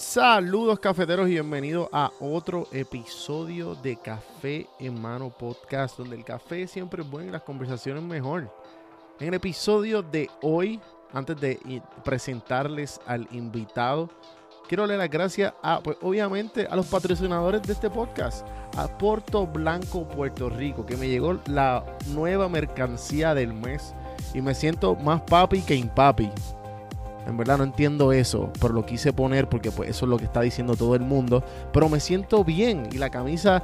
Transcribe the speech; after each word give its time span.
Saludos 0.00 0.80
cafeteros 0.80 1.28
y 1.28 1.32
bienvenidos 1.32 1.86
a 1.92 2.10
otro 2.20 2.66
episodio 2.72 3.74
de 3.74 3.96
Café 3.96 4.66
en 4.78 4.98
Mano 4.98 5.28
Podcast, 5.28 5.98
donde 5.98 6.16
el 6.16 6.24
café 6.24 6.66
siempre 6.66 7.02
es 7.02 7.10
bueno 7.10 7.28
y 7.28 7.32
las 7.32 7.42
conversaciones 7.42 8.02
mejor. 8.02 8.50
En 9.20 9.28
el 9.28 9.34
episodio 9.34 10.00
de 10.02 10.30
hoy, 10.40 10.80
antes 11.12 11.38
de 11.38 11.82
presentarles 12.02 12.98
al 13.06 13.28
invitado, 13.30 14.08
quiero 14.66 14.84
darle 14.84 14.96
las 14.96 15.10
gracias 15.10 15.52
a, 15.62 15.80
pues 15.80 15.98
obviamente, 16.00 16.66
a 16.66 16.76
los 16.76 16.86
patrocinadores 16.86 17.62
de 17.62 17.74
este 17.74 17.90
podcast, 17.90 18.46
a 18.78 18.88
Puerto 18.96 19.46
Blanco, 19.46 20.08
Puerto 20.08 20.48
Rico, 20.48 20.86
que 20.86 20.96
me 20.96 21.08
llegó 21.08 21.38
la 21.44 21.84
nueva 22.08 22.48
mercancía 22.48 23.34
del 23.34 23.52
mes 23.52 23.94
y 24.32 24.40
me 24.40 24.54
siento 24.54 24.96
más 24.96 25.20
papi 25.20 25.60
que 25.60 25.74
impapi. 25.74 26.30
En 27.26 27.36
verdad 27.36 27.58
no 27.58 27.64
entiendo 27.64 28.12
eso, 28.12 28.50
pero 28.60 28.74
lo 28.74 28.84
quise 28.84 29.12
poner 29.12 29.48
porque 29.48 29.70
pues 29.70 29.90
eso 29.90 30.04
es 30.04 30.10
lo 30.10 30.18
que 30.18 30.24
está 30.24 30.40
diciendo 30.40 30.76
todo 30.76 30.94
el 30.94 31.02
mundo. 31.02 31.44
Pero 31.72 31.88
me 31.88 32.00
siento 32.00 32.44
bien 32.44 32.88
y 32.92 32.98
la 32.98 33.10
camisa 33.10 33.62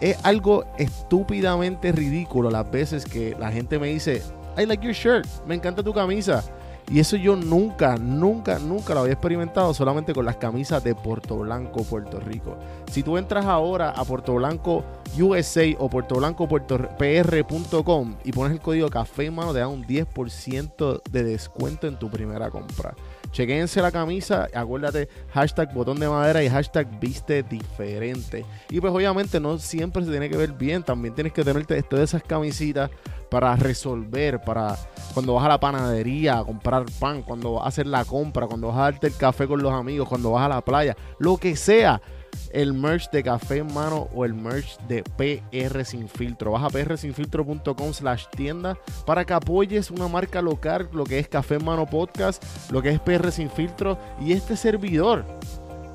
es 0.00 0.18
algo 0.24 0.64
estúpidamente 0.76 1.92
ridículo 1.92 2.50
las 2.50 2.70
veces 2.70 3.04
que 3.04 3.36
la 3.38 3.50
gente 3.50 3.78
me 3.78 3.88
dice, 3.88 4.22
I 4.58 4.66
like 4.66 4.84
your 4.84 4.94
shirt, 4.94 5.26
me 5.46 5.54
encanta 5.54 5.82
tu 5.82 5.92
camisa. 5.92 6.42
Y 6.90 7.00
eso 7.00 7.16
yo 7.16 7.36
nunca, 7.36 7.96
nunca, 7.96 8.58
nunca 8.58 8.94
lo 8.94 9.00
había 9.00 9.12
experimentado 9.12 9.74
solamente 9.74 10.14
con 10.14 10.24
las 10.24 10.36
camisas 10.36 10.82
de 10.82 10.94
Puerto 10.94 11.36
Blanco, 11.36 11.84
Puerto 11.84 12.18
Rico. 12.18 12.56
Si 12.90 13.02
tú 13.02 13.18
entras 13.18 13.44
ahora 13.44 13.90
a 13.90 14.04
Puerto 14.04 14.34
Blanco 14.34 14.84
USA 15.18 15.66
o 15.78 15.90
Puerto 15.90 16.14
Blanco 16.14 16.48
PR.com 16.48 18.16
y 18.24 18.32
pones 18.32 18.52
el 18.52 18.60
código 18.60 18.88
café 18.88 19.30
mano, 19.30 19.52
te 19.52 19.58
dan 19.58 19.68
un 19.68 19.86
10% 19.86 21.02
de 21.10 21.24
descuento 21.24 21.86
en 21.86 21.98
tu 21.98 22.08
primera 22.08 22.48
compra. 22.50 22.94
Chequense 23.38 23.80
la 23.80 23.92
camisa, 23.92 24.48
acuérdate, 24.52 25.08
hashtag 25.32 25.72
botón 25.72 26.00
de 26.00 26.08
madera 26.08 26.42
y 26.42 26.48
hashtag 26.48 26.98
viste 26.98 27.44
diferente. 27.44 28.44
Y 28.68 28.80
pues 28.80 28.92
obviamente 28.92 29.38
no 29.38 29.58
siempre 29.58 30.04
se 30.04 30.10
tiene 30.10 30.28
que 30.28 30.36
ver 30.36 30.54
bien, 30.54 30.82
también 30.82 31.14
tienes 31.14 31.32
que 31.32 31.44
tenerte 31.44 31.80
todas 31.84 32.10
esas 32.10 32.24
camisitas 32.24 32.90
para 33.30 33.54
resolver, 33.54 34.40
para 34.40 34.76
cuando 35.14 35.34
vas 35.34 35.44
a 35.44 35.50
la 35.50 35.60
panadería 35.60 36.40
a 36.40 36.44
comprar 36.44 36.84
pan, 36.98 37.22
cuando 37.22 37.52
vas 37.52 37.66
a 37.66 37.68
hacer 37.68 37.86
la 37.86 38.04
compra, 38.04 38.48
cuando 38.48 38.66
vas 38.66 38.78
a 38.78 38.82
darte 38.82 39.06
el 39.06 39.16
café 39.16 39.46
con 39.46 39.62
los 39.62 39.72
amigos, 39.72 40.08
cuando 40.08 40.32
vas 40.32 40.44
a 40.44 40.48
la 40.48 40.60
playa, 40.60 40.96
lo 41.20 41.36
que 41.36 41.54
sea. 41.54 42.02
El 42.50 42.72
merch 42.72 43.10
de 43.10 43.22
café 43.22 43.58
en 43.58 43.72
mano 43.72 44.08
o 44.14 44.24
el 44.24 44.34
merch 44.34 44.78
de 44.88 45.02
PR 45.02 45.84
sin 45.84 46.08
filtro. 46.08 46.52
Vas 46.52 46.64
a 46.64 46.70
prsinfiltro.com 46.70 47.92
slash 47.92 48.26
tienda 48.34 48.78
para 49.06 49.24
que 49.24 49.34
apoyes 49.34 49.90
una 49.90 50.08
marca 50.08 50.40
local, 50.40 50.88
lo 50.92 51.04
que 51.04 51.18
es 51.18 51.28
Café 51.28 51.56
en 51.56 51.64
Mano 51.64 51.86
Podcast, 51.86 52.42
lo 52.70 52.82
que 52.82 52.90
es 52.90 53.00
PR 53.00 53.30
sin 53.30 53.50
filtro 53.50 53.98
y 54.20 54.32
este 54.32 54.56
servidor. 54.56 55.24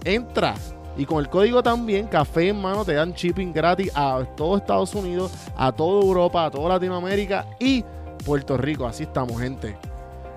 Entra 0.06 0.56
y 0.98 1.06
con 1.06 1.20
el 1.20 1.30
código 1.30 1.64
también, 1.64 2.08
Café 2.08 2.50
en 2.50 2.62
Mano, 2.62 2.86
te 2.86 2.94
dan 2.94 3.14
shipping 3.14 3.52
gratis 3.52 3.92
a 3.96 4.24
todo 4.38 4.58
Estados 4.58 4.94
Unidos, 4.94 5.32
a 5.56 5.72
toda 5.72 6.04
Europa, 6.04 6.46
a 6.46 6.52
toda 6.52 6.70
Latinoamérica 6.70 7.48
y 7.60 7.84
Puerto 8.24 8.58
Rico. 8.58 8.86
Así 8.86 9.04
estamos, 9.04 9.42
gente. 9.42 9.76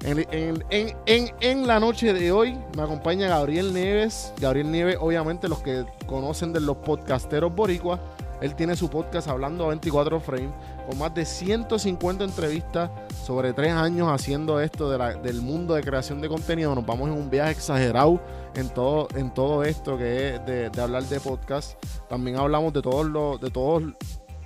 En, 0.06 0.20
en- 0.30 0.64
en- 1.06 1.30
en- 1.40 1.66
la 1.66 1.80
noche 1.80 2.12
de 2.14 2.30
hoy 2.30 2.56
me 2.76 2.82
acompaña 2.82 3.28
Gabriel 3.28 3.74
Nieves. 3.74 4.32
Gabriel 4.40 4.70
Nieves, 4.70 4.96
obviamente, 5.00 5.48
los 5.48 5.58
que 5.60 5.84
conocen 6.06 6.52
de 6.52 6.60
los 6.60 6.76
podcasteros 6.76 7.52
boricuas, 7.54 7.98
él 8.40 8.54
tiene 8.54 8.76
su 8.76 8.88
podcast 8.88 9.26
hablando 9.28 9.64
a 9.64 9.68
24 9.68 10.20
frames, 10.20 10.50
con 10.88 10.98
más 10.98 11.12
de 11.14 11.24
150 11.24 12.22
entrevistas 12.22 12.90
sobre 13.24 13.52
tres 13.52 13.72
años 13.72 14.08
haciendo 14.08 14.60
esto 14.60 14.88
de 14.90 14.98
la- 14.98 15.14
del 15.14 15.40
mundo 15.42 15.74
de 15.74 15.82
creación 15.82 16.20
de 16.20 16.28
contenido. 16.28 16.72
Nos 16.74 16.86
vamos 16.86 17.08
en 17.08 17.14
un 17.14 17.28
viaje 17.28 17.50
exagerado 17.52 18.20
en 18.54 18.68
todo, 18.68 19.08
en 19.16 19.34
todo 19.34 19.64
esto 19.64 19.98
que 19.98 20.34
es 20.36 20.46
de, 20.46 20.70
de 20.70 20.80
hablar 20.82 21.02
de 21.04 21.18
podcast. 21.18 21.82
También 22.08 22.36
hablamos 22.36 22.72
de 22.72 22.82
todos 22.82 23.06
los, 23.06 23.40
de 23.40 23.50
todos 23.50 23.82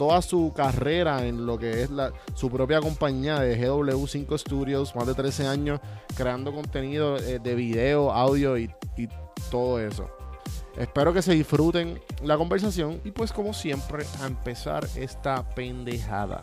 toda 0.00 0.22
su 0.22 0.50
carrera 0.56 1.26
en 1.26 1.44
lo 1.44 1.58
que 1.58 1.82
es 1.82 1.90
la, 1.90 2.10
su 2.32 2.50
propia 2.50 2.80
compañía 2.80 3.38
de 3.38 3.60
GW5 3.60 4.38
Studios, 4.38 4.96
más 4.96 5.06
de 5.06 5.12
13 5.12 5.46
años 5.46 5.78
creando 6.16 6.54
contenido 6.54 7.18
eh, 7.18 7.38
de 7.38 7.54
video, 7.54 8.10
audio 8.10 8.56
y, 8.56 8.74
y 8.96 9.10
todo 9.50 9.78
eso. 9.78 10.08
Espero 10.78 11.12
que 11.12 11.20
se 11.20 11.34
disfruten 11.34 12.00
la 12.22 12.38
conversación 12.38 12.98
y 13.04 13.10
pues 13.10 13.30
como 13.30 13.52
siempre 13.52 14.06
a 14.22 14.26
empezar 14.26 14.86
esta 14.96 15.46
pendejada. 15.50 16.42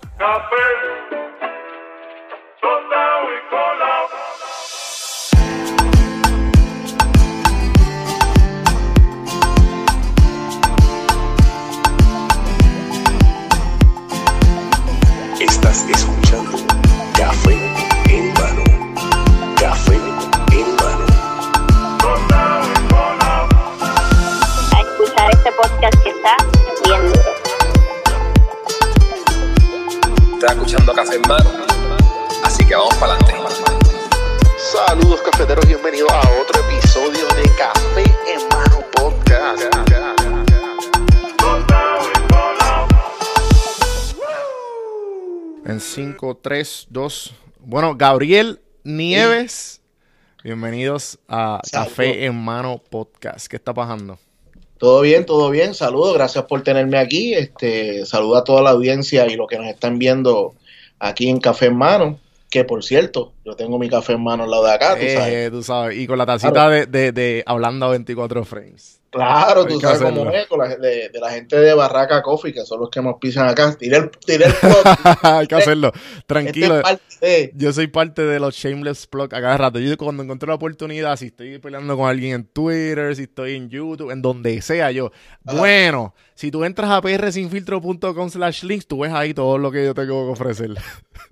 3, 47.23 47.31
2. 47.31 47.33
Bueno, 47.65 47.95
Gabriel 47.95 48.59
Nieves, 48.83 49.81
bienvenidos 50.43 51.19
a 51.27 51.59
Saludos. 51.63 51.89
Café 51.89 52.25
en 52.25 52.35
Mano 52.35 52.81
Podcast. 52.89 53.47
¿Qué 53.47 53.55
está 53.57 53.73
pasando? 53.73 54.19
Todo 54.77 55.01
bien, 55.01 55.25
todo 55.25 55.49
bien. 55.49 55.73
Saludos, 55.73 56.13
gracias 56.13 56.45
por 56.45 56.61
tenerme 56.63 56.97
aquí. 56.97 57.33
Este, 57.33 58.05
saludo 58.05 58.37
a 58.37 58.43
toda 58.43 58.61
la 58.61 58.69
audiencia 58.71 59.25
y 59.27 59.35
los 59.35 59.47
que 59.47 59.57
nos 59.57 59.67
están 59.67 59.97
viendo 59.97 60.53
aquí 60.99 61.29
en 61.29 61.39
Café 61.39 61.67
en 61.67 61.77
Mano. 61.77 62.19
Que 62.49 62.63
por 62.63 62.81
cierto, 62.83 63.33
yo 63.43 63.55
tengo 63.57 63.77
mi 63.77 63.89
café 63.89 64.13
en 64.13 64.23
mano 64.23 64.45
al 64.45 64.49
lado 64.51 64.63
de 64.65 64.71
acá, 64.71 64.95
tú 64.95 65.01
sabes. 65.05 65.33
Eh, 65.33 65.49
tú 65.51 65.63
sabes, 65.63 65.97
y 65.97 66.07
con 66.07 66.17
la 66.17 66.25
tacita 66.25 66.53
Claro. 66.53 66.69
de, 66.71 66.85
de, 66.85 67.11
de 67.11 67.43
hablando 67.45 67.87
a 67.87 67.89
24 67.89 68.45
frames. 68.45 68.96
Claro, 69.09 69.61
Hay 69.61 69.67
tú 69.73 69.79
sabes 69.79 70.01
hacerlo. 70.01 70.19
cómo 70.25 70.31
es, 70.35 70.47
con 70.47 70.59
la, 70.59 70.75
de, 70.75 71.09
de 71.09 71.19
la 71.19 71.29
gente 71.31 71.55
de 71.57 71.73
Barraca 71.73 72.21
Coffee, 72.21 72.53
que 72.53 72.65
son 72.65 72.81
los 72.81 72.89
que 72.89 73.01
nos 73.01 73.17
pisan 73.19 73.47
acá. 73.47 73.73
Tiré 73.77 73.97
el, 73.97 74.09
tiré 74.25 74.45
el 74.45 74.53
plug. 74.61 74.75
Hay 75.23 75.47
que 75.47 75.55
hacerlo. 75.55 75.91
Este 75.95 76.21
Tranquilo. 76.27 76.75
es 76.77 76.83
parte 76.83 77.03
de- 77.21 77.51
Yo 77.55 77.71
soy 77.73 77.87
parte 77.87 78.21
de 78.23 78.39
los 78.39 78.53
shameless 78.55 79.07
plug 79.07 79.33
a 79.33 79.41
cada 79.41 79.57
rato. 79.57 79.79
Yo 79.79 79.97
cuando 79.97 80.23
encuentro 80.23 80.47
la 80.47 80.55
oportunidad, 80.55 81.15
si 81.15 81.27
estoy 81.27 81.57
peleando 81.59 81.95
con 81.97 82.09
alguien 82.09 82.33
en 82.33 82.43
Twitter, 82.45 83.15
si 83.15 83.23
estoy 83.23 83.55
en 83.55 83.69
YouTube, 83.69 84.11
en 84.11 84.21
donde 84.21 84.61
sea 84.61 84.91
yo. 84.91 85.11
Ajá. 85.45 85.57
Bueno, 85.57 86.13
si 86.35 86.51
tú 86.51 86.63
entras 86.65 86.89
a 86.91 87.01
prsinfiltro.com 87.01 88.29
slash 88.29 88.63
links, 88.63 88.87
tú 88.87 88.99
ves 88.99 89.11
ahí 89.13 89.33
todo 89.33 89.57
lo 89.57 89.71
que 89.71 89.85
yo 89.85 89.93
tengo 89.93 90.25
que 90.27 90.31
ofrecer. 90.33 90.71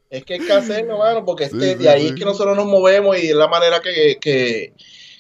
Es 0.10 0.24
que 0.24 0.36
hay 0.36 0.40
que 0.40 0.54
hacerlo, 0.54 0.98
mano, 1.00 1.26
porque 1.26 1.50
Sí, 1.50 1.56
este, 1.56 1.74
sí, 1.78 1.84
de 1.84 1.90
ahí 1.90 2.02
sí. 2.04 2.08
es 2.08 2.16
que 2.16 2.26
nosotros 2.26 2.56
nos 2.56 2.66
movemos 2.66 3.18
y 3.22 3.28
es 3.30 3.36
la 3.36 3.48
manera 3.48 3.82
que, 3.82 4.18
que, 4.22 4.74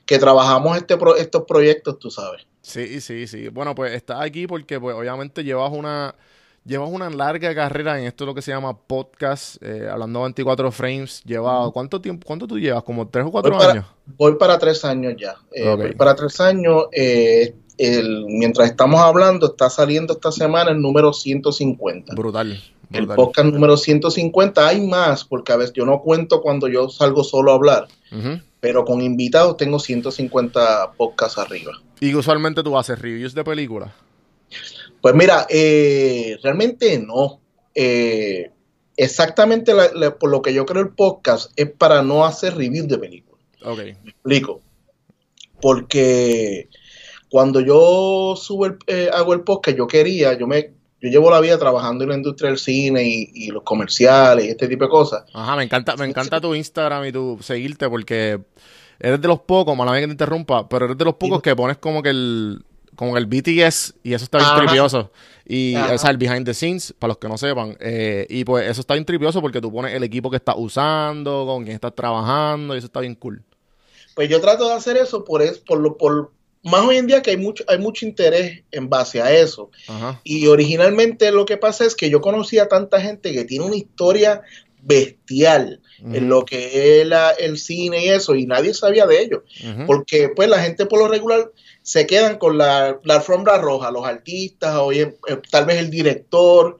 que 0.06 0.20
trabajamos 0.20 0.78
este 0.78 0.98
pro- 0.98 1.16
estos 1.16 1.44
proyectos, 1.44 1.98
tú 2.00 2.10
sabes. 2.12 2.46
Sí, 2.62 3.00
sí, 3.02 3.28
sí. 3.28 3.50
Bueno, 3.50 3.76
pues 3.76 3.94
estás 3.94 4.22
aquí 4.22 4.48
porque 4.48 4.80
pues 4.80 4.96
obviamente 4.96 5.44
llevas 5.44 5.72
una 5.72 6.16
llevas 6.64 6.90
una 6.90 7.12
larga 7.12 7.54
carrera 7.54 8.00
en 8.00 8.06
esto 8.06 8.26
lo 8.26 8.34
que 8.34 8.42
se 8.42 8.50
llama 8.52 8.76
podcast, 8.76 9.62
eh, 9.62 9.88
hablando 9.88 10.22
24 10.24 10.72
frames. 10.72 11.22
Lleva 11.24 11.72
¿cuánto 11.72 12.02
tiempo? 12.02 12.26
¿Cuánto 12.26 12.48
tú 12.48 12.58
llevas? 12.60 12.82
Como 12.84 13.08
tres 13.08 13.26
o 13.26 13.32
cuatro 13.32 13.52
Voy 13.52 13.60
para- 13.60 13.72
años. 13.74 13.86
Voy 14.18 14.36
para 14.36 14.58
tres 14.58 14.84
años 14.84 15.14
ya. 15.20 15.36
Eh. 15.52 15.76
Voy 15.76 15.94
para 15.94 16.16
tres 16.16 16.40
años. 16.40 16.86
eh, 16.92 17.54
el- 17.78 18.26
mientras 18.28 18.70
estamos 18.70 19.00
hablando, 19.02 19.48
está 19.48 19.70
saliendo 19.70 20.14
esta 20.14 20.32
semana 20.32 20.72
el 20.72 20.82
número 20.82 21.14
150. 21.14 22.14
Brutal. 22.16 22.62
El 22.92 23.08
podcast 23.08 23.50
número 23.50 23.78
150. 23.78 24.68
Hay 24.68 24.80
más, 24.86 25.26
porque 25.26 25.52
a 25.52 25.58
veces 25.58 25.74
yo 25.74 25.86
no 25.86 26.02
cuento 26.02 26.42
cuando 26.42 26.68
yo 26.68 26.88
salgo 26.90 27.24
solo 27.24 27.52
a 27.52 27.56
hablar, 27.56 27.88
pero 28.60 28.86
con 28.86 29.02
invitados 29.02 29.58
tengo 29.58 29.80
150 29.80 30.92
podcasts 30.98 31.38
arriba. 31.38 31.74
Y 32.00 32.14
usualmente 32.14 32.62
tú 32.64 32.78
haces 32.78 33.00
reviews 33.00 33.34
de 33.34 33.44
películas. 33.44 33.92
Pues 35.02 35.16
mira, 35.16 35.46
eh, 35.50 36.38
realmente 36.44 37.00
no. 37.00 37.40
Eh, 37.74 38.52
exactamente 38.96 39.74
la- 39.74 39.92
la- 39.94 40.16
por 40.18 40.30
lo 40.30 40.42
que 40.42 40.54
yo 40.54 40.66
creo 40.66 40.84
el 40.84 40.90
podcast 40.90 41.52
es 41.56 41.70
para 41.72 42.02
no 42.04 42.24
hacer 42.26 42.56
reviews 42.56 42.88
de 42.88 42.98
películas. 42.98 43.44
Ok. 43.64 43.80
Me 44.04 44.12
explico. 44.12 44.62
Porque 45.62 46.70
cuando 47.35 47.59
yo 47.59 48.34
subo 48.37 48.66
el, 48.66 48.78
eh, 48.87 49.09
hago 49.11 49.34
el 49.34 49.41
podcast, 49.41 49.78
yo 49.78 49.87
quería, 49.87 50.37
yo 50.37 50.47
me, 50.47 50.72
yo 51.02 51.09
llevo 51.09 51.29
la 51.29 51.41
vida 51.41 51.58
trabajando 51.59 52.05
en 52.05 52.11
la 52.11 52.16
industria 52.16 52.49
del 52.49 52.58
cine 52.58 53.03
y, 53.03 53.29
y 53.34 53.47
los 53.52 53.61
comerciales 53.64 54.46
y 54.46 54.47
este 54.52 54.70
tipo 54.70 54.85
de 54.85 54.90
cosas. 54.90 55.26
Ajá, 55.34 55.58
me 55.58 55.64
encanta, 55.64 55.97
me 55.97 56.05
encanta 56.05 56.40
tu 56.40 56.55
Instagram 56.55 57.03
y 57.03 57.11
tu 57.11 57.37
seguirte 57.41 57.90
porque 57.90 58.40
eres 58.97 59.20
de 59.20 59.28
los 59.28 59.41
pocos, 59.41 59.76
mala 59.76 59.91
mía 59.91 59.99
que 59.99 60.05
te 60.08 60.11
interrumpa, 60.14 60.70
pero 60.70 60.85
eres 60.85 60.97
de 60.97 61.03
los 61.03 61.16
pocos 61.16 61.41
que 61.41 61.53
pones 61.53 61.76
como 61.76 62.02
que 62.02 62.11
el 62.11 62.64
como 62.96 63.11
que 63.11 63.20
el 63.20 63.26
BTS 63.26 63.96
y 64.02 64.14
eso 64.14 64.23
está 64.23 64.38
bien 64.38 64.49
Ajá. 64.52 64.59
tripioso. 64.61 65.11
Y, 65.46 65.76
Ajá. 65.76 65.93
o 65.93 65.97
sea, 65.97 66.11
el 66.11 66.17
behind 66.17 66.46
the 66.46 66.53
scenes, 66.53 66.93
para 66.97 67.09
los 67.09 67.17
que 67.17 67.28
no 67.28 67.38
sepan. 67.38 67.76
eh, 67.81 68.28
y 68.29 68.46
pues 68.46 68.66
eso 68.70 68.79
está 68.79 68.93
bien 68.93 69.03
tripioso 69.03 69.41
porque 69.41 69.59
tú 69.59 69.73
pones 69.73 69.93
el 69.93 70.03
equipo 70.03 70.29
que 70.29 70.38
estás 70.38 70.55
usando, 70.58 71.46
con 71.46 71.66
quién 71.66 71.76
estás 71.76 71.93
trabajando, 71.96 72.76
y 72.76 72.78
eso 72.78 72.88
está 72.88 73.02
bien 73.02 73.16
cool. 73.16 73.43
Pues 74.16 74.29
yo 74.29 74.40
trato 74.40 74.70
de 74.70 74.76
hacer 74.76 74.96
eso 74.96 75.26
por, 75.26 75.41
es, 75.41 75.58
por, 75.59 75.79
lo, 75.81 75.97
por 75.97 76.31
más 76.66 76.82
hoy 76.82 76.97
en 76.97 77.08
día 77.08 77.22
que 77.22 77.32
hay 77.32 77.38
mucho, 77.38 77.64
hay 77.67 77.78
mucho 77.78 78.06
interés 78.06 78.64
en 78.72 78.90
base 78.90 79.22
a 79.22 79.32
eso. 79.32 79.72
Ajá. 79.88 80.20
Y 80.23 80.47
originalmente 80.47 81.32
lo 81.32 81.46
que 81.46 81.58
pasa 81.58 81.85
es 81.85 81.96
que 81.96 82.09
yo 82.09 82.20
conocí 82.22 82.59
a 82.59 82.67
tanta 82.67 83.00
gente 83.00 83.32
que 83.32 83.46
tiene 83.46 83.66
una 83.66 83.76
historia 83.78 84.41
bestial 84.82 85.82
en 86.00 86.29
lo 86.29 86.46
que 86.46 87.02
es 87.02 87.08
la- 87.08 87.32
el 87.32 87.58
cine 87.58 88.06
y 88.06 88.09
eso, 88.09 88.35
y 88.35 88.46
nadie 88.46 88.73
sabía 88.73 89.08
de 89.08 89.22
ello. 89.22 89.44
Porque 89.88 90.29
pues 90.29 90.47
la 90.50 90.59
gente 90.62 90.85
por 90.85 91.00
lo 91.00 91.08
regular 91.08 91.52
se 91.82 92.06
quedan 92.06 92.38
con 92.38 92.58
la, 92.58 93.00
la 93.03 93.16
alfombra 93.16 93.58
roja, 93.58 93.90
los 93.91 94.06
artistas, 94.06 94.76
oye, 94.76 95.16
eh, 95.28 95.38
tal 95.50 95.66
vez 95.66 95.78
el 95.78 95.90
director, 95.90 96.78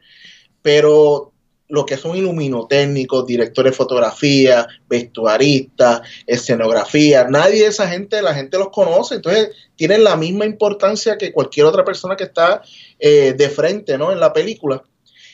pero 0.62 1.32
lo 1.68 1.86
que 1.86 1.98
son 1.98 2.16
iluminotécnicos, 2.16 3.26
directores 3.26 3.72
de 3.72 3.78
fotografía, 3.78 4.68
vestuaristas, 4.88 6.02
escenografía, 6.28 7.26
nadie 7.28 7.64
de 7.64 7.70
esa 7.70 7.88
gente, 7.88 8.22
la 8.22 8.36
gente 8.36 8.58
los 8.58 8.70
conoce, 8.70 9.16
entonces 9.16 9.50
tienen 9.76 10.04
la 10.04 10.16
misma 10.16 10.46
importancia 10.46 11.18
que 11.18 11.32
cualquier 11.32 11.66
otra 11.66 11.84
persona 11.84 12.16
que 12.16 12.26
está 12.26 12.62
eh, 13.00 13.34
de 13.36 13.50
frente, 13.50 13.98
¿no? 13.98 14.12
En 14.12 14.20
la 14.20 14.32
película. 14.32 14.84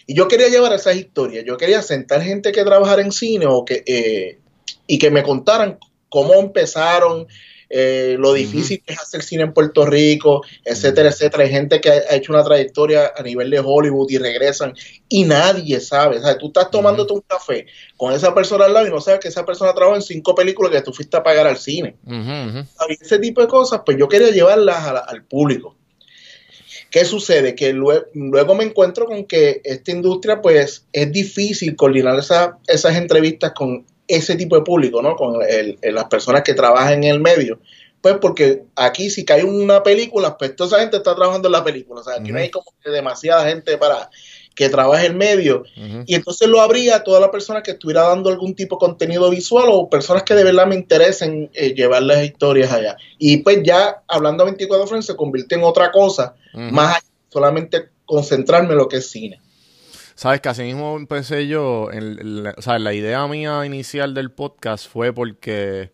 Y 0.08 0.14
yo 0.14 0.28
quería 0.28 0.48
llevar 0.48 0.74
esas 0.74 0.96
historias, 0.96 1.44
yo 1.46 1.58
quería 1.58 1.82
sentar 1.82 2.22
gente 2.22 2.52
que 2.52 2.64
trabajara 2.64 3.02
en 3.02 3.12
cine 3.12 3.46
o 3.48 3.66
que, 3.66 3.84
eh, 3.86 4.40
y 4.88 4.98
que 4.98 5.12
me 5.12 5.24
contaran 5.24 5.80
cómo 6.10 6.36
empezaron, 6.36 7.28
eh, 7.74 8.16
lo 8.20 8.34
difícil 8.34 8.84
que 8.86 8.94
es 8.94 9.00
hacer 9.00 9.24
cine 9.24 9.44
en 9.44 9.54
Puerto 9.54 9.86
Rico, 9.86 10.44
etcétera, 10.66 11.10
etcétera. 11.10 11.44
Hay 11.44 11.50
gente 11.52 11.80
que 11.80 11.90
ha, 11.90 12.16
hecho 12.16 12.34
una 12.34 12.44
trayectoria 12.44 13.14
a 13.16 13.24
nivel 13.24 13.50
de 13.50 13.60
Hollywood 13.60 14.10
y 14.10 14.18
regresan 14.18 14.74
y 15.08 15.24
nadie 15.24 15.80
sabe. 15.80 16.18
O 16.18 16.22
sea, 16.22 16.38
tú 16.38 16.48
estás 16.48 16.70
tomándote 16.70 17.14
un 17.14 17.22
café 17.22 17.66
con 17.98 18.14
esa 18.14 18.34
persona 18.36 18.66
al 18.66 18.74
lado 18.74 18.88
y 18.88 18.92
no 18.92 19.00
sabes 19.00 19.20
que 19.20 19.30
esa 19.30 19.46
persona 19.46 19.74
trabajó 19.74 19.96
en 19.96 20.02
cinco 20.02 20.36
películas 20.36 20.72
que 20.72 20.82
tú 20.82 20.92
fuiste 20.92 21.16
a 21.18 21.24
pagar 21.24 21.48
al 21.48 21.58
cine. 21.58 21.96
Ese 23.00 23.20
tipo 23.20 23.42
de 23.42 23.48
cosas, 23.48 23.82
pues 23.86 23.98
yo 23.98 24.08
quería 24.08 24.32
llevarlas 24.32 24.86
a 24.86 24.94
la- 24.94 25.00
al 25.00 25.24
público. 25.24 25.76
¿Qué 26.90 27.06
sucede? 27.06 27.56
Que 27.56 27.72
luego, 27.72 28.06
luego 28.14 28.54
me 28.54 28.66
encuentro 28.66 29.06
con 29.06 29.26
que 29.26 29.62
esta 29.64 29.92
industria, 29.92 30.42
pues, 30.42 30.86
es 30.92 31.12
difícil 31.12 31.76
coordinar 31.78 32.20
esa- 32.20 32.58
esas 32.68 32.98
entrevistas 32.98 33.54
con 33.54 33.86
ese 34.08 34.36
tipo 34.36 34.56
de 34.56 34.62
público, 34.64 35.02
¿no? 35.02 35.16
Con 35.16 35.42
el- 35.42 35.78
el- 35.82 35.96
las 35.96 36.06
personas 36.06 36.44
que 36.44 36.54
trabajan 36.54 37.04
en 37.04 37.06
el 37.06 37.20
medio. 37.20 37.60
Pues 38.02 38.16
porque 38.20 38.64
aquí 38.76 39.10
si 39.10 39.24
cae 39.24 39.44
una 39.44 39.84
película, 39.84 40.38
pues 40.38 40.56
toda 40.56 40.70
esa 40.70 40.80
gente 40.80 40.98
está 40.98 41.16
trabajando 41.16 41.48
en 41.48 41.52
la 41.54 41.64
película. 41.64 42.02
O 42.02 42.04
sea, 42.04 42.16
aquí 42.16 42.32
no 42.32 42.40
hay 42.40 42.50
como 42.50 42.66
que 42.84 42.90
demasiada 42.90 43.48
gente 43.48 43.78
para 43.78 44.10
que 44.56 44.70
trabaje 44.70 45.06
el 45.06 45.14
medio. 45.16 45.64
Y 46.06 46.16
entonces 46.16 46.48
lo 46.50 46.62
habría 46.62 46.98
a 46.98 47.04
toda 47.04 47.20
la 47.20 47.32
persona 47.32 47.62
que 47.64 47.72
estuviera 47.72 48.02
dando 48.02 48.30
algún 48.30 48.54
tipo 48.56 48.76
de 48.76 48.80
contenido 48.80 49.30
visual 49.30 49.66
o 49.70 49.88
personas 49.90 50.24
que 50.24 50.34
de 50.34 50.44
verdad 50.44 50.68
me 50.68 50.76
interesen 50.76 51.50
eh, 51.54 51.74
llevar 51.74 52.02
las 52.04 52.24
historias 52.24 52.72
allá. 52.72 52.98
Y 53.18 53.38
pues 53.38 53.60
ya 53.64 54.02
hablando 54.08 54.44
a 54.44 54.48
24 54.48 54.88
frames 54.88 55.06
se 55.06 55.16
convierte 55.16 55.56
en 55.56 55.64
otra 55.64 55.92
cosa, 55.92 56.36
más 56.72 56.96
allá 56.98 57.06
solamente 57.30 57.90
concentrarme 58.06 58.72
en 58.72 58.78
lo 58.78 58.88
que 58.90 58.98
es 58.98 59.10
cine. 59.10 59.40
Sabes 60.22 60.40
que 60.40 60.50
así 60.50 60.62
mismo 60.62 60.98
empecé 60.98 61.48
yo, 61.48 61.90
en, 61.92 62.20
en 62.20 62.44
la- 62.44 62.54
o 62.56 62.62
sea, 62.62 62.78
la 62.78 62.94
idea 62.94 63.26
mía 63.26 63.66
inicial 63.66 64.14
del 64.14 64.30
podcast 64.30 64.88
fue 64.88 65.12
porque, 65.12 65.92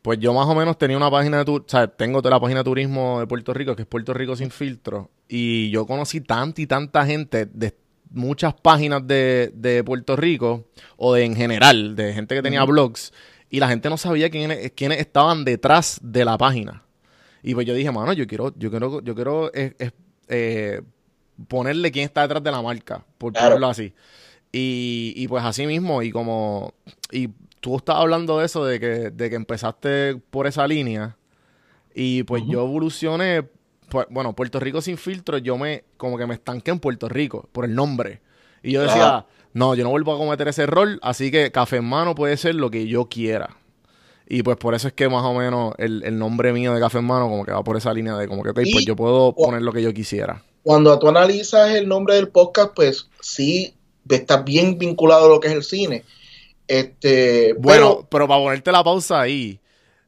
pues 0.00 0.18
yo 0.20 0.32
más 0.32 0.46
o 0.46 0.54
menos 0.54 0.78
tenía 0.78 0.96
una 0.96 1.10
página 1.10 1.36
de 1.36 1.44
tu, 1.44 1.56
o 1.56 1.64
sea, 1.66 1.86
tengo 1.86 2.22
la 2.22 2.40
página 2.40 2.60
de 2.60 2.64
turismo 2.64 3.20
de 3.20 3.26
Puerto 3.26 3.52
Rico, 3.52 3.76
que 3.76 3.82
es 3.82 3.86
Puerto 3.86 4.14
Rico 4.14 4.36
sin 4.36 4.50
filtro, 4.50 5.10
y 5.28 5.68
yo 5.68 5.84
conocí 5.84 6.22
tanta 6.22 6.62
y 6.62 6.66
tanta 6.66 7.04
gente 7.04 7.44
de 7.44 7.76
muchas 8.08 8.54
páginas 8.54 9.06
de, 9.06 9.52
de 9.54 9.84
Puerto 9.84 10.16
Rico, 10.16 10.64
o 10.96 11.12
de 11.12 11.24
en 11.24 11.36
general, 11.36 11.94
de 11.94 12.14
gente 12.14 12.34
que 12.36 12.40
tenía 12.40 12.64
blogs, 12.64 13.12
y 13.50 13.60
la 13.60 13.68
gente 13.68 13.90
no 13.90 13.98
sabía 13.98 14.30
quiénes, 14.30 14.72
quiénes 14.72 14.98
estaban 14.98 15.44
detrás 15.44 16.00
de 16.02 16.24
la 16.24 16.38
página. 16.38 16.84
Y 17.42 17.52
pues 17.52 17.66
yo 17.66 17.74
dije, 17.74 17.92
mano, 17.92 18.14
yo 18.14 18.26
quiero, 18.26 18.54
yo 18.56 18.70
quiero, 18.70 19.02
yo 19.02 19.14
quiero 19.14 19.50
eh, 19.52 19.74
eh, 20.28 20.80
ponerle 21.46 21.90
quién 21.92 22.04
está 22.06 22.22
detrás 22.22 22.42
de 22.42 22.50
la 22.50 22.62
marca, 22.62 23.04
por 23.18 23.32
Claro. 23.32 23.46
ponerlo 23.48 23.68
así. 23.68 23.92
Y, 24.52 25.12
y 25.16 25.28
pues 25.28 25.44
así 25.44 25.66
mismo, 25.66 26.02
y 26.02 26.10
como, 26.10 26.72
y 27.12 27.28
tú 27.60 27.76
estás 27.76 27.96
hablando 27.96 28.38
de 28.38 28.46
eso, 28.46 28.64
de 28.64 28.80
que, 28.80 28.86
de 29.10 29.30
que 29.30 29.36
empezaste 29.36 30.16
por 30.30 30.46
esa 30.46 30.66
línea, 30.66 31.16
y 31.94 32.22
pues 32.22 32.42
yo 32.48 32.64
evolucioné, 32.64 33.44
pues, 33.88 34.06
bueno, 34.10 34.34
Puerto 34.34 34.60
Rico 34.60 34.80
sin 34.80 34.96
filtro, 34.98 35.38
yo 35.38 35.58
me, 35.58 35.84
como 35.96 36.16
que 36.18 36.26
me 36.26 36.34
estanqué 36.34 36.70
en 36.70 36.78
Puerto 36.80 37.08
Rico, 37.08 37.48
por 37.52 37.64
el 37.64 37.74
nombre. 37.74 38.20
Y 38.62 38.72
yo 38.72 38.82
decía, 38.82 39.26
no, 39.52 39.74
yo 39.74 39.84
no 39.84 39.90
vuelvo 39.90 40.14
a 40.14 40.18
cometer 40.18 40.48
ese 40.48 40.62
error, 40.64 40.98
así 41.02 41.30
que 41.30 41.50
Café 41.52 41.76
en 41.78 41.84
Mano 41.84 42.14
puede 42.14 42.36
ser 42.36 42.54
lo 42.54 42.70
que 42.70 42.86
yo 42.86 43.06
quiera. 43.08 43.56
Y 44.28 44.42
pues 44.42 44.56
por 44.58 44.74
eso 44.74 44.88
es 44.88 44.94
que 44.94 45.08
más 45.08 45.24
o 45.24 45.34
menos 45.34 45.74
el, 45.78 46.02
el 46.04 46.18
nombre 46.18 46.52
mío 46.52 46.74
de 46.74 46.80
Café 46.80 46.98
en 46.98 47.06
Mano 47.06 47.28
como 47.28 47.44
que 47.44 47.52
va 47.52 47.64
por 47.64 47.76
esa 47.76 47.92
línea 47.94 48.16
de 48.16 48.28
como 48.28 48.42
que, 48.42 48.50
ok, 48.50 48.60
Y- 48.64 48.72
pues 48.72 48.84
yo 48.84 48.94
puedo 48.96 49.34
poner 49.34 49.62
lo 49.62 49.72
que 49.72 49.82
yo 49.82 49.92
quisiera. 49.94 50.42
Cuando 50.62 50.98
tú 50.98 51.08
analizas 51.08 51.74
el 51.74 51.88
nombre 51.88 52.14
del 52.14 52.28
podcast, 52.28 52.72
pues 52.74 53.08
sí, 53.20 53.74
está 54.08 54.42
bien 54.42 54.78
vinculado 54.78 55.26
a 55.26 55.28
lo 55.28 55.40
que 55.40 55.48
es 55.48 55.54
el 55.54 55.62
cine. 55.62 56.04
Este, 56.66 57.54
Bueno, 57.54 58.06
pero 58.10 58.28
para 58.28 58.40
ponerte 58.40 58.72
la 58.72 58.84
pausa 58.84 59.20
ahí, 59.20 59.58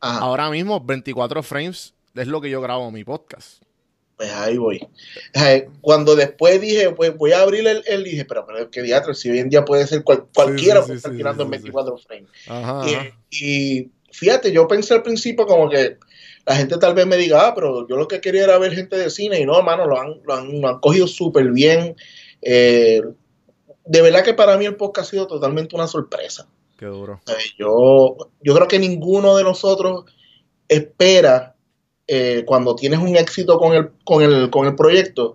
pero, 0.01 0.13
ajá, 0.13 0.19
ahora 0.21 0.51
mismo 0.51 0.81
24 0.81 1.43
frames 1.43 1.95
es 2.15 2.27
lo 2.27 2.41
que 2.41 2.51
yo 2.51 2.61
grabo 2.61 2.87
en 2.89 2.95
mi 2.95 3.05
podcast. 3.05 3.63
pues 4.17 4.31
ahí 4.33 4.59
voy. 4.59 4.87
Eh, 5.33 5.69
Cuando 5.81 6.15
después 6.15 6.61
dije, 6.61 6.91
pues 6.91 7.17
voy 7.17 7.33
a 7.33 7.41
abrir 7.41 7.67
el, 7.67 7.83
el 7.87 8.05
dije, 8.05 8.27
pero, 8.27 8.45
pero 8.47 8.71
qué 8.71 8.83
teatro, 8.83 9.15
si 9.15 9.31
hoy 9.31 9.39
en 9.39 9.49
día 9.49 9.65
puede 9.65 9.87
ser 9.87 10.05
cual- 10.05 10.27
cualquiera 10.35 10.81
sí, 10.81 10.87
puede 10.89 10.95
sí, 10.95 10.97
estar 10.99 11.17
tirando 11.17 11.43
en 11.45 11.49
sí. 11.49 11.53
24 11.53 11.97
frames. 11.97 12.29
Ajá. 12.47 12.83
Y, 12.91 12.95
ajá. 12.95 13.07
y 13.31 13.91
fíjate, 14.13 14.53
yo 14.53 14.69
pensé 14.69 14.93
al 14.93 15.03
principio 15.03 15.47
como 15.47 15.71
que 15.71 15.97
la 16.47 16.57
gente 16.57 16.79
tal 16.79 16.95
vez 16.95 17.07
me 17.07 17.17
diga, 17.17 17.47
ah, 17.49 17.55
pero 17.55 17.87
yo 17.87 17.97
lo 17.97 18.09
que 18.09 18.21
quería 18.21 18.45
era 18.45 18.59
ver 18.59 18.73
gente 18.75 18.97
de 18.97 19.11
cine 19.11 19.41
y 19.41 19.47
no, 19.47 19.59
hermano, 19.59 19.87
lo 19.87 20.01
han, 20.01 20.21
lo 20.25 20.35
han, 20.35 20.61
lo 20.61 20.69
han 20.69 20.81
cogido 20.81 21.07
súper 21.07 21.51
bien. 21.53 21.97
Eh, 22.43 23.03
de 23.85 24.03
verdad 24.03 24.25
que 24.25 24.35
para 24.35 24.57
mí 24.57 24.65
el 24.65 24.77
podcast 24.77 25.09
ha 25.09 25.11
sido 25.11 25.27
totalmente 25.27 25.75
una 25.77 25.87
sorpresa. 25.87 26.49
Qué 26.79 26.87
duro. 26.87 27.21
Eh, 27.27 27.33
Yo, 27.59 28.17
yo 28.41 28.55
creo 28.55 28.69
que 28.69 28.79
ninguno 28.79 29.37
de 29.37 29.45
nosotros 29.45 30.05
espera 30.69 31.55
eh, 32.07 32.45
cuando 32.47 32.75
tienes 32.75 33.01
un 33.01 33.17
éxito 33.17 33.59
con 33.59 33.75
el, 33.75 33.91
con 34.05 34.23
el, 34.23 34.51
con 34.51 34.67
el 34.67 34.75
proyecto 34.75 35.35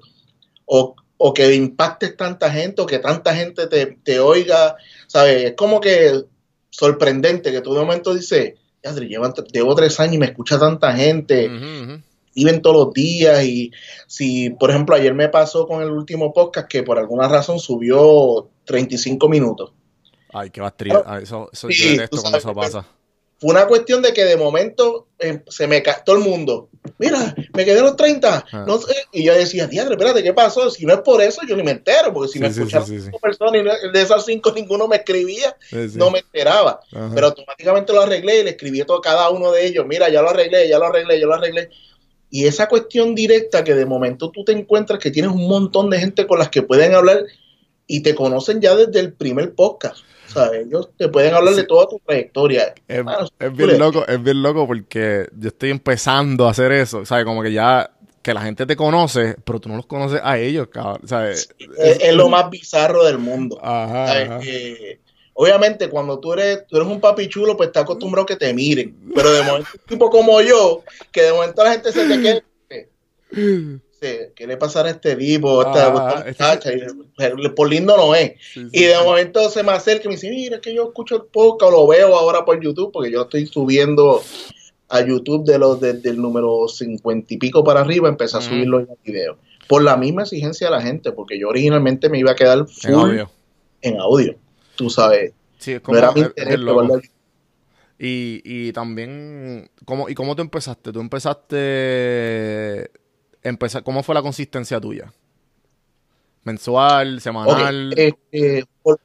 o, 0.66 0.96
o 1.18 1.34
que 1.34 1.54
impactes 1.54 2.18
tanta 2.18 2.52
gente 2.52 2.82
o 2.82 2.86
que 2.86 3.00
tanta 3.00 3.36
gente 3.36 3.68
te, 3.68 3.86
te 4.04 4.20
oiga, 4.20 4.76
¿sabes? 5.08 5.44
Es 5.44 5.54
como 5.54 5.80
que 5.80 6.24
sorprendente 6.70 7.52
que 7.52 7.62
tú 7.62 7.74
de 7.74 7.82
momento 7.82 8.14
dices, 8.14 8.26
"Yadri, 8.30 8.65
llevan, 8.94 9.34
llevo 9.52 9.76
tres 9.76 10.00
años 10.00 10.16
y 10.16 10.20
me 10.20 10.26
escucha 10.28 10.60
tanta 10.60 10.94
gente, 10.94 11.48
Ujú, 11.48 11.92
ujú. 11.92 12.02
viven 12.36 12.62
todos 12.62 12.86
los 12.88 12.94
días 12.94 13.44
y 13.44 13.72
si, 14.08 14.50
por 14.52 14.70
ejemplo, 14.70 14.96
ayer 14.96 15.14
me 15.14 15.30
pasó 15.30 15.68
con 15.68 15.82
el 15.82 15.92
último 15.92 16.34
podcast 16.34 16.68
que 16.68 16.84
por 16.84 16.98
alguna 16.98 17.28
razón 17.28 17.60
subió 17.60 18.50
35 18.66 19.30
minutos. 19.30 19.72
Ay, 20.34 20.50
qué 20.50 20.62
bastría. 20.62 21.02
Ay, 21.06 21.24
eso, 21.24 21.50
eso 21.52 21.70
Sí, 21.70 21.98
yo 21.98 22.22
cuando 22.22 22.38
eso 22.38 22.54
pasa. 22.54 22.86
Fue 23.38 23.52
una 23.52 23.68
cuestión 23.68 24.02
de 24.02 24.14
que 24.14 24.24
de 24.24 24.38
momento 24.38 25.08
eh, 25.20 25.42
se 25.50 25.68
me 25.68 25.84
ca 25.84 26.04
todo 26.04 26.16
el 26.16 26.24
mundo. 26.24 26.70
Mira, 26.98 27.36
me 27.54 27.66
quedé 27.66 27.80
a 27.80 27.84
los 27.84 27.98
30. 27.98 28.46
Ah. 28.52 28.66
No 28.66 28.78
sé. 28.80 28.96
Y 29.12 29.24
yo 29.26 29.34
decía, 29.34 29.68
diadre, 29.68 29.96
espérate, 29.96 30.24
¿qué 30.24 30.34
pasó? 30.34 30.70
Si 30.70 30.86
no 30.86 30.94
es 30.94 31.02
por 31.02 31.22
eso, 31.22 31.42
yo 31.48 31.58
ni 31.58 31.64
me 31.64 31.72
entero, 31.72 32.14
porque 32.14 32.30
si 32.30 32.34
Sí, 32.34 32.40
me 32.40 32.54
sí, 32.54 32.60
escucharon 32.60 32.88
sí, 32.88 33.02
cinco 33.02 33.20
personas 33.20 33.62
y 33.62 33.92
de 33.92 34.02
esas 34.02 34.26
cinco 34.26 34.52
ninguno 34.54 34.88
me 34.88 34.98
escribía, 34.98 35.56
no 35.96 36.12
me 36.12 36.20
enteraba. 36.20 36.80
Ajá. 36.94 37.12
Pero 37.14 37.28
automáticamente 37.28 37.92
lo 37.92 38.02
arreglé 38.02 38.40
y 38.40 38.44
le 38.44 38.52
escribí 38.52 38.82
a 38.82 38.86
todo, 38.86 39.02
cada 39.02 39.30
uno 39.30 39.52
de 39.52 39.66
ellos, 39.66 39.86
mira, 39.86 40.10
ya 40.10 40.22
lo 40.22 40.30
arreglé, 40.30 40.70
ya 40.70 40.80
lo 40.80 40.86
arreglé, 40.86 41.20
ya 41.20 41.26
lo 41.26 41.34
arreglé. 41.34 41.70
Y 42.30 42.48
esa 42.48 42.68
cuestión 42.68 43.16
directa 43.16 43.64
que 43.64 43.76
de 43.76 43.86
momento 43.86 44.32
tú 44.32 44.44
te 44.44 44.52
encuentras 44.52 45.00
que 45.00 45.12
tienes 45.12 45.32
un 45.32 45.48
montón 45.48 45.90
de 45.90 46.00
gente 46.00 46.26
con 46.26 46.40
las 46.40 46.50
que 46.50 46.62
pueden 46.62 46.94
hablar 46.94 47.24
y 47.88 48.02
te 48.02 48.16
conocen 48.16 48.62
ya 48.62 48.76
desde 48.76 49.00
el 49.00 49.14
primer 49.14 49.54
podcast. 49.54 49.98
¿Sabes? 50.36 50.68
Ellos 50.68 50.90
te 50.98 51.10
pueden 51.10 51.34
hablar 51.34 51.56
de 51.56 51.64
toda 51.64 51.88
tu 51.88 52.00
trayectoria. 52.06 52.76
Es, 52.88 53.04
es 53.40 53.54
bien 53.56 53.80
loco, 53.80 54.06
es 54.08 54.22
bien 54.22 54.42
loco 54.44 54.68
porque 54.68 55.28
yo 55.36 55.48
estoy 55.48 55.72
empezando 55.72 56.48
a 56.48 56.52
hacer 56.52 56.72
eso, 56.72 57.06
¿sabes? 57.06 57.26
Como 57.26 57.42
que 57.42 57.52
ya 57.52 57.92
que 58.22 58.34
la 58.34 58.42
gente 58.42 58.66
te 58.66 58.76
conoce, 58.76 59.36
pero 59.46 59.60
tú 59.60 59.70
no 59.70 59.76
los 59.76 59.86
conoces 59.86 60.20
a 60.24 60.40
ellos, 60.40 60.68
cabrón, 60.70 61.08
¿sabes? 61.08 61.48
Es, 61.78 62.00
es 62.02 62.14
lo 62.16 62.28
más 62.28 62.50
bizarro 62.50 63.06
del 63.06 63.20
mundo. 63.20 63.60
Ajá, 63.62 64.08
¿sabes? 64.08 64.30
ajá. 64.30 64.40
Que, 64.40 65.00
obviamente, 65.34 65.90
cuando 65.90 66.20
tú 66.20 66.34
eres, 66.34 66.66
tú 66.68 66.78
eres 66.78 66.90
un 66.90 67.00
papi 67.00 67.30
chulo, 67.30 67.56
pues 67.56 67.68
estás 67.68 67.84
acostumbrado 67.84 68.24
a 68.24 68.26
que 68.26 68.36
te 68.36 68.52
miren. 68.52 68.98
Pero 69.14 69.32
de 69.32 69.44
momento, 69.44 69.70
un 69.74 69.88
tipo 69.88 70.10
como 70.10 70.42
yo, 70.42 70.84
que 71.12 71.22
de 71.22 71.34
momento 71.34 71.64
la 71.64 71.74
gente 71.74 71.92
se 71.92 72.08
te 72.08 72.22
queda. 72.22 73.82
Dice, 74.08 74.32
¿Qué 74.36 74.48
le 74.48 74.58
pasará 74.58 74.90
a 74.90 74.92
este 74.92 75.16
tipo? 75.16 75.62
a 75.62 75.66
Esta, 75.68 75.88
Ah, 75.88 76.24
esta 76.28 76.54
este- 76.54 76.94
muchacha? 76.94 77.34
Y, 77.44 77.50
por 77.50 77.70
lindo 77.70 77.96
no 77.98 78.14
es. 78.16 78.34
Sí, 78.54 78.62
sí, 78.62 78.70
Y 78.72 78.84
de 78.86 78.94
sí. 78.96 79.04
momento 79.04 79.50
se 79.50 79.64
me 79.64 79.72
acerca 79.72 80.06
y 80.06 80.08
me 80.10 80.16
dice, 80.16 80.30
mira, 80.30 80.56
es 80.58 80.62
que 80.62 80.74
yo 80.74 80.86
escucho 80.88 81.16
el 81.16 81.24
podcast 81.24 81.72
o 81.72 81.72
lo 81.72 81.88
veo 81.88 82.16
ahora 82.16 82.44
por 82.46 82.60
YouTube, 82.62 82.92
porque 82.92 83.12
yo 83.12 83.24
estoy 83.24 83.46
subiendo 83.48 84.22
a 84.90 85.02
YouTube 85.02 85.46
de 85.46 85.58
los 85.58 85.80
desde 85.82 86.10
el 86.12 86.22
número 86.22 86.68
50 86.68 87.34
y 87.34 87.38
pico 87.38 87.64
para 87.64 87.82
arriba, 87.82 88.08
empecé 88.08 88.38
a 88.38 88.42
subir 88.42 88.68
los 88.68 88.84
videos. 89.04 89.38
Por 89.68 89.82
la 89.84 89.98
misma 89.98 90.22
exigencia 90.22 90.68
de 90.68 90.72
la 90.76 90.82
gente, 90.82 91.12
porque 91.12 91.40
yo 91.40 91.50
originalmente 91.50 92.08
me 92.08 92.20
iba 92.20 92.32
a 92.32 92.36
quedar 92.36 92.60
En 92.60 92.68
full 92.68 92.94
audio. 92.94 93.32
en 93.82 94.00
audio. 94.00 94.36
Tú 94.76 94.90
sabes, 94.92 95.34
Sí, 95.58 95.72
es 95.72 95.78
no 95.78 95.84
como 95.84 95.98
era 95.98 96.12
mi 96.12 96.22
interés 96.22 96.60
guardar- 96.62 97.02
Y, 97.98 98.42
y 98.44 98.72
también, 98.74 99.70
¿cómo, 99.86 100.08
¿y 100.10 100.14
cómo 100.14 100.36
tú 100.36 100.42
empezaste? 100.44 100.92
¿Tú 100.92 101.00
empezaste, 101.00 102.92
empeza- 103.46 103.82
cómo 103.84 104.04
fue 104.04 104.16
la 104.16 104.22
consistencia 104.22 104.80
tuya? 104.82 105.14
¿Mensual, 106.44 107.22
semanal? 107.22 107.94
este, 107.98 108.66
por- 108.84 109.00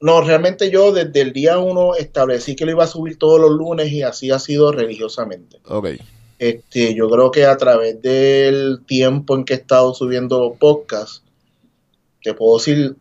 no, 0.00 0.20
realmente 0.20 0.70
yo 0.70 0.92
desde 0.92 1.22
el 1.22 1.32
día 1.32 1.58
uno 1.58 1.94
establecí 1.94 2.54
que 2.54 2.66
lo 2.66 2.72
iba 2.72 2.84
a 2.84 2.88
subir 2.88 3.18
todos 3.18 3.40
los 3.40 3.50
lunes 3.50 3.90
y 3.92 4.02
así 4.02 4.30
ha 4.30 4.38
sido 4.38 4.72
religiosamente. 4.72 5.58
ok. 5.64 5.88
Este, 6.38 6.94
yo 6.94 7.08
creo 7.08 7.30
que 7.30 7.46
a 7.46 7.56
través 7.56 8.02
del 8.02 8.82
tiempo 8.86 9.34
en 9.34 9.46
que 9.46 9.54
he 9.54 9.56
estado 9.56 9.94
subiendo 9.94 10.54
podcast, 10.60 11.24
te 12.22 12.34
puedo 12.34 12.58
decir 12.58 12.94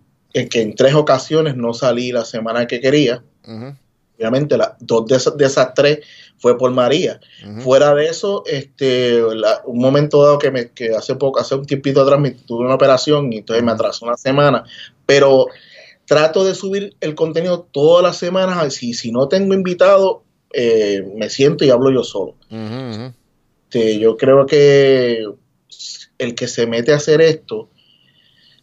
que 0.49 0.61
en 0.61 0.73
tres 0.73 0.93
ocasiones 0.93 1.57
no 1.57 1.73
salí 1.73 2.13
la 2.13 2.23
semana 2.23 2.65
que 2.65 2.79
quería. 2.79 3.23
Ujú, 3.45 3.75
Obviamente, 4.17 4.57
las 4.57 4.71
dos 4.79 5.05
de 5.07 5.15
esas, 5.17 5.35
de 5.37 5.45
esas 5.45 5.73
tres 5.73 5.99
fue 6.37 6.57
por 6.57 6.71
María. 6.71 7.19
Fuera 7.61 7.93
de 7.93 8.05
eso, 8.05 8.43
este, 8.45 9.19
la- 9.35 9.61
un 9.65 9.79
momento 9.79 10.21
dado 10.23 10.37
que, 10.37 10.51
me, 10.51 10.69
que 10.71 10.89
hace 10.95 11.15
poco, 11.15 11.39
hace 11.39 11.55
un 11.55 11.65
tiempito 11.65 12.01
atrás, 12.01 12.19
me 12.19 12.31
tuve 12.31 12.65
una 12.65 12.75
operación 12.75 13.31
y 13.33 13.37
entonces 13.39 13.63
me 13.63 13.71
atrasó 13.71 14.05
una 14.05 14.17
semana. 14.17 14.63
Pero 15.05 15.47
trato 16.05 16.45
de 16.45 16.55
subir 16.55 16.95
el 17.01 17.15
contenido 17.15 17.67
todas 17.71 18.03
las 18.03 18.17
semanas. 18.17 18.73
Si, 18.73 18.93
si 18.93 19.11
no 19.11 19.27
tengo 19.27 19.53
invitado, 19.53 20.23
eh, 20.53 21.03
me 21.15 21.29
siento 21.29 21.65
y 21.65 21.69
hablo 21.69 21.91
yo 21.91 22.03
solo. 22.03 22.35
Este, 23.65 23.99
yo 23.99 24.15
creo 24.15 24.45
que 24.45 25.25
el 26.17 26.35
que 26.35 26.47
se 26.47 26.67
mete 26.67 26.93
a 26.93 26.97
hacer 26.97 27.19
esto, 27.21 27.69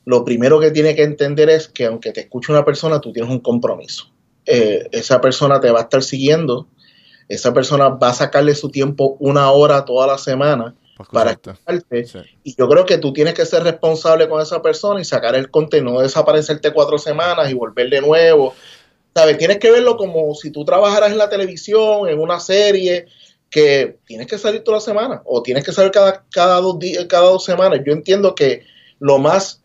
lo 0.04 0.25
primero 0.25 0.59
que 0.59 0.71
tiene 0.71 0.94
que 0.94 1.02
entender 1.02 1.50
es 1.50 1.68
que 1.68 1.85
aunque 1.87 2.12
te 2.12 2.21
escuche 2.23 2.50
una 2.52 2.64
persona, 2.64 3.00
tú 3.00 3.12
tienes 3.12 3.30
un 3.30 3.40
compromiso. 3.40 4.12
Eh, 4.47 4.89
esa 4.93 5.21
persona 5.21 5.61
te 5.61 5.71
va 5.71 5.81
a 5.81 5.83
estar 5.83 6.03
siguiendo, 6.03 6.67
esa 7.29 7.55
persona 7.55 7.89
va 7.89 8.11
a 8.11 8.15
sacarle 8.15 8.55
su 8.55 8.71
tiempo 8.71 9.17
una 9.21 9.51
hora 9.53 9.85
toda 9.85 10.07
la 10.07 10.19
semana 10.19 10.75
Para 10.97 11.11
para 11.11 11.31
escucharte. 11.31 11.73
escucharte. 11.75 12.07
Sí. 12.07 12.19
Y 12.45 12.57
yo 12.57 12.69
creo 12.69 12.85
que 12.85 12.99
tú 12.99 13.13
tienes 13.13 13.35
que 13.35 13.47
ser 13.47 13.63
responsable 13.63 14.29
con 14.29 14.43
esa 14.43 14.61
persona 14.61 15.01
y 15.01 15.05
sacar 15.05 15.35
el 15.37 15.51
contenido, 15.51 15.93
no 15.95 16.01
desaparecerte 16.01 16.73
cuatro 16.73 16.99
semanas 16.99 17.51
y 17.51 17.55
volver 17.55 17.89
de 17.89 18.01
nuevo. 18.01 18.55
¿Sabes? 19.15 19.39
Tienes 19.39 19.59
que 19.59 19.71
verlo 19.71 19.97
como 19.97 20.35
si 20.35 20.51
tú 20.51 20.65
trabajaras 20.65 21.13
en 21.13 21.19
la 21.19 21.29
televisión, 21.29 22.09
en 22.09 22.19
una 22.19 22.41
serie, 22.41 23.07
que 23.53 23.99
tienes 24.07 24.27
que 24.27 24.39
salir 24.39 24.65
toda 24.65 24.79
la 24.79 24.81
semana 24.81 25.23
o 25.27 25.43
tienes 25.43 25.63
que 25.63 25.73
salir 25.73 25.93
cada, 25.93 26.25
cada, 26.31 26.59
dos, 26.61 26.79
días, 26.79 27.05
cada 27.05 27.29
dos 27.29 27.45
semanas. 27.45 27.81
Yo 27.85 27.93
entiendo 27.93 28.35
que 28.35 28.65
lo 28.99 29.19
más 29.19 29.63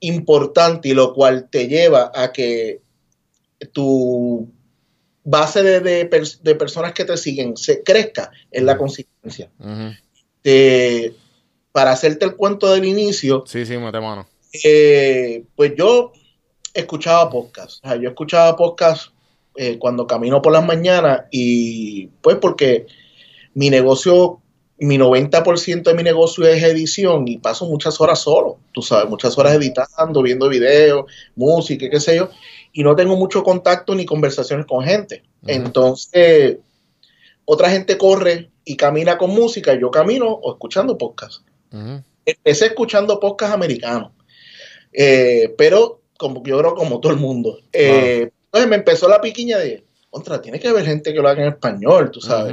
importante 0.00 0.88
y 0.88 0.94
lo 0.94 1.14
cual 1.14 1.48
te 1.48 1.68
lleva 1.68 2.10
a 2.12 2.32
que 2.32 2.80
tu 3.72 4.48
base 5.24 5.62
de, 5.62 5.80
de 5.80 6.08
pers- 6.10 6.40
de 6.40 6.54
personas 6.54 6.92
que 6.92 7.04
te 7.04 7.16
siguen 7.16 7.56
se 7.56 7.82
crezca 7.82 8.30
es 8.50 8.62
la 8.62 8.76
consistencia 8.78 9.50
eh, 10.44 11.14
para 11.72 11.92
hacerte 11.92 12.24
el 12.24 12.36
cuento 12.36 12.72
del 12.72 12.84
inicio, 12.84 13.44
Sí, 13.46 13.64
sí, 13.66 13.76
mete 13.76 14.00
mano. 14.00 14.26
eh, 14.64 15.44
pues 15.54 15.72
yo 15.76 16.12
escuchaba 16.74 17.28
podcast. 17.30 17.84
O 17.84 17.88
sea, 17.88 17.96
yo 17.96 18.08
escuchaba 18.08 18.56
podcast 18.56 19.12
eh, 19.56 19.78
cuando 19.78 20.06
camino 20.06 20.40
por 20.42 20.52
las 20.52 20.64
mañanas 20.64 21.22
y 21.30 22.06
pues 22.22 22.36
porque 22.40 22.86
mi 23.54 23.68
negocio, 23.70 24.40
mi 24.86 24.96
90% 24.98 25.82
de 25.82 25.94
mi 25.94 26.02
negocio 26.02 26.46
es 26.46 26.62
edición 26.62 27.28
y 27.28 27.38
paso 27.38 27.66
muchas 27.66 28.00
horas 28.00 28.20
solo, 28.20 28.58
tú 28.72 28.82
sabes, 28.82 29.08
muchas 29.10 29.36
horas 29.36 29.54
editando, 29.54 30.22
viendo 30.22 30.48
videos, 30.48 31.04
música, 31.36 31.88
qué 31.90 32.00
sé 32.00 32.16
yo, 32.16 32.30
y 32.72 32.82
no 32.82 32.96
tengo 32.96 33.16
mucho 33.16 33.42
contacto 33.42 33.94
ni 33.94 34.06
conversaciones 34.06 34.66
con 34.66 34.82
gente. 34.84 35.22
Entonces, 35.46 36.58
otra 37.44 37.70
gente 37.70 37.98
corre 37.98 38.50
y 38.64 38.76
camina 38.76 39.18
con 39.18 39.30
música, 39.30 39.74
y 39.74 39.80
yo 39.80 39.90
camino 39.90 40.26
o 40.28 40.52
escuchando 40.52 40.96
podcast 40.96 41.42
Ujú. 41.72 42.02
empecé 42.24 42.66
escuchando 42.66 43.20
podcast 43.20 43.54
americanos, 43.54 44.12
Eh, 44.92 45.54
pero 45.56 46.00
como 46.18 46.42
yo 46.44 46.58
creo 46.58 46.74
como 46.74 47.00
todo 47.00 47.12
el 47.12 47.18
mundo. 47.18 47.58
Eh, 47.72 48.30
Entonces 48.46 48.68
me 48.68 48.76
empezó 48.76 49.08
la 49.08 49.20
piquiña 49.20 49.58
de, 49.58 49.84
contra, 50.10 50.42
tiene 50.42 50.58
que 50.58 50.68
haber 50.68 50.84
gente 50.84 51.12
que 51.12 51.20
lo 51.20 51.28
haga 51.28 51.42
en 51.42 51.48
español, 51.52 52.10
tú 52.10 52.20
sabes. 52.20 52.52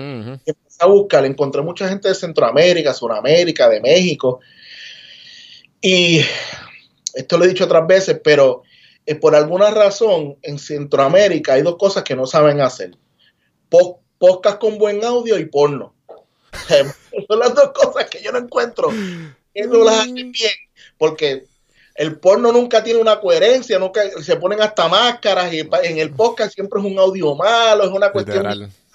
Empecé 0.77 0.91
a 0.91 0.93
buscar, 0.93 1.25
encontré 1.25 1.62
mucha 1.62 1.89
gente 1.89 2.07
de 2.07 2.15
Centroamérica, 2.15 2.93
Suramérica, 2.93 3.67
de 3.69 3.81
México. 3.81 4.39
Y 5.81 6.22
esto 7.13 7.38
lo 7.38 7.46
he 7.46 7.50
dicho 7.50 7.65
otras 7.65 7.88
veces, 7.88 8.19
pero 8.24 8.63
eh, 9.05 9.15
por 9.15 9.36
alguna 9.36 9.72
razón 9.72 10.38
en 10.41 10.60
Centroamérica 10.60 11.53
hay 11.53 11.62
dos 11.63 11.77
cosas 11.77 12.03
que 12.03 12.15
no 12.15 12.25
saben 12.25 12.62
hacer. 12.62 12.91
Po- 13.69 14.01
podcast 14.19 14.60
con 14.60 14.77
buen 14.77 15.03
audio 15.03 15.38
y 15.38 15.46
porno. 15.46 15.93
Son 17.27 17.39
las 17.39 17.53
dos 17.55 17.72
cosas 17.74 18.10
que 18.10 18.22
yo 18.22 18.31
no 18.31 18.39
encuentro 18.39 18.89
que 19.53 19.67
no 19.67 19.84
las 19.84 20.01
hacen 20.01 20.31
bien, 20.31 20.51
porque 20.98 21.46
el 21.96 22.19
porno 22.19 22.51
nunca 22.51 22.84
tiene 22.84 23.00
una 23.00 23.19
coherencia, 23.19 23.79
nunca 23.79 24.01
se 24.22 24.36
ponen 24.36 24.62
hasta 24.62 24.88
máscaras 24.88 25.51
y 25.51 25.60
en 25.84 25.98
el 25.98 26.12
podcast 26.12 26.53
siempre 26.53 26.79
es 26.79 26.86
un 26.86 27.00
audio 27.00 27.34
malo, 27.36 27.84
es 27.84 27.89
una 27.89 28.12
cuestión 28.12 28.43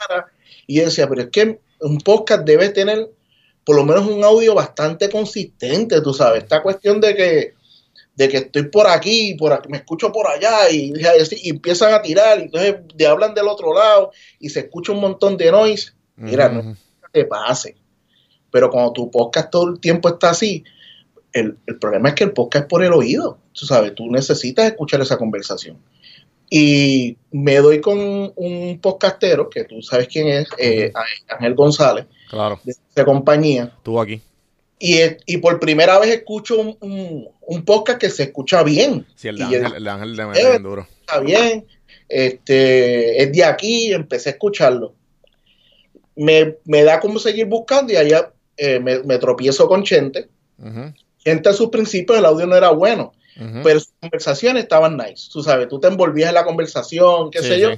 rara. 0.09 0.27
Y 0.67 0.77
yo 0.77 0.85
decía, 0.85 1.09
pero 1.09 1.23
es 1.23 1.29
que 1.31 1.59
un 1.83 1.99
podcast 1.99 2.45
debe 2.45 2.71
tener 2.71 3.11
por 3.65 3.77
lo 3.77 3.85
menos 3.85 4.07
un 4.07 4.25
audio 4.25 4.55
bastante 4.55 5.09
consistente, 5.09 6.01
tú 6.01 6.13
sabes, 6.13 6.43
esta 6.43 6.63
cuestión 6.63 7.01
de 7.01 7.15
que 7.15 7.55
de 8.15 8.29
que 8.29 8.37
estoy 8.39 8.65
por 8.65 8.87
aquí, 8.87 9.35
por 9.35 9.53
aquí, 9.53 9.69
me 9.71 9.79
escucho 9.79 10.13
por 10.13 10.27
allá 10.27 10.71
y, 10.71 10.93
y 11.43 11.49
empiezan 11.49 11.95
a 11.95 12.03
tirar, 12.03 12.39
y 12.41 12.43
entonces 12.43 12.77
de 12.95 13.07
hablan 13.07 13.33
del 13.35 13.49
otro 13.49 13.75
lado 13.75 14.13
y 14.39 14.51
se 14.51 14.61
escucha 14.61 14.93
un 14.93 15.01
montón 15.01 15.37
de 15.37 15.51
noise. 15.51 15.93
Mira, 16.17 16.49
no 16.51 16.77
te 17.11 17.25
pase. 17.25 17.77
Pero 18.51 18.71
cuando 18.71 18.93
tu 18.93 19.11
podcast 19.11 19.51
todo 19.51 19.71
el 19.71 19.81
tiempo 19.81 20.11
está 20.11 20.31
así, 20.31 20.63
el, 21.33 21.57
el 21.67 21.79
problema 21.79 22.11
es 22.11 22.15
que 22.15 22.25
el 22.25 22.33
podcast 22.33 22.65
es 22.65 22.69
por 22.69 22.85
el 22.85 22.93
oído. 22.93 23.39
Tú 23.53 23.65
sabes, 23.65 23.95
tú 23.95 24.11
necesitas 24.11 24.67
escuchar 24.67 25.01
esa 25.01 25.17
conversación. 25.17 25.79
Y 26.55 27.17
me 27.31 27.57
doy 27.57 27.81
con 27.81 27.99
un 28.37 28.79
podcastero, 28.79 29.49
que 29.49 29.65
tú 29.65 29.81
sabes 29.81 30.07
quién 30.07 30.29
es, 30.29 30.49
eh, 30.59 30.93
Ángel 31.29 31.55
González, 31.55 32.05
Claro, 32.29 32.61
de 32.63 32.73
esa 32.73 33.05
compañía. 33.07 33.73
tú 33.83 33.99
aquí. 33.99 34.21
Y, 34.79 34.99
y 35.25 35.39
por 35.39 35.59
primera 35.59 35.99
vez 35.99 36.11
escucho 36.11 36.61
un, 36.61 36.77
un- 36.81 37.29
un 37.41 37.65
podcast 37.65 37.99
que 37.99 38.11
se 38.11 38.25
escucha 38.25 38.63
bien. 38.65 39.07
Sí, 39.15 39.29
el 39.29 39.39
de 39.39 39.45
Ángel, 39.45 39.73
el 39.77 39.85
de 39.85 39.91
Ángel 39.91 40.11
mete 40.27 40.43
Eh, 40.43 40.51
bien 40.51 40.63
duro. 40.63 40.87
está 41.01 41.21
bien, 41.21 41.65
este, 42.07 43.23
es 43.23 43.33
de 43.33 43.45
aquí, 43.45 43.91
empecé 43.95 44.29
a 44.29 44.33
escucharlo. 44.33 44.95
Me, 46.17 46.57
me 46.67 46.83
da 46.85 47.01
como 47.01 47.19
seguir 47.19 47.47
buscando 47.47 47.95
y 47.95 47.97
allá 47.97 48.31
eh, 48.59 48.79
me, 48.79 49.03
me 49.05 49.17
tropiezo 49.17 49.67
con 49.69 49.85
Chente. 49.85 50.29
Ujú, 50.59 50.93
Chente 51.25 51.49
a 51.49 51.53
sus 51.55 51.71
principios 51.71 52.19
el 52.19 52.27
audio 52.27 52.47
no 52.47 52.57
era 52.57 52.71
bueno, 52.73 53.15
pero 53.63 53.81
sus 53.81 53.93
conversaciones 54.01 54.63
estaban 54.65 54.97
nice. 54.97 55.29
Tú 55.33 55.43
sabes, 55.43 55.69
tú 55.69 55.81
te 55.81 55.89
envolvías 55.89 56.29
en 56.29 56.35
la 56.35 56.45
conversación, 56.45 57.31
qué 57.31 57.41
Sí, 57.41 57.49
sé 57.49 57.61
yo. 57.61 57.71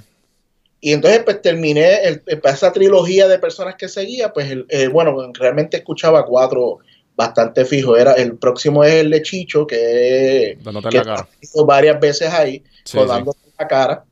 Y 0.81 0.93
entonces 0.93 1.23
pues 1.25 1.41
terminé 1.41 2.03
el- 2.05 2.23
esa 2.27 2.73
trilogía 2.73 3.27
de 3.29 3.39
personas 3.39 3.77
que 3.77 3.89
seguía, 3.89 4.33
pues 4.33 4.51
el- 4.51 4.67
eh, 4.69 4.89
bueno, 4.89 5.17
realmente 5.33 5.79
escuchaba 5.79 6.27
cuatro 6.27 6.79
bastante 7.17 7.65
fijos. 7.65 7.99
Era, 7.99 8.13
el 8.15 8.37
próximo 8.37 8.85
es 8.85 8.95
el 8.95 9.11
de 9.11 9.23
Chicho, 9.23 9.67
que, 9.67 10.59
que 10.91 11.03
cara. 11.03 11.29
hizo 11.41 11.65
varias 11.65 11.99
veces 12.01 12.29
ahí 12.31 12.63
Sí, 12.85 12.99
rodando 12.99 13.35
la 13.59 13.69
cara. 13.69 14.05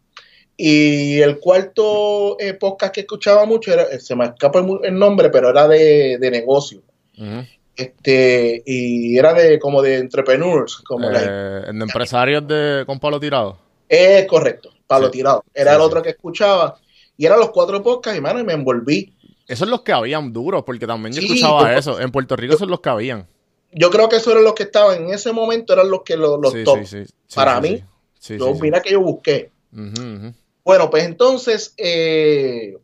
Y 0.57 1.19
el 1.21 1.41
cuarto 1.41 2.39
eh, 2.39 2.55
podcast 2.55 2.95
que 2.95 3.01
escuchaba 3.01 3.45
mucho, 3.45 3.73
era, 3.73 3.87
se 3.99 4.15
me 4.15 4.27
escapa 4.27 4.65
el, 4.85 4.99
nombre, 4.99 5.29
pero 5.31 5.51
era 5.51 5.67
de, 5.67 6.19
de 6.19 6.31
negocio. 6.31 6.83
Ujú. 7.19 7.45
Este, 7.77 8.63
y 8.67 9.17
era 9.17 9.33
de 9.33 9.59
como 9.59 9.81
de 9.83 9.97
entrepreneurs, 9.99 10.77
como 10.87 11.09
la- 11.11 11.23
Eh, 11.23 11.73
de 11.73 11.83
empresarios 11.83 12.47
de, 12.47 12.85
con 12.87 12.99
palo 13.01 13.19
tirado. 13.19 13.59
es 13.89 14.27
correcto, 14.27 14.71
palo 14.87 15.07
Sí. 15.07 15.13
tirado. 15.13 15.45
Era 15.55 15.71
Sí, 15.73 15.77
el 15.77 15.81
sí. 15.83 15.87
otro 15.87 16.03
que 16.03 16.11
escuchaba. 16.11 16.79
Y 17.17 17.27
eran 17.27 17.39
los 17.41 17.51
cuatro 17.51 17.83
podcasts, 17.83 18.17
hermano, 18.17 18.41
y 18.41 18.45
me 18.45 18.53
envolví. 18.55 19.15
Esos 19.47 19.61
son 19.61 19.71
los 19.71 19.83
que 19.83 19.93
habían 19.93 20.33
duros, 20.33 20.63
porque 20.65 20.87
también 20.87 21.15
yo 21.15 21.21
escuchaba 21.23 21.75
eso. 21.77 22.01
En 22.01 22.11
Puerto 22.11 22.37
Rico 22.37 22.57
son 22.57 22.71
los 22.71 22.81
que 22.81 22.89
habían. 22.91 23.27
Yo 23.73 23.91
creo 23.91 24.09
que 24.09 24.17
esos 24.17 24.33
eran 24.33 24.45
los 24.45 24.55
que 24.55 24.65
estaban 24.65 25.05
en 25.05 25.15
ese 25.15 25.33
momento, 25.33 25.73
eran 25.73 25.91
los 25.91 26.03
que 26.03 26.17
los, 26.17 26.39
top. 26.65 26.79
Para 27.35 27.61
mí, 27.61 27.83
yo, 28.29 28.55
mira 28.61 28.81
que 28.83 28.93
yo 28.93 29.01
busqué. 29.01 29.51
Bueno, 30.65 30.91
pues 30.91 31.05
entonces, 31.05 31.75
eh, 31.77 32.77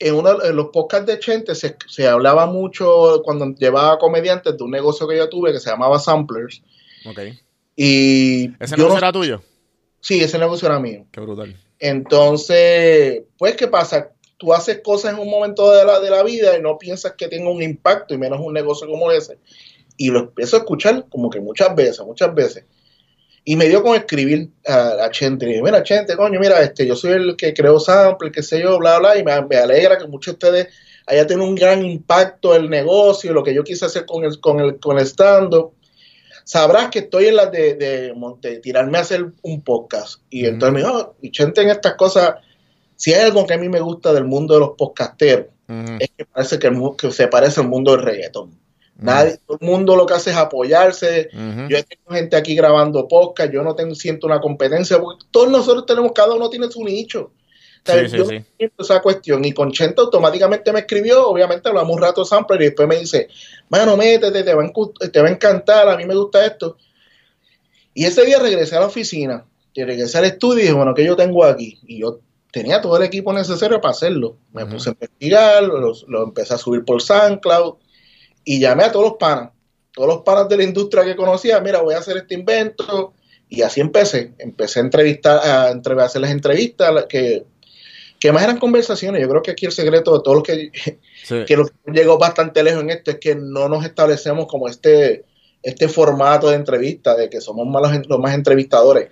en, 0.00 0.14
uno, 0.14 0.42
en 0.42 0.56
los 0.56 0.68
podcasts 0.72 1.06
de 1.06 1.18
Chente 1.20 1.54
se, 1.54 1.76
se 1.86 2.08
hablaba 2.08 2.46
mucho 2.46 3.22
cuando 3.24 3.54
llevaba 3.54 3.98
comediantes 3.98 4.56
de 4.56 4.64
un 4.64 4.70
negocio 4.72 5.06
que 5.06 5.16
yo 5.16 5.28
tuve 5.28 5.52
que 5.52 5.60
se 5.60 5.70
llamaba 5.70 5.98
Samplers. 6.00 6.62
Ok. 7.06 7.20
Y 7.76 8.50
¿Ese 8.58 8.76
no 8.76 8.88
no- 8.88 8.94
será 8.94 9.12
tuyo? 9.12 9.42
Sí, 10.00 10.20
ese 10.20 10.38
negocio 10.38 10.66
era 10.66 10.80
mío. 10.80 11.06
Qué 11.12 11.20
brutal. 11.20 11.54
Entonces, 11.78 13.22
pues, 13.38 13.54
¿qué 13.56 13.68
pasa? 13.68 14.10
tú 14.40 14.54
haces 14.54 14.80
cosas 14.82 15.12
en 15.12 15.18
un 15.18 15.28
momento 15.28 15.70
de 15.70 15.84
la, 15.84 16.00
de 16.00 16.08
la 16.08 16.22
vida 16.22 16.56
y 16.56 16.62
no 16.62 16.78
piensas 16.78 17.12
que 17.12 17.28
tenga 17.28 17.50
un 17.50 17.62
impacto, 17.62 18.14
y 18.14 18.16
menos 18.18 18.40
un 18.40 18.54
negocio 18.54 18.88
como 18.88 19.10
ese. 19.12 19.36
Y 19.98 20.08
lo 20.08 20.20
empiezo 20.20 20.56
a 20.56 20.60
escuchar 20.60 21.04
como 21.10 21.28
que 21.28 21.40
muchas 21.40 21.74
veces, 21.76 22.00
muchas 22.06 22.34
veces. 22.34 22.64
Y 23.44 23.56
me 23.56 23.68
dio 23.68 23.82
con 23.82 23.96
escribir 23.96 24.50
a, 24.66 25.04
a 25.04 25.10
Chente. 25.10 25.46
Y 25.46 25.48
dije, 25.48 25.62
mira, 25.62 25.82
Chente, 25.82 26.16
coño, 26.16 26.38
mira, 26.38 26.60
este, 26.62 26.86
yo 26.86 26.94
soy 26.94 27.12
el 27.12 27.36
que 27.36 27.54
creó 27.54 27.80
Sample, 27.80 28.30
que 28.30 28.42
sé 28.42 28.60
yo, 28.60 28.78
bla, 28.78 28.98
bla, 28.98 29.16
y 29.18 29.24
me, 29.24 29.32
me 29.46 29.56
alegra 29.56 29.96
que 29.98 30.06
muchos 30.06 30.38
de 30.38 30.46
ustedes 30.48 30.68
haya 31.06 31.26
tenido 31.26 31.48
un 31.48 31.54
gran 31.54 31.84
impacto 31.84 32.54
el 32.54 32.68
negocio, 32.70 33.32
lo 33.32 33.42
que 33.42 33.54
yo 33.54 33.64
quise 33.64 33.86
hacer 33.86 34.04
con 34.06 34.24
el, 34.24 34.38
con 34.40 34.60
el, 34.60 34.78
con 34.78 34.98
el 34.98 35.06
stand-up. 35.06 35.72
Sabrás 36.44 36.90
que 36.90 37.00
estoy 37.00 37.26
en 37.26 37.36
la 37.36 37.46
de, 37.46 37.74
de, 37.74 38.58
tirarme 38.58 38.98
a 38.98 39.02
hacer 39.02 39.26
un 39.42 39.62
podcast. 39.62 40.20
Y 40.30 40.46
entonces 40.46 40.72
me 40.74 40.80
dijo, 40.80 40.98
"Oh, 40.98 41.14
y 41.22 41.30
Chente 41.30 41.62
en 41.62 41.70
estas 41.70 41.94
cosas, 41.94 42.34
si 42.96 43.14
hay 43.14 43.22
algo 43.24 43.46
que 43.46 43.54
a 43.54 43.58
mí 43.58 43.68
me 43.68 43.80
gusta 43.80 44.12
del 44.12 44.24
mundo 44.24 44.54
de 44.54 44.60
los 44.60 44.70
podcasteros, 44.76 45.46
es 46.00 46.10
que 46.16 46.24
parece 46.24 46.58
que, 46.58 46.66
el 46.66 46.74
mu- 46.74 46.96
que 46.96 47.10
se 47.12 47.28
parece 47.28 47.60
al 47.60 47.68
mundo 47.68 47.92
del 47.92 48.02
reggaetón. 48.02 48.58
Nadie, 49.00 49.38
todo 49.46 49.58
el 49.60 49.66
mundo 49.66 49.96
lo 49.96 50.06
que 50.06 50.14
hace 50.14 50.30
es 50.30 50.36
apoyarse, 50.36 51.30
yo 51.32 51.84
tengo 51.84 52.10
gente 52.10 52.36
aquí 52.36 52.54
grabando 52.54 53.08
podcast, 53.08 53.52
yo 53.52 53.62
no 53.62 53.74
tengo, 53.74 53.94
siento 53.94 54.26
una 54.26 54.40
competencia, 54.40 55.00
porque 55.00 55.24
todos 55.30 55.50
nosotros 55.50 55.86
tenemos, 55.86 56.12
cada 56.12 56.34
uno 56.34 56.50
tiene 56.50 56.70
su 56.70 56.84
nicho. 56.84 57.32
O 57.82 57.86
sea, 57.86 58.02
Sí, 58.02 58.10
sí, 58.10 58.16
yo 58.18 58.24
sí. 58.26 58.38
no 58.38 58.44
siento 58.58 58.82
esa 58.82 59.00
cuestión. 59.00 59.44
Y 59.44 59.52
con 59.52 59.72
Chente 59.72 60.02
automáticamente 60.02 60.70
me 60.72 60.80
escribió, 60.80 61.26
obviamente 61.26 61.68
hablamos 61.68 61.96
un 61.96 62.02
rato 62.02 62.24
Sampler 62.26 62.60
y 62.60 62.64
después 62.66 62.86
me 62.86 62.96
dice, 62.96 63.28
mano, 63.70 63.96
métete, 63.96 64.42
te 64.42 64.54
va, 64.54 64.70
te 65.10 65.20
va 65.22 65.28
a 65.28 65.30
encantar, 65.30 65.88
a 65.88 65.96
mí 65.96 66.04
me 66.04 66.14
gusta 66.14 66.44
esto. 66.44 66.76
Y 67.94 68.04
ese 68.04 68.24
día 68.26 68.38
regresé 68.38 68.76
a 68.76 68.80
la 68.80 68.86
oficina, 68.86 69.46
y 69.72 69.84
regresé 69.84 70.18
al 70.18 70.24
estudio 70.24 70.58
y 70.58 70.62
dije, 70.62 70.74
bueno, 70.74 70.94
¿qué 70.94 71.04
yo 71.04 71.16
tengo 71.16 71.44
aquí? 71.44 71.78
Y 71.86 72.00
yo 72.00 72.20
tenía 72.52 72.80
todo 72.80 72.96
el 72.96 73.04
equipo 73.04 73.32
necesario 73.32 73.80
para 73.80 73.92
hacerlo. 73.92 74.36
Me 74.52 74.66
puse 74.66 74.90
a 74.90 74.92
investigar, 74.92 75.62
lo, 75.62 75.92
lo 76.08 76.24
empecé 76.24 76.54
a 76.54 76.58
subir 76.58 76.84
por 76.84 77.00
SoundCloud 77.00 77.76
y 78.44 78.60
llamé 78.60 78.84
a 78.84 78.92
todos 78.92 79.04
los 79.06 79.14
panas, 79.18 79.50
todos 79.92 80.08
los 80.08 80.22
panas 80.22 80.48
de 80.48 80.56
la 80.56 80.64
industria 80.64 81.04
que 81.04 81.16
conocía, 81.16 81.60
mira, 81.60 81.80
voy 81.82 81.94
a 81.94 81.98
hacer 81.98 82.16
este 82.16 82.34
invento. 82.34 83.12
Y 83.48 83.62
así 83.62 83.80
empecé, 83.80 84.32
empecé 84.38 84.78
a 84.78 84.82
entrevistar, 84.82 85.40
a, 85.44 85.70
entre- 85.70 86.00
a 86.00 86.04
hacer 86.04 86.20
las 86.22 86.30
entrevistas, 86.30 87.06
que, 87.08 87.44
que 88.20 88.30
más 88.30 88.44
eran 88.44 88.58
conversaciones. 88.58 89.20
Yo 89.20 89.28
creo 89.28 89.42
que 89.42 89.50
aquí 89.50 89.66
el 89.66 89.72
secreto 89.72 90.16
de 90.16 90.22
todos 90.22 90.36
los 90.36 90.44
que, 90.44 90.70
Sí. 91.24 91.44
que 91.46 91.56
los 91.56 91.70
que 91.70 91.90
llegó 91.92 92.16
bastante 92.16 92.62
lejos 92.62 92.82
en 92.82 92.90
esto 92.90 93.10
es 93.10 93.18
que 93.18 93.34
no 93.34 93.68
nos 93.68 93.84
establecemos 93.84 94.46
como 94.46 94.68
este, 94.68 95.24
este 95.64 95.88
formato 95.88 96.48
de 96.48 96.56
entrevista, 96.56 97.16
de 97.16 97.28
que 97.28 97.40
somos 97.40 97.66
malos, 97.66 97.90
los 98.08 98.18
más 98.20 98.34
entrevistadores. 98.34 99.08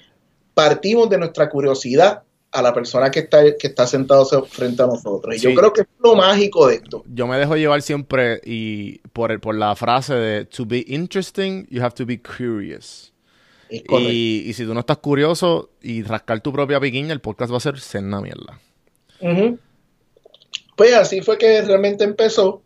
Partimos 0.55 1.11
de 1.11 1.19
nuestra 1.19 1.51
curiosidad 1.51 2.23
a 2.51 2.63
la 2.63 2.73
persona 2.73 3.11
que 3.11 3.21
está, 3.21 3.43
que 3.59 3.67
está 3.67 3.87
sentado 3.87 4.25
frente 4.47 4.83
a 4.83 4.87
nosotros. 4.87 5.35
Y 5.35 5.39
Sí. 5.39 5.45
yo 5.45 5.55
creo 5.55 5.73
que 5.73 5.83
es 5.83 5.87
lo 6.03 6.15
mágico 6.17 6.67
de 6.69 6.77
esto. 6.77 7.05
Yo 7.13 7.27
me 7.27 7.37
dejo 7.39 7.57
llevar 7.57 7.83
siempre 7.83 8.41
y 8.45 8.99
por, 9.13 9.31
el- 9.33 9.41
por 9.41 9.55
la 9.55 9.77
frase 9.77 10.15
de 10.15 10.45
to 10.47 10.65
be 10.65 10.85
interesting, 10.89 11.67
you 11.71 11.83
have 11.83 11.95
to 11.95 12.07
be 12.07 12.21
curious. 12.21 13.13
Y, 13.71 14.45
y 14.47 14.53
si 14.55 14.65
tú 14.65 14.73
no 14.73 14.81
estás 14.81 14.97
curioso 14.97 15.69
y 15.83 16.03
rascar 16.03 16.41
tu 16.41 16.51
propia 16.53 16.81
piquiña, 16.81 17.13
el 17.13 17.21
podcast 17.21 17.53
va 17.53 17.59
a 17.59 17.61
ser 17.61 17.79
cena 17.81 18.21
mierda. 18.23 18.59
Pues 20.75 20.95
así 20.95 21.21
fue 21.21 21.37
que 21.37 21.61
realmente 21.63 22.05
empezó. 22.05 22.63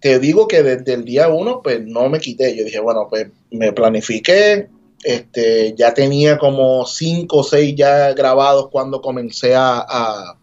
Te 0.00 0.18
digo 0.18 0.48
que 0.48 0.62
desde 0.62 0.94
el 0.94 1.04
día 1.04 1.28
uno, 1.28 1.60
pues 1.62 1.80
no 1.84 2.08
me 2.08 2.18
quité. 2.18 2.56
Yo 2.56 2.64
dije, 2.64 2.80
bueno, 2.80 3.06
pues 3.10 3.28
me 3.50 3.72
planifiqué. 3.72 4.68
Este, 5.02 5.74
ya 5.76 5.92
tenía 5.94 6.38
como 6.38 6.86
cinco 6.86 7.38
o 7.38 7.42
seis 7.44 7.74
ya 7.76 8.12
grabados 8.12 8.68
cuando 8.70 9.00
comencé 9.00 9.54
a, 9.54 9.84
a, 9.88 10.36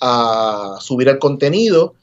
a 0.00 0.76
subir 0.80 1.08
el 1.08 1.18
contenido. 1.18 1.94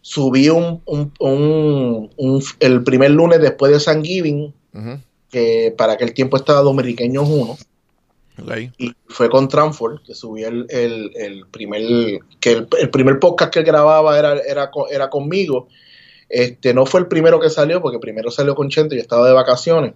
Subí 0.00 0.48
un, 0.48 0.82
un- 0.86 1.12
un- 1.18 2.10
un- 2.16 2.42
el 2.60 2.84
primer 2.84 3.10
lunes 3.10 3.40
después 3.40 3.72
de 3.72 3.80
San 3.80 4.04
Giving, 4.04 4.54
Ujú. 4.74 5.00
que 5.30 5.74
para 5.76 5.94
aquel 5.94 6.14
tiempo 6.14 6.36
estaba 6.36 6.60
Dominiqueños 6.62 7.28
1 7.28 7.56
Ok. 8.42 8.52
y 8.78 8.92
fue 9.08 9.28
con 9.30 9.48
Transform 9.48 9.98
que 10.04 10.14
subí 10.14 10.44
el, 10.44 10.66
el- 10.68 11.10
el 11.16 11.46
primer 11.46 11.82
que 12.38 12.52
el, 12.52 12.68
el 12.78 12.90
primer 12.90 13.18
podcast 13.18 13.52
que 13.52 13.62
grababa 13.62 14.18
era, 14.18 14.38
era, 14.40 14.70
era 14.90 15.08
conmigo 15.10 15.66
este 16.28 16.74
no 16.74 16.84
fue 16.86 17.00
el 17.00 17.06
primero 17.08 17.40
que 17.40 17.48
salió 17.48 17.80
porque 17.80 17.98
primero 17.98 18.30
salió 18.30 18.54
con 18.54 18.68
Chente 18.68 18.94
y 18.94 18.98
yo 18.98 19.02
estaba 19.02 19.26
de 19.26 19.32
vacaciones 19.32 19.94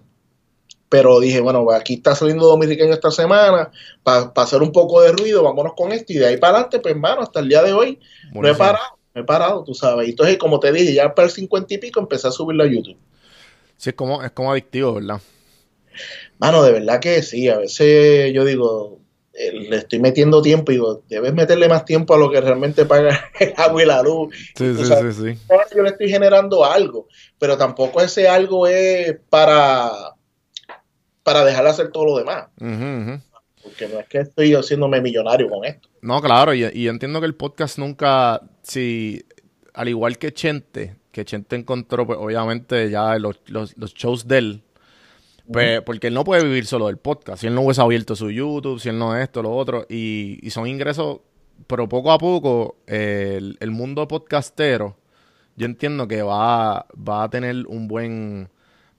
pero 0.91 1.21
dije 1.21 1.39
bueno 1.39 1.71
aquí 1.71 1.93
está 1.95 2.13
saliendo 2.15 2.45
dominiqueño 2.47 2.93
esta 2.93 3.11
semana 3.11 3.71
para 4.03 4.31
hacer 4.35 4.61
un 4.61 4.73
poco 4.73 5.01
de 5.01 5.13
ruido 5.13 5.41
vámonos 5.41 5.71
con 5.75 5.93
esto 5.93 6.11
y 6.11 6.17
de 6.17 6.27
ahí 6.27 6.37
para 6.37 6.55
adelante 6.55 6.79
pues 6.79 6.93
hermano 6.93 7.21
hasta 7.21 7.39
el 7.39 7.47
día 7.47 7.63
de 7.63 7.71
hoy 7.71 7.97
no 8.25 8.29
he 8.29 8.33
Buenísimo. 8.53 8.57
parado 8.57 8.97
no 9.15 9.21
he 9.21 9.23
parado 9.23 9.63
tú 9.63 9.73
sabes 9.73 10.07
y 10.07 10.11
entonces 10.11 10.37
como 10.37 10.59
te 10.59 10.71
dije 10.73 10.93
ya 10.93 11.15
para 11.15 11.27
el 11.27 11.31
50 11.31 11.73
y 11.73 11.77
pico 11.77 12.01
empecé 12.01 12.27
a 12.27 12.31
subirlo 12.31 12.63
a 12.63 12.67
YouTube 12.67 12.97
Sí, 13.77 13.89
es 13.89 13.95
como, 13.95 14.21
es 14.21 14.29
como 14.31 14.51
adictivo, 14.51 14.93
¿verdad? 14.93 15.19
Mano, 16.37 16.61
de 16.61 16.71
verdad 16.71 16.99
que 16.99 17.23
sí, 17.23 17.49
a 17.49 17.57
veces 17.57 18.31
yo 18.31 18.45
digo, 18.45 18.99
eh, 19.33 19.51
le 19.53 19.77
estoy 19.77 19.97
metiendo 19.99 20.41
tiempo 20.43 20.71
y 20.71 20.75
digo, 20.75 21.01
debes 21.09 21.33
meterle 21.33 21.67
más 21.67 21.83
tiempo 21.85 22.13
a 22.13 22.17
lo 22.19 22.29
que 22.29 22.41
realmente 22.41 22.85
paga 22.85 23.31
el 23.39 23.53
agua 23.57 23.81
y 23.81 23.85
la 23.87 24.03
luz. 24.03 24.35
Sí, 24.55 24.75
sí, 24.75 24.85
sabes, 24.85 25.15
sí, 25.15 25.33
sí. 25.33 25.39
Yo 25.75 25.81
le 25.81 25.89
estoy 25.89 26.09
generando 26.09 26.63
algo, 26.63 27.07
pero 27.39 27.57
tampoco 27.57 28.01
ese 28.01 28.27
algo 28.27 28.67
es 28.67 29.17
para, 29.31 29.91
para 31.23 31.43
dejar 31.45 31.63
de 31.63 31.69
hacer 31.69 31.91
todo 31.91 32.05
lo 32.05 32.17
demás, 32.17 32.47
porque 33.63 33.87
no 33.87 33.99
es 33.99 34.07
que 34.07 34.19
estoy 34.19 34.53
haciéndome 34.53 35.01
millonario 35.01 35.49
con 35.49 35.65
esto. 35.65 35.87
No, 36.01 36.19
claro, 36.21 36.53
y, 36.53 36.65
y 36.73 36.87
entiendo 36.87 37.19
que 37.19 37.27
el 37.27 37.35
podcast 37.35 37.77
nunca, 37.77 38.41
si, 38.63 39.23
al 39.73 39.87
igual 39.89 40.17
que 40.17 40.33
Chente, 40.33 40.95
que 41.11 41.25
Chente 41.25 41.55
encontró, 41.55 42.07
pues 42.07 42.17
obviamente 42.19 42.89
ya 42.89 43.17
los, 43.19 43.39
los, 43.47 43.77
los 43.77 43.93
shows 43.93 44.27
de 44.27 44.37
él, 44.37 44.63
pues, 45.51 45.81
porque 45.81 46.07
él 46.07 46.13
no 46.13 46.23
puede 46.23 46.43
vivir 46.43 46.65
solo 46.65 46.87
del 46.87 46.97
podcast, 46.97 47.41
si 47.41 47.47
él 47.47 47.55
no 47.55 47.61
hubiese 47.61 47.81
abierto 47.81 48.15
su 48.15 48.31
YouTube, 48.31 48.79
si 48.79 48.89
él 48.89 48.97
no 48.97 49.15
esto, 49.17 49.43
lo 49.43 49.51
otro, 49.55 49.85
y, 49.89 50.39
y 50.41 50.49
son 50.49 50.65
ingresos, 50.67 51.19
pero 51.67 51.87
poco 51.87 52.11
a 52.11 52.17
poco 52.17 52.77
eh, 52.87 53.35
el, 53.37 53.57
el 53.59 53.71
mundo 53.71 54.07
podcastero, 54.07 54.97
yo 55.55 55.65
entiendo 55.65 56.07
que 56.07 56.23
va, 56.23 56.87
va 56.97 57.23
a 57.23 57.29
tener 57.29 57.67
un 57.67 57.87
buen, 57.87 58.49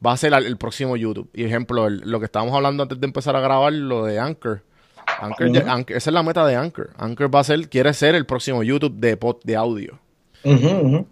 va 0.04 0.12
a 0.12 0.16
ser 0.16 0.32
el, 0.34 0.46
el 0.46 0.56
próximo 0.56 0.96
YouTube. 0.96 1.30
Y 1.34 1.44
ejemplo, 1.44 1.86
el- 1.86 1.98
lo 2.04 2.18
que 2.18 2.26
estábamos 2.26 2.54
hablando 2.54 2.82
antes 2.82 2.98
de 3.00 3.06
empezar 3.06 3.36
a 3.36 3.40
grabar, 3.40 3.72
lo 3.72 4.04
de 4.04 4.18
Anchor. 4.18 4.62
Anchor, 5.20 5.52
ya-. 5.52 5.66
Anchor- 5.72 5.96
esa 5.96 6.10
es 6.10 6.14
la 6.14 6.22
meta 6.22 6.46
de 6.46 6.56
Anchor. 6.56 6.90
Anchor 6.96 7.34
va 7.34 7.40
a 7.40 7.44
ser, 7.44 7.68
quiere 7.68 7.92
ser 7.94 8.14
el 8.14 8.26
próximo 8.26 8.62
YouTube 8.62 8.94
de 8.98 9.16
pod, 9.16 9.36
de 9.44 9.56
audio. 9.56 9.98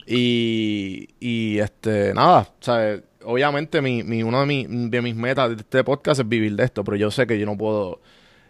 Y, 0.06 1.08
y 1.20 1.58
este, 1.58 2.12
nada, 2.14 2.48
obviamente 3.24 3.80
mi, 3.80 4.02
mi, 4.02 4.22
una 4.22 4.40
de, 4.40 4.46
mi- 4.46 4.66
de 4.88 5.02
mis 5.02 5.14
metas 5.14 5.50
de 5.50 5.56
este 5.56 5.84
podcast 5.84 6.20
es 6.20 6.28
vivir 6.28 6.56
de 6.56 6.64
esto, 6.64 6.82
pero 6.84 6.96
yo 6.96 7.10
sé 7.10 7.26
que 7.26 7.38
yo 7.38 7.46
no 7.46 7.56
puedo, 7.56 8.00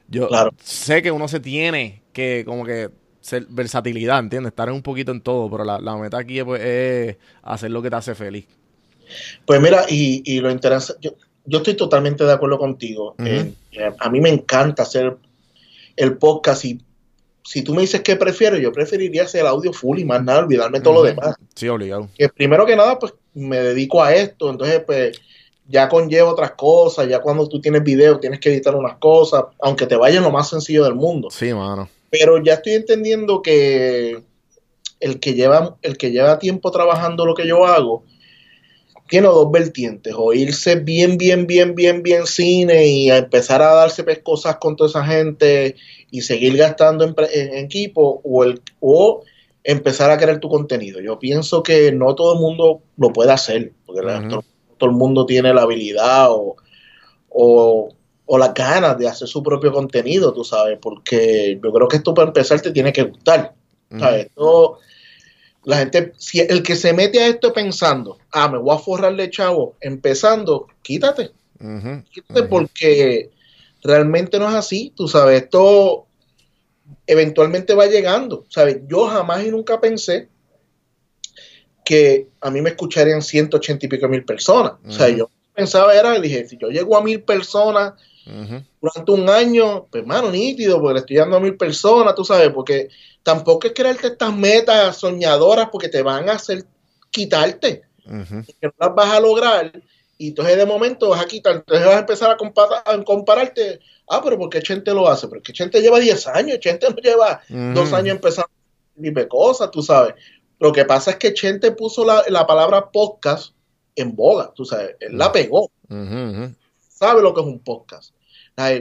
yo 0.08 0.28
Claro. 0.28 0.52
sé 0.62 1.02
que 1.02 1.10
uno 1.10 1.28
se 1.28 1.40
tiene 1.40 2.02
que 2.12 2.44
como 2.46 2.64
que 2.64 2.90
ser 3.20 3.46
versatilidad, 3.50 4.18
¿entiendes? 4.20 4.50
Estar 4.52 4.70
un 4.72 4.82
poquito 4.82 5.12
en 5.12 5.20
todo, 5.20 5.50
pero 5.50 5.64
la, 5.64 5.78
la 5.80 5.96
meta 5.96 6.18
aquí 6.18 6.42
pues, 6.42 6.62
es 6.64 7.16
hacer 7.42 7.70
lo 7.70 7.82
que 7.82 7.90
te 7.90 7.96
hace 7.96 8.14
feliz. 8.14 8.46
Pues 9.46 9.60
mira, 9.60 9.84
y, 9.88 10.22
y 10.24 10.40
lo 10.40 10.50
interesante, 10.50 11.00
yo, 11.02 11.14
yo 11.44 11.58
estoy 11.58 11.74
totalmente 11.74 12.24
de 12.24 12.32
acuerdo 12.32 12.58
contigo. 12.58 13.14
Eh, 13.18 13.52
eh, 13.72 13.92
a 13.98 14.10
mí 14.10 14.20
me 14.20 14.28
encanta 14.28 14.82
hacer 14.82 15.16
el 15.96 16.16
podcast 16.16 16.64
y 16.64 16.80
si 17.44 17.62
tú 17.62 17.74
me 17.74 17.80
dices 17.80 18.02
qué 18.02 18.16
prefiero, 18.16 18.56
yo 18.58 18.72
preferiría 18.72 19.24
hacer 19.24 19.40
el 19.40 19.46
audio 19.48 19.72
full 19.72 19.98
y 19.98 20.04
más 20.04 20.22
nada, 20.22 20.40
olvidarme 20.40 20.80
todo 20.80 20.94
lo 20.94 21.02
demás. 21.02 21.34
Sí, 21.54 21.68
obligado. 21.68 22.08
Que 22.16 22.28
primero 22.28 22.64
que 22.66 22.76
nada, 22.76 22.98
pues 22.98 23.14
me 23.34 23.58
dedico 23.58 24.02
a 24.02 24.14
esto, 24.14 24.50
entonces 24.50 24.82
pues 24.86 25.20
ya 25.66 25.88
conlleva 25.88 26.30
otras 26.30 26.52
cosas, 26.52 27.08
ya 27.08 27.20
cuando 27.20 27.48
tú 27.48 27.60
tienes 27.60 27.82
video 27.82 28.18
tienes 28.20 28.40
que 28.40 28.50
editar 28.50 28.74
unas 28.74 28.98
cosas, 28.98 29.44
aunque 29.60 29.86
te 29.86 29.96
vaya 29.96 30.20
lo 30.20 30.30
más 30.30 30.48
sencillo 30.48 30.84
del 30.84 30.94
mundo. 30.94 31.30
Sí, 31.30 31.52
mano. 31.54 31.88
Pero 32.10 32.42
ya 32.42 32.54
estoy 32.54 32.74
entendiendo 32.74 33.40
que 33.40 34.22
el 35.00 35.20
que 35.20 35.34
lleva, 35.34 35.76
el 35.82 35.96
que 35.96 36.10
lleva 36.10 36.38
tiempo 36.38 36.70
trabajando 36.70 37.24
lo 37.24 37.34
que 37.34 37.46
yo 37.46 37.66
hago, 37.66 38.04
tiene 39.10 39.26
dos 39.26 39.50
vertientes, 39.50 40.14
o 40.16 40.32
irse 40.32 40.76
bien, 40.76 41.18
bien, 41.18 41.46
bien, 41.46 41.74
bien, 41.74 42.02
bien 42.02 42.26
cine 42.26 42.86
y 42.86 43.10
a 43.10 43.18
empezar 43.18 43.60
a 43.60 43.74
darse 43.74 44.04
pescosas 44.04 44.56
con 44.58 44.76
toda 44.76 44.88
esa 44.88 45.04
gente 45.04 45.74
y 46.12 46.22
seguir 46.22 46.56
gastando 46.56 47.04
en, 47.04 47.14
equipo, 47.56 48.20
o, 48.22 48.44
el, 48.44 48.62
o 48.78 49.24
empezar 49.64 50.12
a 50.12 50.16
crear 50.16 50.38
tu 50.38 50.48
contenido. 50.48 51.00
Yo 51.00 51.18
pienso 51.18 51.64
que 51.64 51.90
no 51.90 52.14
todo 52.14 52.34
el 52.34 52.40
mundo 52.40 52.82
lo 52.96 53.12
puede 53.12 53.32
hacer, 53.32 53.72
porque 53.84 54.06
Ujú. 54.06 54.28
todo, 54.28 54.44
todo 54.78 54.90
el 54.90 54.96
mundo 54.96 55.26
tiene 55.26 55.52
la 55.52 55.62
habilidad 55.62 56.30
o, 56.30 56.54
o, 57.30 57.92
o 58.26 58.38
las 58.38 58.54
ganas 58.54 58.96
de 58.96 59.08
hacer 59.08 59.26
su 59.26 59.42
propio 59.42 59.72
contenido, 59.72 60.32
tú 60.32 60.44
sabes, 60.44 60.78
porque 60.80 61.58
yo 61.60 61.72
creo 61.72 61.88
que 61.88 61.96
esto 61.96 62.14
para 62.14 62.28
empezar 62.28 62.60
te 62.60 62.70
tiene 62.70 62.92
que 62.92 63.02
gustar. 63.02 63.54
¿sabes? 63.98 64.28
La 65.64 65.78
gente, 65.78 66.12
si 66.16 66.40
el 66.40 66.62
que 66.62 66.76
se 66.76 66.92
mete 66.92 67.20
a 67.20 67.26
esto 67.28 67.52
pensando, 67.52 68.18
ah, 68.32 68.48
me 68.48 68.58
voy 68.58 68.74
a 68.74 68.78
forrarle 68.78 69.30
chavo, 69.30 69.76
empezando, 69.80 70.68
quítate, 70.82 71.32
quítate 72.10 72.42
porque 72.44 73.30
realmente 73.82 74.38
no 74.38 74.48
es 74.48 74.54
así, 74.54 74.92
tú 74.96 75.06
sabes, 75.08 75.42
esto, 75.42 76.06
eventualmente 77.06 77.74
va 77.74 77.86
llegando, 77.86 78.46
¿sabes? 78.48 78.80
Yo 78.86 79.06
jamás 79.06 79.44
y 79.44 79.50
nunca 79.50 79.80
pensé 79.80 80.28
que 81.84 82.28
a 82.40 82.50
mí 82.50 82.62
me 82.62 82.70
escucharían 82.70 83.20
180 83.20 83.86
y 83.86 83.88
pico 83.88 84.08
mil 84.08 84.24
personas. 84.24 84.74
O 84.86 84.92
sea, 84.92 85.08
yo 85.08 85.28
pensaba 85.54 85.94
era, 85.94 86.18
dije, 86.20 86.46
si 86.46 86.56
yo 86.56 86.68
llego 86.68 86.96
a 86.96 87.02
mil 87.02 87.22
personas 87.22 87.94
durante 88.80 89.10
un 89.10 89.28
año, 89.28 89.86
pues 89.90 90.06
mano, 90.06 90.30
nítido, 90.30 90.80
porque 90.80 90.94
le 90.94 91.00
estoy 91.00 91.16
dando 91.16 91.36
a 91.36 91.40
mil 91.40 91.56
personas, 91.56 92.14
tú 92.14 92.24
sabes, 92.24 92.50
porque 92.50 92.88
tampoco 93.22 93.66
es 93.66 93.72
crearte 93.74 94.08
estas 94.08 94.34
metas 94.34 94.96
soñadoras 94.96 95.68
porque 95.70 95.88
te 95.88 96.02
van 96.02 96.28
a 96.28 96.34
hacer 96.34 96.64
quitarte, 97.10 97.82
que 98.60 98.66
no 98.66 98.72
las 98.78 98.94
vas 98.94 99.10
a 99.10 99.20
lograr, 99.20 99.72
y 100.18 100.28
entonces 100.28 100.56
de 100.56 100.66
momento 100.66 101.08
vas 101.10 101.22
a 101.22 101.26
quitar, 101.26 101.54
entonces 101.56 101.86
vas 101.86 101.96
a 101.96 102.00
empezar 102.00 102.30
a, 102.30 102.36
compara- 102.36 102.82
a 102.84 103.02
compararte, 103.04 103.80
ah, 104.08 104.20
pero 104.22 104.38
¿por 104.38 104.50
qué 104.50 104.60
Chente 104.62 104.92
lo 104.92 105.08
hace? 105.08 105.28
Porque 105.28 105.52
Chente 105.52 105.80
lleva 105.80 105.98
10 105.98 106.26
años, 106.28 106.58
Chente 106.60 106.88
no 106.88 106.96
lleva 106.96 107.40
Ujú. 107.48 107.74
dos 107.74 107.92
años 107.92 108.16
empezando 108.16 108.50
ni 108.96 109.10
de 109.10 109.26
cosas, 109.28 109.70
tú 109.70 109.82
sabes. 109.82 110.14
Lo 110.58 110.72
que 110.72 110.84
pasa 110.84 111.12
es 111.12 111.16
que 111.16 111.32
Chente 111.32 111.72
puso 111.72 112.04
la, 112.04 112.22
la 112.28 112.46
palabra 112.46 112.90
podcast 112.90 113.54
en 113.96 114.14
boga, 114.14 114.52
tú 114.54 114.64
sabes, 114.64 114.96
él 115.00 115.16
la 115.16 115.32
pegó. 115.32 115.70
Sabe 116.88 117.22
lo 117.22 117.32
que 117.32 117.40
es 117.40 117.46
un 117.46 117.60
podcast. 117.60 118.14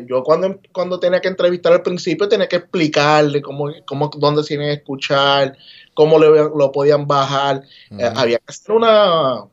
Yo 0.07 0.23
cuando, 0.23 0.59
cuando 0.71 0.99
tenía 0.99 1.21
que 1.21 1.27
entrevistar 1.27 1.73
al 1.73 1.81
principio 1.81 2.27
tenía 2.27 2.47
que 2.47 2.57
explicarle 2.57 3.41
cómo, 3.41 3.71
cómo 3.85 4.09
dónde 4.17 4.43
se 4.43 4.55
iban 4.55 4.67
a 4.67 4.73
escuchar, 4.73 5.57
cómo 5.93 6.17
lo 6.19 6.71
podían 6.71 7.07
bajar. 7.07 7.63
Eh, 7.91 8.09
había 8.15 8.37
que 8.37 8.45
hacer 8.47 8.75
una 8.75 9.45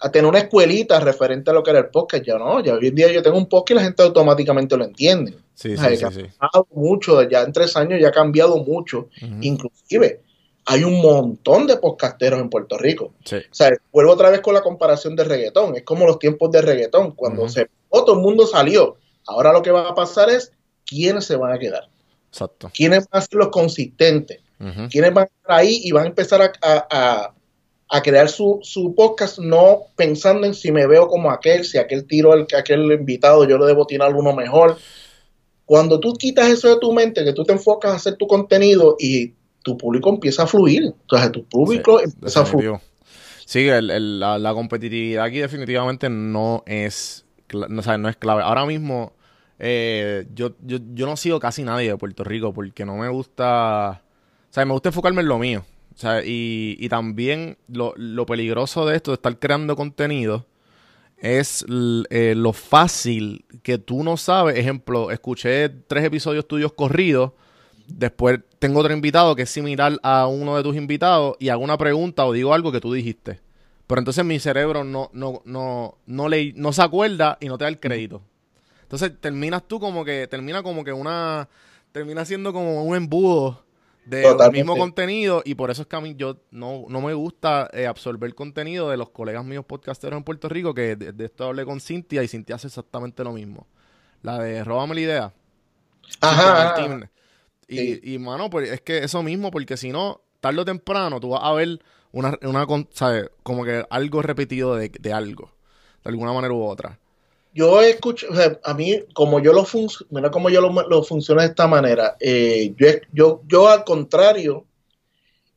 a 0.00 0.10
tener 0.10 0.28
una 0.28 0.38
escuelita 0.38 1.00
referente 1.00 1.50
a 1.50 1.54
lo 1.54 1.62
que 1.62 1.70
era 1.70 1.78
el 1.78 1.86
podcast. 1.86 2.24
Ya 2.24 2.36
no, 2.36 2.62
ya 2.62 2.74
hoy 2.74 2.88
en 2.88 2.94
día 2.94 3.10
yo 3.10 3.22
tengo 3.22 3.38
un 3.38 3.48
podcast 3.48 3.70
y 3.70 3.74
la 3.74 3.84
gente 3.84 4.02
automáticamente 4.02 4.76
lo 4.76 4.84
entiende. 4.84 5.38
Sí, 5.54 5.74
ha 5.78 5.96
cambiado 5.96 6.66
mucho, 6.72 7.22
ya 7.22 7.42
en 7.42 7.52
tres 7.52 7.74
años 7.76 8.00
ya 8.00 8.08
ha 8.08 8.12
cambiado 8.12 8.58
mucho. 8.58 9.08
Ujú. 9.22 9.34
Inclusive 9.40 10.20
hay 10.66 10.84
un 10.84 11.00
montón 11.00 11.66
de 11.66 11.76
podcasteros 11.76 12.40
en 12.40 12.50
Puerto 12.50 12.76
Rico. 12.76 13.14
Sí. 13.24 13.36
O 13.36 13.54
sea, 13.54 13.70
vuelvo 13.92 14.12
otra 14.12 14.30
vez 14.30 14.40
con 14.40 14.52
la 14.52 14.62
comparación 14.62 15.16
de 15.16 15.24
reggaetón. 15.24 15.76
Es 15.76 15.84
como 15.84 16.06
los 16.06 16.18
tiempos 16.18 16.50
de 16.50 16.60
reggaetón. 16.60 17.12
Cuando 17.12 17.42
Ujú. 17.42 17.50
se 17.50 17.70
todo 17.90 18.14
el 18.14 18.20
mundo 18.20 18.46
salió. 18.46 18.96
Ahora 19.26 19.52
lo 19.52 19.62
que 19.62 19.70
va 19.70 19.88
a 19.88 19.94
pasar 19.94 20.30
es 20.30 20.52
quiénes 20.86 21.24
se 21.24 21.36
van 21.36 21.52
a 21.52 21.58
quedar. 21.58 21.88
Exacto. 22.30 22.70
Quiénes 22.74 23.08
van 23.10 23.22
a 23.22 23.24
ser 23.24 23.34
los 23.34 23.48
consistentes. 23.48 24.40
Ujú. 24.60 24.88
Quiénes 24.90 25.12
van 25.14 25.24
a 25.24 25.26
estar 25.26 25.52
ahí 25.58 25.80
y 25.84 25.92
van 25.92 26.04
a 26.04 26.08
empezar 26.08 26.42
a, 26.42 26.52
a- 26.62 27.34
a- 27.88 28.02
crear 28.02 28.28
su, 28.28 28.58
su 28.62 28.94
podcast 28.94 29.38
no 29.38 29.82
pensando 29.96 30.46
en 30.46 30.54
si 30.54 30.72
me 30.72 30.86
veo 30.86 31.06
como 31.06 31.30
aquel, 31.30 31.64
si 31.64 31.78
aquel 31.78 32.06
tiro 32.06 32.32
al 32.32 32.46
aquel 32.58 32.90
invitado, 32.92 33.46
yo 33.48 33.56
le 33.56 33.66
debo 33.66 33.86
tirar 33.86 34.12
uno 34.14 34.32
mejor. 34.34 34.76
Cuando 35.64 36.00
tú 36.00 36.12
quitas 36.14 36.48
eso 36.48 36.68
de 36.68 36.78
tu 36.80 36.92
mente, 36.92 37.24
que 37.24 37.32
tú 37.32 37.44
te 37.44 37.52
enfocas 37.52 37.92
a 37.92 37.96
hacer 37.96 38.16
tu 38.16 38.26
contenido 38.26 38.96
y 38.98 39.32
tu 39.62 39.78
público 39.78 40.10
empieza 40.10 40.42
a 40.42 40.46
fluir. 40.46 40.82
Entonces 41.02 41.32
tu 41.32 41.44
público 41.44 41.98
Sí, 42.00 42.04
empieza 42.12 42.40
a 42.40 42.44
fluir. 42.46 42.72
Sí, 43.46 43.68
el- 43.68 43.90
el- 43.90 44.20
la, 44.20 44.38
la 44.38 44.52
competitividad 44.54 45.24
aquí 45.24 45.38
definitivamente 45.38 46.08
no 46.10 46.62
es, 46.66 47.23
no, 47.54 48.08
es 48.08 48.16
clave. 48.16 48.42
Ahora 48.42 48.66
mismo, 48.66 49.12
eh, 49.58 50.26
yo, 50.34 50.52
yo, 50.62 50.78
yo 50.94 51.06
no 51.06 51.16
sigo 51.16 51.40
casi 51.40 51.62
nadie 51.62 51.88
de 51.90 51.96
Puerto 51.96 52.24
Rico 52.24 52.52
porque 52.52 52.84
no 52.84 52.96
me 52.96 53.08
gusta, 53.08 54.02
o 54.54 54.66
me 54.66 54.72
gusta 54.72 54.88
enfocarme 54.90 55.22
en 55.22 55.28
lo 55.28 55.38
mío. 55.38 55.64
Y, 56.24 56.76
y 56.78 56.88
también 56.88 57.56
lo, 57.68 57.94
lo 57.96 58.26
peligroso 58.26 58.84
de 58.86 58.96
esto, 58.96 59.12
de 59.12 59.16
estar 59.16 59.38
creando 59.38 59.76
contenido, 59.76 60.44
es 61.18 61.64
eh, 62.10 62.34
lo 62.36 62.52
fácil 62.52 63.44
que 63.62 63.78
tú 63.78 64.02
no 64.02 64.16
sabes. 64.16 64.58
Ejemplo, 64.58 65.10
escuché 65.10 65.68
tres 65.68 66.04
episodios 66.04 66.46
tuyos 66.46 66.72
corridos. 66.72 67.32
Después 67.86 68.40
tengo 68.58 68.80
otro 68.80 68.92
invitado 68.92 69.34
que 69.36 69.42
es 69.42 69.50
similar 69.50 69.98
a 70.02 70.26
uno 70.26 70.56
de 70.56 70.62
tus 70.62 70.76
invitados 70.76 71.36
y 71.38 71.48
hago 71.48 71.62
una 71.62 71.78
pregunta 71.78 72.26
o 72.26 72.32
digo 72.32 72.52
algo 72.52 72.72
que 72.72 72.80
tú 72.80 72.92
dijiste. 72.92 73.40
Pero 73.86 73.98
entonces 74.00 74.24
mi 74.24 74.38
cerebro 74.38 74.84
no, 74.84 75.10
no, 75.12 75.42
no, 75.44 75.98
no, 76.06 76.28
le, 76.28 76.52
no 76.54 76.72
se 76.72 76.82
acuerda 76.82 77.36
y 77.40 77.46
no 77.48 77.58
te 77.58 77.64
da 77.64 77.68
el 77.68 77.80
crédito. 77.80 78.22
Entonces 78.82 79.12
terminas 79.20 79.66
tú 79.66 79.80
como 79.80 80.04
que, 80.04 80.26
termina 80.28 80.62
como 80.62 80.84
que 80.84 80.92
una, 80.92 81.48
termina 81.92 82.24
siendo 82.24 82.52
como 82.52 82.84
un 82.84 82.96
embudo 82.96 83.64
del 84.04 84.50
mismo 84.52 84.76
contenido 84.76 85.42
y 85.44 85.54
por 85.54 85.70
eso 85.70 85.82
es 85.82 85.88
que 85.88 85.96
a 85.96 86.00
mí 86.00 86.14
yo 86.16 86.36
no, 86.50 86.84
no 86.88 87.00
me 87.00 87.14
gusta 87.14 87.70
eh, 87.72 87.86
absorber 87.86 88.34
contenido 88.34 88.90
de 88.90 88.98
los 88.98 89.10
colegas 89.10 89.44
míos 89.44 89.64
podcasteros 89.66 90.16
en 90.18 90.24
Puerto 90.24 90.48
Rico 90.48 90.74
que 90.74 90.96
de, 90.96 91.12
de 91.12 91.24
esto 91.24 91.44
hablé 91.44 91.64
con 91.64 91.80
Cintia 91.80 92.22
y 92.22 92.28
Cintia 92.28 92.56
hace 92.56 92.66
exactamente 92.68 93.24
lo 93.24 93.32
mismo. 93.32 93.66
La 94.22 94.38
de 94.38 94.64
Róbame 94.64 94.94
la 94.94 95.00
idea. 95.00 95.34
Ajá. 96.20 96.74
Y, 97.68 97.78
Sí. 97.78 98.00
y, 98.02 98.18
mano, 98.18 98.50
pues 98.50 98.70
es 98.70 98.80
que 98.82 98.98
eso 98.98 99.22
mismo, 99.22 99.50
porque 99.50 99.76
si 99.76 99.90
no, 99.90 100.22
tarde 100.40 100.60
o 100.60 100.64
temprano, 100.66 101.18
tú 101.20 101.30
vas 101.30 101.40
a 101.44 101.52
ver 101.54 101.80
una, 102.14 102.38
una. 102.42 102.66
Como 103.42 103.64
que 103.64 103.84
algo 103.90 104.22
repetido 104.22 104.76
de, 104.76 104.88
de 104.88 105.12
algo, 105.12 105.50
de 106.02 106.10
alguna 106.10 106.32
manera 106.32 106.54
u 106.54 106.64
otra. 106.64 106.98
Yo 107.52 107.80
escucho, 107.82 108.26
o 108.30 108.34
sea, 108.34 108.58
a 108.64 108.74
mí, 108.74 109.00
como 109.12 109.38
yo 109.38 109.52
lo 109.52 109.64
mira 110.10 110.30
cómo 110.30 110.50
yo 110.50 110.60
lo, 110.60 110.70
lo 110.88 111.02
funciono 111.04 111.40
de 111.40 111.48
esta 111.48 111.68
manera. 111.68 112.16
eh, 112.18 112.74
yo, 112.76 112.88
yo, 113.12 113.42
yo, 113.46 113.68
al 113.68 113.84
contrario, 113.84 114.64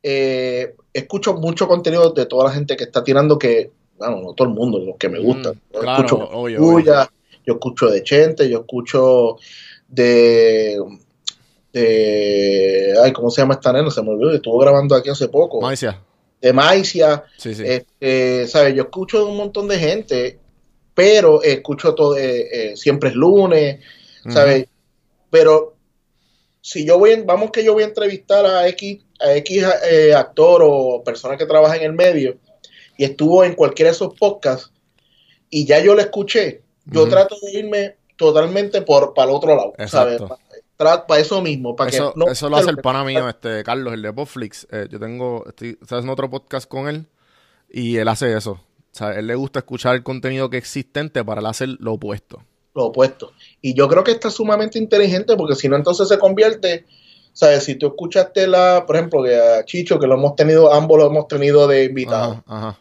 eh, 0.04 0.76
escucho 0.94 1.34
mucho 1.34 1.68
contenido 1.68 2.12
de 2.12 2.28
toda 2.28 2.46
la 2.46 2.52
gente 2.52 2.78
que 2.78 2.84
está 2.84 3.04
tirando 3.04 3.40
que, 3.40 3.72
bueno, 3.98 4.22
no 4.22 4.34
todo 4.34 4.48
el 4.48 4.54
mundo, 4.54 4.78
los 4.78 4.96
que 4.98 5.10
me 5.10 5.20
gustan. 5.20 5.54
Mm, 5.54 5.74
yo 5.74 5.80
claro, 5.80 6.06
escucho 6.06 6.30
obvio, 6.30 6.84
yo 7.46 7.54
escucho 7.54 7.88
de 7.88 8.04
Chente, 8.04 8.48
yo 8.48 8.60
escucho 8.60 9.38
de, 9.88 10.80
de, 11.74 12.94
ay, 13.04 13.12
¿cómo 13.12 13.32
se 13.32 13.42
llama 13.42 13.56
esta 13.56 13.74
nena? 13.74 13.90
Se 13.90 14.04
me 14.04 14.10
olvidó, 14.10 14.34
estuvo 14.34 14.60
grabando 14.60 14.96
aquí 14.96 15.10
hace 15.10 15.30
poco. 15.30 15.62
Maicia. 15.62 16.00
De 16.42 16.54
Maicia. 16.54 17.24
Sí, 17.38 17.54
sí. 17.54 17.64
Este, 17.66 18.48
¿sabes? 18.48 18.76
Yo 18.76 18.84
escucho 18.84 19.20
de 19.20 19.32
un 19.32 19.38
montón 19.38 19.68
de 19.68 19.80
gente, 19.80 20.40
pero 20.94 21.42
escucho 21.44 21.94
todo, 21.96 22.18
eh, 22.18 22.48
eh, 22.52 22.78
siempre 22.78 23.10
es 23.10 23.16
lunes, 23.16 23.80
¿sabes? 24.30 24.68
Pero 25.30 25.76
si 26.62 26.86
yo 26.86 27.00
voy, 27.00 27.22
vamos 27.24 27.52
que 27.52 27.64
yo 27.64 27.74
voy 27.74 27.84
a 27.84 27.88
entrevistar 27.88 28.46
a 28.46 28.68
X, 28.68 29.00
a 29.20 29.36
X 29.36 29.64
eh, 29.90 30.14
actor 30.14 30.62
o 30.66 31.04
persona 31.04 31.38
que 31.38 31.46
trabaja 31.46 31.78
en 31.78 31.84
el 31.84 31.94
medio 31.94 32.38
y 32.98 33.06
estuvo 33.06 33.44
en 33.44 33.54
cualquiera 33.54 33.92
de 33.92 33.96
esos 33.96 34.14
podcasts 34.16 34.72
y 35.50 35.66
ya 35.66 35.80
yo 35.80 35.96
lo 35.96 36.02
escuché, 36.02 36.62
yo 36.86 37.08
trato 37.08 37.38
de 37.42 37.60
irme 37.60 37.96
totalmente 38.18 38.82
por 38.82 39.14
para 39.14 39.30
el 39.30 39.36
otro 39.38 39.56
lado, 39.56 39.74
¿sabes? 39.88 40.22
Para 40.78 41.04
eso 41.18 41.42
mismo, 41.42 41.76
para 41.76 41.90
Eso, 41.90 42.14
que 42.14 42.20
no 42.20 42.28
eso 42.28 42.50
lo 42.50 42.58
hace 42.58 42.70
el 42.70 42.78
pana 42.78 43.04
mío, 43.04 43.28
este 43.28 43.64
Carlos, 43.64 43.94
el 43.94 44.02
de 44.04 44.14
Popflix. 44.14 44.68
Eh, 44.72 44.88
yo 44.90 45.00
tengo, 45.00 45.44
estoy, 45.48 45.70
estoy 45.82 45.98
haciendo 45.98 46.14
otro 46.14 46.30
podcast 46.30 46.68
con 46.70 46.88
él 46.88 47.08
y 47.70 47.98
él 47.98 48.08
hace 48.08 48.36
eso. 48.38 48.52
O 48.52 48.60
sea, 48.92 49.12
él 49.14 49.26
le 49.28 49.36
gusta 49.36 49.60
escuchar 49.60 49.96
el 49.96 50.04
contenido 50.04 50.50
que 50.50 50.58
es 50.58 50.64
existente 50.64 51.24
para 51.26 51.42
él 51.42 51.48
hacer 51.48 51.70
lo 51.80 51.94
opuesto. 51.94 52.44
lo 52.76 52.86
opuesto. 52.86 53.34
Y 53.62 53.74
yo 53.74 53.88
creo 53.88 54.04
que 54.04 54.12
está 54.12 54.30
sumamente 54.30 54.78
inteligente 54.78 55.36
porque 55.36 55.56
si 55.56 55.68
no, 55.68 55.76
entonces 55.76 56.08
se 56.08 56.20
convierte, 56.20 56.86
¿sabes? 57.34 57.64
Si 57.64 57.76
tú 57.76 57.88
escuchaste 57.88 58.46
la, 58.46 58.84
por 58.86 58.98
ejemplo, 58.98 59.24
que 59.24 59.36
a 59.36 59.66
Chicho, 59.66 59.98
que 60.00 60.06
lo 60.06 60.14
hemos 60.14 60.36
tenido, 60.36 60.72
ambos 60.72 61.00
lo 61.00 61.08
hemos 61.08 61.28
tenido 61.28 61.68
de 61.68 61.86
invitado, 61.86 62.44
Ajá, 62.46 62.68
ajá. 62.70 62.80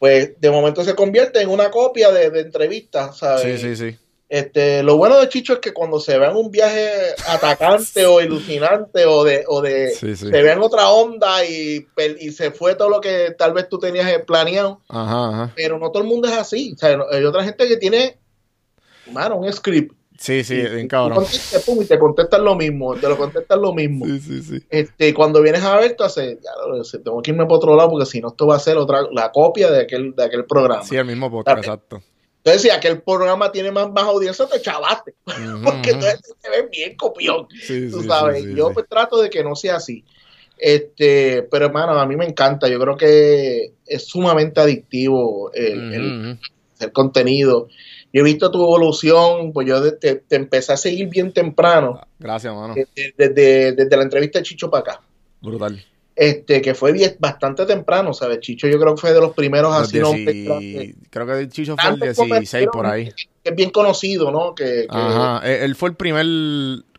pues 0.00 0.40
de 0.40 0.50
momento 0.50 0.82
se 0.82 0.96
convierte 0.96 1.40
en 1.40 1.48
una 1.48 1.70
copia 1.70 2.10
de, 2.10 2.30
de 2.30 2.40
entrevistas, 2.40 3.18
¿sabes? 3.18 3.60
Sí, 3.60 3.76
sí, 3.76 3.90
sí. 3.92 3.98
Este, 4.28 4.82
lo 4.82 4.96
bueno 4.96 5.20
de 5.20 5.28
Chicho 5.28 5.52
es 5.52 5.58
que 5.60 5.72
cuando 5.72 6.00
se 6.00 6.18
ve 6.18 6.26
en 6.26 6.34
un 6.36 6.50
viaje 6.50 6.88
atacante 7.28 8.06
o 8.06 8.20
ilucinante 8.20 9.06
o 9.06 9.22
de, 9.22 9.44
o 9.46 9.62
de 9.62 9.90
Sí, 9.90 10.16
sí. 10.16 10.28
se 10.28 10.42
ve 10.42 10.50
en 10.50 10.60
otra 10.60 10.88
onda 10.90 11.44
y, 11.44 11.86
se 12.32 12.50
fue 12.50 12.74
todo 12.74 12.88
lo 12.88 13.00
que 13.00 13.34
tal 13.38 13.52
vez 13.52 13.68
tú 13.68 13.78
tenías 13.78 14.10
planeado, 14.26 14.80
Ajá, 14.88 15.28
ajá. 15.28 15.52
pero 15.54 15.78
no 15.78 15.90
todo 15.92 16.02
el 16.02 16.08
mundo 16.08 16.26
es 16.26 16.34
así. 16.34 16.72
O 16.74 16.78
sea, 16.78 16.98
hay 17.12 17.24
otra 17.24 17.44
gente 17.44 17.68
que 17.68 17.76
tiene, 17.76 18.18
mano, 19.12 19.36
un 19.36 19.52
script. 19.52 19.94
Sí, 20.18 20.42
sí, 20.44 20.54
Y- 20.54 20.74
bien 20.74 20.88
cabrón. 20.88 21.18
contestas, 21.18 21.62
pum, 21.64 21.82
y 21.82 21.84
te 21.84 21.98
contestan 21.98 22.42
lo 22.42 22.54
mismo, 22.56 22.94
te 22.96 23.06
lo 23.08 23.16
contestan 23.18 23.60
lo 23.60 23.72
mismo. 23.74 24.06
Sí, 24.06 24.18
sí, 24.18 24.42
sí. 24.42 24.66
Este, 24.70 25.12
cuando 25.14 25.42
vienes 25.42 25.62
a 25.62 25.76
ver, 25.78 25.94
tú 25.94 26.04
haces, 26.04 26.38
ya, 26.42 26.98
tengo 27.04 27.20
que 27.22 27.30
irme 27.30 27.44
para 27.44 27.56
otro 27.56 27.76
lado 27.76 27.90
porque 27.90 28.06
si 28.06 28.20
no, 28.20 28.28
esto 28.28 28.46
va 28.46 28.56
a 28.56 28.58
ser 28.58 28.76
otra, 28.78 29.02
la 29.12 29.30
copia 29.30 29.70
de 29.70 29.82
aquel, 29.82 30.14
de 30.16 30.24
aquel 30.24 30.46
programa. 30.46 30.82
Sí, 30.84 30.96
el 30.96 31.04
mismo 31.04 31.30
podcast, 31.30 31.58
exacto. 31.58 32.02
Entonces, 32.46 32.62
si 32.62 32.70
aquel 32.70 33.02
programa 33.02 33.50
tiene 33.50 33.72
más 33.72 33.92
baja 33.92 34.06
audiencia, 34.06 34.46
te 34.46 34.60
chavaste. 34.60 35.14
Porque 35.64 35.90
entonces 35.90 36.20
te 36.40 36.48
ves 36.48 36.70
bien 36.70 36.96
copión. 36.96 37.48
Sí, 37.60 37.88
Tú 37.90 38.02
sí, 38.02 38.08
sabes, 38.08 38.44
sí, 38.44 38.54
yo 38.54 38.72
pues 38.72 38.86
trato 38.88 39.20
de 39.20 39.28
que 39.28 39.42
no 39.42 39.56
sea 39.56 39.76
así. 39.76 40.04
Este, 40.56 41.42
pero 41.50 41.66
hermano, 41.66 41.98
a 41.98 42.06
mí 42.06 42.14
me 42.14 42.24
encanta. 42.24 42.68
Yo 42.68 42.78
creo 42.78 42.96
que 42.96 43.72
es 43.84 44.04
sumamente 44.06 44.60
adictivo 44.60 45.50
el, 45.54 46.38
el 46.78 46.92
contenido. 46.92 47.66
Yo 48.12 48.20
he 48.20 48.24
visto 48.24 48.48
tu 48.52 48.62
evolución, 48.62 49.52
pues 49.52 49.66
yo 49.66 49.98
te, 49.98 50.14
te 50.14 50.36
empecé 50.36 50.72
a 50.72 50.76
seguir 50.76 51.08
bien 51.08 51.32
temprano, 51.32 52.00
Gracias, 52.20 52.54
mano. 52.54 52.74
desde, 52.76 53.12
desde- 53.18 53.72
desde 53.72 53.96
la 53.96 54.04
entrevista 54.04 54.38
de 54.38 54.44
Chicho 54.44 54.70
para 54.70 54.80
acá. 54.82 55.02
Brutal. 55.42 55.84
Este, 56.16 56.62
que 56.62 56.74
fue 56.74 56.92
bien- 56.92 57.14
bastante 57.18 57.66
temprano, 57.66 58.14
¿sabes? 58.14 58.40
Chicho 58.40 58.66
yo 58.66 58.80
creo 58.80 58.94
que 58.94 59.00
fue 59.02 59.12
de 59.12 59.20
los 59.20 59.34
primeros 59.34 59.70
Los 59.78 59.82
así, 59.88 59.98
¿no? 59.98 60.12
dieci- 60.14 60.96
Creo 61.10 61.26
que 61.26 61.48
Chicho 61.50 61.76
fue 61.76 61.90
el 61.90 62.00
Tanto 62.00 62.24
16 62.24 62.68
por 62.72 62.86
ahí. 62.86 63.12
que 63.44 63.50
es 63.50 63.54
bien 63.54 63.68
conocido, 63.70 64.30
¿no? 64.32 64.54
Que, 64.54 64.86
Ajá. 64.88 65.46
Él 65.46 65.62
él 65.64 65.74
fue 65.76 65.90
el 65.90 65.94
primer, 65.96 66.24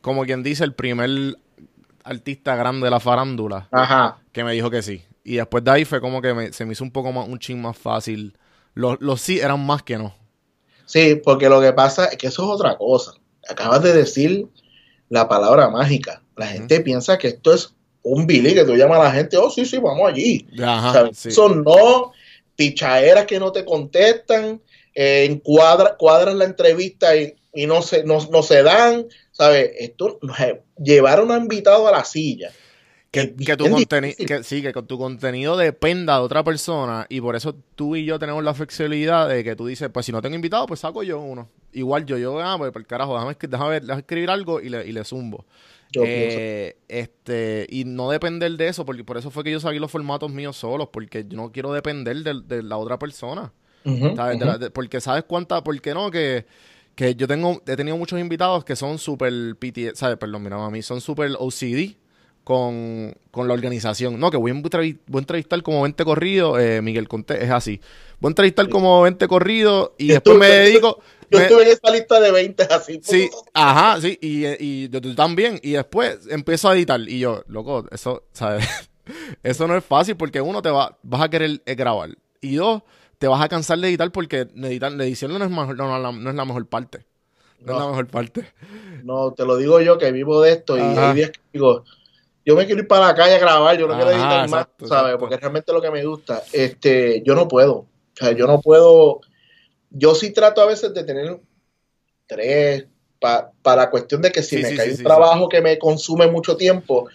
como 0.01 0.23
quien 0.25 0.43
dice, 0.43 0.63
el 0.63 0.73
primer 0.75 1.35
artista 2.03 2.55
grande 2.55 2.85
de 2.85 2.91
la 2.91 2.99
farándula 2.99 3.67
Ajá. 3.71 4.19
que 4.31 4.43
me 4.43 4.53
dijo 4.53 4.69
que 4.69 4.81
sí. 4.83 5.01
Y 5.23 5.37
después 5.37 5.63
de 5.63 5.71
ahí 5.71 5.83
fue 5.85 5.99
como 5.99 6.21
que 6.21 6.33
me- 6.35 6.53
se 6.53 6.65
me 6.65 6.73
hizo 6.73 6.83
un 6.83 6.91
poco 6.91 7.11
más, 7.11 7.27
un 7.27 7.39
ching 7.39 7.59
más 7.61 7.75
fácil. 7.77 8.37
Los, 8.75 8.97
los 9.01 9.19
sí 9.19 9.39
eran 9.39 9.65
más 9.65 9.81
que 9.83 9.97
no. 9.97 10.15
Sí, 10.85 11.19
porque 11.23 11.49
lo 11.49 11.59
que 11.59 11.73
pasa 11.73 12.05
es 12.05 12.17
que 12.17 12.27
eso 12.27 12.43
es 12.43 12.49
otra 12.49 12.77
cosa. 12.77 13.13
Acabas 13.49 13.81
de 13.81 13.93
decir 13.93 14.47
la 15.09 15.27
palabra 15.27 15.69
mágica. 15.69 16.21
La 16.37 16.45
gente 16.47 16.79
piensa 16.81 17.17
que 17.17 17.29
esto 17.29 17.53
es 17.53 17.73
un 18.07 18.25
Billy 18.27 18.53
que 18.53 18.65
tú 18.65 18.75
llamas 18.75 18.99
a 18.99 19.03
la 19.05 19.11
gente, 19.11 19.37
oh, 19.37 19.49
sí, 19.49 19.65
sí, 19.65 19.77
vamos 19.77 20.09
allí. 20.09 20.47
Ajá, 20.61 21.09
sí. 21.13 21.29
Eso 21.29 21.49
no, 21.49 22.11
pichaeras 22.55 23.25
que 23.25 23.39
no 23.39 23.51
te 23.51 23.63
contestan, 23.65 24.61
eh, 24.93 25.27
encuadra- 25.29 25.95
cuadras 25.97 26.35
la 26.35 26.45
entrevista 26.45 27.15
y, 27.15 27.35
y 27.53 27.65
no, 27.67 27.81
se, 27.81 28.03
no, 28.03 28.17
no 28.31 28.41
se 28.43 28.63
dan, 28.63 29.05
¿sabes? 29.31 29.71
Esto, 29.79 30.19
eh, 30.39 30.61
llevar 30.77 31.19
a 31.19 31.23
un 31.23 31.31
invitado 31.31 31.87
a 31.87 31.91
la 31.91 32.03
silla. 32.03 32.51
Que, 33.09 33.33
que 33.35 33.55
tu 33.55 33.63
que 33.63 34.43
sí, 34.43 34.61
que 34.61 34.73
tu 34.73 34.97
contenido 34.97 35.55
dependa 35.55 36.15
de 36.17 36.21
otra 36.23 36.43
persona 36.43 37.05
y 37.07 37.21
por 37.21 37.37
eso 37.37 37.55
tú 37.75 37.95
y 37.95 38.03
yo 38.03 38.19
tenemos 38.19 38.43
la 38.43 38.53
flexibilidad 38.53 39.29
de 39.29 39.45
que 39.45 39.55
tú 39.55 39.65
dices, 39.65 39.89
pues 39.93 40.05
si 40.05 40.11
no 40.11 40.21
tengo 40.21 40.35
invitado, 40.35 40.65
pues 40.67 40.81
saco 40.81 41.03
yo 41.03 41.21
uno. 41.21 41.47
Igual 41.71 42.05
yo, 42.05 42.17
yo, 42.17 42.39
ah, 42.41 42.55
pues 42.57 42.71
por 42.71 42.85
carajo, 42.85 43.13
déjame, 43.13 43.37
déjame, 43.39 43.79
déjame 43.79 43.99
escribir 44.01 44.29
algo 44.29 44.59
y 44.59 44.69
le, 44.69 44.85
y 44.85 44.91
le 44.91 45.05
zumbo. 45.05 45.45
Yo. 45.91 46.03
Eh, 46.05 46.77
este, 46.87 47.65
y 47.69 47.85
no 47.85 48.09
depender 48.11 48.51
de 48.51 48.67
eso, 48.67 48.85
porque 48.85 49.03
por 49.03 49.17
eso 49.17 49.31
fue 49.31 49.43
que 49.43 49.51
yo 49.51 49.59
saqué 49.59 49.79
los 49.79 49.91
formatos 49.91 50.31
míos 50.31 50.57
solos, 50.57 50.89
porque 50.91 51.25
yo 51.27 51.37
no 51.37 51.51
quiero 51.51 51.71
depender 51.73 52.17
de, 52.17 52.41
de 52.45 52.63
la 52.63 52.77
otra 52.77 52.99
persona. 52.99 53.51
Porque 54.73 54.99
sabes 55.01 55.23
cuánta, 55.25 55.63
¿por 55.63 55.79
qué 55.81 55.93
no? 55.93 56.11
Que, 56.11 56.45
que 56.95 57.15
yo 57.15 57.27
tengo, 57.27 57.61
he 57.65 57.75
tenido 57.75 57.97
muchos 57.97 58.19
invitados 58.19 58.65
que 58.65 58.75
son 58.75 58.97
súper 58.97 59.33
¿sabes? 59.93 60.17
Perdón, 60.17 60.43
mira, 60.43 60.63
a 60.63 60.69
mí 60.69 60.81
son 60.81 60.99
súper 60.99 61.31
OCD 61.37 61.95
con, 62.43 63.13
con 63.31 63.47
la 63.47 63.53
organización. 63.53 64.19
No, 64.19 64.31
que 64.31 64.37
voy 64.37 64.51
a, 64.51 64.53
voy 64.55 64.97
a 65.13 65.17
entrevistar 65.17 65.61
como 65.63 65.83
20 65.83 66.03
corridos, 66.03 66.59
eh, 66.59 66.81
Miguel 66.81 67.07
Conté, 67.07 67.43
es 67.43 67.51
así. 67.51 67.79
Voy 68.19 68.29
a 68.29 68.31
entrevistar 68.31 68.67
como 68.69 69.01
20 69.03 69.27
corridos 69.27 69.91
y 69.97 70.07
después 70.07 70.37
me 70.37 70.47
dedico... 70.47 70.99
Yo 71.29 71.39
estuve 71.39 71.63
en 71.63 71.67
esa 71.69 71.91
lista 71.91 72.19
de 72.19 72.31
20 72.31 72.63
así. 72.63 72.99
Sí, 73.03 73.29
ajá, 73.53 73.99
sí, 74.01 74.17
y, 74.21 74.45
y 74.63 74.89
yo- 74.89 75.15
también. 75.15 75.59
Y 75.61 75.71
después 75.73 76.19
empiezo 76.29 76.69
a 76.69 76.75
editar. 76.75 76.99
Y 77.01 77.19
yo, 77.19 77.43
loco, 77.47 77.85
eso, 77.91 78.23
¿sabes? 78.31 78.65
eso 79.43 79.67
no 79.67 79.75
es 79.75 79.83
fácil 79.83 80.15
porque 80.17 80.39
uno 80.41 80.61
te 80.61 80.69
va, 80.69 80.97
vas 81.03 81.21
a 81.21 81.29
querer 81.29 81.61
eh, 81.65 81.75
grabar. 81.75 82.09
Y 82.41 82.55
dos, 82.55 82.83
te 83.17 83.27
vas 83.27 83.41
a 83.41 83.49
cansar 83.49 83.77
de 83.79 83.87
editar 83.89 84.11
porque 84.11 84.47
editar, 84.55 84.91
la 84.91 85.03
edición 85.05 85.37
no 85.37 85.43
es, 85.43 85.49
mejor- 85.51 85.75
no, 85.75 85.87
no, 85.87 85.99
la- 85.99 86.11
no 86.11 86.29
es 86.29 86.35
la 86.35 86.45
mejor 86.45 86.65
parte. 86.67 87.05
No, 87.59 87.73
es 87.73 87.79
la 87.79 87.87
mejor 87.87 88.07
parte. 88.07 88.45
No, 89.03 89.33
te 89.33 89.43
lo 89.45 89.57
digo 89.57 89.81
yo 89.81 89.97
que 89.97 90.11
vivo 90.11 90.41
de 90.41 90.51
esto 90.51 90.77
y 90.77 90.81
hay 90.81 91.15
días 91.15 91.31
que 91.31 91.39
digo, 91.53 91.83
yo 92.45 92.55
me 92.55 92.65
quiero 92.65 92.81
ir 92.81 92.87
para 92.87 93.07
la 93.07 93.15
calle 93.15 93.33
a 93.35 93.39
grabar, 93.39 93.77
yo 93.77 93.87
no 93.87 93.95
quiero 93.95 94.11
editar 94.11 94.47
más, 94.49 94.61
exacto, 94.61 94.87
¿sabes? 94.87 95.01
exacto. 95.05 95.19
Porque 95.19 95.37
realmente 95.37 95.71
es 95.71 95.75
lo 95.75 95.81
que 95.81 95.91
me 95.91 96.05
gusta. 96.05 96.43
Este, 96.53 97.21
yo 97.25 97.33
no 97.35 97.47
puedo. 97.47 97.73
O 97.73 97.87
sea, 98.13 98.31
yo 98.31 98.45
no 98.47 98.61
puedo. 98.61 99.21
Yo 99.89 100.15
sí 100.15 100.31
trato 100.31 100.61
a 100.61 100.65
veces 100.65 100.93
de 100.93 101.03
tener 101.03 101.39
tres 102.27 102.85
pa- 103.19 103.51
para 103.61 103.89
cuestión 103.89 104.21
de 104.21 104.31
que 104.31 104.43
si 104.43 104.57
Sí, 104.57 104.63
me 104.63 104.69
sí, 104.71 104.75
cae 104.77 104.91
sí, 104.91 104.97
un 104.99 105.03
trabajo 105.03 105.49
que 105.49 105.61
me 105.61 105.77
consume 105.79 106.27
mucho 106.27 106.55
tiempo, 106.57 107.07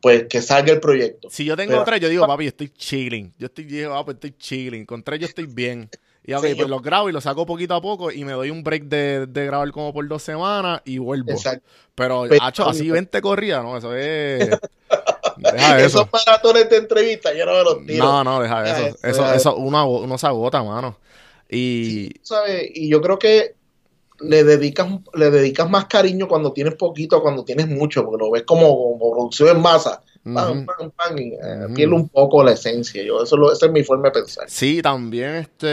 pues 0.00 0.24
que 0.28 0.40
salga 0.42 0.72
el 0.72 0.80
proyecto. 0.80 1.28
Si 1.30 1.44
yo 1.44 1.56
tengo 1.56 1.72
Pero- 1.72 1.84
tres, 1.84 2.00
yo 2.00 2.08
digo, 2.08 2.26
papi, 2.26 2.46
estoy 2.46 2.68
chilling. 2.68 3.32
Yo 3.38 3.46
estoy, 3.46 3.64
yo 3.66 3.76
digo, 3.76 3.94
ah, 3.94 4.04
pues 4.04 4.16
estoy 4.16 4.32
chilling. 4.38 4.84
Con 4.86 5.02
tres 5.02 5.20
yo 5.20 5.26
estoy 5.26 5.46
bien. 5.46 5.88
Y 6.24 6.34
ok, 6.34 6.40
Sí, 6.42 6.46
pues 6.54 6.58
yo- 6.58 6.68
los 6.68 6.82
grabo 6.82 7.08
y 7.08 7.12
los 7.12 7.24
saco 7.24 7.46
poquito 7.46 7.74
a 7.74 7.80
poco 7.80 8.12
y 8.12 8.22
me 8.24 8.32
doy 8.32 8.50
un 8.50 8.62
break 8.62 8.84
de, 8.84 9.26
de 9.26 9.46
grabar 9.46 9.70
como 9.72 9.92
por 9.94 10.06
dos 10.06 10.22
semanas 10.22 10.82
y 10.84 10.98
vuelvo. 10.98 11.30
Exacto. 11.32 11.66
Pero, 11.94 12.26
Pero- 12.28 12.44
hacho, 12.44 12.68
así 12.68 12.90
20 12.90 13.20
corridas, 13.22 13.64
¿no? 13.64 13.76
Eso 13.78 13.94
es... 13.96 14.50
Deja 15.38 15.78
eso. 15.80 16.00
Esos 16.02 16.08
maratones 16.12 16.68
de 16.68 16.76
entrevista, 16.78 17.32
yo 17.32 17.46
no 17.46 17.52
me 17.54 17.62
los 17.64 17.86
tiro. 17.86 18.04
No, 18.04 18.24
no, 18.24 18.40
deja 18.42 18.62
Deja 18.62 18.76
eso. 18.78 18.86
eso, 18.88 19.06
Eso, 19.06 19.22
deja 19.22 19.34
eso, 19.36 19.56
uno, 19.56 19.88
uno 19.88 20.18
se 20.18 20.26
agota, 20.26 20.62
mano. 20.62 20.98
Y 21.48 22.12
¿sabes? 22.22 22.70
Y 22.74 22.88
yo 22.90 23.00
creo 23.00 23.18
que 23.18 23.54
le 24.20 24.44
dedicas, 24.44 24.88
le 25.14 25.30
dedicas 25.30 25.70
más 25.70 25.86
cariño 25.86 26.28
cuando 26.28 26.52
tienes 26.52 26.74
poquito 26.74 27.22
cuando 27.22 27.44
tienes 27.44 27.68
mucho, 27.68 28.04
porque 28.04 28.24
lo 28.24 28.30
ves 28.30 28.42
como, 28.42 28.66
como 28.68 29.12
producción 29.12 29.56
en 29.56 29.62
masa. 29.62 30.02
Pam, 30.24 30.58
Ujú. 30.58 30.66
pam, 30.66 30.90
pam, 30.90 31.18
y, 31.18 31.34
eh, 31.34 31.68
pierde 31.74 31.94
un 31.94 32.08
poco 32.08 32.42
la 32.42 32.52
esencia. 32.52 33.02
Yo, 33.02 33.22
eso 33.22 33.36
lo, 33.36 33.52
esa 33.52 33.66
es 33.66 33.72
mi 33.72 33.82
forma 33.82 34.08
de 34.08 34.20
pensar. 34.20 34.44
sí, 34.50 34.82
también 34.82 35.36
este, 35.36 35.66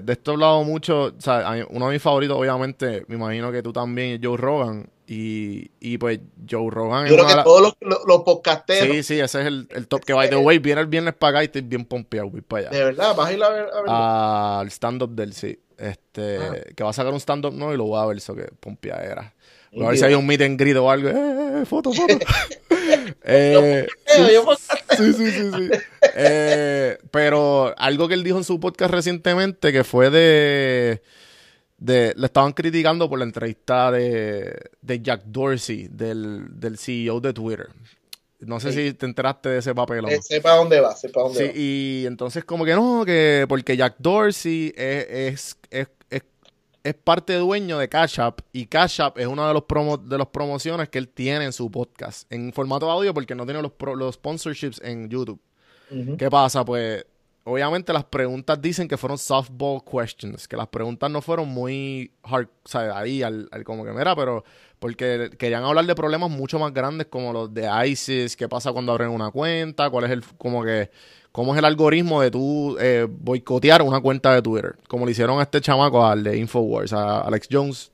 de 0.00 0.12
esto 0.12 0.30
he 0.30 0.34
hablado 0.34 0.64
mucho. 0.64 1.06
O 1.06 1.20
sea, 1.20 1.66
uno 1.68 1.86
de 1.86 1.92
mis 1.92 2.02
favoritos, 2.02 2.38
obviamente, 2.38 3.04
me 3.08 3.16
imagino 3.16 3.52
que 3.52 3.62
tú 3.62 3.72
también, 3.72 4.20
Joe 4.22 4.36
Rogan. 4.36 4.88
Y, 5.10 5.70
y 5.80 5.96
pues 5.96 6.20
Joe 6.50 6.70
Rogan 6.70 7.06
Yo 7.06 7.14
creo 7.14 7.26
que 7.26 7.42
todos 7.42 7.62
los, 7.62 7.76
los, 7.80 8.00
los 8.06 8.22
podcasteros, 8.24 8.94
Sí, 8.94 9.02
sí, 9.02 9.18
ese 9.18 9.40
es 9.40 9.46
el, 9.46 9.66
el 9.70 9.88
top. 9.88 10.04
Que 10.04 10.12
by 10.12 10.28
the 10.28 10.36
way, 10.36 10.58
viene 10.58 10.82
el 10.82 10.86
viernes 10.86 11.14
para 11.14 11.30
acá 11.38 11.42
y 11.44 11.46
estoy 11.46 11.62
bien 11.62 11.86
pompeado, 11.86 12.28
voy 12.28 12.42
para 12.42 12.68
allá. 12.68 12.78
de 12.78 12.84
verdad, 12.84 13.14
vas 13.16 13.28
a 13.28 13.32
ir 13.32 13.42
a 13.42 13.48
ver. 13.48 13.66
A 13.86 14.60
Al 14.60 14.68
stand-up 14.70 15.10
del 15.14 15.32
sí. 15.32 15.58
Este, 15.78 16.36
Ah. 16.38 16.52
que 16.76 16.84
va 16.84 16.90
a 16.90 16.92
sacar 16.92 17.12
un 17.12 17.20
stand-up 17.20 17.54
no 17.54 17.72
y 17.72 17.78
lo 17.78 17.84
voy 17.84 18.02
a 18.02 18.04
ver, 18.04 18.18
eso 18.18 18.34
que 18.34 18.48
pompeadera. 18.60 19.32
Voy 19.72 19.86
a 19.86 19.88
ver 19.88 19.98
si 19.98 20.04
hay 20.04 20.12
un 20.14 20.26
meet 20.26 20.42
and 20.42 20.60
greet 20.60 20.76
o 20.76 20.90
algo. 20.90 21.08
Eh, 21.08 21.64
foto, 21.64 21.90
foto. 21.94 22.14
eh, 23.24 23.86
Eh, 24.18 24.40
podcaste- 24.44 24.96
Sí, 24.96 25.12
sí, 25.14 25.30
sí, 25.30 25.50
sí. 25.56 25.70
Eh, 26.16 26.98
pero 27.10 27.72
algo 27.78 28.08
que 28.08 28.14
él 28.14 28.24
dijo 28.24 28.36
en 28.38 28.44
su 28.44 28.58
podcast 28.60 28.92
recientemente 28.92 29.72
que 29.72 29.84
fue 29.84 30.10
de... 30.10 31.00
de 31.78 32.12
le 32.16 32.26
estaban 32.26 32.52
criticando 32.52 33.08
por 33.08 33.18
la 33.18 33.24
entrevista 33.24 33.90
de, 33.90 34.58
de 34.82 35.00
Jack 35.00 35.22
Dorsey, 35.26 35.88
del, 35.90 36.48
del 36.60 36.76
CEO 36.76 37.20
de 37.20 37.32
Twitter. 37.32 37.68
No 38.40 38.60
sé 38.60 38.72
Sí. 38.72 38.88
si 38.88 38.94
te 38.94 39.06
enteraste 39.06 39.48
de 39.48 39.58
ese 39.58 39.74
papelón. 39.74 40.10
eh, 40.10 40.20
sepa 40.22 40.54
dónde 40.56 40.80
va, 40.80 40.94
sepa 40.94 41.22
dónde 41.22 41.38
Sí, 41.40 41.44
va. 41.46 41.52
y 41.56 42.06
entonces 42.06 42.44
como 42.44 42.64
que 42.64 42.74
no, 42.74 43.04
que 43.04 43.46
porque 43.48 43.76
Jack 43.76 43.96
Dorsey 43.98 44.72
es, 44.76 45.06
es, 45.08 45.58
es, 45.70 45.88
es- 46.10 46.22
es 46.84 46.94
parte 46.94 47.34
dueño 47.34 47.78
de 47.78 47.88
Cash 47.88 48.20
App 48.20 48.40
y 48.52 48.66
Cash 48.66 49.00
App 49.02 49.18
es 49.18 49.26
una 49.26 49.48
de 49.48 49.54
los 49.54 49.64
promo, 49.64 49.98
de 49.98 50.16
los 50.16 50.28
promociones 50.28 50.88
que 50.88 50.98
él 50.98 51.08
tiene 51.08 51.44
en 51.46 51.52
su 51.52 51.68
podcast 51.70 52.32
en 52.32 52.52
formato 52.52 52.86
de 52.86 52.92
audio 52.92 53.12
porque 53.12 53.34
no 53.34 53.44
tiene 53.44 53.60
los, 53.60 53.72
los 53.96 54.14
sponsorships 54.14 54.80
en 54.84 55.08
YouTube. 55.10 55.40
¿Qué 56.16 56.30
pasa? 56.30 56.64
Pues 56.64 57.04
obviamente 57.48 57.92
las 57.92 58.04
preguntas 58.04 58.60
dicen 58.60 58.88
que 58.88 58.96
fueron 58.96 59.18
softball 59.18 59.82
questions, 59.84 60.46
que 60.46 60.56
las 60.56 60.68
preguntas 60.68 61.10
no 61.10 61.22
fueron 61.22 61.48
muy 61.48 62.12
hard, 62.22 62.48
o 62.64 62.68
sea, 62.68 62.98
ahí 62.98 63.22
al, 63.22 63.48
al 63.50 63.64
como 63.64 63.84
que 63.84 63.92
mira, 63.92 64.14
pero 64.14 64.44
porque 64.78 65.30
querían 65.38 65.64
hablar 65.64 65.86
de 65.86 65.94
problemas 65.94 66.30
mucho 66.30 66.58
más 66.58 66.72
grandes 66.72 67.08
como 67.08 67.32
los 67.32 67.52
de 67.52 67.68
ISIS, 67.86 68.36
qué 68.36 68.48
pasa 68.48 68.72
cuando 68.72 68.92
abren 68.92 69.10
una 69.10 69.30
cuenta, 69.30 69.90
cuál 69.90 70.04
es 70.04 70.10
el, 70.10 70.22
como 70.36 70.62
que, 70.62 70.90
cómo 71.32 71.54
es 71.54 71.58
el 71.58 71.64
algoritmo 71.64 72.20
de 72.20 72.30
tú 72.30 72.76
eh, 72.80 73.06
boicotear 73.08 73.82
una 73.82 74.00
cuenta 74.00 74.32
de 74.34 74.42
Twitter, 74.42 74.76
como 74.86 75.04
le 75.04 75.12
hicieron 75.12 75.40
a 75.40 75.42
este 75.42 75.60
chamaco, 75.60 76.06
al 76.06 76.22
de 76.22 76.36
Infowars, 76.38 76.92
a 76.92 77.20
Alex 77.22 77.48
Jones. 77.50 77.92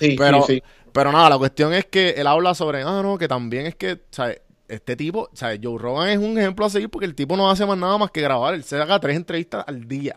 Sí, 0.00 0.16
Pero, 0.18 0.42
sí, 0.42 0.56
sí. 0.56 0.62
pero 0.92 1.12
nada, 1.12 1.30
la 1.30 1.38
cuestión 1.38 1.72
es 1.72 1.86
que 1.86 2.10
él 2.10 2.26
habla 2.26 2.54
sobre, 2.54 2.82
ah, 2.82 3.00
no, 3.02 3.16
que 3.16 3.28
también 3.28 3.66
es 3.66 3.76
que, 3.76 4.02
¿sabes? 4.10 4.40
Este 4.66 4.96
tipo, 4.96 5.28
¿sabes? 5.34 5.60
Joe 5.62 5.78
Rogan 5.78 6.08
es 6.08 6.18
un 6.18 6.38
ejemplo 6.38 6.64
a 6.64 6.70
seguir 6.70 6.88
porque 6.88 7.06
el 7.06 7.14
tipo 7.14 7.36
no 7.36 7.50
hace 7.50 7.66
más 7.66 7.76
nada 7.78 7.98
más 7.98 8.10
que 8.10 8.22
grabar. 8.22 8.54
Él 8.54 8.64
se 8.64 8.76
haga 8.76 8.98
tres 9.00 9.16
entrevistas 9.16 9.64
al 9.66 9.86
día. 9.86 10.16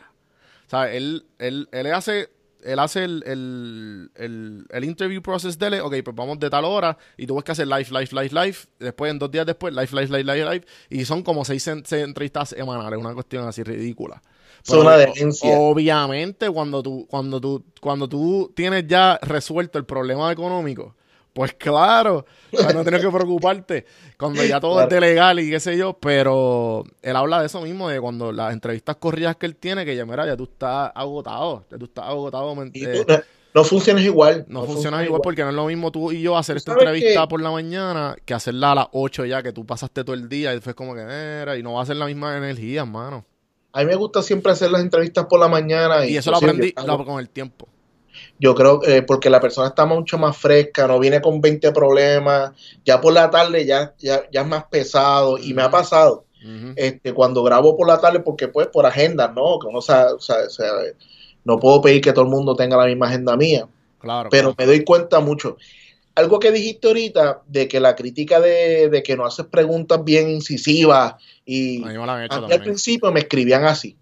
¿Sabes? 0.68 0.96
Él, 0.96 1.26
él, 1.40 1.70
él 1.72 1.94
hace, 1.94 2.30
él 2.64 2.80
hace 2.80 3.04
el, 3.06 3.24
el, 3.26 4.12
el, 4.16 4.66
el 4.70 4.84
interview 4.84 5.22
process 5.22 5.58
de 5.58 5.68
él. 5.68 5.74
Ok, 5.82 5.96
pues 6.04 6.16
vamos 6.16 6.40
de 6.40 6.50
tal 6.50 6.66
hora 6.66 6.98
y 7.18 7.26
tú 7.26 7.36
ves 7.36 7.44
que 7.46 7.54
hacer 7.54 7.68
live, 7.68 7.88
live, 7.90 8.10
live, 8.12 8.30
live. 8.32 8.58
Después, 8.80 9.12
en 9.12 9.20
dos 9.20 9.32
días 9.32 9.46
después, 9.46 9.74
live, 9.74 9.90
live, 9.92 10.18
live, 10.18 10.24
live, 10.34 10.50
live. 10.54 10.66
Y 10.90 11.06
son 11.06 11.24
como 11.24 11.46
seis, 11.46 11.66
en- 11.68 11.86
seis 11.86 12.04
entrevistas 12.04 12.50
semanales. 12.50 13.00
Una 13.00 13.14
cuestión 13.14 13.48
así 13.48 13.64
ridícula. 13.64 14.22
Es 14.62 14.70
una 14.74 14.98
Pero, 14.98 15.14
demencia. 15.14 15.50
Obviamente, 15.58 16.50
cuando 16.50 16.84
tú, 16.84 17.08
cuando 17.10 17.40
tú, 17.40 17.64
cuando 17.80 18.10
tú 18.10 18.52
tienes 18.54 18.86
ya 18.88 19.20
resuelto 19.22 19.78
el 19.78 19.86
problema 19.86 20.30
económico, 20.32 20.97
pues 21.38 21.54
claro, 21.54 22.26
sea, 22.52 22.74
no 22.74 22.82
tienes 22.82 23.00
que 23.02 23.10
preocuparte. 23.12 23.86
Cuando 24.18 24.44
ya 24.44 24.60
todo 24.60 24.74
Claro. 24.74 24.88
es 24.88 24.94
de 24.96 25.00
legal 25.02 25.40
y 25.40 25.52
qué 25.52 25.60
sé 25.60 25.78
yo, 25.78 25.94
pero 25.94 26.84
él 27.04 27.16
habla 27.16 27.42
de 27.42 27.46
eso 27.46 27.62
mismo, 27.62 27.88
de 27.90 28.02
cuando 28.02 28.32
las 28.32 28.54
entrevistas 28.54 28.96
corridas 28.96 29.36
que 29.36 29.46
él 29.46 29.56
tiene, 29.56 29.86
que 29.86 29.96
ya 29.96 30.04
mira, 30.04 30.26
ya 30.26 30.36
tú 30.36 30.46
estás 30.46 30.92
agotado, 30.96 31.64
ya 31.70 31.78
tú 31.78 31.86
estás 31.86 32.06
agotado. 32.06 32.56
Y 32.74 32.86
eh, 32.86 33.04
tú 33.06 33.14
no, 33.14 33.20
no 33.54 33.64
funcionas 33.64 34.04
igual. 34.04 34.46
no 34.48 34.64
funciona 34.64 35.04
igual 35.06 35.22
porque 35.24 35.44
no 35.44 35.50
es 35.50 35.56
lo 35.56 35.68
mismo 35.68 35.92
tú 35.92 36.12
y 36.12 36.22
yo 36.24 36.36
hacer 36.36 36.58
esta 36.58 36.72
entrevista 36.74 37.22
que- 37.22 37.28
por 37.28 37.40
la 37.42 37.52
mañana 37.52 38.16
que 38.26 38.34
hacerla 38.34 38.72
a 38.72 38.76
las 38.76 38.88
8 38.94 39.26
ya, 39.26 39.44
que 39.44 39.54
tú 39.54 39.64
pasaste 39.64 40.04
todo 40.04 40.16
el 40.16 40.28
día 40.28 40.56
y 40.56 40.60
fue 40.60 40.74
como 40.74 40.96
que, 40.96 41.02
era, 41.02 41.56
y 41.56 41.62
no 41.62 41.74
va 41.74 41.84
a 41.84 41.86
ser 41.86 41.98
la 41.98 42.08
misma 42.08 42.36
energía, 42.36 42.82
hermano. 42.82 43.24
A 43.74 43.82
mí 43.82 43.86
me 43.86 43.96
gusta 43.96 44.24
siempre 44.24 44.52
hacer 44.52 44.72
las 44.72 44.82
entrevistas 44.82 45.26
por 45.30 45.40
la 45.40 45.48
mañana. 45.48 46.04
Y 46.08 46.18
eso 46.18 46.32
lo 46.32 46.38
inclusive 46.38 46.74
aprendí 46.78 46.88
lo- 46.98 47.06
con 47.06 47.20
el 47.20 47.30
tiempo. 47.30 47.68
Yo 48.40 48.54
creo 48.54 48.80
que 48.80 49.02
porque 49.02 49.30
la 49.30 49.40
persona 49.40 49.68
está 49.70 49.86
mucho 49.86 50.18
más 50.18 50.38
fresca, 50.38 50.88
no 50.88 51.00
viene 51.00 51.22
con 51.22 51.42
20 51.42 51.72
problemas, 51.72 52.52
ya 52.86 53.02
por 53.02 53.14
la 53.14 53.30
tarde 53.30 53.66
ya, 53.66 53.94
ya, 53.98 54.24
ya 54.32 54.42
es 54.42 54.48
más 54.48 54.66
pesado 54.66 55.38
y 55.40 55.54
me 55.54 55.64
ha 55.64 55.72
pasado 55.72 56.24
este, 56.76 57.14
cuando 57.14 57.44
grabo 57.44 57.76
por 57.76 57.88
la 57.88 58.00
tarde 58.00 58.20
porque 58.22 58.48
pues 58.48 58.68
por 58.68 58.86
agenda, 58.86 59.28
¿no? 59.36 59.60
Que 59.60 59.68
uno 59.68 59.82
sabe, 59.82 60.16
no 61.44 61.60
puedo 61.60 61.82
pedir 61.82 62.02
que 62.02 62.14
todo 62.14 62.26
el 62.26 62.32
mundo 62.32 62.56
tenga 62.56 62.78
la 62.78 62.86
misma 62.86 63.08
agenda 63.08 63.36
mía, 63.36 63.68
Claro. 64.00 64.30
pero 64.30 64.54
claro. 64.54 64.56
me 64.58 64.66
doy 64.66 64.84
cuenta 64.86 65.20
mucho. 65.20 65.58
algo 66.16 66.40
que 66.40 66.52
dijiste 66.52 66.88
ahorita 66.88 67.42
de 67.48 67.68
que 67.68 67.80
la 67.80 67.96
crítica 67.96 68.40
de, 68.40 68.90
de 68.90 69.04
que 69.04 69.18
no 69.18 69.26
haces 69.26 69.46
preguntas 69.48 70.04
bien 70.04 70.30
incisivas 70.30 71.16
y 71.46 71.84
A 71.84 72.42
mí 72.42 72.54
al 72.54 72.62
principio 72.62 73.12
me 73.12 73.20
escribían 73.22 73.66
así. 73.66 73.96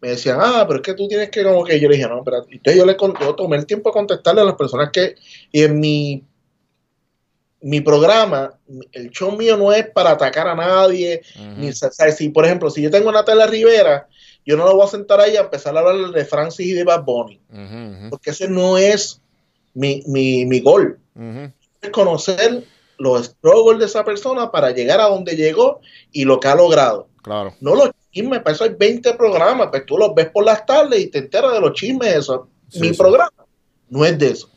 Me 0.00 0.10
decían, 0.10 0.38
ah, 0.40 0.64
pero 0.66 0.80
es 0.80 0.82
que 0.82 0.94
tú 0.94 1.08
tienes 1.08 1.30
que 1.30 1.42
como 1.42 1.64
que 1.64 1.80
yo 1.80 1.88
le 1.88 1.96
dije, 1.96 2.08
no, 2.08 2.22
pero 2.22 2.44
entonces 2.50 2.76
yo 2.76 2.84
le 2.84 2.96
yo 2.98 3.34
tomé 3.34 3.56
el 3.56 3.66
tiempo 3.66 3.90
de 3.90 3.94
contestarle 3.94 4.42
a 4.42 4.44
las 4.44 4.54
personas 4.54 4.90
que 4.92 5.14
y 5.50 5.62
en 5.62 5.80
mi 5.80 6.24
mi 7.66 7.80
programa, 7.80 8.52
el 8.92 9.10
show 9.10 9.32
mío 9.32 9.56
no 9.56 9.72
es 9.72 9.88
para 9.90 10.10
atacar 10.10 10.46
a 10.46 10.54
nadie, 10.54 11.22
ni, 11.56 11.70
o 11.70 11.72
sea, 11.72 11.90
si 12.12 12.28
por 12.28 12.44
ejemplo, 12.44 12.70
si 12.70 12.82
yo 12.82 12.90
tengo 12.90 13.10
a 13.10 13.12
Natalia 13.12 13.46
Rivera, 13.46 14.08
yo 14.44 14.56
no 14.56 14.66
lo 14.66 14.76
voy 14.76 14.86
a 14.86 14.90
sentar 14.90 15.20
ahí 15.20 15.36
a 15.36 15.40
empezar 15.40 15.76
a 15.76 15.80
hablar 15.80 16.12
de 16.12 16.24
Francis 16.24 16.66
y 16.66 16.72
de 16.74 16.84
Bad 16.84 17.04
Bunny, 17.04 17.40
porque 18.10 18.30
ese 18.30 18.48
no 18.48 18.78
es 18.78 19.20
mi, 19.74 20.02
mi, 20.06 20.46
mi 20.46 20.60
gol. 20.60 21.00
Es 21.80 21.90
conocer 21.90 22.62
los 22.98 23.26
struggles 23.26 23.80
de 23.80 23.86
esa 23.86 24.04
persona 24.04 24.50
para 24.50 24.70
llegar 24.70 25.00
a 25.00 25.08
donde 25.08 25.34
llegó 25.34 25.80
y 26.12 26.24
lo 26.24 26.38
que 26.40 26.48
ha 26.48 26.54
logrado. 26.54 27.08
Claro. 27.22 27.54
No 27.60 27.74
los 27.74 27.90
chismes, 28.16 28.40
para 28.40 28.54
eso 28.54 28.64
hay 28.64 28.74
20 28.78 29.14
programas, 29.14 29.68
pues 29.70 29.84
tú 29.84 29.98
los 29.98 30.14
ves 30.14 30.30
por 30.30 30.44
las 30.44 30.64
tardes 30.64 31.00
y 31.00 31.08
te 31.08 31.18
enteras 31.18 31.52
de 31.52 31.60
los 31.60 31.72
chismes 31.74 32.12
de 32.12 32.18
eso. 32.18 32.48
Sí, 32.68 32.80
Mi 32.80 32.88
sí. 32.88 32.94
programa 32.94 33.30
no 33.90 34.04
es 34.04 34.18
de 34.18 34.28
eso. 34.28 34.50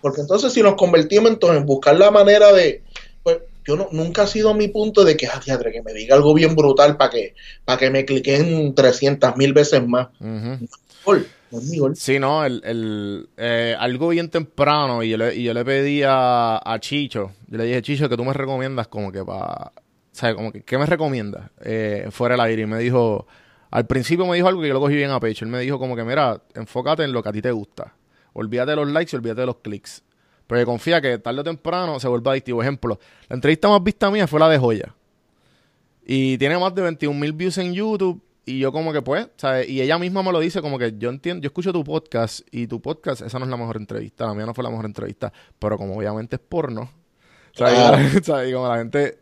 Porque 0.00 0.20
entonces 0.20 0.52
si 0.52 0.62
nos 0.62 0.74
convertimos 0.74 1.30
entonces 1.30 1.58
en 1.60 1.66
buscar 1.66 1.96
la 1.96 2.10
manera 2.10 2.52
de, 2.52 2.82
pues 3.22 3.38
yo 3.66 3.76
no, 3.76 3.88
nunca 3.92 4.22
ha 4.22 4.26
sido 4.26 4.54
mi 4.54 4.68
punto 4.68 5.04
de 5.04 5.16
que, 5.16 5.26
ah, 5.26 5.40
diadre, 5.44 5.72
que 5.72 5.82
me 5.82 5.92
diga 5.92 6.14
algo 6.16 6.34
bien 6.34 6.54
brutal 6.54 6.96
para 6.96 7.10
que, 7.10 7.34
para 7.64 7.78
que 7.78 7.90
me 7.90 8.04
cliquen 8.04 8.74
300 8.74 9.36
mil 9.36 9.52
veces 9.52 9.86
más. 9.86 10.08
Ujú. 10.20 10.68
Gol, 11.04 11.26
no. 11.50 11.94
Sí, 11.94 12.18
no, 12.18 12.44
el, 12.44 12.62
el, 12.64 13.28
eh, 13.38 13.74
algo 13.78 14.08
bien 14.08 14.28
temprano 14.28 15.02
y 15.02 15.10
yo 15.10 15.16
le, 15.16 15.34
y 15.34 15.44
yo 15.44 15.54
le 15.54 15.64
pedí 15.64 16.02
a, 16.04 16.60
a 16.64 16.78
Chicho, 16.78 17.32
yo 17.48 17.58
le 17.58 17.64
dije, 17.64 17.82
Chicho, 17.82 18.08
que 18.08 18.16
tú 18.16 18.24
me 18.24 18.34
recomiendas 18.34 18.88
como 18.88 19.10
que 19.10 19.24
para, 19.24 19.72
¿sabes? 20.18 20.34
Como 20.34 20.50
que, 20.50 20.62
¿qué 20.62 20.76
me 20.78 20.84
recomiendas? 20.84 21.50
Eh, 21.60 22.08
fuera 22.10 22.34
el 22.34 22.40
aire 22.40 22.62
y 22.62 22.66
me 22.66 22.78
dijo, 22.78 23.26
al 23.70 23.86
principio 23.86 24.26
me 24.26 24.34
dijo 24.34 24.48
algo 24.48 24.60
que 24.60 24.66
yo 24.66 24.74
lo 24.74 24.80
cogí 24.80 24.96
bien 24.96 25.10
a 25.12 25.20
pecho, 25.20 25.44
él 25.44 25.50
me 25.50 25.60
dijo 25.60 25.78
como 25.78 25.94
que, 25.94 26.02
mira, 26.02 26.42
enfócate 26.54 27.04
en 27.04 27.12
lo 27.12 27.22
que 27.22 27.28
a 27.28 27.32
ti 27.32 27.40
te 27.40 27.52
gusta, 27.52 27.94
olvídate 28.32 28.72
de 28.72 28.76
los 28.76 28.88
likes 28.88 29.14
y 29.14 29.16
olvídate 29.16 29.42
de 29.42 29.46
los 29.46 29.58
clics, 29.58 30.02
porque 30.48 30.64
confía 30.64 31.00
que 31.00 31.18
tarde 31.18 31.40
o 31.40 31.44
temprano 31.44 32.00
se 32.00 32.08
vuelva 32.08 32.32
adictivo. 32.32 32.60
Ejemplo, 32.60 32.98
la 33.28 33.34
entrevista 33.34 33.68
más 33.68 33.80
vista 33.82 34.10
mía 34.10 34.26
fue 34.26 34.40
la 34.40 34.48
de 34.48 34.58
Joya 34.58 34.92
y 36.04 36.36
tiene 36.38 36.58
más 36.58 36.74
de 36.74 36.82
21 36.82 37.16
mil 37.16 37.32
views 37.32 37.58
en 37.58 37.74
YouTube. 37.74 38.20
Y 38.44 38.58
yo 38.58 38.72
como 38.72 38.94
que 38.94 39.02
pues, 39.02 39.28
¿sabes? 39.36 39.68
Y 39.68 39.82
ella 39.82 39.98
misma 39.98 40.22
me 40.22 40.32
lo 40.32 40.40
dice 40.40 40.62
como 40.62 40.78
que 40.78 40.94
yo 40.96 41.10
entiendo, 41.10 41.42
yo 41.42 41.48
escucho 41.48 41.70
tu 41.70 41.84
podcast 41.84 42.40
y 42.50 42.66
tu 42.66 42.80
podcast, 42.80 43.20
esa 43.20 43.38
no 43.38 43.44
es 43.44 43.50
la 43.50 43.58
mejor 43.58 43.76
entrevista, 43.76 44.24
la 44.24 44.32
mía 44.32 44.46
no 44.46 44.54
fue 44.54 44.64
la 44.64 44.70
mejor 44.70 44.86
entrevista, 44.86 45.30
pero 45.58 45.76
como 45.76 45.98
obviamente 45.98 46.36
es 46.36 46.42
porno, 46.42 46.90
¿sabes? 47.52 47.74
Claro. 47.74 47.98
¿sabes? 48.24 48.48
Y 48.48 48.54
como 48.54 48.68
la 48.68 48.78
gente, 48.78 49.18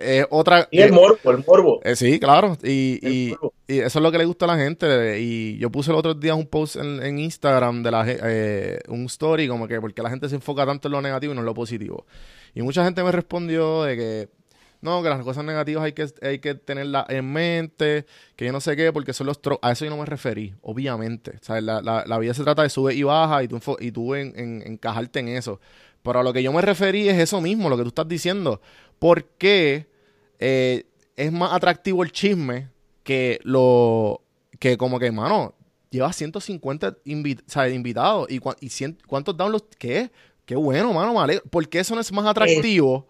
es 0.00 0.26
otra... 0.30 0.68
Y 0.70 0.80
el 0.80 0.92
morbo, 0.92 1.30
el 1.30 1.44
morbo. 1.46 1.80
eh, 1.84 1.96
sí, 1.96 2.18
claro, 2.20 2.56
y, 2.62 2.98
y, 3.02 3.30
morbo. 3.30 3.54
y 3.66 3.78
eso 3.78 3.98
es 3.98 4.02
lo 4.02 4.10
que 4.12 4.18
le 4.18 4.24
gusta 4.24 4.44
a 4.46 4.48
la 4.48 4.56
gente. 4.56 5.20
Y 5.20 5.58
yo 5.58 5.70
puse 5.70 5.90
el 5.90 5.96
otro 5.96 6.14
día 6.14 6.34
un 6.34 6.46
post 6.46 6.76
en, 6.76 7.02
en 7.02 7.18
Instagram 7.18 7.82
de 7.82 7.90
la 7.90 8.04
eh, 8.06 8.78
un 8.88 9.04
story 9.06 9.48
como 9.48 9.66
que 9.68 9.80
porque 9.80 10.02
la 10.02 10.10
gente 10.10 10.28
se 10.28 10.34
enfoca 10.36 10.64
tanto 10.66 10.88
en 10.88 10.92
lo 10.92 11.02
negativo 11.02 11.32
y 11.32 11.36
no 11.36 11.42
en 11.42 11.46
lo 11.46 11.54
positivo. 11.54 12.06
Y 12.54 12.62
mucha 12.62 12.84
gente 12.84 13.02
me 13.02 13.12
respondió 13.12 13.82
de 13.84 13.96
que 13.96 14.28
no, 14.80 15.02
que 15.02 15.08
las 15.08 15.24
cosas 15.24 15.44
negativas 15.44 15.82
hay 15.84 15.92
que, 15.92 16.06
hay 16.22 16.38
que 16.38 16.54
tenerlas 16.54 17.06
en 17.08 17.32
mente, 17.32 18.06
que 18.36 18.44
yo 18.46 18.52
no 18.52 18.60
sé 18.60 18.76
qué, 18.76 18.92
porque 18.92 19.12
son 19.12 19.26
los 19.26 19.42
tro- 19.42 19.58
A 19.60 19.72
eso 19.72 19.84
yo 19.84 19.90
no 19.90 19.96
me 19.96 20.04
referí, 20.06 20.54
obviamente. 20.62 21.32
La, 21.48 21.82
la, 21.82 22.04
la 22.06 22.18
vida 22.18 22.32
se 22.32 22.44
trata 22.44 22.62
de 22.62 22.70
sube 22.70 22.94
y 22.94 23.02
baja 23.02 23.42
y 23.42 23.48
tú, 23.48 23.60
y 23.80 23.90
tú 23.90 24.14
en, 24.14 24.32
en- 24.38 24.62
encajarte 24.64 25.18
en 25.18 25.28
eso. 25.30 25.60
Pero 26.04 26.20
a 26.20 26.22
lo 26.22 26.32
que 26.32 26.44
yo 26.44 26.52
me 26.52 26.62
referí 26.62 27.08
es 27.08 27.18
eso 27.18 27.40
mismo, 27.40 27.68
lo 27.68 27.76
que 27.76 27.82
tú 27.82 27.88
estás 27.88 28.06
diciendo. 28.06 28.60
¿Por 28.98 29.24
qué 29.24 29.86
eh, 30.38 30.84
es 31.16 31.32
más 31.32 31.52
atractivo 31.52 32.02
el 32.02 32.12
chisme 32.12 32.68
que 33.02 33.40
lo 33.44 34.22
que 34.58 34.76
como 34.76 34.98
que, 34.98 35.10
mano, 35.12 35.54
lleva 35.90 36.12
150 36.12 36.96
invi- 37.04 37.42
¿sabes? 37.46 37.74
invitados 37.74 38.30
y, 38.30 38.40
cua- 38.40 38.56
y 38.60 38.68
cien- 38.68 38.98
cuántos 39.06 39.36
downloads, 39.36 39.76
¿qué? 39.78 40.10
Qué 40.44 40.56
bueno, 40.56 40.92
mano, 40.92 41.12
me 41.14 41.20
alegro. 41.20 41.44
¿Por 41.50 41.68
qué 41.68 41.80
eso 41.80 41.94
no 41.94 42.00
es 42.00 42.10
más 42.12 42.24
atractivo 42.26 43.06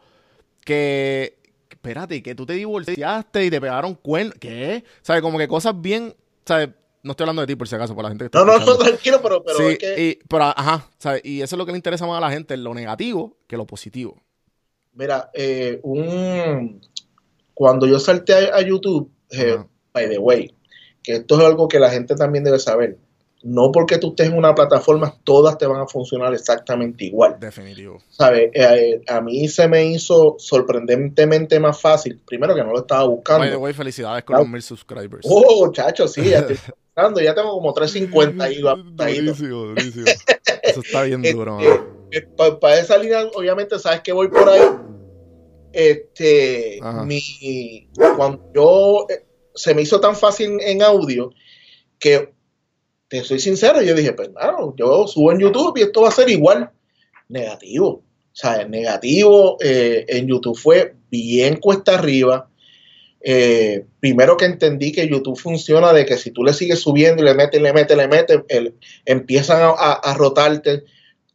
que, 0.64 1.38
espérate, 1.70 2.22
que 2.22 2.34
tú 2.34 2.44
te 2.46 2.54
divorciaste 2.54 3.44
y 3.46 3.50
te 3.50 3.60
pegaron 3.60 3.94
cuernos? 3.94 4.34
¿Qué? 4.40 4.84
¿Sabes? 5.02 5.22
Como 5.22 5.38
que 5.38 5.48
cosas 5.48 5.80
bien, 5.80 6.14
¿sabes? 6.44 6.70
No 7.02 7.12
estoy 7.12 7.24
hablando 7.24 7.42
de 7.42 7.46
ti 7.46 7.54
por 7.56 7.68
si 7.68 7.74
acaso, 7.76 7.94
por 7.94 8.02
la 8.02 8.10
gente 8.10 8.24
que 8.24 8.26
está 8.26 8.40
No, 8.40 8.44
no, 8.44 8.58
no, 8.58 8.76
tranquilo, 8.76 9.20
pero, 9.22 9.42
pero 9.44 9.56
Sí, 9.58 9.64
es 9.64 9.78
que, 9.78 10.02
y, 10.02 10.18
pero 10.28 10.44
ajá, 10.44 10.88
¿sabes? 10.98 11.22
Y 11.24 11.40
eso 11.42 11.54
es 11.54 11.58
lo 11.58 11.64
que 11.64 11.72
le 11.72 11.78
interesa 11.78 12.06
más 12.06 12.18
a 12.18 12.20
la 12.20 12.30
gente, 12.30 12.56
lo 12.56 12.74
negativo 12.74 13.36
que 13.46 13.56
lo 13.56 13.66
positivo. 13.66 14.20
Mira, 14.98 15.30
eh, 15.32 15.78
un, 15.84 16.80
cuando 17.54 17.86
yo 17.86 17.98
salté 18.00 18.34
a, 18.34 18.56
a 18.56 18.60
YouTube, 18.60 19.08
eh, 19.30 19.56
by 19.94 20.08
the 20.10 20.18
way, 20.18 20.52
que 21.02 21.12
esto 21.16 21.38
es 21.40 21.46
algo 21.46 21.68
que 21.68 21.78
la 21.80 21.90
gente 21.90 22.14
también 22.16 22.42
debe 22.44 22.58
saber. 22.58 22.98
No 23.40 23.70
porque 23.70 23.98
tú 23.98 24.08
estés 24.08 24.26
en 24.26 24.36
una 24.36 24.52
plataforma, 24.52 25.14
todas 25.22 25.56
te 25.58 25.66
van 25.68 25.80
a 25.80 25.86
funcionar 25.86 26.34
exactamente 26.34 27.04
igual. 27.04 27.36
Definitivo. 27.38 28.02
¿Sabes? 28.10 28.50
Eh, 28.52 29.00
a 29.06 29.20
mí 29.20 29.46
se 29.46 29.68
me 29.68 29.86
hizo 29.86 30.34
sorprendentemente 30.40 31.60
más 31.60 31.80
fácil. 31.80 32.20
Primero 32.26 32.52
que 32.56 32.64
no 32.64 32.72
lo 32.72 32.80
estaba 32.80 33.02
By 33.02 33.10
the 33.10 33.14
buscando. 33.14 33.58
way, 33.60 33.72
felicidades 33.72 34.24
con 34.24 34.34
Claro. 34.34 34.42
los 34.42 34.52
mil 34.52 34.62
subscribers. 34.62 35.24
Oh, 35.30 35.70
chacho, 35.72 36.08
sí, 36.08 36.30
ya 36.30 36.38
estoy 36.48 36.56
buscando. 36.96 37.20
Ya 37.20 37.32
tengo 37.32 37.52
como 37.52 37.72
350 37.72 38.42
ahí. 38.44 38.60
Durísimo, 38.60 39.56
durísimo. 39.66 40.06
Eso 40.64 40.80
está 40.80 41.02
bien 41.04 41.22
duro, 41.22 41.60
Este, 41.60 41.80
mano. 42.38 42.58
para 42.60 42.78
esa 42.80 42.96
línea, 42.98 43.24
obviamente, 43.34 43.78
sabes 43.78 44.00
que 44.00 44.12
voy 44.12 44.28
por 44.28 44.48
ahí. 44.48 44.62
Este, 45.72 46.78
Ajá. 46.82 47.04
mi, 47.04 47.88
cuando 48.16 48.50
yo 48.54 49.06
eh, 49.10 49.24
se 49.54 49.74
me 49.74 49.82
hizo 49.82 50.00
tan 50.00 50.16
fácil 50.16 50.58
en 50.60 50.82
audio 50.82 51.30
que 51.98 52.32
te 53.08 53.22
soy 53.22 53.38
sincero, 53.38 53.82
yo 53.82 53.94
dije, 53.94 54.12
pues 54.12 54.30
claro, 54.30 54.74
yo 54.76 55.06
subo 55.06 55.32
en 55.32 55.40
YouTube 55.40 55.76
y 55.78 55.82
esto 55.82 56.02
va 56.02 56.08
a 56.08 56.12
ser 56.12 56.28
igual. 56.30 56.70
Negativo. 57.28 57.88
O 57.88 58.02
sea, 58.40 58.66
negativo 58.66 59.56
eh, 59.60 60.04
en 60.08 60.26
YouTube 60.26 60.56
fue 60.58 60.94
bien 61.10 61.56
cuesta 61.56 61.94
arriba. 61.98 62.48
Eh, 63.20 63.84
primero 64.00 64.36
que 64.36 64.44
entendí 64.44 64.92
que 64.92 65.08
YouTube 65.08 65.38
funciona 65.38 65.92
de 65.92 66.06
que 66.06 66.16
si 66.16 66.30
tú 66.30 66.44
le 66.44 66.52
sigues 66.54 66.78
subiendo 66.80 67.22
y 67.22 67.26
le 67.26 67.34
metes, 67.34 67.60
le 67.60 67.72
metes, 67.72 67.96
le 67.96 68.08
metes, 68.08 68.38
el- 68.48 68.74
empiezan 69.04 69.60
a, 69.62 69.68
a- 69.70 69.92
a 69.94 70.14
rotarte. 70.14 70.84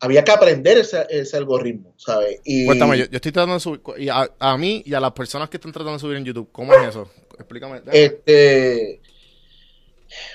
Había 0.03 0.23
que 0.25 0.31
aprender 0.31 0.77
ese, 0.77 1.05
ese 1.09 1.37
algoritmo, 1.37 1.93
¿sabes? 1.95 2.41
Y 2.43 2.65
Cuéntame, 2.65 2.97
yo, 2.97 3.05
yo 3.05 3.15
estoy 3.15 3.31
tratando 3.31 3.53
de 3.53 3.59
subir, 3.61 3.81
y 3.97 4.09
a, 4.09 4.29
a 4.37 4.57
mí 4.57 4.83
y 4.85 4.93
a 4.93 4.99
las 4.99 5.13
personas 5.13 5.49
que 5.49 5.55
están 5.57 5.71
tratando 5.71 5.93
de 5.93 5.99
subir 5.99 6.17
en 6.17 6.25
YouTube, 6.25 6.49
¿cómo 6.51 6.73
es 6.73 6.89
eso? 6.89 7.09
Explícame. 7.39 7.81
este, 7.91 8.99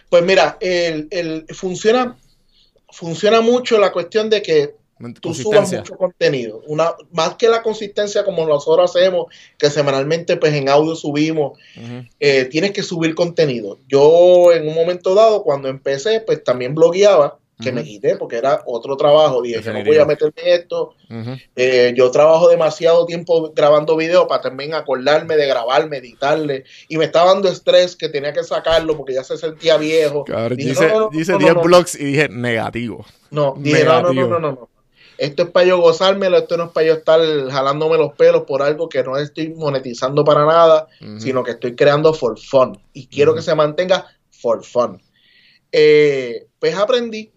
pues 0.08 0.22
mira, 0.24 0.56
el, 0.60 1.08
el- 1.10 1.46
funciona, 1.54 2.16
funciona 2.90 3.40
mucho 3.42 3.78
la 3.78 3.92
cuestión 3.92 4.30
de 4.30 4.40
que 4.42 4.74
tú 5.20 5.32
subas 5.34 5.70
mucho 5.72 5.96
contenido. 5.96 6.62
Una, 6.66 6.94
más 7.12 7.34
que 7.36 7.48
la 7.48 7.62
consistencia 7.62 8.24
como 8.24 8.46
nosotros 8.46 8.90
hacemos, 8.96 9.26
que 9.58 9.70
semanalmente 9.70 10.36
pues 10.38 10.54
en 10.54 10.68
audio 10.68 10.96
subimos, 10.96 11.58
eh, 12.18 12.46
tienes 12.46 12.72
que 12.72 12.82
subir 12.82 13.14
contenido. 13.14 13.78
Yo 13.86 14.50
en 14.52 14.66
un 14.66 14.74
momento 14.74 15.14
dado, 15.14 15.42
cuando 15.44 15.68
empecé, 15.68 16.20
pues 16.20 16.42
también 16.42 16.74
blogueaba, 16.74 17.38
que 17.60 17.72
me 17.72 17.82
quité 17.82 18.16
porque 18.16 18.36
era 18.36 18.62
otro 18.66 18.96
trabajo. 18.96 19.42
Dije, 19.42 19.60
yo 19.62 19.72
no 19.72 19.84
voy 19.84 19.98
a 19.98 20.04
meterme 20.04 20.32
en 20.36 20.60
esto. 20.60 20.94
Eh, 21.56 21.92
yo 21.96 22.10
trabajo 22.10 22.48
demasiado 22.48 23.04
tiempo 23.06 23.52
grabando 23.54 23.96
videos 23.96 24.26
para 24.28 24.42
también 24.42 24.74
acordarme 24.74 25.36
de 25.36 25.46
grabarme, 25.46 25.98
editarle. 25.98 26.64
Y 26.88 26.98
me 26.98 27.06
estaba 27.06 27.32
dando 27.32 27.48
estrés 27.48 27.96
que 27.96 28.08
tenía 28.08 28.32
que 28.32 28.44
sacarlo 28.44 28.96
porque 28.96 29.14
ya 29.14 29.24
se 29.24 29.36
sentía 29.36 29.76
viejo. 29.76 30.24
Dije, 30.56 30.88
no, 30.88 31.10
no, 31.10 31.18
hice 31.18 31.32
no, 31.32 31.38
10 31.38 31.48
no, 31.48 31.54
no. 31.54 31.62
blogs 31.62 31.94
y 31.94 32.04
dije 32.04 32.28
negativo. 32.28 33.04
No, 33.30 33.54
dije, 33.58 33.84
no, 33.84 34.02
no, 34.02 34.02
no, 34.02 34.08
Negativo. 34.12 34.28
no, 34.28 34.38
no, 34.40 34.52
no. 34.52 34.68
Esto 35.18 35.42
es 35.42 35.50
para 35.50 35.66
yo 35.66 35.80
gozármelo, 35.80 36.38
esto 36.38 36.56
no 36.56 36.66
es 36.66 36.70
para 36.70 36.86
yo 36.86 36.92
estar 36.94 37.20
jalándome 37.50 37.98
los 37.98 38.12
pelos 38.12 38.44
por 38.44 38.62
algo 38.62 38.88
que 38.88 39.02
no 39.02 39.16
estoy 39.16 39.48
monetizando 39.48 40.24
para 40.24 40.46
nada, 40.46 40.86
sino 41.18 41.42
que 41.42 41.50
estoy 41.50 41.74
creando 41.74 42.14
for 42.14 42.38
fun. 42.38 42.80
Y 42.92 43.08
quiero 43.08 43.34
que 43.34 43.42
se 43.42 43.52
mantenga 43.56 44.06
for 44.30 44.64
fun. 44.64 45.02
Eh, 45.72 46.46
pues 46.60 46.76
aprendí 46.76 47.32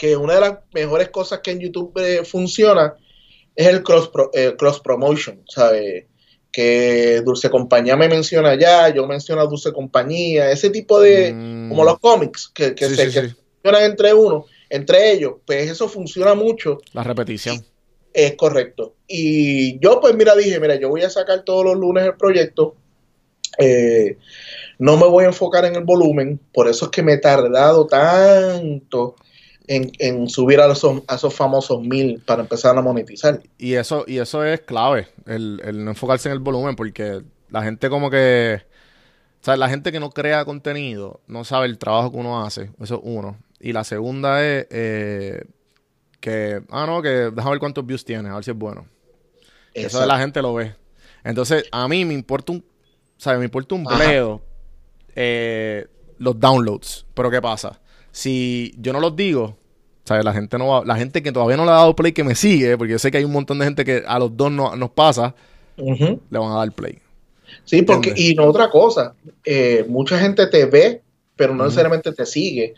que 0.00 0.16
una 0.16 0.34
de 0.36 0.40
las 0.40 0.58
mejores 0.72 1.10
cosas 1.10 1.40
que 1.40 1.50
en 1.50 1.60
YouTube 1.60 1.92
eh, 1.98 2.24
funciona 2.24 2.94
es 3.54 3.66
el 3.66 3.82
cross, 3.82 4.08
pro- 4.08 4.30
eh, 4.32 4.54
cross 4.56 4.80
promotion, 4.80 5.42
¿sabes? 5.46 6.06
Que 6.50 7.20
Dulce 7.22 7.50
Compañía 7.50 7.96
me 7.96 8.08
menciona 8.08 8.54
ya, 8.58 8.88
yo 8.88 9.06
menciono 9.06 9.42
a 9.42 9.46
Dulce 9.46 9.72
Compañía, 9.74 10.50
ese 10.50 10.70
tipo 10.70 10.98
de, 11.00 11.34
Mm. 11.34 11.68
como 11.68 11.84
los 11.84 11.98
cómics, 11.98 12.50
que, 12.54 12.74
que 12.74 12.86
Sí, 12.88 12.96
se 12.96 13.10
sí, 13.10 13.20
que 13.20 13.28
sí. 13.28 13.34
funcionan 13.62 13.90
entre 13.90 14.14
uno, 14.14 14.46
entre 14.70 15.12
ellos, 15.12 15.34
pues 15.46 15.70
eso 15.70 15.86
funciona 15.86 16.34
mucho, 16.34 16.78
La 16.94 17.04
repetición. 17.04 17.62
es 18.14 18.34
correcto. 18.36 18.94
Y 19.06 19.78
yo 19.80 20.00
pues 20.00 20.14
mira, 20.16 20.34
dije, 20.34 20.58
mira, 20.58 20.76
yo 20.76 20.88
voy 20.88 21.02
a 21.02 21.10
sacar 21.10 21.44
todos 21.44 21.64
los 21.66 21.76
lunes 21.76 22.04
el 22.06 22.14
proyecto, 22.16 22.74
eh, 23.58 24.16
no 24.78 24.96
me 24.96 25.06
voy 25.06 25.24
a 25.24 25.28
enfocar 25.28 25.66
en 25.66 25.74
el 25.76 25.84
volumen, 25.84 26.40
por 26.54 26.68
eso 26.68 26.86
es 26.86 26.90
que 26.90 27.02
me 27.02 27.12
he 27.14 27.18
tardado 27.18 27.86
tanto 27.86 29.14
en, 29.70 29.92
en 30.00 30.28
subir 30.28 30.58
a 30.60 30.70
esos, 30.70 31.00
a 31.06 31.14
esos 31.14 31.32
famosos 31.32 31.80
mil 31.80 32.20
para 32.26 32.42
empezar 32.42 32.76
a 32.76 32.82
monetizar. 32.82 33.40
Y 33.56 33.74
eso, 33.74 34.04
y 34.04 34.18
eso 34.18 34.44
es 34.44 34.62
clave, 34.62 35.06
el, 35.26 35.62
el 35.64 35.84
no 35.84 35.92
enfocarse 35.92 36.28
en 36.28 36.32
el 36.32 36.40
volumen, 36.40 36.74
porque 36.74 37.22
la 37.50 37.62
gente 37.62 37.88
como 37.88 38.10
que, 38.10 38.62
o 39.40 39.44
sea, 39.44 39.56
la 39.56 39.68
gente 39.68 39.92
que 39.92 40.00
no 40.00 40.10
crea 40.10 40.44
contenido 40.44 41.20
no 41.28 41.44
sabe 41.44 41.66
el 41.66 41.78
trabajo 41.78 42.10
que 42.10 42.16
uno 42.16 42.44
hace, 42.44 42.72
eso 42.80 42.96
es 42.96 43.00
uno. 43.04 43.38
Y 43.60 43.72
la 43.72 43.84
segunda 43.84 44.44
es 44.44 44.66
eh, 44.70 45.44
que, 46.18 46.62
ah, 46.70 46.86
no, 46.86 47.00
que 47.00 47.30
déjame 47.30 47.50
ver 47.50 47.60
cuántos 47.60 47.86
views 47.86 48.04
tiene, 48.04 48.28
a 48.28 48.34
ver 48.34 48.42
si 48.42 48.50
es 48.50 48.56
bueno. 48.56 48.88
Eso 49.72 50.00
de 50.00 50.06
la 50.08 50.18
gente 50.18 50.42
lo 50.42 50.52
ve. 50.54 50.74
Entonces, 51.22 51.64
a 51.70 51.86
mí 51.86 52.04
me 52.04 52.14
importa 52.14 52.50
un, 52.50 52.64
¿sabes? 53.18 53.38
Me 53.38 53.44
importa 53.44 53.76
un 53.76 53.84
bledo 53.84 54.42
eh, 55.14 55.86
los 56.18 56.40
downloads. 56.40 57.06
Pero 57.14 57.30
¿qué 57.30 57.40
pasa? 57.40 57.80
Si 58.10 58.74
yo 58.78 58.92
no 58.92 58.98
los 58.98 59.14
digo, 59.14 59.59
¿sabes? 60.10 60.24
La 60.24 60.32
gente 60.32 60.58
no 60.58 60.66
va, 60.66 60.84
la 60.84 60.96
gente 60.96 61.22
que 61.22 61.30
todavía 61.30 61.56
no 61.56 61.64
le 61.64 61.70
ha 61.70 61.74
dado 61.74 61.94
play 61.94 62.10
que 62.10 62.24
me 62.24 62.34
sigue, 62.34 62.76
porque 62.76 62.90
yo 62.90 62.98
sé 62.98 63.12
que 63.12 63.18
hay 63.18 63.24
un 63.24 63.30
montón 63.30 63.60
de 63.60 63.66
gente 63.66 63.84
que 63.84 64.02
a 64.04 64.18
los 64.18 64.36
dos 64.36 64.50
no, 64.50 64.74
nos 64.74 64.90
pasa, 64.90 65.36
le 65.76 66.18
van 66.30 66.50
a 66.50 66.56
dar 66.56 66.72
play. 66.72 66.98
Sí, 67.64 67.82
porque, 67.82 68.08
¿Entiendes? 68.08 68.32
y 68.32 68.34
no 68.34 68.46
otra 68.46 68.68
cosa, 68.70 69.14
eh, 69.44 69.84
mucha 69.86 70.18
gente 70.18 70.48
te 70.48 70.64
ve, 70.64 71.00
pero 71.36 71.54
no 71.54 71.62
necesariamente 71.62 72.10
te 72.10 72.26
sigue. 72.26 72.74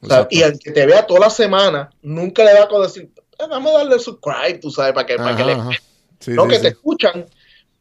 O 0.00 0.06
sea, 0.06 0.16
Exacto. 0.16 0.36
y 0.36 0.42
al 0.42 0.58
que 0.58 0.72
te 0.72 0.84
vea 0.84 1.06
toda 1.06 1.20
la 1.20 1.30
semana, 1.30 1.88
nunca 2.02 2.42
le 2.42 2.52
va 2.52 2.68
a 2.68 2.82
decir, 2.82 3.08
"Ah, 3.38 3.46
vamos 3.48 3.76
a 3.76 3.78
darle 3.78 4.00
subscribe, 4.00 4.58
tú 4.58 4.72
sabes, 4.72 4.92
para 4.92 5.06
que, 5.06 5.16
para 5.16 5.36
que 5.36 5.44
le. 5.44 5.54
Sí, 6.18 6.32
no 6.32 6.42
sí, 6.42 6.48
que 6.48 6.56
sí. 6.56 6.62
te 6.62 6.68
escuchan 6.68 7.26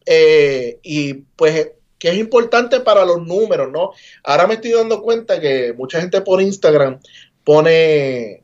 eh, 0.05 0.79
y 0.83 1.13
pues 1.35 1.71
que 1.97 2.09
es 2.09 2.17
importante 2.17 2.79
para 2.81 3.03
los 3.03 3.25
números, 3.25 3.71
¿no? 3.71 3.93
Ahora 4.23 4.45
me 4.45 4.55
estoy 4.55 4.73
dando 4.73 5.01
cuenta 5.01 5.39
que 5.39 5.73
mucha 5.73 5.99
gente 5.99 6.21
por 6.21 6.39
Instagram 6.39 6.99
pone 7.43 8.43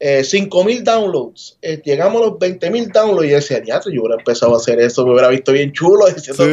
eh, 0.00 0.22
5 0.22 0.64
mil 0.64 0.84
downloads, 0.84 1.58
eh, 1.60 1.82
llegamos 1.84 2.22
a 2.22 2.26
los 2.26 2.38
20 2.38 2.70
mil 2.70 2.88
downloads 2.88 3.26
y 3.26 3.30
yo 3.30 3.36
decía, 3.36 3.62
ya, 3.64 3.80
yo 3.80 4.02
hubiera 4.02 4.16
empezado 4.16 4.54
a 4.54 4.58
hacer 4.58 4.78
eso, 4.78 5.04
me 5.04 5.12
hubiera 5.12 5.28
visto 5.28 5.52
bien 5.52 5.72
chulo 5.72 6.06
diciendo 6.14 6.44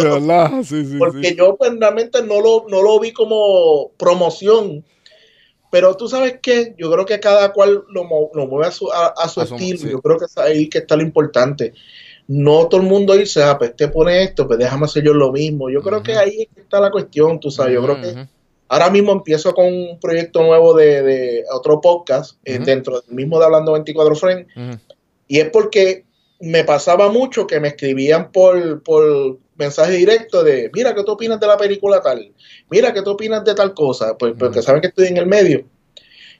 Sí, 0.63 0.95
porque 0.97 1.35
yo 1.35 1.55
pues 1.55 1.71
realmente 1.79 2.23
no 2.23 2.41
lo, 2.41 2.65
no 2.67 2.81
lo 2.81 2.99
vi 2.99 3.11
como 3.11 3.91
promoción. 3.97 4.83
Pero 5.71 5.95
tú 5.97 6.07
sabes 6.07 6.39
que 6.41 6.73
yo 6.77 6.89
creo 6.91 7.05
que 7.05 7.19
cada 7.19 7.51
cual 7.51 7.83
lo, 7.89 8.05
mueve 8.05 8.67
a 8.67 8.71
su, 8.71 8.89
a, 8.91 9.07
a 9.07 9.27
su 9.27 9.41
A 9.41 9.43
estilo. 9.43 9.89
Yo 9.89 10.01
creo 10.01 10.17
que 10.17 10.25
es 10.25 10.37
ahí 10.37 10.69
que 10.69 10.77
está 10.77 10.95
lo 10.95 11.01
importante. 11.01 11.73
No 12.27 12.67
todo 12.67 12.81
el 12.81 12.87
mundo 12.87 13.13
dice, 13.13 13.43
ah, 13.43 13.57
pues 13.57 13.75
te 13.75 13.89
pone 13.89 14.23
esto, 14.23 14.47
pues 14.47 14.57
déjame 14.57 14.85
hacer 14.85 15.03
yo 15.03 15.13
lo 15.13 15.31
mismo. 15.33 15.69
Yo 15.69 15.81
creo 15.81 16.01
que 16.01 16.15
ahí 16.15 16.47
está 16.55 16.79
la 16.79 16.91
cuestión, 16.91 17.39
tú 17.39 17.51
sabes. 17.51 17.73
Yo 17.73 17.83
creo 17.83 18.01
que. 18.01 18.27
Ahora 18.68 18.89
mismo 18.89 19.11
empiezo 19.11 19.53
con 19.53 19.66
un 19.66 19.99
proyecto 19.99 20.43
nuevo 20.43 20.74
de, 20.74 21.01
de 21.03 21.43
otro 21.51 21.82
podcast 21.82 22.38
eh, 22.45 22.59
dentro 22.59 23.01
del 23.01 23.16
mismo 23.16 23.39
de 23.39 23.45
Hablando 23.45 23.74
24 23.74 24.16
Friends. 24.16 24.47
Y 25.28 25.39
es 25.39 25.49
porque 25.49 26.05
me 26.39 26.63
pasaba 26.63 27.09
mucho 27.11 27.47
que 27.47 27.59
me 27.59 27.70
escribían 27.70 28.32
por, 28.32 28.84
por 28.84 29.38
mensaje 29.55 29.93
directo 29.93 30.43
de, 30.43 30.70
mira, 30.74 30.93
¿qué 30.93 31.03
tú 31.03 31.13
opinas 31.13 31.39
de 31.39 31.47
la 31.47 31.57
película 31.57 32.01
tal? 32.01 32.32
Mira, 32.70 32.93
¿qué 32.93 33.01
tú 33.01 33.11
opinas 33.11 33.43
de 33.43 33.55
tal 33.55 33.74
cosa? 33.74 34.18
Pues 34.18 34.34
porque 34.38 34.59
Ujú. 34.59 34.66
saben 34.66 34.82
que 34.82 34.88
estoy 34.88 35.07
en 35.07 35.18
el 35.18 35.28
medio. 35.28 35.66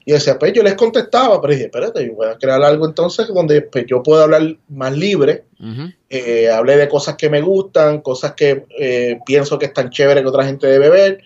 Y 0.04 0.12
decía, 0.12 0.38
pues 0.38 0.52
yo 0.52 0.62
les 0.62 0.74
contestaba, 0.74 1.40
pero 1.40 1.52
dije, 1.52 1.64
espérate, 1.64 2.06
yo 2.06 2.14
voy 2.14 2.28
a 2.28 2.38
crear 2.38 2.62
algo 2.62 2.86
entonces 2.86 3.26
donde 3.26 3.62
pues, 3.62 3.86
yo 3.88 4.04
pueda 4.04 4.22
hablar 4.22 4.56
más 4.68 4.96
libre, 4.96 5.44
Ujú. 5.58 5.90
eh, 6.08 6.48
hablé 6.48 6.76
de 6.76 6.88
cosas 6.88 7.16
que 7.16 7.28
me 7.28 7.40
gustan, 7.40 8.02
cosas 8.02 8.34
que 8.34 8.66
eh, 8.78 9.18
pienso 9.26 9.58
que 9.58 9.66
están 9.66 9.90
chéveres 9.90 10.22
que 10.22 10.28
otra 10.28 10.44
gente 10.44 10.68
debe 10.68 10.90
ver. 10.90 11.24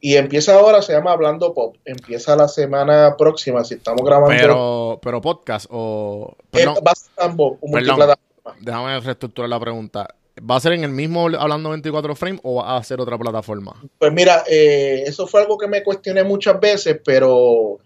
Y 0.00 0.16
empieza 0.16 0.54
ahora, 0.54 0.80
se 0.80 0.92
llama 0.92 1.12
Hablando 1.12 1.52
Pop. 1.52 1.76
Empieza 1.84 2.36
la 2.36 2.46
semana 2.48 3.16
próxima, 3.18 3.64
si 3.64 3.74
estamos 3.74 4.04
grabando. 4.04 4.28
Pero, 4.40 5.00
pero 5.02 5.20
podcast 5.20 5.66
o... 5.70 6.34
eh, 6.38 6.44
Perdón, 6.52 6.76
va 6.86 6.92
a 6.92 6.94
ser 6.94 7.10
ambos, 7.18 7.52
Perdón. 7.60 7.70
multiplataforma. 7.70 8.56
déjame 8.60 9.00
reestructurar 9.00 9.48
la 9.50 9.60
pregunta. 9.60 10.08
¿Va 10.48 10.54
a 10.54 10.60
ser 10.60 10.74
en 10.74 10.84
el 10.84 10.90
mismo 10.92 11.26
Hablando 11.36 11.70
24 11.70 12.14
Frame 12.14 12.38
o 12.44 12.56
va 12.62 12.76
a 12.76 12.84
ser 12.84 13.00
otra 13.00 13.18
plataforma? 13.18 13.74
Pues 13.98 14.12
mira, 14.12 14.44
eh, 14.48 15.02
eso 15.04 15.26
fue 15.26 15.40
algo 15.42 15.58
que 15.58 15.66
me 15.66 15.82
cuestioné 15.82 16.22
muchas 16.22 16.60
veces, 16.60 17.00
pero 17.04 17.78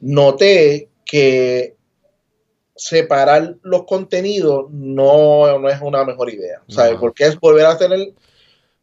noté 0.00 0.88
que 1.04 1.76
separar 2.74 3.56
los 3.62 3.84
contenidos 3.84 4.70
no, 4.70 5.58
no 5.58 5.68
es 5.68 5.78
una 5.82 6.04
mejor 6.04 6.30
idea, 6.32 6.62
¿sabes? 6.68 6.94
No. 6.94 7.00
Porque 7.00 7.24
es 7.24 7.38
volver 7.38 7.66
a 7.66 7.76
tener 7.76 8.14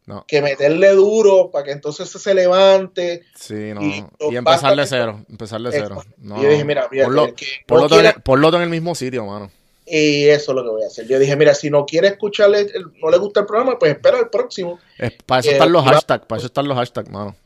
No. 0.08 0.24
que 0.26 0.40
meterle 0.40 0.88
duro 0.92 1.50
para 1.50 1.64
que 1.66 1.72
entonces 1.72 2.08
se 2.08 2.34
levante. 2.34 3.24
Sí, 3.34 3.72
no. 3.74 3.82
Y 3.82 4.04
Y, 4.30 4.36
empezar 4.36 4.74
de 4.74 4.86
cero. 4.86 5.20
Empezar 5.28 5.60
de 5.60 5.70
cero. 5.70 6.02
No. 6.16 6.42
Yo 6.42 6.48
dije, 6.48 6.64
mira, 6.64 6.88
mira, 6.90 7.04
ponlo, 7.04 7.34
que 7.34 7.46
ponlo 7.66 7.88
todo 7.88 7.98
en, 8.00 8.04
quiera- 8.06 8.18
ponlo 8.24 8.48
todo 8.48 8.56
en 8.56 8.62
el 8.64 8.70
mismo 8.70 8.94
sitio, 8.94 9.26
mano. 9.26 9.50
y 9.86 10.24
eso 10.28 10.52
es 10.52 10.56
lo 10.56 10.62
que 10.64 10.70
voy 10.70 10.82
a 10.82 10.86
hacer. 10.86 11.06
Yo 11.06 11.18
dije, 11.18 11.36
mira, 11.36 11.54
si 11.54 11.68
no 11.70 11.84
quiere 11.84 12.08
escucharle, 12.08 12.66
no 13.02 13.10
le 13.10 13.18
gusta 13.18 13.40
el 13.40 13.46
programa, 13.46 13.78
pues 13.78 13.92
espera 13.92 14.18
el 14.18 14.28
próximo. 14.30 14.78
Es- 14.96 15.12
para 15.26 15.40
eso 15.40 15.50
Eh, 15.50 15.52
están 15.52 15.72
los 15.72 15.84
hashtags. 15.84 16.24
Para 16.26 16.38
eso 16.38 16.46
están 16.46 16.68
los 16.68 16.76
hashtags, 16.78 17.10
mano. 17.10 17.36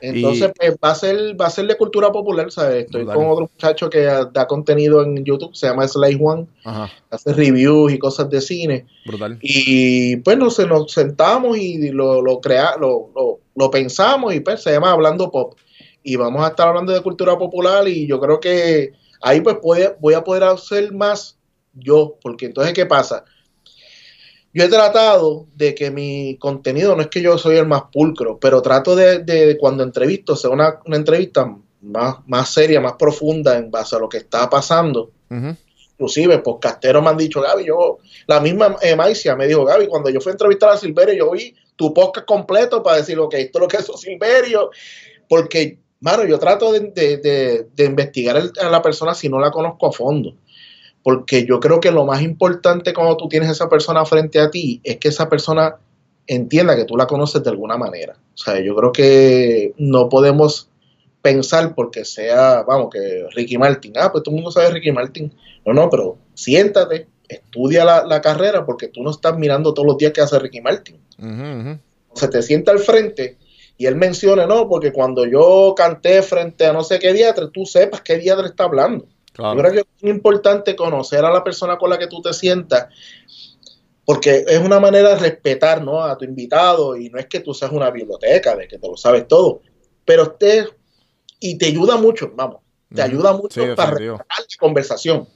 Entonces, 0.00 0.52
pues, 0.56 0.76
va 0.82 0.90
a 0.90 0.94
ser, 0.94 1.40
va 1.40 1.46
a 1.46 1.50
ser 1.50 1.66
de 1.66 1.76
cultura 1.76 2.12
popular, 2.12 2.50
¿sabes? 2.52 2.84
Estoy 2.84 3.04
con 3.04 3.26
otro 3.26 3.50
muchacho 3.52 3.90
que 3.90 4.02
da 4.02 4.46
contenido 4.46 5.02
en 5.02 5.24
YouTube, 5.24 5.54
se 5.54 5.66
llama 5.66 5.88
Sly 5.88 6.16
Juan, 6.18 6.46
Ajá. 6.64 6.90
hace 7.10 7.32
reviews 7.32 7.92
y 7.92 7.98
cosas 7.98 8.30
de 8.30 8.40
cine. 8.40 8.86
Brutal. 9.06 9.38
Y 9.42 10.16
pues 10.18 10.38
nos, 10.38 10.58
nos 10.66 10.92
sentamos 10.92 11.58
y 11.58 11.90
lo, 11.90 12.22
lo, 12.22 12.40
crea, 12.40 12.76
lo, 12.78 13.10
lo, 13.14 13.40
lo 13.56 13.70
pensamos 13.70 14.34
y 14.34 14.40
pues 14.40 14.62
se 14.62 14.70
llama 14.72 14.92
Hablando 14.92 15.30
Pop. 15.30 15.54
Y 16.02 16.16
vamos 16.16 16.44
a 16.44 16.48
estar 16.48 16.68
hablando 16.68 16.92
de 16.92 17.00
cultura 17.02 17.36
popular 17.36 17.86
y 17.88 18.06
yo 18.06 18.20
creo 18.20 18.38
que 18.40 18.92
ahí 19.20 19.40
pues 19.40 19.56
puede- 19.60 19.96
voy 20.00 20.14
a 20.14 20.22
poder 20.24 20.44
hacer 20.44 20.92
más 20.92 21.36
yo, 21.74 22.16
porque 22.22 22.46
entonces 22.46 22.72
¿qué 22.72 22.86
pasa? 22.86 23.24
Yo 24.54 24.64
he 24.64 24.68
tratado 24.68 25.46
de 25.54 25.74
que 25.74 25.90
mi 25.90 26.36
contenido, 26.38 26.96
no 26.96 27.02
es 27.02 27.08
que 27.08 27.20
yo 27.22 27.36
soy 27.38 27.56
el 27.56 27.66
más 27.66 27.82
pulcro, 27.92 28.38
pero 28.38 28.62
trato 28.62 28.96
de, 28.96 29.18
de 29.20 29.56
cuando 29.58 29.82
entrevisto, 29.82 30.34
sea 30.36 30.50
una, 30.50 30.80
una 30.86 30.96
entrevista 30.96 31.54
más, 31.82 32.16
más 32.26 32.50
seria, 32.52 32.80
más 32.80 32.94
profunda 32.94 33.56
en 33.58 33.70
base 33.70 33.94
a 33.94 33.98
lo 33.98 34.08
que 34.08 34.18
está 34.18 34.48
pasando. 34.50 35.10
Ujú. 35.30 35.54
inclusive 35.92 36.38
podcasteros 36.38 37.02
me 37.02 37.10
han 37.10 37.16
dicho, 37.16 37.40
Gaby, 37.42 37.64
yo, 37.66 37.98
la 38.26 38.40
misma 38.40 38.76
eh, 38.80 38.94
Maicia 38.96 39.34
me 39.36 39.46
dijo, 39.48 39.64
Gaby, 39.64 39.88
cuando 39.88 40.08
yo 40.10 40.20
fui 40.20 40.30
a 40.30 40.32
entrevistar 40.34 40.70
a 40.70 40.76
Silverio, 40.78 41.14
yo 41.26 41.30
vi 41.32 41.54
tu 41.76 41.92
podcast 41.92 42.24
completo 42.26 42.82
para 42.82 42.96
decir, 42.98 43.18
ok, 43.18 43.34
esto 43.34 43.58
es 43.58 43.60
lo 43.62 43.68
que 43.68 43.76
es 43.78 43.90
Silverio, 44.00 44.70
porque, 45.28 45.78
mano, 46.00 46.24
yo 46.24 46.38
trato 46.38 46.72
de, 46.72 46.80
de- 46.94 47.16
de- 47.18 47.66
de 47.74 47.84
investigar 47.84 48.36
el- 48.36 48.52
a 48.60 48.70
la 48.70 48.80
persona 48.80 49.12
si 49.14 49.28
no 49.28 49.38
la 49.40 49.50
conozco 49.50 49.86
a 49.88 49.92
fondo, 49.92 50.34
porque 51.02 51.46
yo 51.46 51.60
creo 51.60 51.80
que 51.80 51.90
lo 51.90 52.04
más 52.04 52.22
importante 52.22 52.92
cuando 52.92 53.16
tú 53.16 53.28
tienes 53.28 53.48
a 53.48 53.52
esa 53.52 53.68
persona 53.68 54.04
frente 54.04 54.40
a 54.40 54.50
ti 54.50 54.80
es 54.84 54.98
que 54.98 55.08
esa 55.08 55.28
persona 55.28 55.76
entienda 56.26 56.76
que 56.76 56.84
tú 56.84 56.96
la 56.96 57.06
conoces 57.06 57.42
de 57.42 57.50
alguna 57.50 57.76
manera. 57.76 58.16
O 58.34 58.36
sea, 58.36 58.60
yo 58.60 58.76
creo 58.76 58.92
que 58.92 59.72
no 59.78 60.08
podemos 60.08 60.68
pensar 61.22 61.74
porque 61.74 62.04
sea, 62.04 62.62
vamos, 62.62 62.90
que 62.92 63.26
Ricky 63.34 63.58
Martin, 63.58 63.92
ah, 63.96 64.12
pues 64.12 64.22
todo 64.22 64.34
el 64.34 64.42
mundo 64.42 64.52
sabe 64.52 64.70
Ricky 64.70 64.92
Martin. 64.92 65.32
No, 65.64 65.72
no, 65.72 65.90
pero 65.90 66.18
siéntate, 66.34 67.08
estudia 67.28 67.84
la, 67.84 68.04
la 68.04 68.20
carrera 68.20 68.64
porque 68.64 68.88
tú 68.88 69.02
no 69.02 69.10
estás 69.10 69.36
mirando 69.36 69.74
todos 69.74 69.86
los 69.86 69.98
días 69.98 70.12
que 70.12 70.20
hace 70.20 70.38
Ricky 70.38 70.60
Martin. 70.60 71.00
Ujú, 71.18 71.60
ujú. 71.60 71.78
Se 72.14 72.28
te 72.28 72.42
sienta 72.42 72.72
al 72.72 72.78
frente 72.78 73.36
y 73.76 73.86
él 73.86 73.96
menciona, 73.96 74.46
no, 74.46 74.68
porque 74.68 74.92
cuando 74.92 75.24
yo 75.24 75.74
canté 75.76 76.22
frente 76.22 76.66
a 76.66 76.72
no 76.72 76.82
sé 76.82 76.98
qué 76.98 77.12
diatre, 77.12 77.46
tú 77.52 77.64
sepas 77.64 78.00
qué 78.02 78.18
diatre 78.18 78.48
está 78.48 78.64
hablando. 78.64 79.06
Claro. 79.38 79.54
Yo 79.54 79.62
creo 79.62 79.72
que 79.72 79.88
es 80.02 80.10
importante 80.10 80.74
conocer 80.74 81.24
a 81.24 81.30
la 81.30 81.44
persona 81.44 81.78
con 81.78 81.90
la 81.90 81.98
que 81.98 82.08
tú 82.08 82.20
te 82.20 82.32
sientas, 82.32 82.88
porque 84.04 84.44
es 84.48 84.58
una 84.58 84.80
manera 84.80 85.10
de 85.10 85.16
respetar 85.16 85.80
¿no? 85.80 86.02
a 86.02 86.18
tu 86.18 86.24
invitado 86.24 86.96
y 86.96 87.08
no 87.08 87.20
es 87.20 87.26
que 87.26 87.38
tú 87.38 87.54
seas 87.54 87.70
una 87.70 87.88
biblioteca, 87.92 88.56
de 88.56 88.66
que 88.66 88.78
te 88.78 88.88
lo 88.88 88.96
sabes 88.96 89.28
todo, 89.28 89.62
pero 90.04 90.24
usted, 90.24 90.66
y 91.38 91.56
te 91.56 91.66
ayuda 91.66 91.96
mucho, 91.96 92.32
vamos, 92.34 92.62
te 92.92 93.00
ayuda 93.00 93.32
mucho 93.32 93.62
Sí, 93.62 93.68
para 93.76 93.92
respetar 93.92 94.26
la 94.26 94.56
conversación. 94.58 95.28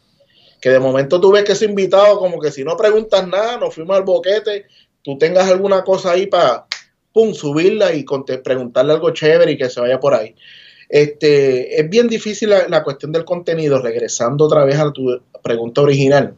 Que 0.60 0.70
de 0.70 0.80
momento 0.80 1.20
tú 1.20 1.30
ves 1.30 1.44
que 1.44 1.52
ese 1.52 1.66
invitado, 1.66 2.18
como 2.18 2.40
que 2.40 2.50
si 2.50 2.64
no 2.64 2.76
preguntas 2.76 3.24
nada, 3.28 3.56
nos 3.56 3.72
fuimos 3.72 3.96
al 3.96 4.02
boquete, 4.02 4.66
tú 5.02 5.16
tengas 5.16 5.48
alguna 5.48 5.84
cosa 5.84 6.10
ahí 6.10 6.26
para, 6.26 6.66
pum, 7.12 7.34
subirla 7.34 7.94
y 7.94 8.04
preguntarle 8.42 8.94
algo 8.94 9.10
chévere 9.10 9.52
y 9.52 9.58
que 9.58 9.70
se 9.70 9.80
vaya 9.80 10.00
por 10.00 10.14
ahí. 10.14 10.34
Este, 10.92 11.80
es 11.80 11.88
bien 11.88 12.06
difícil 12.06 12.50
la, 12.50 12.68
la 12.68 12.84
cuestión 12.84 13.12
del 13.12 13.24
contenido, 13.24 13.80
regresando 13.80 14.44
otra 14.44 14.62
vez 14.66 14.76
a 14.76 14.92
tu 14.92 15.22
pregunta 15.42 15.80
original. 15.80 16.34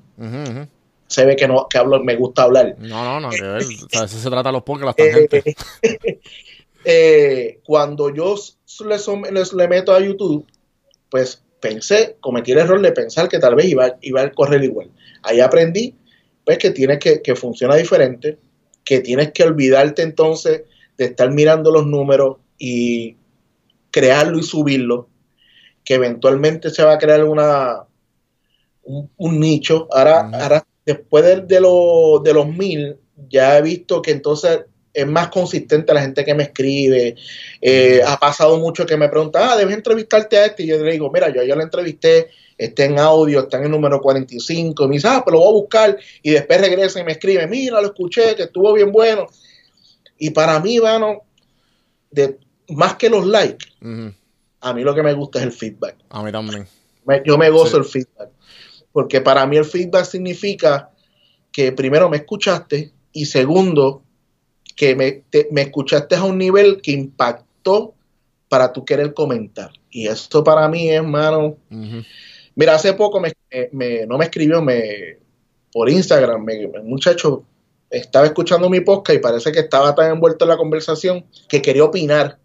Se 1.09 1.24
ve 1.24 1.34
que 1.34 1.48
no, 1.48 1.66
que 1.68 1.76
hablo, 1.76 2.00
me 2.05 2.14
gusta 2.14 2.44
hablar. 2.44 2.76
No, 2.78 3.02
no, 3.02 3.18
no, 3.18 3.30
que 3.30 3.42
ver. 3.42 3.62
O 3.62 3.88
sea, 3.90 4.05
eso 4.05 4.16
se 4.16 4.30
trata 4.30 4.50
de 4.50 4.52
los 4.52 4.62
podcasts, 4.62 5.02
Eh, 5.02 5.57
eh, 6.84 7.59
cuando 7.64 8.14
yo 8.14 8.36
le, 8.86 9.42
le 9.57 9.68
meto 9.68 9.92
a 9.92 9.98
YouTube, 9.98 10.46
pues 11.11 11.42
pensé, 11.59 12.16
cometí 12.20 12.52
el 12.52 12.59
error 12.59 12.80
de 12.80 12.92
pensar 12.92 13.28
que 13.28 13.40
tal 13.40 13.57
vez 13.57 13.66
iba, 13.66 13.96
iba 14.02 14.22
a 14.22 14.30
correr 14.30 14.62
igual. 14.62 14.88
Ahí 15.24 15.40
aprendí, 15.40 15.96
pues, 16.44 16.59
que 16.59 16.70
tienes 16.70 17.00
que, 17.00 17.22
que 17.22 17.34
funciona 17.34 17.74
diferente, 17.74 18.38
que 18.84 19.00
tienes 19.00 19.32
que 19.32 19.42
olvidarte 19.42 20.02
entonces 20.02 20.62
de 20.96 21.07
estar 21.07 21.32
mirando 21.32 21.72
los 21.72 21.86
números 21.86 22.36
y 22.57 23.16
crearlo 23.95 24.38
y 24.38 24.42
subirlo, 24.42 25.09
que 25.84 25.95
eventualmente 25.95 26.70
se 26.70 26.84
va 26.84 26.95
a 26.95 26.99
crear 26.99 27.24
una 27.24 27.84
un, 28.82 29.11
un 29.16 29.40
nicho. 29.40 29.88
Ahora, 29.92 30.28
ahora 30.32 30.66
después 30.84 31.24
de, 31.24 31.40
de, 31.42 31.61
lo- 31.61 32.20
de 32.22 32.34
los 32.34 32.47
mil, 32.47 32.97
ya 33.28 33.59
he 33.59 33.62
visto 33.62 34.03
que 34.03 34.11
entonces 34.12 34.61
es 34.92 35.07
más 35.07 35.28
consistente 35.28 35.92
la 35.92 36.03
gente 36.03 36.24
que 36.24 36.34
me 36.34 36.45
escribe. 36.45 37.16
Eh, 37.61 38.01
ha 38.07 38.18
pasado 38.18 38.59
mucho 38.59 38.86
que 38.86 38.97
me 38.97 39.09
pregunta, 39.09 39.53
ah, 39.53 39.57
debes 39.57 39.74
entrevistarte 39.74 40.36
a 40.38 40.47
este. 40.47 40.62
Y 40.62 40.66
yo 40.68 40.78
le 40.84 40.92
digo, 40.92 41.11
mira, 41.12 41.30
yo 41.34 41.42
ya 41.42 41.57
lo 41.57 41.62
entrevisté, 41.62 42.28
está 42.57 42.84
en 42.84 42.99
audio, 42.99 43.40
está 43.40 43.59
en 43.59 43.64
el 43.64 43.70
número 43.72 44.01
45. 44.01 44.84
Y 44.84 44.88
me 44.88 44.95
dice, 44.97 45.09
ah, 45.11 45.22
pero 45.24 45.38
lo 45.38 45.45
voy 45.45 45.51
a 45.51 45.61
buscar. 45.61 45.99
Y 46.22 46.30
después 46.30 46.61
regresa 46.61 47.01
y 47.01 47.05
me 47.05 47.12
escribe, 47.12 47.47
mira, 47.49 47.80
lo 47.80 47.88
escuché, 47.88 48.36
que 48.36 48.45
estuvo 48.45 48.72
bien 48.72 48.92
bueno. 48.92 49.26
Y 50.18 50.30
para 50.30 50.61
mí, 50.61 50.78
bueno, 50.78 51.22
de, 52.11 52.38
más 52.68 52.94
que 52.96 53.08
los 53.10 53.26
likes, 53.26 53.66
a 54.60 54.72
mí 54.72 54.82
lo 54.82 54.94
que 54.94 55.02
me 55.02 55.12
gusta 55.12 55.38
es 55.40 55.44
el 55.46 55.52
feedback. 55.52 55.96
A 56.10 56.22
mí 56.22 56.32
también. 56.32 56.66
Me- 57.04 57.22
yo 57.24 57.36
me 57.36 57.50
gozo 57.50 57.72
Sí. 57.72 57.76
el 57.76 57.84
feedback. 57.84 58.30
Porque 58.92 59.20
para 59.20 59.46
mí 59.46 59.56
el 59.56 59.64
feedback 59.64 60.04
significa 60.04 60.90
que 61.52 61.72
primero 61.72 62.08
me 62.08 62.18
escuchaste 62.18 62.92
y 63.12 63.26
segundo, 63.26 64.02
que 64.76 64.94
me, 64.96 65.12
te- 65.30 65.48
me 65.50 65.62
escuchaste 65.62 66.16
a 66.16 66.24
un 66.24 66.38
nivel 66.38 66.80
que 66.80 66.92
impactó 66.92 67.94
para 68.48 68.72
tú 68.72 68.84
querer 68.84 69.12
comentar. 69.14 69.70
Y 69.90 70.06
esto 70.08 70.42
para 70.42 70.68
mí 70.68 70.88
es, 70.88 70.96
hermano. 70.96 71.56
Ujú. 71.70 72.02
Mira, 72.56 72.74
hace 72.76 72.94
poco 72.94 73.20
me, 73.20 73.32
me- 73.52 73.68
me- 73.72 74.06
no 74.06 74.16
me 74.18 74.24
escribió 74.24 74.62
me, 74.62 75.18
por 75.72 75.90
Instagram, 75.90 76.42
me, 76.44 76.66
un 76.66 76.88
muchacho 76.88 77.44
estaba 77.90 78.26
escuchando 78.26 78.68
mi 78.70 78.80
podcast 78.80 79.16
y 79.18 79.22
parece 79.22 79.52
que 79.52 79.60
estaba 79.60 79.94
tan 79.94 80.10
envuelto 80.12 80.44
en 80.44 80.48
la 80.48 80.56
conversación 80.56 81.24
que 81.48 81.60
quería 81.62 81.84
opinar. 81.84 82.38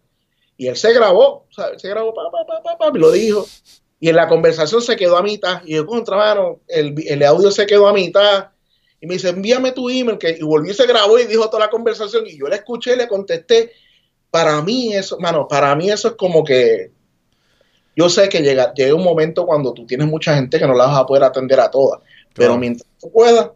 Y 0.59 0.67
él 0.67 0.75
se 0.75 0.91
grabó, 0.91 1.47
él 1.71 1.79
se 1.79 1.87
grabó, 1.87 2.13
pa, 2.13 2.23
pa, 2.29 2.45
pa, 2.45 2.61
pa, 2.61 2.77
pa, 2.77 2.91
y 2.93 2.99
lo 2.99 3.11
dijo. 3.11 3.47
Y 3.97 4.09
en 4.09 4.17
la 4.17 4.27
conversación 4.27 4.81
se 4.81 4.97
quedó 4.97 5.15
a 5.15 5.23
mitad. 5.23 5.61
Y 5.63 5.75
yo, 5.75 5.85
contra 5.85 6.17
mano, 6.17 6.59
el, 6.67 6.95
el 7.07 7.23
audio 7.23 7.49
se 7.49 7.65
quedó 7.65 7.87
a 7.87 7.93
mitad. 7.93 8.49
Y 8.99 9.07
me 9.07 9.13
dice, 9.13 9.29
envíame 9.29 9.71
tu 9.71 9.89
email. 9.89 10.17
Que, 10.17 10.31
y 10.37 10.43
volvió 10.43 10.73
y 10.73 10.75
se 10.75 10.85
grabó 10.85 11.17
y 11.17 11.27
dijo 11.27 11.49
toda 11.49 11.65
la 11.65 11.69
conversación. 11.69 12.27
Y 12.27 12.37
yo 12.37 12.47
le 12.47 12.57
escuché 12.57 12.95
y 12.95 12.97
le 12.97 13.07
contesté. 13.07 13.71
Para 14.29 14.61
mí 14.61 14.93
eso, 14.93 15.17
mano, 15.17 15.47
para 15.47 15.73
mí 15.77 15.89
eso 15.89 16.09
es 16.09 16.13
como 16.15 16.43
que 16.43 16.91
yo 17.95 18.09
sé 18.09 18.27
que 18.27 18.41
llega, 18.41 18.73
llega 18.73 18.93
un 18.93 19.03
momento 19.03 19.45
cuando 19.45 19.73
tú 19.73 19.85
tienes 19.85 20.07
mucha 20.07 20.35
gente 20.35 20.59
que 20.59 20.67
no 20.67 20.73
la 20.73 20.87
vas 20.87 20.99
a 20.99 21.05
poder 21.05 21.23
atender 21.23 21.61
a 21.61 21.71
todas. 21.71 22.01
Pero 22.33 22.57
mientras 22.57 22.85
tú 22.99 23.09
puedas, 23.09 23.51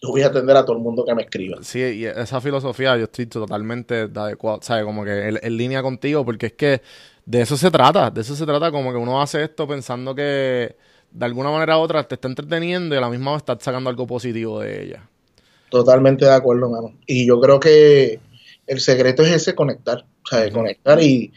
yo 0.00 0.10
voy 0.10 0.22
a 0.22 0.26
atender 0.28 0.56
a 0.56 0.64
todo 0.64 0.76
el 0.76 0.82
mundo 0.82 1.04
que 1.04 1.14
me 1.14 1.22
escriba. 1.22 1.58
Sí, 1.62 1.80
y 1.80 2.04
esa 2.06 2.40
filosofía 2.40 2.96
yo 2.96 3.04
estoy 3.04 3.26
totalmente 3.26 4.08
de 4.08 4.20
adecuado, 4.20 4.60
¿sabes? 4.62 4.84
Como 4.84 5.04
que 5.04 5.28
en, 5.28 5.38
en 5.42 5.56
línea 5.56 5.82
contigo, 5.82 6.24
porque 6.24 6.46
es 6.46 6.52
que 6.52 6.82
de 7.26 7.42
eso 7.42 7.56
se 7.56 7.70
trata, 7.70 8.10
de 8.10 8.20
eso 8.20 8.34
se 8.34 8.46
trata, 8.46 8.70
como 8.70 8.90
que 8.90 8.96
uno 8.96 9.20
hace 9.20 9.42
esto 9.42 9.66
pensando 9.66 10.14
que 10.14 10.76
de 11.10 11.24
alguna 11.24 11.50
manera 11.50 11.78
u 11.78 11.80
otra 11.80 12.06
te 12.06 12.14
está 12.14 12.28
entreteniendo 12.28 12.94
y 12.94 12.98
a 12.98 13.00
la 13.00 13.10
misma 13.10 13.32
vez 13.32 13.38
estás 13.42 13.58
sacando 13.60 13.90
algo 13.90 14.06
positivo 14.06 14.60
de 14.60 14.84
ella. 14.84 15.08
Totalmente 15.68 16.24
de 16.24 16.32
acuerdo, 16.32 16.70
mano. 16.70 16.94
Y 17.06 17.26
yo 17.26 17.40
creo 17.40 17.60
que 17.60 18.20
el 18.66 18.80
secreto 18.80 19.22
es 19.22 19.32
ese 19.32 19.54
conectar, 19.54 20.04
o 20.24 20.28
sea, 20.28 20.46
Ujú. 20.46 20.54
conectar 20.54 21.02
y, 21.02 21.32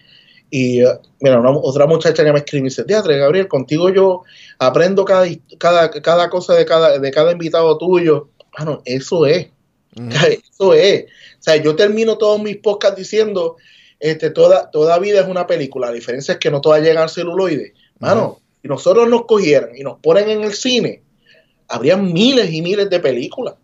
y 0.50 0.84
uh, 0.86 1.00
mira, 1.20 1.40
una, 1.40 1.52
otra 1.52 1.88
muchacha 1.88 2.24
que 2.24 2.32
me 2.32 2.40
escribe 2.40 2.68
y 2.68 2.70
dice, 2.70 2.84
Teatre, 2.84 3.18
Gabriel, 3.18 3.48
contigo 3.48 3.90
yo 3.90 4.24
aprendo 4.60 5.04
cada, 5.06 5.26
cada, 5.58 5.90
cada 5.90 6.30
cosa 6.30 6.54
de 6.54 6.66
cada, 6.66 7.00
de 7.00 7.12
cada 7.12 7.32
invitado 7.32 7.78
tuyo. 7.78 8.30
Mano, 8.58 8.82
eso 8.86 9.26
es, 9.26 9.48
eso 9.96 10.74
es. 10.74 11.06
O 11.06 11.44
sea, 11.44 11.56
yo 11.58 11.76
termino 11.76 12.18
todos 12.18 12.42
mis 12.42 12.58
podcasts 12.58 12.98
diciendo, 12.98 13.58
este, 14.00 14.30
toda, 14.30 14.70
toda 14.72 15.00
vida 15.00 15.22
es 15.22 15.28
una 15.28 15.48
película. 15.48 15.88
La 15.88 15.94
diferencia 15.94 16.34
es 16.34 16.40
que 16.40 16.52
no 16.52 16.62
todas 16.62 16.82
llegan 16.82 17.04
al 17.04 17.10
celuloide. 17.10 17.74
Mano, 18.00 18.40
si 18.62 18.68
nosotros 18.68 19.08
nos 19.10 19.26
cogieran 19.26 19.76
y 19.76 19.84
nos 19.84 20.00
ponen 20.00 20.30
en 20.30 20.44
el 20.44 20.54
cine, 20.54 21.02
habría 21.68 21.98
miles 21.98 22.52
y 22.52 22.62
miles 22.62 22.90
de 22.90 23.00
películas. 23.00 23.56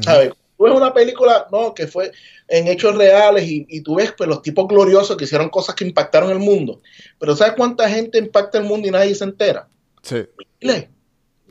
¿sabes? 0.00 0.32
Tú 0.56 0.64
ves 0.64 0.74
una 0.74 0.92
película, 0.92 1.46
no, 1.50 1.74
que 1.74 1.86
fue 1.86 2.12
en 2.46 2.68
hechos 2.68 2.94
reales 2.94 3.44
y, 3.48 3.66
y 3.68 3.80
tú 3.80 3.96
ves 3.96 4.12
pues, 4.16 4.28
los 4.28 4.42
tipos 4.42 4.68
gloriosos 4.68 5.16
que 5.16 5.24
hicieron 5.24 5.48
cosas 5.48 5.74
que 5.74 5.84
impactaron 5.84 6.30
el 6.30 6.38
mundo. 6.38 6.82
Pero 7.18 7.34
¿sabes 7.34 7.54
cuánta 7.56 7.88
gente 7.88 8.18
impacta 8.18 8.58
el 8.58 8.64
mundo 8.64 8.86
y 8.86 8.90
nadie 8.90 9.14
se 9.14 9.24
entera? 9.24 9.68
Sí, 10.02 10.26
Miles. 10.60 10.88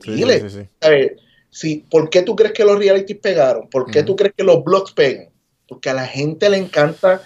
sí, 0.01 0.11
Miles. 0.11 0.41
sí, 0.43 0.49
sí, 0.49 0.57
sí. 0.61 0.67
¿Sabes? 0.81 1.11
Sí, 1.49 1.85
¿Por 1.89 2.09
qué 2.09 2.21
tú 2.21 2.35
crees 2.35 2.53
que 2.53 2.63
los 2.63 2.77
realities 2.77 3.17
pegaron? 3.17 3.69
¿Por 3.69 3.89
qué 3.89 4.03
tú 4.03 4.15
crees 4.15 4.33
que 4.35 4.43
los 4.43 4.63
blogs 4.63 4.91
pegan? 4.91 5.29
Porque 5.67 5.89
a 5.89 5.93
la 5.93 6.05
gente 6.05 6.49
le 6.49 6.57
encanta 6.57 7.21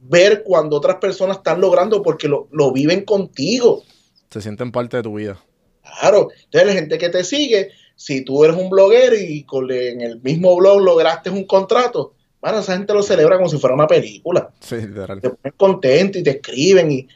ver 0.00 0.42
cuando 0.42 0.76
otras 0.76 0.96
personas 0.96 1.38
están 1.38 1.60
logrando 1.60 2.02
porque 2.02 2.28
lo, 2.28 2.48
lo 2.50 2.72
viven 2.72 3.04
contigo. 3.04 3.84
Se 4.30 4.40
sienten 4.40 4.72
parte 4.72 4.96
de 4.96 5.02
tu 5.04 5.14
vida. 5.14 5.40
Claro, 5.82 6.28
entonces 6.44 6.66
la 6.66 6.72
gente 6.72 6.98
que 6.98 7.08
te 7.08 7.24
sigue, 7.24 7.70
si 7.94 8.24
tú 8.24 8.44
eres 8.44 8.56
un 8.56 8.70
bloguero 8.70 9.16
y 9.16 9.44
con, 9.44 9.70
en 9.70 10.00
el 10.00 10.20
mismo 10.20 10.56
blog 10.56 10.80
lograste 10.80 11.30
un 11.30 11.44
contrato, 11.44 12.14
bueno, 12.40 12.58
esa 12.58 12.76
gente 12.76 12.92
lo 12.92 13.02
celebra 13.02 13.36
como 13.36 13.48
si 13.48 13.58
fuera 13.58 13.74
una 13.74 13.86
película. 13.86 14.50
Sí, 14.60 14.76
literal. 14.76 15.20
Te 15.20 15.30
ponen 15.30 15.54
contento 15.56 16.18
y 16.18 16.24
te 16.24 16.30
escriben 16.30 16.90
y 16.90 17.06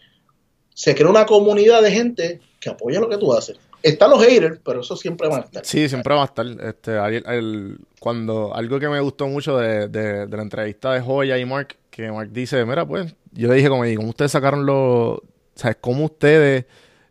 se 0.72 0.94
crea 0.94 1.08
una 1.08 1.26
comunidad 1.26 1.82
de 1.82 1.90
gente 1.90 2.40
que 2.60 2.68
apoya 2.68 3.00
lo 3.00 3.08
que 3.08 3.18
tú 3.18 3.32
haces. 3.32 3.56
Están 3.86 4.10
los 4.10 4.24
haters, 4.24 4.60
pero 4.64 4.80
eso 4.80 4.96
siempre 4.96 5.28
va 5.28 5.36
a 5.36 5.40
estar. 5.40 5.64
Sí, 5.64 5.88
siempre 5.88 6.14
va 6.14 6.22
a 6.22 6.26
estar. 6.26 6.46
Este, 6.46 6.92
Ariel- 6.98 7.24
el- 7.28 7.78
cuando 8.00 8.54
algo 8.54 8.78
que 8.80 8.88
me 8.88 9.00
gustó 9.00 9.26
mucho 9.28 9.56
de, 9.58 9.88
de- 9.88 10.26
de 10.26 10.36
la 10.36 10.42
entrevista 10.42 10.92
de 10.92 11.00
Joya 11.00 11.38
y 11.38 11.44
Mark, 11.44 11.76
que 11.90 12.10
Mark 12.10 12.30
dice, 12.32 12.64
mira, 12.64 12.86
pues, 12.86 13.14
yo 13.32 13.48
le 13.48 13.54
dije 13.54 13.68
como, 13.68 13.84
¿y 13.86 13.94
cómo 13.96 14.08
ustedes 14.10 14.32
sacaron 14.32 14.66
los, 14.66 15.20
sabes, 15.54 15.76
cómo 15.80 16.04
ustedes 16.06 16.64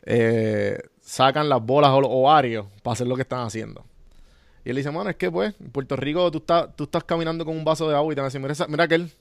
eh, 0.04 0.78
sacan 1.02 1.50
las 1.50 1.62
bolas 1.64 1.92
o 1.92 2.02
los 2.02 2.10
ovarios 2.12 2.66
para 2.84 2.94
hacer 2.94 3.08
lo 3.08 3.16
que 3.16 3.22
están 3.24 3.40
haciendo? 3.46 3.84
Y 4.64 4.72
él 4.72 4.76
dice, 4.76 4.90
bueno, 4.90 5.10
es 5.10 5.16
que 5.16 5.30
pues, 5.32 5.54
en 5.60 5.70
Puerto 5.72 5.96
Rico 5.96 6.30
tú 6.32 6.40
estás, 6.40 6.76
tú 6.76 6.86
estás 6.86 7.04
caminando 7.04 7.46
con 7.46 7.56
un 7.56 7.64
vaso 7.64 7.88
de 7.90 7.96
agua 7.96 8.12
y 8.12 8.16
te 8.16 8.22
van 8.22 8.26
a 8.26 8.30
decir, 8.30 8.42
mira, 8.42 8.54
esa- 8.54 8.68
mira 8.68 8.84
aquel 8.86 9.12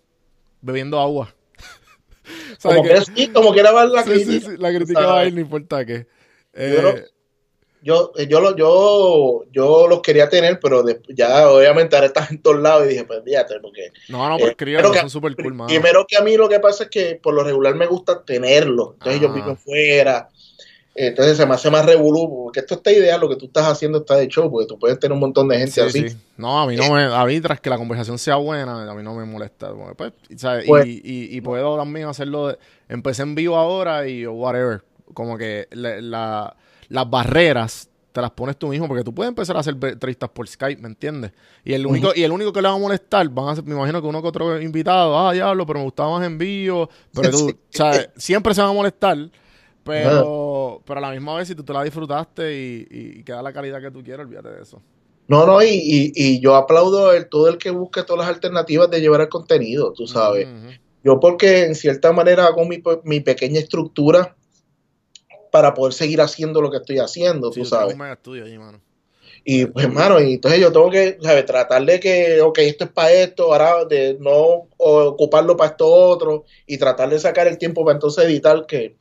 bebiendo 0.61 0.99
agua. 0.99 1.35
¿Sabes 2.59 2.79
Como 2.79 2.83
que 2.89 2.95
eres- 2.95 3.11
sí, 3.15 3.29
como 3.29 3.53
que 3.53 3.61
era 3.61 3.85
la 3.85 4.03
Sí, 4.03 4.11
crítica. 4.11 4.51
sí, 4.51 4.57
la 4.59 4.75
crítica 4.75 5.07
va 5.07 5.21
a 5.21 5.27
ir, 5.27 5.35
no 5.35 5.41
importa 5.41 5.85
qué. 5.85 6.07
Eh, 6.55 7.05
Yo, 7.85 8.13
eh, 8.17 8.27
yo, 8.27 8.41
lo- 8.41 8.57
yo, 8.57 9.45
yo 9.53 9.87
los 9.87 10.01
quería 10.01 10.29
tener, 10.29 10.59
pero 10.59 10.83
de- 10.83 11.01
ya 11.11 11.49
obviamente 11.51 11.95
ahora 11.95 12.07
están 12.09 12.27
en 12.31 12.43
todos 12.43 12.61
lados 12.61 12.87
y 12.87 12.89
dije, 12.89 13.05
pues 13.05 13.21
fíjate, 13.25 13.61
porque 13.61 13.93
no, 14.09 14.27
no, 14.29 14.39
Eh, 14.39 14.49
escríbelo, 14.51 14.79
pero 14.83 14.93
que- 14.93 15.01
son 15.01 15.11
súper 15.11 15.37
cool, 15.37 15.53
mano. 15.55 15.69
Primero 15.69 16.07
que 16.09 16.17
a 16.17 16.23
mí 16.23 16.37
lo 16.37 16.49
que 16.49 16.61
pasa 16.61 16.85
es 16.85 16.91
que 16.91 17.21
por 17.23 17.35
lo 17.35 17.45
regular 17.45 17.75
me 17.75 17.87
gusta 17.87 18.25
tenerlo. 18.25 18.95
Entonces 18.95 19.21
yo 19.21 19.29
Ah. 19.29 19.35
vivo 19.35 19.55
fuera. 19.57 20.29
Entonces 20.97 21.37
se 21.37 21.45
me 21.45 21.55
hace 21.55 21.71
más 21.71 21.85
revolú. 21.85 22.45
Porque 22.45 22.61
esto 22.61 22.75
está 22.77 22.93
ideal, 22.93 23.21
lo 23.21 23.29
que 23.29 23.37
tú 23.37 23.47
estás 23.47 23.67
haciendo 23.67 23.99
está 23.99 24.15
de 24.17 24.29
show, 24.29 24.49
porque 24.51 24.67
tú 24.69 24.79
puedes 24.79 24.99
tener 24.99 25.13
un 25.13 25.19
montón 25.21 25.49
de 25.49 25.59
gente 25.59 25.73
Sí, 25.73 25.81
así. 25.81 26.09
sí. 26.09 26.17
No, 26.37 26.61
a 26.61 26.67
mí 26.69 26.77
no 26.77 26.89
me, 26.93 27.03
a 27.05 27.25
mí 27.25 27.41
tras 27.41 27.61
que 27.61 27.69
la 27.69 27.77
conversación 27.77 28.17
sea 28.19 28.37
buena, 28.37 28.89
a 28.91 28.95
mí 28.95 29.03
no 29.03 29.15
me 29.15 29.25
molesta. 29.25 29.73
pues, 29.97 30.13
¿sabes? 30.37 30.65
Pues- 30.67 30.87
y, 30.87 31.01
y, 31.05 31.37
y 31.37 31.41
puedo 31.41 31.77
también 31.77 32.07
hacerlo, 32.07 32.49
de- 32.49 32.59
empecé 32.89 33.23
en 33.23 33.35
vivo 33.35 33.57
ahora 33.57 34.07
y 34.07 34.25
whatever. 34.27 34.83
Como 35.15 35.37
que 35.37 35.67
la- 35.73 36.01
la- 36.01 36.57
las 36.95 37.11
barreras 37.11 37.91
te 38.13 38.21
las 38.21 38.31
pones 38.31 38.57
tú 38.57 38.69
mismo, 38.69 38.87
porque 38.87 39.03
tú 39.03 39.13
puedes 39.13 39.29
empezar 39.29 39.57
a 39.57 39.61
hacer 39.61 39.77
entrevistas 39.83 40.31
por 40.31 40.47
Skype, 40.47 40.81
¿me 40.81 40.87
entiendes? 40.87 41.33
Y 41.65 41.73
el 41.73 41.85
único, 41.85 42.13
y 42.15 42.23
el 42.23 42.31
único 42.31 42.53
que 42.53 42.63
le 42.63 42.69
va 42.69 42.75
a 42.75 42.79
molestar, 42.79 43.29
van 43.29 43.49
a 43.49 43.57
ser, 43.57 43.65
me 43.65 43.75
imagino 43.75 44.01
que 44.01 44.07
uno 44.07 44.23
que 44.23 44.29
otro 44.29 44.61
invitado, 44.61 45.19
ah, 45.19 45.33
diablo, 45.33 45.67
pero 45.67 45.81
me 45.81 45.85
gustaba 45.85 46.19
más 46.19 46.27
en 46.27 46.39
vivo, 46.39 46.89
pero 47.13 47.31
tú, 47.33 47.49
Sí. 47.49 47.57
¿sabes? 47.71 48.11
Siempre 48.17 48.55
se 48.55 48.61
van 48.61 48.71
a 48.71 48.73
molestar, 48.75 49.19
pero, 49.83 50.81
pero 50.87 50.99
a 50.99 51.01
la 51.01 51.11
misma 51.11 51.35
vez 51.35 51.49
si 51.49 51.57
tú 51.57 51.65
te 51.65 51.73
la 51.73 51.83
disfrutaste 51.83 52.57
y, 52.57 52.87
y, 52.89 53.19
y 53.19 53.25
queda 53.25 53.43
la 53.43 53.53
calidad 53.53 53.81
que 53.81 53.91
tú 53.91 54.05
quieras, 54.05 54.27
olvídate 54.27 54.51
de 54.51 54.63
eso. 54.63 54.81
No, 55.27 55.45
no, 55.45 55.61
y, 55.61 55.71
y, 55.71 56.13
y 56.15 56.41
yo 56.41 56.55
aplaudo 56.55 57.13
el, 57.13 57.29
todo 57.29 57.49
el 57.49 57.59
que 57.59 57.71
busque 57.71 58.05
todas 58.05 58.27
las 58.27 58.35
alternativas 58.35 58.89
de 58.91 59.01
llevar 59.01 59.23
el 59.23 59.29
contenido, 59.29 59.93
tú 59.93 60.07
sabes. 60.07 60.47
Yo 61.03 61.19
porque 61.19 61.65
en 61.65 61.75
cierta 61.75 62.13
manera 62.13 62.47
hago 62.47 62.65
mi, 62.65 62.81
mi 63.03 63.19
pequeña 63.19 63.59
estructura 63.59 64.37
para 65.55 65.73
poder 65.73 65.93
seguir 65.93 66.21
haciendo 66.21 66.61
lo 66.61 66.69
que 66.69 66.79
estoy 66.79 66.99
haciendo, 66.99 67.53
Sí, 67.53 67.61
tú 67.61 67.65
sabes. 67.65 67.93
un 67.95 68.01
mega 68.01 68.15
estudio 68.15 68.45
allí, 68.45 68.59
mano. 68.59 68.81
Y 69.45 69.67
pues, 69.67 69.85
hermano, 69.87 70.21
y 70.21 70.35
entonces 70.35 70.59
yo 70.59 70.73
tengo 70.73 70.91
que, 70.91 71.17
¿sabes? 71.23 71.47
Tratar 71.47 71.85
de 71.85 72.01
que, 72.01 72.41
ok, 72.41 72.59
esto 72.59 72.85
es 72.87 72.91
para 72.91 73.13
esto, 73.13 73.53
ahora 73.53 73.85
de 73.85 74.17
no 74.19 74.67
ocuparlo 74.79 75.57
para 75.57 75.71
esto 75.71 75.87
otro, 75.87 76.45
y 76.67 76.77
tratar 76.77 77.09
de 77.09 77.21
sacar 77.21 77.47
el 77.47 77.57
tiempo 77.57 77.85
para 77.85 77.95
entonces 77.95 78.25
editar 78.25 78.67
que, 78.67 78.97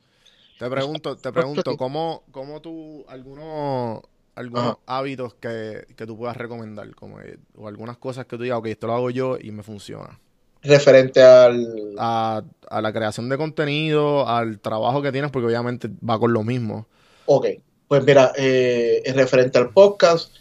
Te 0.56 0.70
pregunto, 0.70 1.16
te 1.16 1.32
pregunto, 1.32 1.76
¿cómo, 1.76 2.22
cómo 2.30 2.60
tú, 2.60 3.04
algunos, 3.08 4.02
algunos 4.36 4.76
Ajá. 4.76 4.78
hábitos 4.86 5.34
que, 5.34 5.86
que 5.96 6.06
tú 6.06 6.16
puedas 6.16 6.36
recomendar, 6.36 6.94
como, 6.94 7.18
o 7.56 7.66
algunas 7.66 7.96
cosas 7.98 8.26
que 8.26 8.36
tú 8.36 8.44
digas, 8.44 8.58
ok, 8.58 8.66
esto 8.66 8.86
lo 8.86 8.94
hago 8.94 9.10
yo 9.10 9.38
y 9.40 9.50
me 9.50 9.64
funciona? 9.64 10.20
Referente 10.64 11.22
al... 11.22 11.94
A, 11.98 12.42
a 12.68 12.80
la 12.80 12.92
creación 12.92 13.28
de 13.28 13.36
contenido, 13.36 14.28
al 14.28 14.58
trabajo 14.58 15.00
que 15.02 15.12
tienes, 15.12 15.30
porque 15.30 15.46
obviamente 15.46 15.88
va 16.08 16.18
con 16.18 16.32
lo 16.32 16.42
mismo. 16.42 16.88
Ok, 17.26 17.46
pues 17.86 18.04
mira, 18.04 18.32
eh, 18.36 19.02
en 19.04 19.14
referente 19.14 19.58
al 19.58 19.70
podcast, 19.70 20.34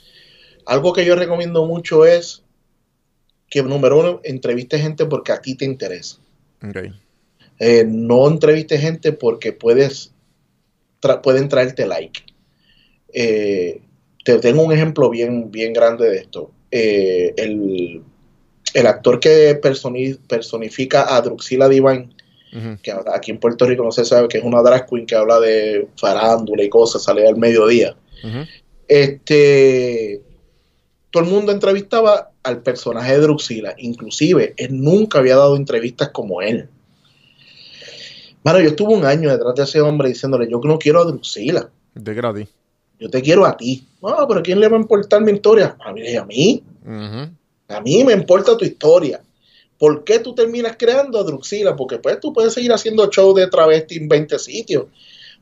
algo 0.66 0.94
que 0.94 1.06
yo 1.06 1.16
recomiendo 1.16 1.66
mucho 1.66 2.06
es 2.06 2.44
que, 3.50 3.62
número 3.62 4.00
uno, 4.00 4.22
entreviste 4.24 4.80
gente 4.80 5.06
porque 5.06 5.32
a 5.32 5.42
ti 5.42 5.56
te 5.56 5.66
interesa. 5.66 6.18
Ok. 6.68 6.78
Eh, 7.60 7.86
no 7.88 8.28
entreviste 8.28 8.80
gente 8.80 9.12
porque 9.12 9.54
puedes 9.54 10.12
tra- 11.02 11.22
pueden 11.22 11.50
traerte 11.50 11.86
like. 11.86 12.22
Eh, 13.14 13.82
te 14.26 14.40
tengo 14.40 14.64
un 14.64 14.72
ejemplo 14.72 15.10
bien, 15.10 15.52
bien 15.52 15.72
grande 15.74 16.10
de 16.10 16.18
esto. 16.18 16.52
Eh, 16.72 17.34
el, 17.38 18.02
el 18.74 18.88
actor 18.88 19.20
que 19.20 19.60
personi- 19.62 20.18
personifica 20.28 21.16
a 21.16 21.22
Druxila 21.22 21.70
Divine, 21.70 22.10
que 22.84 22.94
aquí 23.14 23.32
en 23.32 23.40
Puerto 23.40 23.66
Rico 23.66 23.84
no 23.84 23.92
se 23.92 24.06
sabe 24.06 24.28
que 24.28 24.38
es 24.38 24.44
una 24.44 24.62
drag 24.62 24.88
queen 24.88 25.06
que 25.06 25.16
habla 25.16 25.40
de 25.40 25.88
farándula 25.98 26.64
y 26.64 26.70
cosas, 26.70 27.04
sale 27.04 27.28
al 27.28 27.36
mediodía. 27.38 27.96
Este, 28.88 30.22
todo 31.12 31.24
el 31.24 31.30
mundo 31.30 31.52
entrevistaba 31.52 32.32
al 32.44 32.62
personaje 32.62 33.14
de 33.14 33.20
Druxila, 33.20 33.74
inclusive 33.78 34.54
él 34.58 34.82
nunca 34.82 35.20
había 35.20 35.36
dado 35.38 35.56
entrevistas 35.56 36.10
como 36.10 36.42
él. 36.42 36.68
Mano, 38.44 38.60
yo 38.60 38.68
estuve 38.70 38.94
un 38.94 39.06
año 39.06 39.30
detrás 39.32 39.56
de 39.56 39.64
ese 39.64 39.82
hombre 39.82 40.10
diciéndole, 40.10 40.50
yo 40.50 40.60
no 40.64 40.78
quiero 40.78 41.02
a 41.02 41.06
Druxila, 41.06 41.70
De 41.96 42.14
gratis. 42.14 42.50
yo 43.00 43.10
te 43.10 43.22
quiero 43.22 43.46
a 43.46 43.56
ti. 43.56 43.88
No, 44.02 44.28
pero 44.28 44.42
¿a 44.42 44.44
quién 44.44 44.60
le 44.60 44.68
va 44.68 44.78
a 44.78 44.82
importar 44.82 45.22
mi 45.22 45.32
historia? 45.32 45.76
A 45.84 45.94
mí, 45.94 46.16
a 46.16 46.26
mí. 46.26 46.64
A 47.74 47.82
mí 47.82 48.04
me 48.04 48.14
importa 48.14 48.58
tu 48.58 48.66
historia. 48.66 49.22
¿Por 49.78 50.04
qué 50.04 50.20
tú 50.20 50.34
terminas 50.34 50.76
creando 50.78 51.20
a 51.20 51.24
Druxila? 51.24 51.76
Porque 51.76 51.98
pues 52.00 52.20
tú 52.20 52.32
puedes 52.32 52.54
seguir 52.54 52.72
haciendo 52.72 53.10
show 53.10 53.34
de 53.34 53.48
travesti 53.48 53.98
en 53.98 54.08
20 54.08 54.40
sitios. 54.40 54.86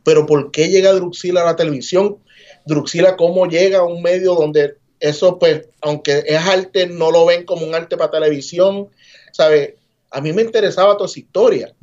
Pero 0.04 0.26
¿por 0.26 0.52
qué 0.52 0.68
llega 0.70 0.94
Druxila 0.94 1.42
a 1.42 1.46
la 1.46 1.56
televisión? 1.56 2.18
Druxila, 2.66 3.16
¿cómo 3.16 3.46
llega 3.48 3.80
a 3.80 3.84
un 3.84 4.02
medio 4.02 4.34
donde 4.36 4.76
eso, 5.00 5.38
pues, 5.38 5.68
aunque 5.82 6.24
es 6.26 6.38
arte, 6.38 6.88
no 6.88 7.12
lo 7.12 7.26
ven 7.26 7.46
como 7.46 7.66
un 7.66 7.76
arte 7.76 7.98
para 7.98 8.12
televisión? 8.12 8.88
¿Sabes? 9.32 9.76
A 10.10 10.22
mí 10.22 10.34
me 10.34 10.42
interesaba 10.42 10.98
toda 10.98 11.10
esa 11.10 11.20
historia. 11.20 11.74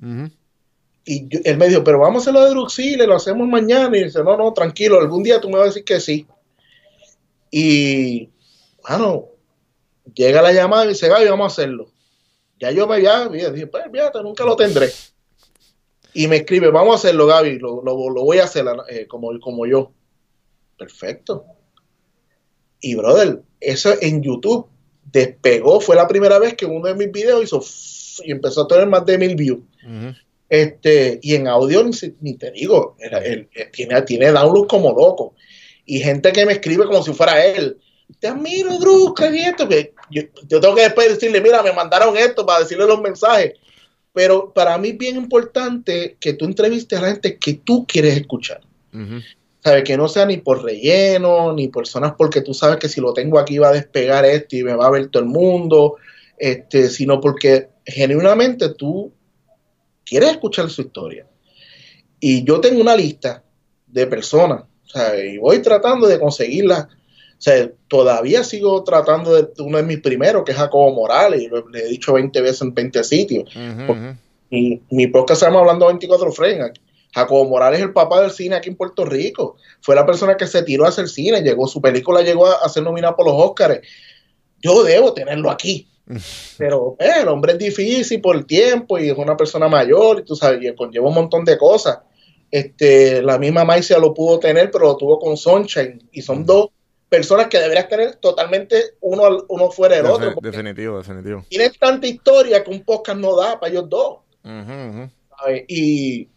Y 1.04 1.28
yo- 1.28 1.40
él 1.44 1.56
me 1.56 1.68
dijo, 1.68 1.82
pero 1.84 2.00
vamos 2.00 2.20
a 2.20 2.22
hacerlo 2.24 2.44
de 2.44 2.50
Druxila, 2.50 3.06
lo 3.06 3.16
hacemos 3.16 3.46
mañana. 3.46 3.96
Y 3.96 4.04
dice, 4.04 4.22
no, 4.24 4.36
no, 4.36 4.52
tranquilo, 4.52 4.98
algún 5.00 5.22
día 5.22 5.40
tú 5.40 5.48
me 5.48 5.56
vas 5.58 5.62
a 5.62 5.68
decir 5.68 5.84
que 5.84 6.00
sí. 6.00 6.26
Y, 7.50 8.28
bueno, 8.86 9.26
llega 10.14 10.42
la 10.42 10.52
llamada 10.52 10.84
y 10.84 10.88
dice, 10.88 11.08
Gaby, 11.08 11.28
vamos 11.28 11.44
a 11.52 11.54
hacerlo. 11.54 11.90
Ya 12.60 12.70
yo 12.72 12.86
me 12.86 12.96
había, 12.96 13.28
dije, 13.28 13.66
pues, 13.66 13.84
fíjate, 13.92 14.22
nunca 14.22 14.44
lo 14.44 14.56
tendré. 14.56 14.90
Y 16.14 16.26
me 16.26 16.36
escribe, 16.36 16.70
vamos 16.70 16.92
a 16.94 16.98
hacerlo, 16.98 17.26
Gaby, 17.26 17.58
lo, 17.58 17.82
lo- 17.82 18.10
lo 18.10 18.24
voy 18.24 18.38
a 18.38 18.44
hacer 18.44 18.64
eh, 18.88 19.06
como, 19.06 19.38
como 19.40 19.66
yo. 19.66 19.92
Perfecto. 20.76 21.44
Y, 22.80 22.94
brother, 22.94 23.42
eso 23.60 23.92
en 24.00 24.22
YouTube 24.22 24.66
despegó, 25.10 25.80
fue 25.80 25.96
la 25.96 26.06
primera 26.08 26.38
vez 26.38 26.54
que 26.54 26.66
uno 26.66 26.86
de 26.88 26.94
mis 26.94 27.10
videos 27.10 27.42
hizo 27.44 27.62
y 28.24 28.32
empezó 28.32 28.62
a 28.62 28.68
tener 28.68 28.86
más 28.86 29.04
de 29.06 29.18
mil 29.18 29.34
views. 29.36 29.60
Este, 30.48 31.18
y 31.22 31.34
en 31.34 31.46
audio 31.46 31.84
ni, 31.84 31.90
ni 32.20 32.34
te 32.34 32.50
digo, 32.50 32.96
era- 32.98 33.24
él, 33.24 33.48
él 33.52 33.70
tiene, 33.72 34.00
tiene 34.02 34.32
download 34.32 34.66
como 34.66 34.90
loco. 34.90 35.34
Y 35.84 36.00
gente 36.00 36.32
que 36.32 36.44
me 36.46 36.52
escribe 36.52 36.86
como 36.86 37.02
si 37.02 37.12
fuera 37.12 37.44
él. 37.44 37.78
Te 38.20 38.28
admiro, 38.28 38.78
Drew, 38.78 39.14
¿qué 39.14 39.26
es 39.26 39.48
esto? 39.48 39.68
Que 39.68 39.94
yo, 40.10 40.22
yo 40.48 40.60
tengo 40.60 40.74
que 40.74 40.82
después 40.82 41.08
decirle, 41.08 41.40
mira, 41.40 41.62
me 41.62 41.72
mandaron 41.72 42.16
esto 42.16 42.44
para 42.44 42.60
decirle 42.60 42.86
los 42.86 43.00
mensajes. 43.00 43.54
Pero 44.12 44.52
para 44.52 44.76
mí 44.78 44.88
es 44.88 44.98
bien 44.98 45.16
importante 45.16 46.16
que 46.18 46.32
tú 46.32 46.44
entrevistes 46.44 46.98
a 46.98 47.02
la 47.02 47.10
gente 47.10 47.38
que 47.38 47.54
tú 47.54 47.86
quieres 47.86 48.16
escuchar. 48.16 48.60
¿Sabes? 49.62 49.84
Que 49.84 49.96
no 49.96 50.08
sea 50.08 50.24
ni 50.26 50.38
por 50.38 50.64
relleno, 50.64 51.52
ni 51.52 51.68
personas 51.68 52.14
porque 52.16 52.40
tú 52.40 52.54
sabes 52.54 52.78
que 52.78 52.88
si 52.88 53.00
lo 53.00 53.12
tengo 53.12 53.38
aquí 53.38 53.58
va 53.58 53.68
a 53.68 53.72
despegar 53.72 54.24
esto 54.24 54.56
y 54.56 54.64
me 54.64 54.74
va 54.74 54.86
a 54.86 54.90
ver 54.90 55.08
todo 55.08 55.22
el 55.22 55.28
mundo, 55.28 55.96
este, 56.36 56.88
sino 56.88 57.20
porque 57.20 57.68
genuinamente 57.84 58.70
tú 58.70 59.12
quieres 60.04 60.30
escuchar 60.30 60.70
su 60.70 60.82
historia. 60.82 61.26
Y 62.20 62.44
yo 62.44 62.60
tengo 62.60 62.80
una 62.80 62.96
lista 62.96 63.44
de 63.86 64.06
personas, 64.06 64.64
¿sabes? 64.86 65.34
Y 65.34 65.38
voy 65.38 65.60
tratando 65.60 66.06
de 66.06 66.18
conseguirla. 66.18 66.88
O 67.38 67.40
sea, 67.40 67.70
todavía 67.86 68.42
sigo 68.42 68.82
tratando 68.82 69.32
de 69.34 69.62
uno 69.62 69.76
de 69.76 69.84
mis 69.84 70.00
primeros, 70.00 70.42
que 70.44 70.50
es 70.50 70.58
Jacobo 70.58 70.92
Morales, 70.92 71.40
y 71.40 71.46
lo, 71.46 71.68
le 71.68 71.84
he 71.84 71.88
dicho 71.88 72.12
20 72.14 72.40
veces 72.40 72.62
en 72.62 72.74
20 72.74 73.04
sitios. 73.04 73.54
Ujú. 73.54 73.94
Mi, 74.50 74.82
mi 74.90 75.06
podcast 75.06 75.40
se 75.40 75.46
llama 75.46 75.60
Hablando 75.60 75.86
24 75.86 76.32
Frames. 76.32 76.72
Jacobo 77.14 77.48
Morales 77.48 77.78
es 77.78 77.86
el 77.86 77.92
papá 77.92 78.20
del 78.20 78.32
cine 78.32 78.56
aquí 78.56 78.70
en 78.70 78.76
Puerto 78.76 79.04
Rico. 79.04 79.56
Fue 79.80 79.94
la 79.94 80.04
persona 80.04 80.36
que 80.36 80.48
se 80.48 80.62
tiró 80.64 80.84
a 80.84 80.88
hacer 80.88 81.08
cine. 81.08 81.40
Llegó, 81.40 81.68
su 81.68 81.80
película 81.80 82.22
llegó 82.22 82.46
a, 82.46 82.56
a 82.56 82.68
ser 82.68 82.82
nominada 82.82 83.14
por 83.14 83.26
los 83.26 83.34
Oscars. 83.36 83.80
Yo 84.60 84.82
debo 84.82 85.14
tenerlo 85.14 85.48
aquí. 85.48 85.88
Pero 86.58 86.96
eh, 86.98 87.20
el 87.22 87.28
hombre 87.28 87.52
es 87.52 87.58
difícil 87.58 88.20
por 88.20 88.34
el 88.34 88.46
tiempo 88.46 88.98
y 88.98 89.10
es 89.10 89.16
una 89.16 89.36
persona 89.36 89.68
mayor 89.68 90.20
y 90.20 90.24
tú 90.24 90.34
sabes, 90.34 90.60
y 90.62 90.74
conlleva 90.74 91.08
un 91.08 91.14
montón 91.14 91.44
de 91.44 91.56
cosas. 91.56 91.98
Este, 92.50 93.22
la 93.22 93.38
misma 93.38 93.64
Maicia 93.64 93.98
lo 93.98 94.14
pudo 94.14 94.38
tener, 94.38 94.70
pero 94.70 94.86
lo 94.86 94.96
tuvo 94.96 95.18
con 95.18 95.36
Sunshine. 95.36 96.08
Y 96.12 96.22
son 96.22 96.44
dos 96.46 96.70
personas 97.08 97.46
que 97.48 97.58
deberías 97.58 97.88
tener 97.88 98.16
totalmente 98.16 98.94
uno, 99.00 99.24
al- 99.24 99.44
uno 99.48 99.70
fuera 99.70 99.96
del 99.96 100.06
otro. 100.06 100.34
definitivo, 100.42 100.98
definitivo. 100.98 101.44
Tienen 101.48 101.72
tanta 101.78 102.06
historia 102.06 102.62
que 102.62 102.70
un 102.70 102.84
podcast 102.84 103.18
no 103.18 103.34
da 103.36 103.58
para 103.58 103.70
ellos 103.72 103.88
dos. 103.88 104.18
Y 105.68 106.28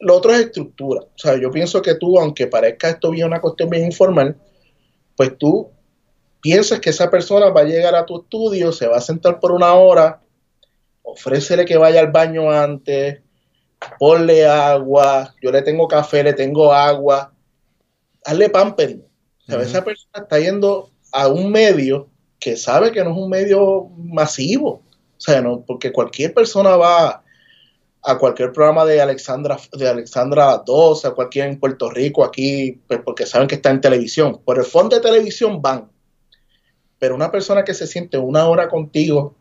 lo 0.00 0.16
otro 0.16 0.32
es 0.32 0.40
estructura. 0.40 1.02
O 1.02 1.10
sea, 1.18 1.36
yo 1.40 1.50
pienso 1.50 1.82
que 1.82 1.94
tú, 1.94 2.18
aunque 2.18 2.46
parezca 2.46 2.90
esto 2.90 3.10
bien 3.10 3.26
una 3.26 3.40
cuestión 3.40 3.68
bien 3.70 3.84
informal, 3.84 4.36
pues 5.16 5.36
tú 5.36 5.70
piensas 6.40 6.78
que 6.80 6.90
esa 6.90 7.10
persona 7.10 7.48
va 7.50 7.62
a 7.62 7.64
llegar 7.64 7.94
a 7.94 8.06
tu 8.06 8.20
estudio, 8.20 8.70
se 8.72 8.86
va 8.86 8.98
a 8.98 9.00
sentar 9.00 9.40
por 9.40 9.50
una 9.52 9.74
hora, 9.74 10.20
ofrécele 11.02 11.64
que 11.64 11.76
vaya 11.76 12.00
al 12.00 12.12
baño 12.12 12.50
antes, 12.50 13.20
ponle 13.98 14.46
agua, 14.46 15.34
yo 15.42 15.50
le 15.50 15.62
tengo 15.62 15.88
café, 15.88 16.22
le 16.22 16.34
tengo 16.34 16.72
agua, 16.72 17.32
hazle 18.24 18.50
pampering. 18.50 19.04
Sea. 19.48 19.62
Esa 19.62 19.84
persona 19.84 20.22
está 20.22 20.38
yendo 20.38 20.90
a 21.12 21.28
un 21.28 21.50
medio 21.50 22.08
que 22.38 22.56
sabe 22.56 22.92
que 22.92 23.02
no 23.02 23.10
es 23.10 23.16
un 23.16 23.30
medio 23.30 23.88
masivo. 23.96 24.82
O 25.16 25.20
sea, 25.20 25.40
no, 25.40 25.64
porque 25.66 25.92
cualquier 25.92 26.34
persona 26.34 26.76
va 26.76 27.24
a 28.02 28.18
cualquier 28.18 28.52
programa 28.52 28.84
de 28.84 29.00
Alexandra, 29.00 29.58
de 29.72 29.88
Alexandra 29.88 30.62
2, 30.64 31.04
a 31.04 31.10
cualquier 31.12 31.48
en 31.48 31.58
Puerto 31.58 31.90
Rico, 31.90 32.24
aquí, 32.24 32.80
pues 32.86 33.00
porque 33.04 33.26
saben 33.26 33.48
que 33.48 33.56
está 33.56 33.70
en 33.70 33.80
televisión. 33.80 34.40
Por 34.44 34.58
el 34.58 34.64
fondo 34.64 34.96
de 34.96 35.02
televisión 35.02 35.60
van. 35.60 35.90
Pero 36.98 37.14
una 37.14 37.30
persona 37.30 37.64
que 37.64 37.74
se 37.74 37.86
siente 37.86 38.18
una 38.18 38.46
hora 38.48 38.68
contigo 38.68 39.34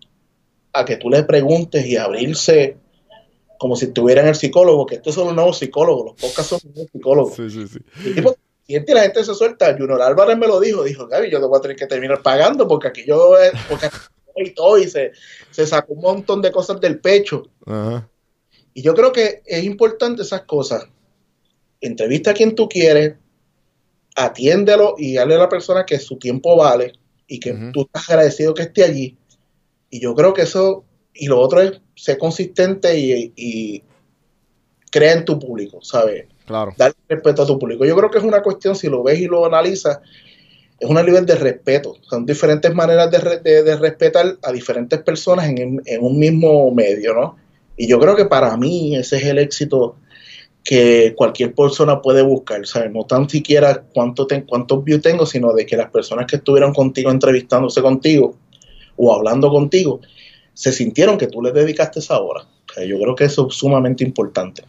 a 0.74 0.86
que 0.86 0.98
tú 0.98 1.10
le 1.10 1.24
preguntes 1.24 1.86
y 1.86 1.98
abrirse 1.98 2.78
como 3.58 3.76
si 3.76 3.86
estuviera 3.86 4.22
en 4.22 4.28
el 4.28 4.36
psicólogo, 4.36 4.86
que 4.86 4.96
estos 4.96 5.16
son 5.16 5.28
los 5.28 5.36
nuevos 5.36 5.58
psicólogos, 5.58 6.06
los 6.06 6.14
podcasts 6.16 6.48
son 6.48 6.60
los 6.64 6.76
nuevos 6.76 6.92
psicólogos. 6.92 7.36
Sí, 7.36 7.50
sí, 7.50 7.68
sí. 7.68 8.14
Tipo, 8.14 8.36
siente 8.68 8.92
y 8.92 8.96
la 8.96 9.02
gente 9.02 9.24
se 9.24 9.34
suelta. 9.34 9.76
Junior 9.78 10.02
Álvarez 10.02 10.38
me 10.38 10.48
lo 10.48 10.60
dijo, 10.60 10.84
dijo, 10.84 11.08
Gaby, 11.08 11.32
yo 11.32 11.40
te 11.40 11.46
voy 11.46 11.58
a 11.58 11.62
tener 11.62 11.78
que 11.78 11.88
terminar 11.88 12.22
pagando 12.22 12.68
porque 12.68 12.90
aquí 12.90 13.04
yo, 13.08 13.38
eh, 13.40 13.52
porque 13.70 13.88
aquí 13.88 13.98
y 14.36 14.52
todo, 14.52 14.78
y 14.78 14.88
se, 14.88 15.14
se 15.50 15.66
sacó 15.66 15.94
un 15.94 16.02
montón 16.02 16.42
de 16.42 16.52
cosas 16.52 16.80
del 16.80 17.00
pecho. 17.00 17.50
Y 18.74 18.82
yo 18.84 18.94
creo 18.94 19.12
que 19.12 19.42
es 19.46 19.64
importante 19.64 20.22
esas 20.22 20.44
cosas. 20.44 20.88
Entrevista 21.82 22.32
a 22.32 22.34
quien 22.34 22.54
tú 22.54 22.70
quieres, 22.70 23.16
atiéndelo 24.16 24.96
y 24.98 25.16
dale 25.16 25.36
a 25.36 25.40
la 25.40 25.50
persona 25.50 25.86
que 25.86 25.98
su 25.98 26.18
tiempo 26.18 26.56
vale 26.56 26.94
y 27.28 27.40
que 27.40 27.52
Ujú. 27.52 27.72
tú 27.72 27.82
estás 27.82 28.10
agradecido 28.10 28.54
que 28.54 28.64
esté 28.64 28.84
allí. 28.84 29.18
Y 29.90 30.00
yo 30.00 30.14
creo 30.14 30.34
que 30.34 30.44
eso, 30.44 30.86
y 31.14 31.28
lo 31.28 31.40
otro 31.40 31.62
es 31.62 31.82
ser 31.96 32.18
consistente 32.18 32.98
y, 32.98 33.34
y 33.36 33.84
crea 34.92 35.14
en 35.14 35.26
tu 35.26 35.40
público, 35.40 35.82
¿sabes? 35.82 36.28
Claro. 36.48 36.74
Darle 36.78 36.96
respeto 37.08 37.44
a 37.44 37.46
tu 37.46 37.60
público. 37.60 37.86
Yo 37.86 37.96
creo 37.96 38.10
que 38.10 38.18
es 38.18 38.24
una 38.24 38.42
cuestión, 38.42 38.76
si 38.76 38.88
lo 38.88 39.04
ves 39.04 39.20
y 39.20 39.26
lo 39.28 39.46
analizas, 39.46 40.00
es 40.80 40.90
un 40.90 40.96
nivel 40.96 41.26
de 41.26 41.36
respeto. 41.36 41.96
Son 42.10 42.26
diferentes 42.26 42.74
maneras 42.74 43.12
de, 43.12 43.40
de- 43.44 43.64
de 43.64 43.76
respetar 43.76 44.38
a 44.42 44.52
diferentes 44.52 45.00
personas 45.02 45.48
en, 45.50 45.82
en 45.86 46.04
un 46.04 46.18
mismo 46.18 46.72
medio, 46.72 47.14
¿no? 47.14 47.36
Y 47.76 47.88
yo 47.88 48.00
creo 48.00 48.16
que 48.16 48.26
para 48.26 48.56
mí 48.58 48.96
ese 48.96 49.18
es 49.18 49.26
el 49.26 49.38
éxito 49.38 49.98
que 50.64 51.14
cualquier 51.16 51.54
persona 51.54 52.02
puede 52.02 52.22
buscar, 52.22 52.66
¿sabes? 52.66 52.92
No 52.92 53.04
tan 53.06 53.30
siquiera 53.30 53.84
cuánto 53.94 54.26
ten- 54.28 54.46
cuántos 54.46 54.84
views 54.84 55.02
tengo, 55.02 55.26
sino 55.26 55.54
de 55.54 55.66
que 55.66 55.78
las 55.78 55.90
personas 55.92 56.26
que 56.28 56.38
estuvieron 56.38 56.74
contigo 56.74 57.12
entrevistándose 57.12 57.82
contigo 57.82 58.36
o 58.98 59.14
hablando 59.14 59.50
contigo 59.50 60.02
se 60.54 60.72
sintieron 60.72 61.18
que 61.18 61.28
tú 61.28 61.42
les 61.42 61.54
dedicaste 61.54 62.00
esa 62.00 62.20
hora. 62.20 62.42
O 62.70 62.74
sea, 62.74 62.84
yo 62.86 62.98
creo 63.00 63.16
que 63.16 63.26
eso 63.26 63.48
es 63.50 63.56
sumamente 63.56 64.04
importante. 64.04 64.64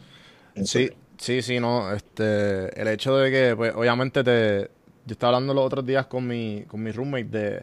Sí, 0.65 0.91
sí, 1.19 1.43
sí, 1.43 1.61
no. 1.61 1.93
Este, 1.93 2.81
el 2.81 2.89
hecho 2.89 3.17
de 3.17 3.31
que, 3.31 3.57
pues, 3.57 3.75
obviamente 3.75 4.25
te. 4.25 4.71
Yo 5.07 5.13
estaba 5.13 5.37
hablando 5.37 5.55
los 5.55 5.65
otros 5.65 5.87
días 5.87 6.07
con 6.07 6.27
mi, 6.27 6.65
con 6.69 6.83
mi 6.83 6.91
roommate 6.93 7.25
de, 7.25 7.63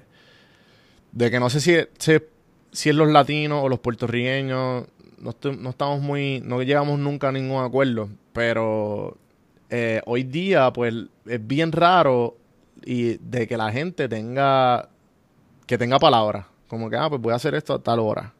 de 1.11 1.31
que 1.31 1.39
no 1.39 1.49
sé 1.49 1.59
si, 1.61 1.75
si, 1.99 2.17
si 2.71 2.89
es 2.89 2.95
los 2.95 3.07
latinos 3.09 3.63
o 3.63 3.69
los 3.69 3.79
puertorriqueños. 3.79 4.85
No, 5.19 5.29
estoy- 5.29 5.57
no 5.57 5.69
estamos 5.69 6.01
muy. 6.01 6.41
No 6.43 6.61
llegamos 6.61 6.99
nunca 6.99 7.29
a 7.29 7.31
ningún 7.31 7.63
acuerdo. 7.63 8.09
Pero 8.33 9.17
eh, 9.69 10.01
hoy 10.05 10.23
día, 10.23 10.71
pues, 10.73 10.93
es 11.25 11.45
bien 11.47 11.71
raro 11.71 12.37
y 12.83 13.17
de 13.17 13.47
que 13.47 13.57
la 13.57 13.71
gente 13.71 14.07
tenga. 14.09 14.89
Que 15.67 15.77
tenga 15.77 15.99
palabras. 15.99 16.45
Como 16.67 16.89
que, 16.89 16.97
ah, 16.97 17.09
pues 17.09 17.21
voy 17.21 17.33
a 17.33 17.35
hacer 17.37 17.55
esto 17.55 17.73
a 17.75 17.79
tal 17.79 17.99
hora. 17.99 18.33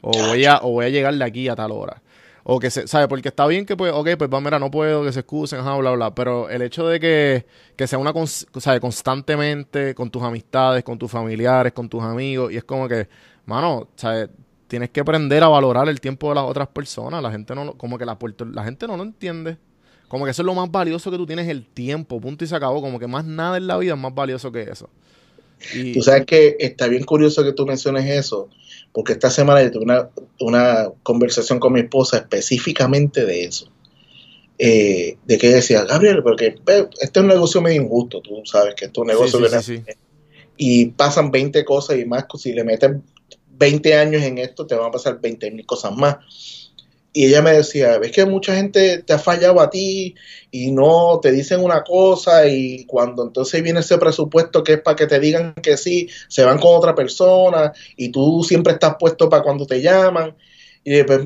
O 0.00 0.10
voy 0.28 0.44
a, 0.44 0.58
o 0.62 0.70
voy 0.72 0.86
a 0.86 0.88
llegar 0.90 1.14
de 1.14 1.24
aquí 1.24 1.48
a 1.48 1.56
tal 1.56 1.72
hora. 1.72 2.00
O 2.46 2.60
que 2.60 2.70
se, 2.70 2.86
¿sabes? 2.86 3.08
Porque 3.08 3.28
está 3.28 3.46
bien 3.46 3.64
que, 3.64 3.74
pues, 3.74 3.90
ok, 3.92 4.10
pues, 4.18 4.30
va, 4.30 4.38
mira, 4.38 4.58
no 4.58 4.70
puedo, 4.70 5.02
que 5.02 5.12
se 5.12 5.20
excusen, 5.20 5.60
ajá, 5.60 5.76
bla, 5.76 5.92
bla. 5.92 6.14
Pero 6.14 6.50
el 6.50 6.60
hecho 6.60 6.86
de 6.86 7.00
que, 7.00 7.46
que 7.74 7.86
sea 7.86 7.98
una, 7.98 8.12
¿sabes? 8.26 8.80
Constantemente 8.80 9.94
con 9.94 10.10
tus 10.10 10.22
amistades, 10.22 10.84
con 10.84 10.98
tus 10.98 11.10
familiares, 11.10 11.72
con 11.72 11.88
tus 11.88 12.02
amigos. 12.02 12.52
Y 12.52 12.58
es 12.58 12.64
como 12.64 12.86
que, 12.86 13.08
mano, 13.46 13.88
¿sabes? 13.96 14.28
Tienes 14.68 14.90
que 14.90 15.00
aprender 15.00 15.42
a 15.42 15.48
valorar 15.48 15.88
el 15.88 16.00
tiempo 16.02 16.28
de 16.28 16.34
las 16.34 16.44
otras 16.44 16.68
personas. 16.68 17.22
La 17.22 17.30
gente 17.30 17.54
no, 17.54 17.78
como 17.78 17.96
que 17.96 18.04
la, 18.04 18.18
la 18.52 18.64
gente 18.64 18.86
no 18.86 18.98
lo 18.98 19.04
entiende. 19.04 19.56
Como 20.08 20.26
que 20.26 20.32
eso 20.32 20.42
es 20.42 20.46
lo 20.46 20.54
más 20.54 20.70
valioso 20.70 21.10
que 21.10 21.16
tú 21.16 21.26
tienes, 21.26 21.48
el 21.48 21.66
tiempo, 21.66 22.20
punto 22.20 22.44
y 22.44 22.46
se 22.46 22.54
acabó. 22.54 22.82
Como 22.82 22.98
que 22.98 23.06
más 23.06 23.24
nada 23.24 23.56
en 23.56 23.66
la 23.66 23.78
vida 23.78 23.94
es 23.94 23.98
más 23.98 24.14
valioso 24.14 24.52
que 24.52 24.62
eso. 24.62 24.90
Y, 25.74 25.94
Tú 25.94 26.02
sabes 26.02 26.26
que 26.26 26.56
está 26.58 26.88
bien 26.88 27.04
curioso 27.04 27.42
que 27.42 27.52
tú 27.52 27.64
menciones 27.64 28.04
eso, 28.04 28.50
porque 28.94 29.14
esta 29.14 29.28
semana 29.28 29.60
yo 29.62 29.72
tuve 29.72 29.84
una, 29.84 30.08
una 30.38 30.88
conversación 31.02 31.58
con 31.58 31.72
mi 31.72 31.80
esposa 31.80 32.18
específicamente 32.18 33.26
de 33.26 33.44
eso. 33.44 33.68
Eh, 34.56 35.18
de 35.24 35.36
que 35.36 35.48
decía, 35.48 35.84
Gabriel, 35.84 36.22
porque 36.22 36.54
este 36.64 36.88
es 37.00 37.16
un 37.16 37.26
negocio 37.26 37.60
medio 37.60 37.82
injusto, 37.82 38.20
tú 38.20 38.40
sabes 38.44 38.76
que 38.76 38.84
esto 38.84 39.00
es 39.00 39.02
un 39.02 39.08
negocio 39.08 39.38
sí, 39.40 39.44
que 39.44 39.62
sí, 39.62 39.82
sí. 39.84 39.92
y 40.56 40.86
pasan 40.86 41.32
20 41.32 41.64
cosas 41.64 41.98
y 41.98 42.04
más, 42.04 42.26
si 42.38 42.52
le 42.52 42.62
metes 42.62 42.92
20 43.58 43.94
años 43.96 44.22
en 44.22 44.38
esto, 44.38 44.64
te 44.64 44.76
van 44.76 44.88
a 44.88 44.92
pasar 44.92 45.20
20 45.20 45.50
mil 45.50 45.66
cosas 45.66 45.96
más. 45.96 46.63
Y 47.16 47.26
ella 47.26 47.42
me 47.42 47.52
decía, 47.52 47.96
ves 47.98 48.10
que 48.10 48.26
mucha 48.26 48.56
gente 48.56 48.98
te 48.98 49.12
ha 49.12 49.20
fallado 49.20 49.60
a 49.60 49.70
ti 49.70 50.16
y 50.50 50.72
no 50.72 51.20
te 51.22 51.30
dicen 51.30 51.62
una 51.62 51.84
cosa 51.84 52.48
y 52.48 52.84
cuando 52.86 53.22
entonces 53.22 53.62
viene 53.62 53.80
ese 53.80 53.98
presupuesto 53.98 54.64
que 54.64 54.72
es 54.74 54.80
para 54.80 54.96
que 54.96 55.06
te 55.06 55.20
digan 55.20 55.54
que 55.54 55.76
sí, 55.76 56.08
se 56.26 56.42
van 56.42 56.58
con 56.58 56.76
otra 56.76 56.92
persona 56.92 57.72
y 57.96 58.08
tú 58.08 58.42
siempre 58.42 58.72
estás 58.72 58.96
puesto 58.98 59.28
para 59.28 59.44
cuando 59.44 59.64
te 59.64 59.80
llaman. 59.80 60.34
Y 60.82 61.04
pues, 61.04 61.20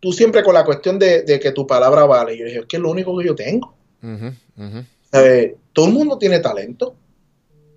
tú 0.00 0.12
siempre 0.14 0.42
con 0.42 0.54
la 0.54 0.64
cuestión 0.64 0.98
de, 0.98 1.24
de 1.24 1.38
que 1.40 1.52
tu 1.52 1.66
palabra 1.66 2.06
vale. 2.06 2.34
Y 2.34 2.38
yo 2.38 2.46
dije, 2.46 2.58
es 2.60 2.66
que 2.66 2.76
es 2.76 2.82
lo 2.82 2.90
único 2.90 3.18
que 3.18 3.26
yo 3.26 3.34
tengo. 3.34 3.74
Ujú. 4.02 4.84
¿Sabe? 5.12 5.58
Todo 5.74 5.88
el 5.88 5.92
mundo 5.92 6.16
tiene 6.16 6.38
talento. 6.38 6.96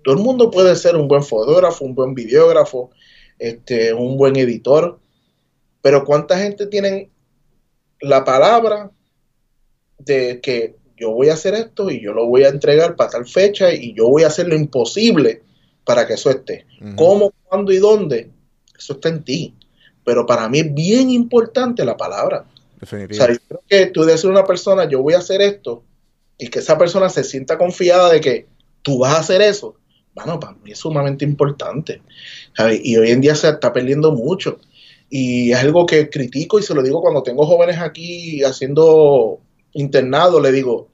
Todo 0.02 0.14
el 0.14 0.22
mundo 0.22 0.50
puede 0.50 0.74
ser 0.74 0.96
un 0.96 1.06
buen 1.06 1.22
fotógrafo, 1.22 1.84
un 1.84 1.94
buen 1.94 2.14
videógrafo, 2.14 2.90
este, 3.38 3.92
un 3.92 4.16
buen 4.16 4.36
editor. 4.36 4.98
Pero 5.82 6.04
¿cuánta 6.04 6.38
gente 6.38 6.66
tienen 6.66 7.10
la 8.00 8.24
palabra 8.24 8.90
de 9.98 10.40
que 10.40 10.76
yo 10.96 11.12
voy 11.12 11.28
a 11.28 11.34
hacer 11.34 11.54
esto 11.54 11.90
y 11.90 12.02
yo 12.02 12.12
lo 12.12 12.26
voy 12.26 12.44
a 12.44 12.48
entregar 12.48 12.96
para 12.96 13.10
tal 13.10 13.26
fecha 13.26 13.72
y 13.72 13.94
yo 13.94 14.08
voy 14.08 14.24
a 14.24 14.28
hacer 14.28 14.48
lo 14.48 14.54
imposible 14.54 15.42
para 15.84 16.06
que 16.06 16.14
eso 16.14 16.30
esté? 16.30 16.66
¿Cómo, 16.96 17.32
cuándo 17.44 17.72
y 17.72 17.78
dónde? 17.78 18.30
Eso 18.76 18.94
está 18.94 19.08
en 19.08 19.24
ti. 19.24 19.54
Pero 20.04 20.26
para 20.26 20.48
mí 20.48 20.60
es 20.60 20.74
bien 20.74 21.10
importante 21.10 21.84
la 21.84 21.96
palabra. 21.96 22.46
O 22.46 22.80
Definitivo. 22.80 23.16
sea, 23.24 23.32
yo 23.32 23.40
creo 23.46 23.62
que 23.68 23.86
tú 23.86 24.04
decir 24.04 24.28
a 24.28 24.32
una 24.32 24.44
persona, 24.44 24.88
yo 24.88 25.02
voy 25.02 25.14
a 25.14 25.18
hacer 25.18 25.40
esto, 25.42 25.84
y 26.40 26.48
que 26.48 26.60
esa 26.60 26.78
persona 26.78 27.10
se 27.10 27.22
sienta 27.22 27.58
confiada 27.58 28.10
de 28.10 28.20
que 28.20 28.46
tú 28.82 28.98
vas 28.98 29.14
a 29.14 29.20
hacer 29.20 29.42
eso, 29.42 29.76
bueno, 30.14 30.40
para 30.40 30.54
mí 30.54 30.72
es 30.72 30.78
sumamente 30.78 31.24
importante. 31.24 32.02
¿sabes? 32.56 32.80
Y 32.82 32.96
hoy 32.96 33.10
en 33.10 33.20
día 33.20 33.34
se 33.34 33.48
está 33.48 33.72
perdiendo 33.72 34.12
mucho. 34.12 34.58
Y 35.10 35.50
es 35.52 35.58
algo 35.58 35.84
que 35.86 36.08
critico 36.08 36.58
y 36.58 36.62
se 36.62 36.72
lo 36.74 36.82
digo 36.82 37.00
cuando 37.02 37.22
tengo 37.22 37.44
jóvenes 37.44 37.78
aquí 37.78 38.42
haciendo 38.44 39.40
internado, 39.72 40.40
le 40.40 40.52
digo, 40.52 40.88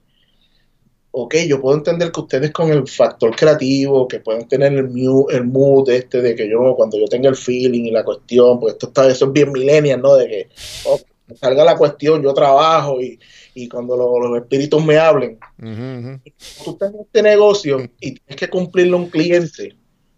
ok, 1.11 1.35
yo 1.47 1.61
puedo 1.61 1.77
entender 1.77 2.11
que 2.11 2.19
ustedes 2.19 2.51
con 2.51 2.71
el 2.71 2.87
factor 2.87 3.35
creativo, 3.35 4.07
que 4.07 4.19
pueden 4.19 4.47
tener 4.47 4.73
el, 4.73 4.89
mu- 4.89 5.29
el 5.29 5.45
mood 5.45 5.89
este 5.89 6.21
de 6.21 6.35
que 6.35 6.49
yo, 6.49 6.75
cuando 6.75 6.97
yo 6.99 7.05
tenga 7.05 7.29
el 7.29 7.35
feeling 7.35 7.85
y 7.85 7.91
la 7.91 8.03
cuestión, 8.03 8.59
pues 8.59 8.73
esto 8.73 8.87
está, 8.87 9.07
eso 9.09 9.25
es 9.25 9.31
bien 9.33 9.51
millennial, 9.51 10.01
¿no? 10.01 10.15
De 10.15 10.27
que 10.27 10.49
oh, 10.85 10.99
salga 11.39 11.63
la 11.63 11.75
cuestión, 11.77 12.21
yo 12.23 12.33
trabajo 12.33 13.01
y, 13.01 13.19
y 13.55 13.67
cuando 13.67 13.95
lo- 13.97 14.19
los 14.19 14.41
espíritus 14.41 14.83
me 14.83 14.97
hablen, 14.97 15.39
Ujú, 15.59 15.69
ujú. 16.09 16.19
tú 16.65 16.71
estás 16.71 16.93
en 16.93 16.99
este 17.01 17.21
negocio 17.23 17.77
y 17.99 18.11
tienes 18.13 18.35
que 18.35 18.49
cumplirle 18.49 18.93
a 18.93 18.97
un 18.97 19.09
cliente, 19.09 19.75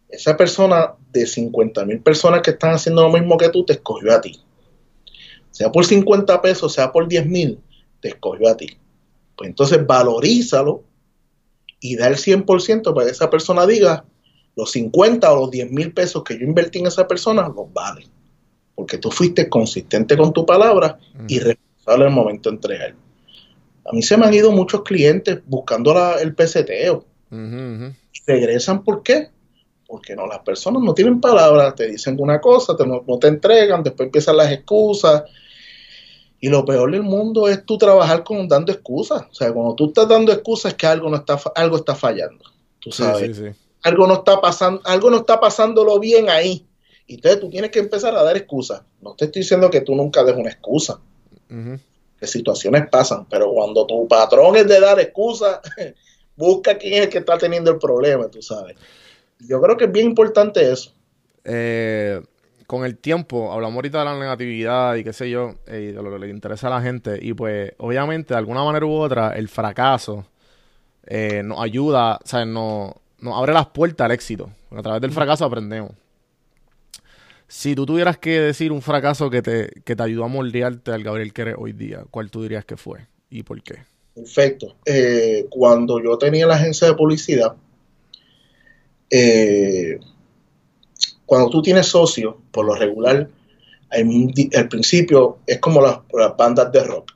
esa 0.10 0.36
persona 0.36 0.94
de 1.12 1.26
50 1.26 1.86
mil 1.86 2.00
personas 2.02 2.42
que 2.42 2.52
están 2.52 2.74
haciendo 2.74 3.04
lo 3.04 3.12
mismo 3.12 3.38
que 3.38 3.50
tú, 3.50 3.64
te 3.64 3.74
escogió 3.74 4.14
a 4.14 4.22
ti. 4.22 4.40
Sea 5.52 5.72
por 5.72 5.86
50 5.86 6.42
pesos, 6.42 6.74
sea 6.74 6.92
por 6.92 7.08
10 7.08 7.26
mil, 7.26 7.60
te 8.02 8.10
escogió 8.10 8.50
a 8.50 8.58
ti. 8.58 8.78
Pues 9.36 9.50
entonces 9.50 9.86
valorízalo 9.86 10.84
y 11.80 11.96
da 11.96 12.08
el 12.08 12.16
100% 12.18 12.94
para 12.94 13.06
que 13.06 13.12
esa 13.12 13.30
persona 13.30 13.66
diga 13.66 14.06
los 14.56 14.72
50 14.72 15.32
o 15.32 15.36
los 15.42 15.52
10 15.52 15.72
mil 15.72 15.94
pesos 15.94 16.24
que 16.24 16.38
yo 16.38 16.44
invertí 16.44 16.80
en 16.80 16.88
esa 16.88 17.08
persona, 17.08 17.48
los 17.48 17.72
vale. 17.72 18.06
Porque 18.76 18.98
tú 18.98 19.12
fuiste 19.12 19.48
consistente 19.50 20.18
con 20.18 20.34
tu 20.34 20.46
palabra 20.46 21.00
y 21.28 21.40
responsable 21.40 22.06
en 22.06 22.10
el 22.10 22.16
momento 22.16 22.50
de 22.50 22.56
entregar. 22.56 22.96
A 23.86 23.92
mí 23.94 24.02
se 24.02 24.18
me 24.18 24.26
han 24.26 24.34
ido 24.34 24.52
muchos 24.52 24.84
clientes 24.84 25.40
buscando 25.46 25.94
la- 25.94 26.20
el 26.22 26.36
peseteo 26.36 27.06
y 28.14 28.20
regresan, 28.28 28.84
¿por 28.84 29.04
qué? 29.04 29.30
Porque 29.90 30.16
no, 30.16 30.28
las 30.28 30.40
personas 30.42 30.84
no 30.84 30.94
tienen 30.94 31.20
palabras, 31.20 31.74
te 31.74 31.88
dicen 31.88 32.16
una 32.20 32.40
cosa, 32.40 32.78
te, 32.78 32.86
no, 32.86 33.04
no 33.08 33.18
te 33.18 33.28
entregan, 33.28 33.82
después 33.82 34.06
empiezan 34.06 34.38
las 34.38 34.52
excusas. 34.52 35.24
Y 36.40 36.48
lo 36.48 36.64
peor 36.64 36.92
del 36.92 37.02
mundo 37.02 37.48
es 37.50 37.66
tú 37.66 37.76
trabajar 37.76 38.24
con 38.24 38.48
dando 38.48 38.72
excusas. 38.72 39.24
O 39.32 39.34
sea, 39.34 39.52
cuando 39.52 39.74
tú 39.74 39.88
estás 39.88 40.08
dando 40.08 40.32
excusas 40.32 40.74
es 40.74 40.78
que 40.78 40.86
algo 40.86 41.10
no 41.10 41.18
está 41.18 41.40
algo 41.56 41.78
está 41.78 41.96
fallando. 41.96 42.46
Tú 42.80 42.92
sabes, 42.92 43.36
sí, 43.36 43.46
sí. 43.46 43.60
algo 43.82 44.06
no 44.06 44.14
está 44.14 44.40
pasando, 44.40 44.80
algo 44.86 45.10
no 45.10 45.18
está 45.18 45.40
pasándolo 45.40 46.00
bien 46.00 46.30
ahí. 46.30 46.68
Y 47.08 47.16
entonces 47.16 47.40
tú 47.40 47.50
tienes 47.50 47.72
que 47.72 47.80
empezar 47.80 48.16
a 48.16 48.22
dar 48.22 48.38
excusas. 48.38 48.84
No 49.02 49.16
te 49.16 49.26
estoy 49.26 49.42
diciendo 49.42 49.72
que 49.72 49.82
tú 49.82 49.96
nunca 49.96 50.24
des 50.24 50.36
una 50.36 50.52
excusa, 50.52 51.00
Ujú. 51.50 51.80
que 52.20 52.28
situaciones 52.28 52.88
pasan, 52.92 53.26
pero 53.28 53.52
cuando 53.52 53.88
tu 53.88 54.08
patrón 54.08 54.56
es 54.56 54.68
de 54.68 54.80
dar 54.80 55.00
excusas, 55.00 55.62
busca 56.36 56.78
quién 56.78 56.94
es 56.94 57.00
el 57.06 57.10
que 57.10 57.18
está 57.18 57.40
teniendo 57.40 57.72
el 57.72 57.80
problema, 57.80 58.28
tú 58.28 58.44
sabes. 58.44 58.78
Yo 59.40 59.62
creo 59.62 59.78
que 59.78 59.86
es 59.86 59.92
bien 59.92 60.08
importante 60.08 60.72
eso. 60.72 60.94
Eh, 61.44 62.22
con 62.68 62.86
el 62.86 62.98
tiempo, 62.98 63.52
hablamos 63.52 63.76
ahorita 63.78 64.00
de 64.00 64.06
la 64.06 64.20
negatividad 64.20 64.96
y 64.96 65.04
qué 65.04 65.14
sé 65.14 65.30
yo, 65.30 65.56
eh, 65.66 65.90
y 65.90 65.92
de 65.94 66.04
lo 66.04 66.12
que 66.12 66.20
le 66.20 66.30
interesa 66.30 66.68
a 66.68 66.70
la 66.70 66.82
gente. 66.82 67.18
Y 67.22 67.34
pues, 67.34 67.74
obviamente, 67.78 68.34
de 68.34 68.38
alguna 68.38 68.64
manera 68.64 68.86
u 68.86 68.94
otra, 68.94 69.36
el 69.36 69.48
fracaso 69.48 70.26
eh, 71.08 71.42
nos 71.44 71.60
ayuda, 71.60 72.20
o 72.24 72.28
sea, 72.28 72.46
nos, 72.46 72.94
nos 73.20 73.38
abre 73.38 73.54
las 73.54 73.68
puertas 73.68 74.06
al 74.06 74.12
éxito. 74.12 74.52
A 74.72 74.82
través 74.84 75.02
del 75.02 75.12
fracaso 75.12 75.46
aprendemos. 75.46 75.92
Si 77.48 77.74
tú 77.74 77.88
tuvieras 77.88 78.20
que 78.20 78.40
decir 78.40 78.72
un 78.72 78.84
fracaso 78.84 79.32
que 79.32 79.42
te, 79.42 79.82
que 79.84 79.96
te 79.96 80.04
ayudó 80.04 80.26
a 80.26 80.28
moldearte 80.28 80.92
al 80.92 81.02
Gabriel 81.02 81.34
que 81.34 81.42
eres 81.42 81.56
hoy 81.58 81.74
día, 81.74 82.04
¿cuál 82.12 82.30
tú 82.30 82.44
dirías 82.44 82.64
que 82.64 82.78
fue? 82.78 83.08
¿Y 83.32 83.42
por 83.42 83.64
qué? 83.64 83.80
Perfecto. 84.14 84.76
Eh, 84.86 85.48
cuando 85.50 86.00
yo 86.04 86.20
tenía 86.20 86.46
la 86.46 86.56
agencia 86.56 86.88
de 86.88 86.94
publicidad, 86.94 87.56
eh, 89.10 90.00
cuando 91.26 91.50
tú 91.50 91.62
tienes 91.62 91.88
socios, 91.88 92.36
por 92.52 92.66
lo 92.66 92.76
regular, 92.76 93.30
al 93.92 94.68
principio 94.70 95.40
es 95.46 95.60
como 95.60 95.82
las, 95.82 96.00
bandas 96.38 96.72
de 96.72 96.84
rock. 96.84 97.12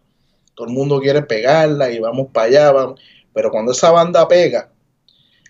Todo 0.56 0.68
el 0.68 0.74
mundo 0.74 1.00
quiere 1.00 1.24
pegarla 1.24 1.92
y 1.92 2.00
vamos 2.00 2.28
para 2.32 2.48
allá, 2.48 2.72
vamos. 2.72 3.00
pero 3.34 3.50
cuando 3.50 3.72
esa 3.72 3.92
banda 3.92 4.28
pega, 4.28 4.72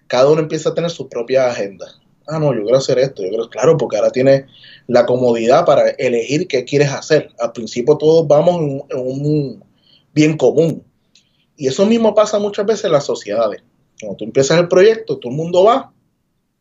cada 0.07 0.29
uno 0.29 0.41
empieza 0.41 0.69
a 0.69 0.73
tener 0.73 0.89
su 0.89 1.09
propia 1.09 1.47
agenda. 1.47 1.87
Ah, 2.25 2.39
no, 2.39 2.53
yo 2.53 2.63
quiero 2.63 2.77
hacer 2.77 2.99
esto, 2.99 3.21
yo 3.21 3.29
quiero, 3.29 3.49
claro, 3.49 3.77
porque 3.77 3.97
ahora 3.97 4.11
tienes 4.11 4.45
la 4.87 5.05
comodidad 5.05 5.65
para 5.65 5.89
elegir 5.89 6.47
qué 6.47 6.63
quieres 6.63 6.89
hacer. 6.89 7.31
Al 7.39 7.51
principio 7.51 7.97
todos 7.97 8.25
vamos 8.27 8.61
en 8.89 8.97
un 8.97 9.63
bien 10.13 10.37
común. 10.37 10.83
Y 11.57 11.67
eso 11.67 11.85
mismo 11.85 12.15
pasa 12.15 12.39
muchas 12.39 12.65
veces 12.65 12.85
en 12.85 12.93
las 12.93 13.05
sociedades. 13.05 13.61
Cuando 13.99 14.17
tú 14.17 14.25
empiezas 14.25 14.57
el 14.57 14.69
proyecto, 14.69 15.17
todo 15.17 15.31
el 15.31 15.37
mundo 15.37 15.65
va 15.65 15.92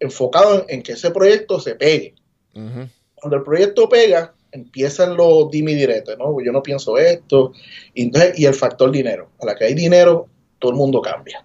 enfocado 0.03 0.55
en, 0.55 0.65
en 0.69 0.83
que 0.83 0.93
ese 0.93 1.11
proyecto 1.11 1.61
se 1.61 1.75
pegue. 1.75 2.15
Cuando 2.53 3.37
el 3.37 3.43
proyecto 3.43 3.89
pega, 3.89 4.35
empiezan 4.51 5.17
los 5.17 5.51
dime 5.51 5.73
y 5.73 5.77
diretes, 5.77 6.19
¿no? 6.19 6.37
Yo 6.45 6.53
no 6.53 6.63
pienso 6.63 6.99
esto. 6.99 7.53
Y, 7.95 8.03
entonces, 8.03 8.39
y 8.39 8.45
el 8.45 8.55
factor 8.55 8.91
dinero. 8.91 9.31
A 9.41 9.47
la 9.47 9.55
que 9.55 9.65
hay 9.65 9.75
dinero, 9.75 10.29
todo 10.59 10.73
el 10.73 10.77
mundo 10.77 11.01
cambia. 11.01 11.45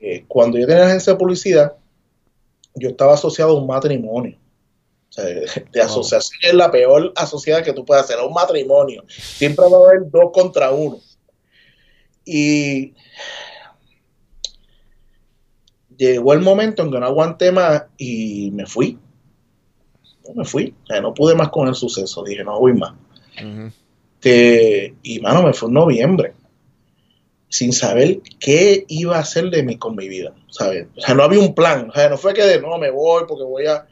Eh, 0.00 0.24
cuando 0.26 0.58
yo 0.58 0.66
tenía 0.66 0.82
la 0.82 0.88
agencia 0.88 1.12
de 1.12 1.18
publicidad, 1.18 1.74
yo 2.74 2.88
estaba 2.88 3.14
asociado 3.14 3.52
a 3.52 3.60
un 3.60 3.66
matrimonio. 3.66 4.36
O 5.08 5.12
sea, 5.12 5.24
de, 5.24 5.46
de 5.70 5.80
asociación 5.80 6.40
es 6.42 6.54
la 6.54 6.70
peor 6.70 7.12
asociada 7.16 7.62
que 7.62 7.72
tú 7.72 7.84
puedes 7.84 8.04
hacer, 8.04 8.18
a 8.18 8.24
un 8.24 8.34
matrimonio. 8.34 9.04
Siempre 9.08 9.64
va 9.68 9.76
a 9.76 9.90
haber 9.90 10.10
dos 10.10 10.32
contra 10.32 10.72
uno. 10.72 10.98
Y 12.24 12.94
llegó 15.96 16.32
el 16.32 16.40
momento 16.40 16.82
en 16.82 16.90
que 16.90 17.00
no 17.00 17.06
aguanté 17.06 17.52
más 17.52 17.84
y 17.98 18.50
me 18.52 18.66
fui. 18.66 18.98
No, 20.26 20.34
me 20.34 20.44
fui. 20.44 20.74
O 20.82 20.86
sea, 20.86 21.00
no 21.00 21.14
pude 21.14 21.34
más 21.34 21.48
con 21.50 21.68
el 21.68 21.74
suceso. 21.74 22.22
Dije, 22.24 22.44
no 22.44 22.58
voy 22.58 22.74
más. 22.74 22.94
Y 25.02 25.20
mano, 25.20 25.42
me 25.42 25.52
fue 25.52 25.68
en 25.68 25.74
noviembre, 25.74 26.32
sin 27.48 27.72
saber 27.72 28.20
qué 28.40 28.84
iba 28.88 29.16
a 29.16 29.20
hacer 29.20 29.50
de 29.50 29.62
mí 29.62 29.78
con 29.78 29.94
mi 29.94 30.08
vida, 30.08 30.34
¿sabes? 30.50 30.88
O 30.96 31.00
sea, 31.00 31.14
no 31.14 31.22
había 31.22 31.38
un 31.38 31.54
plan, 31.54 31.90
o 31.90 31.92
sea, 31.92 32.08
no 32.08 32.18
fue 32.18 32.34
que 32.34 32.42
de, 32.42 32.60
no, 32.60 32.76
me 32.78 32.90
voy 32.90 33.24
porque 33.28 33.44
voy 33.44 33.66
a... 33.66 33.86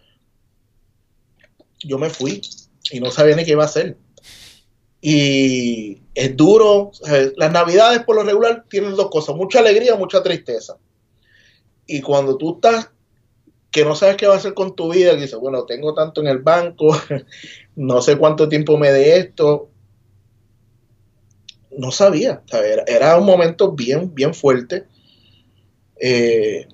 Yo 1.81 1.99
me 1.99 2.11
fui 2.11 2.41
y 2.91 3.01
no 3.01 3.11
sabía 3.11 3.37
ni 3.37 3.45
qué 3.45 3.53
iba 3.53 3.63
a 3.63 3.67
hacer. 3.67 3.97
Y 5.01 6.01
es 6.15 6.35
duro. 6.35 6.93
Las 7.37 7.53
navidades 7.53 8.03
por 8.05 8.17
lo 8.17 8.23
regular 8.23 8.65
tienen 8.71 8.97
dos 8.97 9.11
cosas, 9.11 9.37
mucha 9.37 9.59
alegría, 9.59 9.95
mucha 9.97 10.23
tristeza. 10.23 10.79
Y 11.87 12.01
cuando 12.01 12.37
tú 12.37 12.55
estás 12.55 12.91
que 13.75 13.85
no 13.85 13.97
sabes 13.97 14.17
qué 14.17 14.29
va 14.29 14.35
a 14.35 14.37
hacer 14.37 14.55
con 14.55 14.77
tu 14.77 14.93
vida, 14.93 15.17
que 15.17 15.23
dices, 15.23 15.39
bueno, 15.39 15.65
tengo 15.65 15.95
tanto 15.95 16.21
en 16.21 16.29
el 16.29 16.39
banco, 16.39 16.97
no 17.77 18.01
sé 18.01 18.17
cuánto 18.17 18.49
tiempo 18.49 18.79
me 18.79 18.93
dé 18.93 19.17
esto. 19.17 19.69
No 21.77 21.91
sabía, 21.91 22.41
era, 22.53 22.85
era 22.87 23.19
un 23.19 23.27
momento 23.27 23.73
bien, 23.73 24.15
bien 24.15 24.33
fuerte. 24.33 24.85
Eh, 26.01 26.69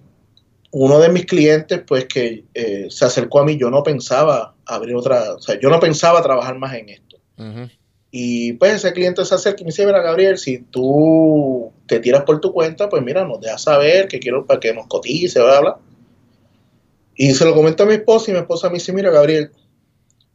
uno 0.72 0.98
de 0.98 1.08
mis 1.08 1.24
clientes, 1.24 1.82
pues 1.86 2.04
que 2.04 2.44
eh, 2.52 2.88
se 2.90 3.04
acercó 3.06 3.40
a 3.40 3.44
mí, 3.46 3.56
yo 3.56 3.70
no 3.70 3.82
pensaba 3.82 4.54
abrir 4.66 4.94
otra, 4.94 5.36
o 5.36 5.40
sea, 5.40 5.58
yo 5.58 5.70
no 5.70 5.80
pensaba 5.80 6.22
trabajar 6.22 6.58
más 6.58 6.74
en 6.74 6.90
esto. 6.90 7.16
Ujú. 7.38 7.70
Y 8.10 8.54
pues 8.54 8.74
ese 8.74 8.92
cliente 8.92 9.24
se 9.24 9.34
acerca 9.34 9.60
y 9.60 9.64
me 9.64 9.68
dice, 9.70 9.86
mira 9.86 10.02
Gabriel, 10.02 10.36
si 10.36 10.58
tú 10.58 11.72
te 11.86 12.00
tiras 12.00 12.24
por 12.24 12.40
tu 12.40 12.52
cuenta, 12.52 12.88
pues 12.88 13.02
mira, 13.02 13.24
nos 13.24 13.40
dejas 13.40 13.62
saber 13.62 14.08
que 14.08 14.18
quiero 14.18 14.44
para 14.46 14.58
que 14.58 14.74
nos 14.74 14.88
cotice, 14.88 15.40
bla, 15.40 15.60
bla. 15.60 15.78
Y 17.14 17.34
se 17.34 17.44
lo 17.44 17.54
comento 17.54 17.82
a 17.82 17.86
mi 17.86 17.94
esposa 17.94 18.30
y 18.30 18.34
mi 18.34 18.40
esposa 18.40 18.68
me 18.68 18.74
dice, 18.74 18.92
mira 18.92 19.10
Gabriel, 19.10 19.52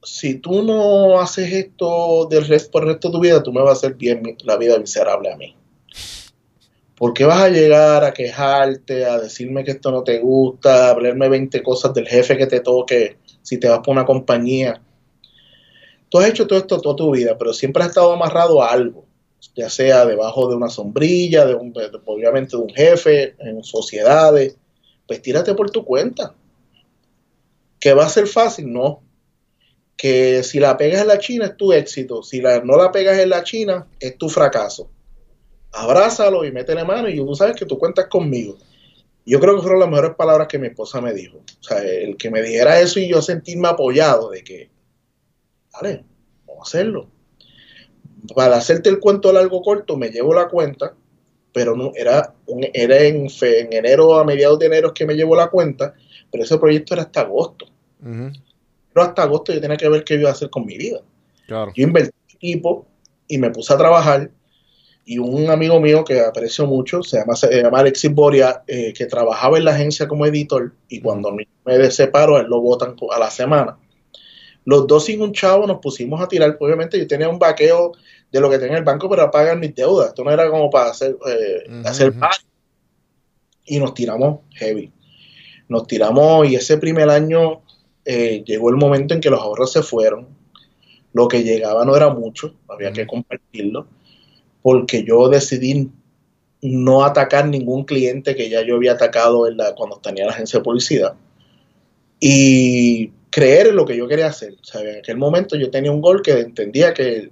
si 0.03 0.35
tú 0.35 0.61
no 0.61 1.19
haces 1.19 1.51
esto 1.51 2.27
del 2.29 2.45
resto, 2.45 2.71
por 2.71 2.83
el 2.83 2.89
resto 2.89 3.09
de 3.09 3.13
tu 3.13 3.19
vida, 3.19 3.43
tú 3.43 3.51
me 3.51 3.61
vas 3.61 3.71
a 3.71 3.73
hacer 3.73 3.95
bien 3.95 4.21
la 4.43 4.55
vida 4.55 4.77
miserable 4.77 5.33
a 5.33 5.35
mí. 5.35 5.55
¿Por 6.95 7.13
qué 7.13 7.25
vas 7.25 7.41
a 7.41 7.49
llegar 7.49 8.05
a 8.05 8.13
quejarte, 8.13 9.03
a 9.03 9.19
decirme 9.19 9.65
que 9.65 9.71
esto 9.71 9.91
no 9.91 10.03
te 10.03 10.19
gusta, 10.19 10.87
a 10.87 10.89
hablarme 10.91 11.27
20 11.27 11.61
cosas 11.61 11.93
del 11.93 12.07
jefe 12.07 12.37
que 12.37 12.47
te 12.47 12.61
toque 12.61 13.17
si 13.41 13.57
te 13.57 13.67
vas 13.67 13.79
por 13.79 13.91
una 13.91 14.05
compañía? 14.05 14.81
Tú 16.15 16.21
has 16.21 16.29
hecho 16.29 16.47
todo 16.47 16.59
esto 16.59 16.79
toda 16.79 16.95
tu 16.95 17.11
vida, 17.11 17.37
pero 17.37 17.51
siempre 17.51 17.83
has 17.83 17.89
estado 17.89 18.13
amarrado 18.13 18.63
a 18.63 18.71
algo, 18.71 19.05
ya 19.53 19.69
sea 19.69 20.05
debajo 20.05 20.47
de 20.47 20.55
una 20.55 20.69
sombrilla, 20.69 21.45
de 21.45 21.55
un, 21.55 21.73
obviamente 22.05 22.55
de 22.55 22.63
un 22.63 22.69
jefe, 22.69 23.35
en 23.37 23.61
sociedades. 23.65 24.55
Pues 25.05 25.21
tírate 25.21 25.53
por 25.55 25.71
tu 25.71 25.83
cuenta. 25.83 26.33
¿Que 27.81 27.93
va 27.93 28.05
a 28.05 28.09
ser 28.09 28.27
fácil? 28.27 28.71
No. 28.71 29.03
Que 29.97 30.41
si 30.43 30.61
la 30.61 30.77
pegas 30.77 31.01
en 31.01 31.09
la 31.09 31.19
China 31.19 31.47
es 31.47 31.57
tu 31.57 31.73
éxito, 31.73 32.23
si 32.23 32.39
no 32.39 32.77
la 32.77 32.93
pegas 32.93 33.19
en 33.19 33.29
la 33.29 33.43
China 33.43 33.85
es 33.99 34.17
tu 34.17 34.29
fracaso. 34.29 34.89
Abrázalo 35.73 36.45
y 36.45 36.51
métele 36.53 36.85
mano 36.85 37.09
y 37.09 37.17
tú 37.17 37.35
sabes 37.35 37.57
que 37.57 37.65
tú 37.65 37.77
cuentas 37.77 38.07
conmigo. 38.07 38.57
Yo 39.25 39.41
creo 39.41 39.57
que 39.57 39.63
fueron 39.63 39.81
las 39.81 39.89
mejores 39.89 40.15
palabras 40.15 40.47
que 40.47 40.59
mi 40.59 40.67
esposa 40.67 41.01
me 41.01 41.13
dijo. 41.13 41.39
O 41.39 41.63
sea, 41.63 41.79
el 41.79 42.15
que 42.15 42.31
me 42.31 42.41
dijera 42.41 42.79
eso 42.79 43.01
y 43.01 43.09
yo 43.09 43.21
sentirme 43.21 43.67
apoyado 43.67 44.29
de 44.29 44.45
que, 44.45 44.74
vale, 45.81 46.03
vamos 46.47 46.67
a 46.73 46.77
hacerlo. 46.77 47.07
Para 48.35 48.57
hacerte 48.57 48.89
el 48.89 48.99
cuento 48.99 49.31
largo 49.31 49.61
corto, 49.61 49.97
me 49.97 50.09
llevo 50.09 50.33
la 50.33 50.47
cuenta, 50.47 50.93
pero 51.53 51.75
no 51.75 51.91
era, 51.95 52.33
un- 52.47 52.65
era 52.73 52.99
en, 53.03 53.29
fe- 53.29 53.61
en 53.61 53.73
enero, 53.73 54.15
a 54.17 54.23
mediados 54.23 54.59
de 54.59 54.65
enero 54.65 54.93
que 54.93 55.05
me 55.05 55.13
llevo 55.15 55.35
la 55.35 55.47
cuenta, 55.47 55.93
pero 56.31 56.43
ese 56.43 56.57
proyecto 56.57 56.93
era 56.95 57.03
hasta 57.03 57.21
agosto. 57.21 57.67
Pero 58.93 59.05
hasta 59.05 59.23
agosto 59.23 59.53
yo 59.53 59.61
tenía 59.61 59.77
que 59.77 59.89
ver 59.89 60.03
qué 60.03 60.15
iba 60.15 60.29
a 60.29 60.33
hacer 60.33 60.49
con 60.49 60.65
mi 60.65 60.77
vida. 60.77 61.01
Claro. 61.47 61.71
Yo 61.75 61.83
invertí 61.83 62.15
en 62.29 62.35
equipo 62.35 62.87
y 63.27 63.37
me 63.37 63.51
puse 63.51 63.73
a 63.73 63.77
trabajar. 63.77 64.31
Y 65.07 65.19
un 65.19 65.51
amigo 65.51 65.79
mío 65.79 66.03
que 66.03 66.19
aprecio 66.19 66.65
mucho, 66.65 67.03
se 67.03 67.19
llama, 67.19 67.35
se 67.35 67.61
llama 67.61 67.79
Alexis 67.79 68.11
Boria, 68.11 68.63
eh, 68.65 68.91
que 68.91 69.05
trabajaba 69.05 69.57
en 69.59 69.65
la 69.65 69.71
agencia 69.75 70.07
como 70.07 70.25
editor. 70.25 70.73
Y 70.89 70.99
cuando 70.99 71.31
me, 71.31 71.47
me 71.63 71.91
separo, 71.91 72.39
él 72.39 72.47
lo 72.47 72.59
votan 72.59 72.95
a 73.11 73.19
la 73.19 73.29
semana. 73.29 73.77
Los 74.65 74.87
dos 74.87 75.05
sin 75.05 75.21
un 75.21 75.31
chavo 75.31 75.65
nos 75.67 75.79
pusimos 75.79 76.21
a 76.21 76.27
tirar. 76.27 76.57
Obviamente 76.59 76.97
yo 76.97 77.07
tenía 77.07 77.29
un 77.29 77.39
vaqueo 77.39 77.93
de 78.31 78.39
lo 78.39 78.49
que 78.49 78.57
tenía 78.57 78.73
en 78.73 78.79
el 78.79 78.83
banco 78.83 79.07
para 79.07 79.31
pagar 79.31 79.57
mis 79.57 79.73
deudas. 79.73 80.09
Esto 80.09 80.23
no 80.23 80.31
era 80.31 80.49
como 80.49 80.69
para 80.69 80.89
hacer, 80.89 81.15
eh, 81.27 81.81
hacer. 81.85 82.13
Y 83.65 83.79
nos 83.79 83.93
tiramos 83.93 84.39
heavy. 84.55 84.91
Nos 85.67 85.87
tiramos 85.87 86.47
y 86.47 86.55
ese 86.55 86.77
primer 86.77 87.09
año 87.09 87.61
eh, 88.03 88.43
llegó 88.45 88.69
el 88.69 88.75
momento 88.75 89.13
en 89.13 89.21
que 89.21 89.29
los 89.29 89.39
ahorros 89.39 89.71
se 89.71 89.83
fueron. 89.83 90.27
Lo 91.13 91.27
que 91.27 91.43
llegaba 91.43 91.85
no 91.85 91.95
era 91.95 92.09
mucho, 92.09 92.55
había 92.67 92.91
que 92.91 93.07
compartirlo, 93.07 93.87
porque 94.61 95.05
yo 95.05 95.29
decidí 95.29 95.89
no 96.61 97.05
atacar 97.05 97.47
ningún 97.47 97.85
cliente 97.85 98.35
que 98.35 98.49
ya 98.49 98.61
yo 98.65 98.75
había 98.75 98.93
atacado 98.93 99.47
en 99.47 99.55
la, 99.55 99.73
cuando 99.75 99.97
tenía 99.97 100.25
la 100.25 100.33
agencia 100.33 100.59
de 100.59 100.63
publicidad 100.63 101.15
y 102.19 103.11
creer 103.35 103.67
en 103.67 103.75
lo 103.75 103.85
que 103.85 103.97
yo 103.97 104.07
quería 104.07 104.27
hacer. 104.27 104.53
O 104.53 104.63
sea, 104.63 104.79
en 104.79 104.99
aquel 104.99 105.17
momento 105.17 105.57
yo 105.57 105.69
tenía 105.69 105.91
un 105.91 105.99
gol 105.99 106.21
que 106.21 106.39
entendía 106.39 106.93
que 106.93 107.31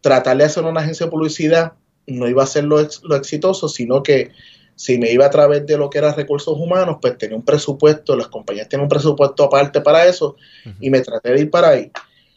tratar 0.00 0.36
de 0.36 0.44
hacer 0.44 0.62
una 0.62 0.82
agencia 0.82 1.06
de 1.06 1.10
publicidad 1.10 1.72
no 2.06 2.28
iba 2.28 2.44
a 2.44 2.46
ser 2.46 2.62
lo, 2.62 2.78
ex- 2.78 3.02
lo 3.02 3.16
exitoso, 3.16 3.68
sino 3.68 4.04
que 4.04 4.30
si 4.76 4.98
me 4.98 5.10
iba 5.10 5.26
a 5.26 5.30
través 5.30 5.66
de 5.66 5.76
lo 5.76 5.90
que 5.90 5.98
era 5.98 6.14
recursos 6.14 6.56
humanos, 6.56 6.98
pues 7.02 7.18
tenía 7.18 7.36
un 7.36 7.44
presupuesto, 7.44 8.16
las 8.16 8.28
compañías 8.28 8.68
tienen 8.68 8.84
un 8.84 8.88
presupuesto 8.88 9.42
aparte 9.42 9.80
para 9.80 10.06
eso, 10.06 10.36
y 10.80 10.90
me 10.90 11.00
traté 11.00 11.32
de 11.32 11.40
ir 11.40 11.50
para 11.50 11.70
ahí. 11.70 11.90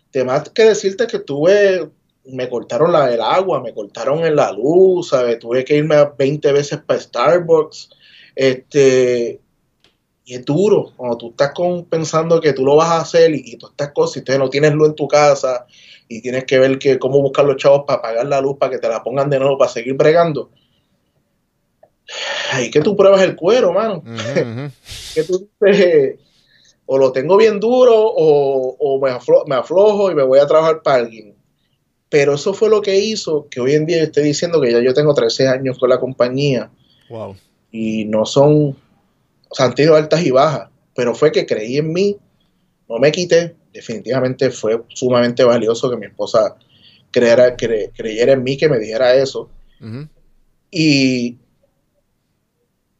Temas 0.10 0.50
que 0.50 0.64
decirte 0.66 1.06
que 1.06 1.20
tuve, 1.20 1.90
me 2.26 2.50
cortaron 2.50 2.92
la, 2.92 3.14
el 3.14 3.22
agua, 3.22 3.62
me 3.62 3.72
cortaron 3.72 4.26
en 4.26 4.36
la 4.36 4.52
luz, 4.52 5.10
¿sabes? 5.10 5.38
tuve 5.38 5.64
que 5.64 5.78
irme 5.78 5.96
20 6.18 6.52
veces 6.52 6.80
para 6.80 7.00
Starbucks, 7.00 7.90
este, 8.36 9.40
y 10.26 10.36
es 10.36 10.46
duro, 10.46 10.92
cuando 10.96 11.18
tú 11.18 11.30
estás 11.32 11.52
con, 11.54 11.86
pensando 11.86 12.40
que 12.40 12.54
tú 12.54 12.64
lo 12.66 12.76
vas 12.78 12.90
a 12.90 13.02
hacer 13.02 13.34
y, 13.36 13.42
y 13.46 13.58
todas 13.58 13.74
estas 13.74 13.92
cosas, 13.92 14.16
y 14.18 14.20
entonces 14.20 14.40
no 14.40 14.50
tienes 14.50 14.74
luz 14.74 14.90
en 14.90 14.96
tu 14.96 15.08
casa, 15.08 15.66
y 16.08 16.22
tienes 16.22 16.44
que 16.46 16.60
ver 16.60 16.78
que 16.80 17.00
cómo 17.00 17.22
buscar 17.22 17.46
los 17.46 17.58
chavos 17.58 17.84
para 17.88 18.02
pagar 18.02 18.26
la 18.28 18.40
luz, 18.42 18.58
para 18.58 18.72
que 18.72 18.78
te 18.80 18.88
la 18.88 19.04
pongan 19.04 19.30
de 19.30 19.40
nuevo, 19.40 19.58
para 19.58 19.72
seguir 19.72 19.94
bregando. 19.96 20.50
Ahí 22.52 22.70
que 22.70 22.82
tú 22.82 22.96
pruebas 22.96 23.22
el 23.22 23.36
cuero, 23.36 23.72
mano 23.74 24.04
que 25.14 25.24
tú 25.24 25.48
dices, 25.62 26.20
o 26.86 26.98
lo 26.98 27.12
tengo 27.12 27.38
bien 27.38 27.60
duro 27.60 27.94
o, 27.96 28.76
o 28.80 29.00
me, 29.00 29.12
aflo- 29.12 29.46
me 29.48 29.56
aflojo 29.56 30.12
y 30.12 30.16
me 30.16 30.24
voy 30.24 30.40
a 30.40 30.48
trabajar 30.48 30.82
para 30.82 30.98
alguien. 30.98 31.36
Pero 32.10 32.34
eso 32.36 32.54
fue 32.54 32.70
lo 32.70 32.82
que 32.82 33.00
hizo 33.00 33.48
que 33.50 33.60
hoy 33.60 33.74
en 33.74 33.86
día 33.86 33.98
yo 34.00 34.04
esté 34.04 34.22
diciendo 34.22 34.60
que 34.62 34.72
ya 34.72 34.82
yo 34.82 34.94
tengo 34.94 35.14
13 35.14 35.48
años 35.48 35.78
con 35.80 35.90
la 35.90 36.00
compañía 36.00 36.70
Wow. 37.10 37.36
y 37.72 38.06
no 38.06 38.26
son, 38.26 38.76
o 39.54 39.56
sea, 39.56 39.68
han 39.68 39.76
tenido 39.76 39.96
altas 39.96 40.26
y 40.26 40.32
bajas, 40.32 40.68
pero 40.96 41.14
fue 41.14 41.32
que 41.32 41.46
creí 41.46 41.78
en 41.78 41.94
mí, 41.94 42.18
no 42.90 42.98
me 42.98 43.12
quité, 43.12 43.56
definitivamente 43.72 44.50
fue 44.50 44.82
sumamente 44.90 45.44
valioso 45.44 45.92
que 45.92 45.98
mi 45.98 46.08
esposa 46.08 46.56
creyera, 47.12 47.56
cre- 47.56 47.92
creyera 47.96 48.34
en 48.34 48.42
mí, 48.42 48.58
que 48.58 48.68
me 48.68 48.80
dijera 48.80 49.14
eso. 49.14 49.52
Y 50.72 51.38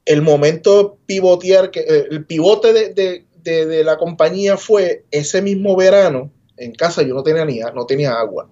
el 0.06 0.22
momento 0.22 0.98
pivotear, 1.08 1.72
que, 1.72 1.80
eh, 1.80 2.08
el 2.12 2.24
pivote 2.26 2.72
de, 2.72 2.94
de- 2.94 3.26
de- 3.42 3.66
de 3.66 3.84
la 3.84 3.98
compañía 3.98 4.56
fue 4.56 5.06
ese 5.10 5.42
mismo 5.42 5.76
verano, 5.76 6.30
en 6.58 6.72
casa 6.76 7.02
yo 7.02 7.16
no 7.16 7.24
tenía 7.24 7.46
ni 7.46 7.60
no 7.74 7.86
tenía 7.88 8.14
agua, 8.14 8.48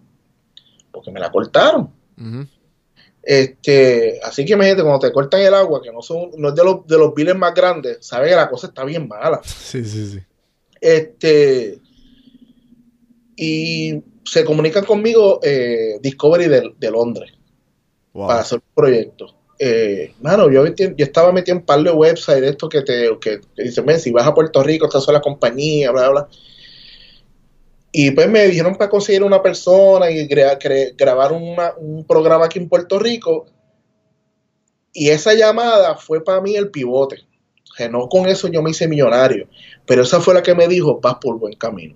porque 0.91 1.11
me 1.11 1.19
la 1.19 1.31
cortaron. 1.31 1.91
Este, 3.23 4.19
así 4.23 4.45
que 4.45 4.53
imagínate, 4.53 4.81
cuando 4.81 4.99
te 4.99 5.11
cortan 5.11 5.41
el 5.41 5.53
agua, 5.53 5.81
que 5.81 5.91
no 5.91 6.01
son, 6.01 6.31
no 6.37 6.49
es 6.49 6.55
de 6.55 6.63
los, 6.63 6.87
de 6.87 6.97
los 6.97 7.13
biles 7.13 7.35
más 7.35 7.53
grandes, 7.53 7.99
sabes 8.01 8.29
que 8.29 8.35
la 8.35 8.49
cosa 8.49 8.67
está 8.67 8.83
bien 8.83 9.07
mala. 9.07 9.41
Sí, 9.43 9.83
sí, 9.85 10.07
sí. 10.07 10.19
Este, 10.79 11.79
y 13.35 14.01
se 14.25 14.43
comunican 14.45 14.85
conmigo 14.85 15.39
eh, 15.43 15.99
Discovery 16.01 16.47
de, 16.47 16.73
de 16.77 16.91
Londres 16.91 17.31
Wow. 18.13 18.27
para 18.27 18.41
hacer 18.41 18.57
un 18.57 18.73
proyecto. 18.75 19.35
Eh, 19.57 20.15
mano, 20.21 20.51
yo, 20.51 20.65
yo 20.65 20.85
estaba 20.97 21.31
metido 21.31 21.55
en 21.55 21.61
un 21.61 21.65
par 21.65 21.81
de 21.81 21.91
websites 21.91 22.41
de 22.41 22.57
que 22.69 22.81
te 22.81 23.09
que, 23.21 23.39
que 23.55 23.63
dicen, 23.63 23.85
"Ven, 23.85 24.01
si 24.01 24.11
vas 24.11 24.27
a 24.27 24.33
Puerto 24.33 24.61
Rico, 24.61 24.85
estas 24.87 25.03
son 25.05 25.13
las 25.13 25.23
compañías, 25.23 25.93
bla, 25.93 26.09
bla. 26.09 26.27
Y 27.91 28.11
pues 28.11 28.29
me 28.29 28.47
dijeron 28.47 28.75
para 28.75 28.89
conseguir 28.89 29.23
una 29.23 29.41
persona 29.41 30.09
y 30.09 30.27
grabar 30.27 31.33
una- 31.33 31.73
un 31.77 32.05
programa 32.05 32.45
aquí 32.45 32.59
en 32.59 32.69
Puerto 32.69 32.97
Rico. 32.99 33.47
Y 34.93 35.09
esa 35.09 35.33
llamada 35.33 35.95
fue 35.95 36.23
para 36.23 36.41
mí 36.41 36.55
el 36.55 36.69
pivote. 36.69 37.17
O 37.71 37.75
sea, 37.75 37.89
no 37.89 38.07
con 38.07 38.27
eso 38.27 38.47
yo 38.47 38.61
me 38.61 38.71
hice 38.71 38.87
millonario, 38.87 39.47
pero 39.85 40.03
esa 40.03 40.19
fue 40.19 40.33
la 40.33 40.43
que 40.43 40.53
me 40.55 40.67
dijo, 40.67 40.99
vas 41.01 41.15
por 41.15 41.37
buen 41.39 41.53
camino 41.53 41.95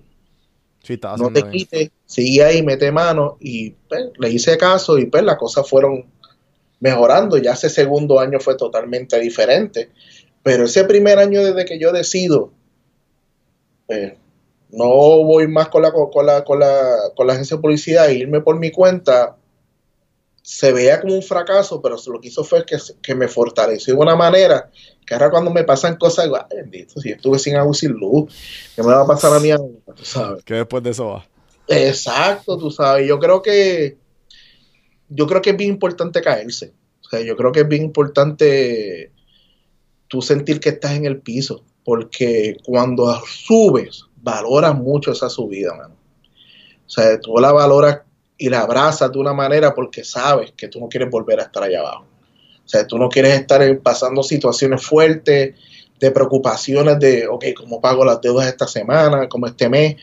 Sí, 0.82 0.98
no 1.18 1.32
te 1.32 1.40
quites, 1.50 1.90
sigue 2.06 2.44
ahí, 2.44 2.62
mete 2.62 2.92
mano 2.92 3.36
y 3.40 3.70
pues, 3.70 4.04
le 4.18 4.30
hice 4.30 4.56
caso 4.56 4.96
y 4.98 5.06
pues 5.06 5.24
las 5.24 5.36
cosas 5.36 5.68
fueron 5.68 6.06
mejorando. 6.78 7.36
Ya 7.38 7.52
ese 7.52 7.68
segundo 7.68 8.20
año 8.20 8.38
fue 8.38 8.56
totalmente 8.56 9.18
diferente, 9.18 9.90
pero 10.44 10.64
ese 10.66 10.84
primer 10.84 11.18
año 11.18 11.42
desde 11.42 11.64
que 11.64 11.78
yo 11.80 11.90
decido, 11.92 12.52
pues, 13.86 14.12
no 14.70 14.86
voy 14.86 15.48
más 15.48 15.68
con 15.68 15.82
la, 15.82 15.92
con 15.92 16.26
la, 16.26 16.44
con 16.44 16.58
la, 16.58 16.96
con 17.14 17.26
la 17.26 17.32
agencia 17.34 17.56
de 17.56 17.62
publicidad 17.62 18.08
e 18.08 18.14
irme 18.14 18.40
por 18.40 18.58
mi 18.58 18.70
cuenta, 18.70 19.36
se 20.42 20.72
veía 20.72 21.00
como 21.00 21.14
un 21.14 21.22
fracaso, 21.22 21.82
pero 21.82 21.96
lo 22.06 22.20
que 22.20 22.28
hizo 22.28 22.44
fue 22.44 22.64
que, 22.64 22.76
que 23.02 23.14
me 23.14 23.26
fortaleció 23.26 23.94
de 23.94 24.00
una 24.00 24.14
manera 24.14 24.70
que 25.04 25.14
ahora 25.14 25.30
cuando 25.30 25.50
me 25.50 25.64
pasan 25.64 25.96
cosas, 25.96 26.26
digo, 26.26 26.36
"Ay, 26.36 26.58
bendito, 26.58 27.00
si 27.00 27.10
yo 27.10 27.16
estuve 27.16 27.38
sin 27.38 27.56
agua 27.56 27.72
y 27.72 27.78
sin 27.78 27.92
luz, 27.92 28.32
¿qué 28.74 28.82
me 28.82 28.88
va 28.88 29.02
a 29.02 29.06
pasar 29.06 29.32
a 29.32 29.40
mí 29.40 29.50
ahora?", 29.50 29.72
tú 29.94 30.04
sabes. 30.04 30.44
Que 30.44 30.54
después 30.54 30.82
de 30.82 30.90
eso 30.90 31.06
va. 31.06 31.26
Exacto, 31.68 32.56
tú 32.58 32.70
sabes. 32.70 33.08
Yo 33.08 33.18
creo 33.18 33.42
que 33.42 33.96
yo 35.08 35.26
creo 35.26 35.42
que 35.42 35.50
es 35.50 35.56
bien 35.56 35.70
importante 35.70 36.20
caerse. 36.20 36.72
O 37.04 37.08
sea, 37.08 37.20
yo 37.20 37.36
creo 37.36 37.52
que 37.52 37.60
es 37.60 37.68
bien 37.68 37.84
importante 37.84 39.12
tú 40.08 40.22
sentir 40.22 40.60
que 40.60 40.70
estás 40.70 40.92
en 40.92 41.06
el 41.06 41.20
piso, 41.20 41.64
porque 41.84 42.56
cuando 42.64 43.20
subes, 43.26 44.05
valoras 44.26 44.74
mucho 44.74 45.12
esa 45.12 45.30
subida, 45.30 45.72
mano. 45.72 45.94
O 46.84 46.90
sea, 46.90 47.20
tú 47.20 47.36
la 47.38 47.52
valoras 47.52 48.00
y 48.36 48.48
la 48.48 48.62
abrazas 48.62 49.12
de 49.12 49.18
una 49.18 49.32
manera 49.32 49.72
porque 49.72 50.02
sabes 50.02 50.52
que 50.56 50.66
tú 50.66 50.80
no 50.80 50.88
quieres 50.88 51.08
volver 51.08 51.38
a 51.38 51.44
estar 51.44 51.62
allá 51.62 51.78
abajo. 51.78 52.06
O 52.64 52.68
sea, 52.68 52.84
tú 52.84 52.98
no 52.98 53.08
quieres 53.08 53.38
estar 53.38 53.62
pasando 53.78 54.24
situaciones 54.24 54.84
fuertes, 54.84 55.54
de 56.00 56.10
preocupaciones 56.10 56.98
de, 56.98 57.26
ok, 57.28 57.44
¿cómo 57.56 57.80
pago 57.80 58.04
las 58.04 58.20
deudas 58.20 58.48
esta 58.48 58.66
semana, 58.66 59.28
como 59.28 59.46
este 59.46 59.68
mes? 59.68 59.96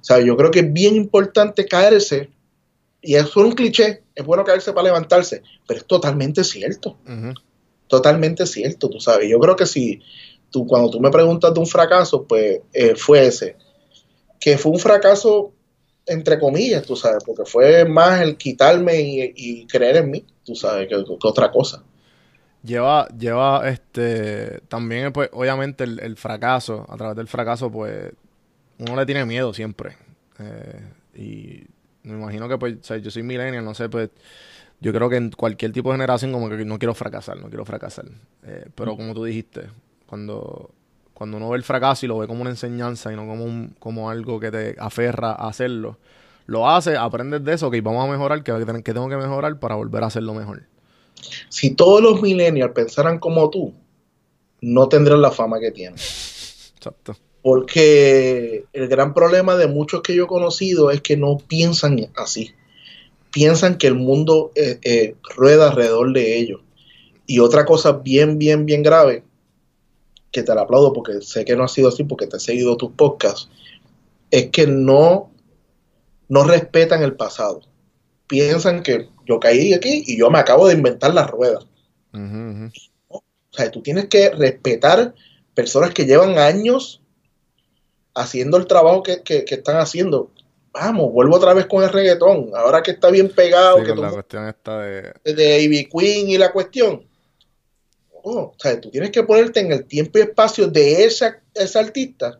O 0.00 0.04
sea, 0.04 0.20
yo 0.20 0.36
creo 0.36 0.50
que 0.50 0.58
es 0.58 0.72
bien 0.72 0.96
importante 0.96 1.64
caerse, 1.64 2.28
y 3.00 3.14
eso 3.14 3.28
es 3.28 3.36
un 3.46 3.52
cliché, 3.52 4.02
es 4.14 4.26
bueno 4.26 4.44
caerse 4.44 4.72
para 4.72 4.88
levantarse, 4.88 5.42
pero 5.66 5.78
es 5.80 5.86
totalmente 5.86 6.42
cierto, 6.42 6.98
totalmente 7.86 8.44
cierto, 8.44 8.90
tú 8.90 9.00
sabes. 9.00 9.30
Yo 9.30 9.38
creo 9.38 9.56
que 9.56 9.66
si 9.66 10.02
tú, 10.50 10.66
cuando 10.66 10.90
tú 10.90 11.00
me 11.00 11.10
preguntas 11.10 11.54
de 11.54 11.60
un 11.60 11.66
fracaso, 11.66 12.24
pues 12.24 12.60
eh, 12.72 12.94
fue 12.96 13.26
ese, 13.26 13.56
que 14.38 14.58
fue 14.58 14.72
un 14.72 14.78
fracaso 14.78 15.52
entre 16.08 16.38
comillas, 16.38 16.84
tú 16.84 16.96
sabes, 16.96 17.22
porque 17.22 17.44
fue 17.44 17.84
más 17.84 18.22
el 18.22 18.36
quitarme 18.36 19.00
y, 19.00 19.32
y 19.36 19.66
creer 19.66 19.98
en 19.98 20.10
mí, 20.10 20.24
tú 20.42 20.54
sabes, 20.54 20.88
que, 20.88 20.94
que 20.94 21.28
otra 21.28 21.50
cosa. 21.50 21.84
Lleva, 22.62 23.06
lleva, 23.08 23.68
este, 23.68 24.60
también, 24.68 25.12
pues, 25.12 25.28
obviamente 25.32 25.84
el, 25.84 26.00
el 26.00 26.16
fracaso, 26.16 26.86
a 26.88 26.96
través 26.96 27.16
del 27.16 27.28
fracaso, 27.28 27.70
pues, 27.70 28.10
uno 28.78 28.96
le 28.96 29.06
tiene 29.06 29.24
miedo 29.26 29.52
siempre. 29.52 29.96
Eh, 30.38 30.80
y 31.14 31.66
me 32.08 32.14
imagino 32.14 32.48
que, 32.48 32.56
pues, 32.58 32.76
o 32.80 32.84
sea, 32.84 32.96
yo 32.96 33.10
soy 33.10 33.22
millennial, 33.22 33.64
no 33.64 33.74
sé, 33.74 33.88
pues, 33.88 34.10
yo 34.80 34.92
creo 34.92 35.10
que 35.10 35.16
en 35.16 35.30
cualquier 35.30 35.72
tipo 35.72 35.90
de 35.90 35.96
generación 35.96 36.32
como 36.32 36.48
que 36.48 36.64
no 36.64 36.78
quiero 36.78 36.94
fracasar, 36.94 37.38
no 37.38 37.48
quiero 37.48 37.64
fracasar. 37.64 38.06
Eh, 38.44 38.66
pero 38.74 38.96
como 38.96 39.12
tú 39.12 39.24
dijiste, 39.24 39.68
cuando, 40.06 40.70
cuando 41.18 41.36
uno 41.36 41.48
ve 41.48 41.56
el 41.56 41.64
fracaso 41.64 42.06
y 42.06 42.08
lo 42.08 42.16
ve 42.16 42.28
como 42.28 42.42
una 42.42 42.50
enseñanza 42.50 43.12
y 43.12 43.16
no 43.16 43.26
como, 43.26 43.44
un, 43.44 43.74
como 43.80 44.08
algo 44.08 44.38
que 44.38 44.52
te 44.52 44.76
aferra 44.78 45.32
a 45.32 45.48
hacerlo, 45.48 45.98
lo 46.46 46.70
hace, 46.70 46.96
aprendes 46.96 47.42
de 47.42 47.54
eso, 47.54 47.72
que 47.72 47.80
vamos 47.80 48.06
a 48.06 48.12
mejorar, 48.12 48.44
que, 48.44 48.52
que 48.84 48.92
tengo 48.94 49.08
que 49.08 49.16
mejorar 49.16 49.58
para 49.58 49.74
volver 49.74 50.04
a 50.04 50.06
hacerlo 50.06 50.32
mejor. 50.32 50.62
Si 51.48 51.74
todos 51.74 52.00
los 52.00 52.22
millennials 52.22 52.70
pensaran 52.72 53.18
como 53.18 53.50
tú, 53.50 53.74
no 54.60 54.88
tendrán 54.88 55.20
la 55.20 55.32
fama 55.32 55.58
que 55.58 55.72
tienen. 55.72 55.96
Exacto. 55.96 57.16
Porque 57.42 58.66
el 58.72 58.86
gran 58.86 59.12
problema 59.12 59.56
de 59.56 59.66
muchos 59.66 60.02
que 60.02 60.14
yo 60.14 60.26
he 60.26 60.28
conocido 60.28 60.92
es 60.92 61.00
que 61.00 61.16
no 61.16 61.38
piensan 61.38 61.98
así. 62.14 62.52
Piensan 63.32 63.76
que 63.76 63.88
el 63.88 63.96
mundo 63.96 64.52
eh, 64.54 64.78
eh, 64.82 65.16
rueda 65.36 65.70
alrededor 65.70 66.12
de 66.12 66.38
ellos. 66.38 66.60
Y 67.26 67.40
otra 67.40 67.64
cosa 67.64 67.90
bien, 67.90 68.38
bien, 68.38 68.66
bien 68.66 68.84
grave, 68.84 69.24
que 70.30 70.42
te 70.42 70.54
la 70.54 70.62
aplaudo 70.62 70.92
porque 70.92 71.20
sé 71.22 71.44
que 71.44 71.56
no 71.56 71.64
ha 71.64 71.68
sido 71.68 71.88
así 71.88 72.04
porque 72.04 72.26
te 72.26 72.36
he 72.36 72.40
seguido 72.40 72.76
tus 72.76 72.92
podcasts, 72.92 73.48
es 74.30 74.50
que 74.50 74.66
no, 74.66 75.30
no 76.28 76.44
respetan 76.44 77.02
el 77.02 77.14
pasado. 77.16 77.62
Piensan 78.26 78.82
que 78.82 79.08
yo 79.26 79.40
caí 79.40 79.72
aquí 79.72 80.04
y 80.06 80.18
yo 80.18 80.30
me 80.30 80.38
acabo 80.38 80.68
de 80.68 80.74
inventar 80.74 81.14
la 81.14 81.26
rueda. 81.26 81.60
Ujú, 82.12 82.20
ujú. 82.50 82.70
O 83.08 83.22
sea, 83.50 83.70
tú 83.70 83.80
tienes 83.82 84.06
que 84.08 84.30
respetar 84.30 85.14
personas 85.54 85.94
que 85.94 86.04
llevan 86.04 86.38
años 86.38 87.00
haciendo 88.14 88.56
el 88.56 88.66
trabajo 88.66 89.02
que, 89.02 89.22
que- 89.22 89.44
que 89.44 89.54
están 89.56 89.76
haciendo. 89.76 90.30
Vamos, 90.72 91.12
vuelvo 91.12 91.36
otra 91.36 91.54
vez 91.54 91.66
con 91.66 91.82
el 91.82 91.90
reggaetón. 91.90 92.50
Ahora 92.54 92.82
que 92.82 92.90
está 92.92 93.10
bien 93.10 93.30
pegado, 93.30 93.78
Sí, 93.78 93.84
que 93.84 93.94
la 93.94 94.10
cuestión 94.10 94.46
esta 94.46 94.80
de... 94.80 95.12
de 95.24 95.62
Ivy 95.62 95.88
Queen 95.88 96.28
y 96.28 96.38
la 96.38 96.52
cuestión. 96.52 97.07
O 98.22 98.54
sea, 98.58 98.80
tú 98.80 98.90
tienes 98.90 99.10
que 99.10 99.22
ponerte 99.22 99.60
en 99.60 99.72
el 99.72 99.84
tiempo 99.86 100.18
y 100.18 100.22
espacio 100.22 100.66
de 100.66 101.04
esa, 101.04 101.40
esa 101.54 101.80
artista 101.80 102.38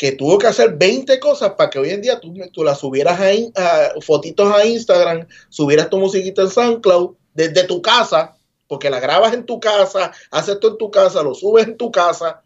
que 0.00 0.12
tuvo 0.12 0.38
que 0.38 0.46
hacer 0.46 0.76
20 0.78 1.20
cosas 1.20 1.50
para 1.58 1.68
que 1.68 1.78
hoy 1.78 1.90
en 1.90 2.00
día 2.00 2.18
tú, 2.18 2.32
tú 2.52 2.64
la 2.64 2.74
subieras 2.74 3.20
a, 3.20 4.00
fotitos 4.00 4.50
a 4.50 4.64
Instagram, 4.64 5.26
subieras 5.50 5.90
tu 5.90 5.98
musiquita 5.98 6.40
en 6.40 6.48
SoundCloud 6.48 7.16
desde 7.34 7.64
tu 7.64 7.82
casa, 7.82 8.34
porque 8.66 8.88
la 8.88 8.98
grabas 8.98 9.34
en 9.34 9.44
tu 9.44 9.60
casa, 9.60 10.10
haces 10.30 10.54
esto 10.54 10.68
en 10.68 10.78
tu 10.78 10.90
casa, 10.90 11.22
lo 11.22 11.34
subes 11.34 11.66
en 11.66 11.76
tu 11.76 11.92
casa 11.92 12.42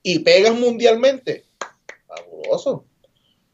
y 0.00 0.20
pegas 0.20 0.54
mundialmente. 0.54 1.44
Fabuloso. 2.06 2.84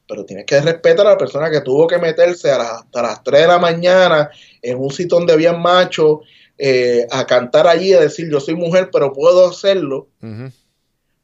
Pero 0.06 0.26
tienes 0.26 0.44
que 0.44 0.60
respetar 0.60 1.06
a 1.06 1.10
la 1.12 1.18
persona 1.18 1.50
que 1.50 1.62
tuvo 1.62 1.86
que 1.86 1.96
meterse 1.96 2.50
a 2.50 2.58
las, 2.58 2.72
hasta 2.82 3.00
las 3.00 3.24
3 3.24 3.40
de 3.40 3.48
la 3.48 3.58
mañana 3.58 4.30
en 4.60 4.76
un 4.76 4.92
sitio 4.92 5.16
donde 5.16 5.32
había 5.32 5.54
machos 5.54 6.18
eh, 6.58 7.06
a 7.10 7.26
cantar 7.26 7.66
allí, 7.66 7.92
a 7.92 8.00
decir 8.00 8.30
yo 8.30 8.40
soy 8.40 8.54
mujer, 8.54 8.88
pero 8.92 9.12
puedo 9.12 9.48
hacerlo 9.48 10.08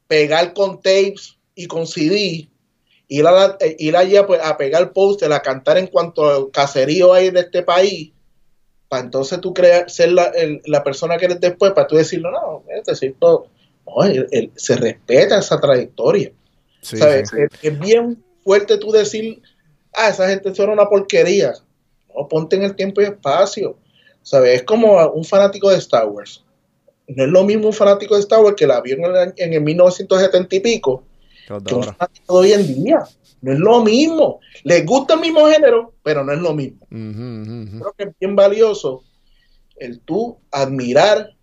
pegar 0.06 0.52
con 0.52 0.76
tapes 0.82 1.38
y 1.54 1.66
con 1.66 1.86
CD, 1.86 2.48
ir, 3.08 3.26
a 3.26 3.32
la- 3.32 3.56
eh, 3.60 3.76
ir 3.78 3.96
allá 3.96 4.26
pues, 4.26 4.40
a 4.42 4.56
pegar 4.56 4.92
póster, 4.92 5.32
a 5.32 5.40
cantar 5.40 5.78
en 5.78 5.86
cuanto 5.86 6.50
caserío 6.50 7.12
hay 7.12 7.30
de 7.30 7.40
este 7.40 7.62
país, 7.62 8.12
para 8.88 9.04
entonces 9.04 9.40
tú 9.40 9.54
crear, 9.54 9.88
ser 9.90 10.12
la, 10.12 10.24
el- 10.26 10.60
la 10.66 10.84
persona 10.84 11.16
que 11.16 11.24
eres 11.26 11.40
después, 11.40 11.72
para 11.72 11.86
tú 11.86 11.96
decirlo, 11.96 12.30
no, 12.30 12.62
cierto, 12.94 13.46
no, 13.86 14.04
él- 14.04 14.28
él- 14.30 14.52
se 14.54 14.76
respeta 14.76 15.38
esa 15.38 15.58
trayectoria. 15.58 16.32
Sí, 16.82 16.96
¿sabes? 16.98 17.30
sí. 17.30 17.36
Es, 17.40 17.72
es 17.72 17.78
bien 17.78 18.22
fuerte 18.44 18.76
tú 18.76 18.90
decir, 18.92 19.40
ah, 19.94 20.08
esa 20.08 20.28
gente 20.28 20.54
son 20.54 20.70
una 20.70 20.88
porquería. 20.88 21.54
No, 22.14 22.28
ponte 22.28 22.56
en 22.56 22.64
el 22.64 22.74
tiempo 22.76 23.00
y 23.00 23.04
espacio. 23.04 23.78
¿Sabes? 24.22 24.60
Es 24.60 24.62
como 24.64 25.04
un 25.10 25.24
fanático 25.24 25.70
de 25.70 25.76
Star 25.78 26.06
Wars. 26.06 26.44
No 27.08 27.24
es 27.24 27.30
lo 27.30 27.44
mismo 27.44 27.66
un 27.68 27.72
fanático 27.72 28.14
de 28.14 28.20
Star 28.20 28.40
Wars 28.40 28.56
que 28.56 28.66
la 28.66 28.80
vio 28.80 28.96
en 28.96 29.04
el, 29.04 29.34
en 29.36 29.52
el 29.52 29.60
1970 29.60 30.56
y 30.56 30.60
pico 30.60 31.04
Que 31.66 31.74
un 31.74 31.82
fanático 31.82 32.40
de 32.42 32.48
hoy 32.48 32.52
en 32.52 32.84
día. 32.84 33.00
No 33.40 33.52
es 33.52 33.58
lo 33.58 33.82
mismo. 33.82 34.40
Les 34.62 34.86
gusta 34.86 35.14
el 35.14 35.20
mismo 35.20 35.46
género, 35.48 35.94
pero 36.04 36.24
no 36.24 36.32
es 36.32 36.38
lo 36.38 36.54
mismo. 36.54 36.78
Ujú. 36.90 37.78
Creo 37.80 37.92
que 37.98 38.04
es 38.04 38.10
bien 38.20 38.36
valioso 38.36 39.02
el 39.76 39.98
tú 40.00 40.38
admirar 40.52 41.34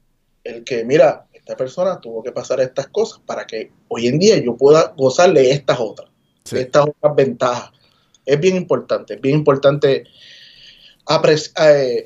el 0.46 0.64
que, 0.64 0.86
mira, 0.86 1.26
esta 1.34 1.58
persona 1.58 2.00
tuvo 2.00 2.24
que 2.24 2.32
pasar 2.32 2.62
estas 2.62 2.88
cosas 2.88 3.20
para 3.26 3.46
que 3.46 3.72
hoy 3.90 4.08
en 4.08 4.18
día 4.18 4.38
yo 4.38 4.56
pueda 4.56 4.94
gozar 4.96 5.34
de 5.34 5.52
estas 5.52 5.78
otras, 5.80 6.10
Sí. 6.46 6.56
de 6.56 6.62
estas 6.62 6.86
otras 6.88 7.16
ventajas. 7.16 7.72
Es 8.26 8.40
bien 8.40 8.56
importante, 8.56 9.16
es 9.16 9.22
bien 9.22 9.36
importante 9.36 10.06
apreci- 11.06 11.52
eh, 11.62 12.06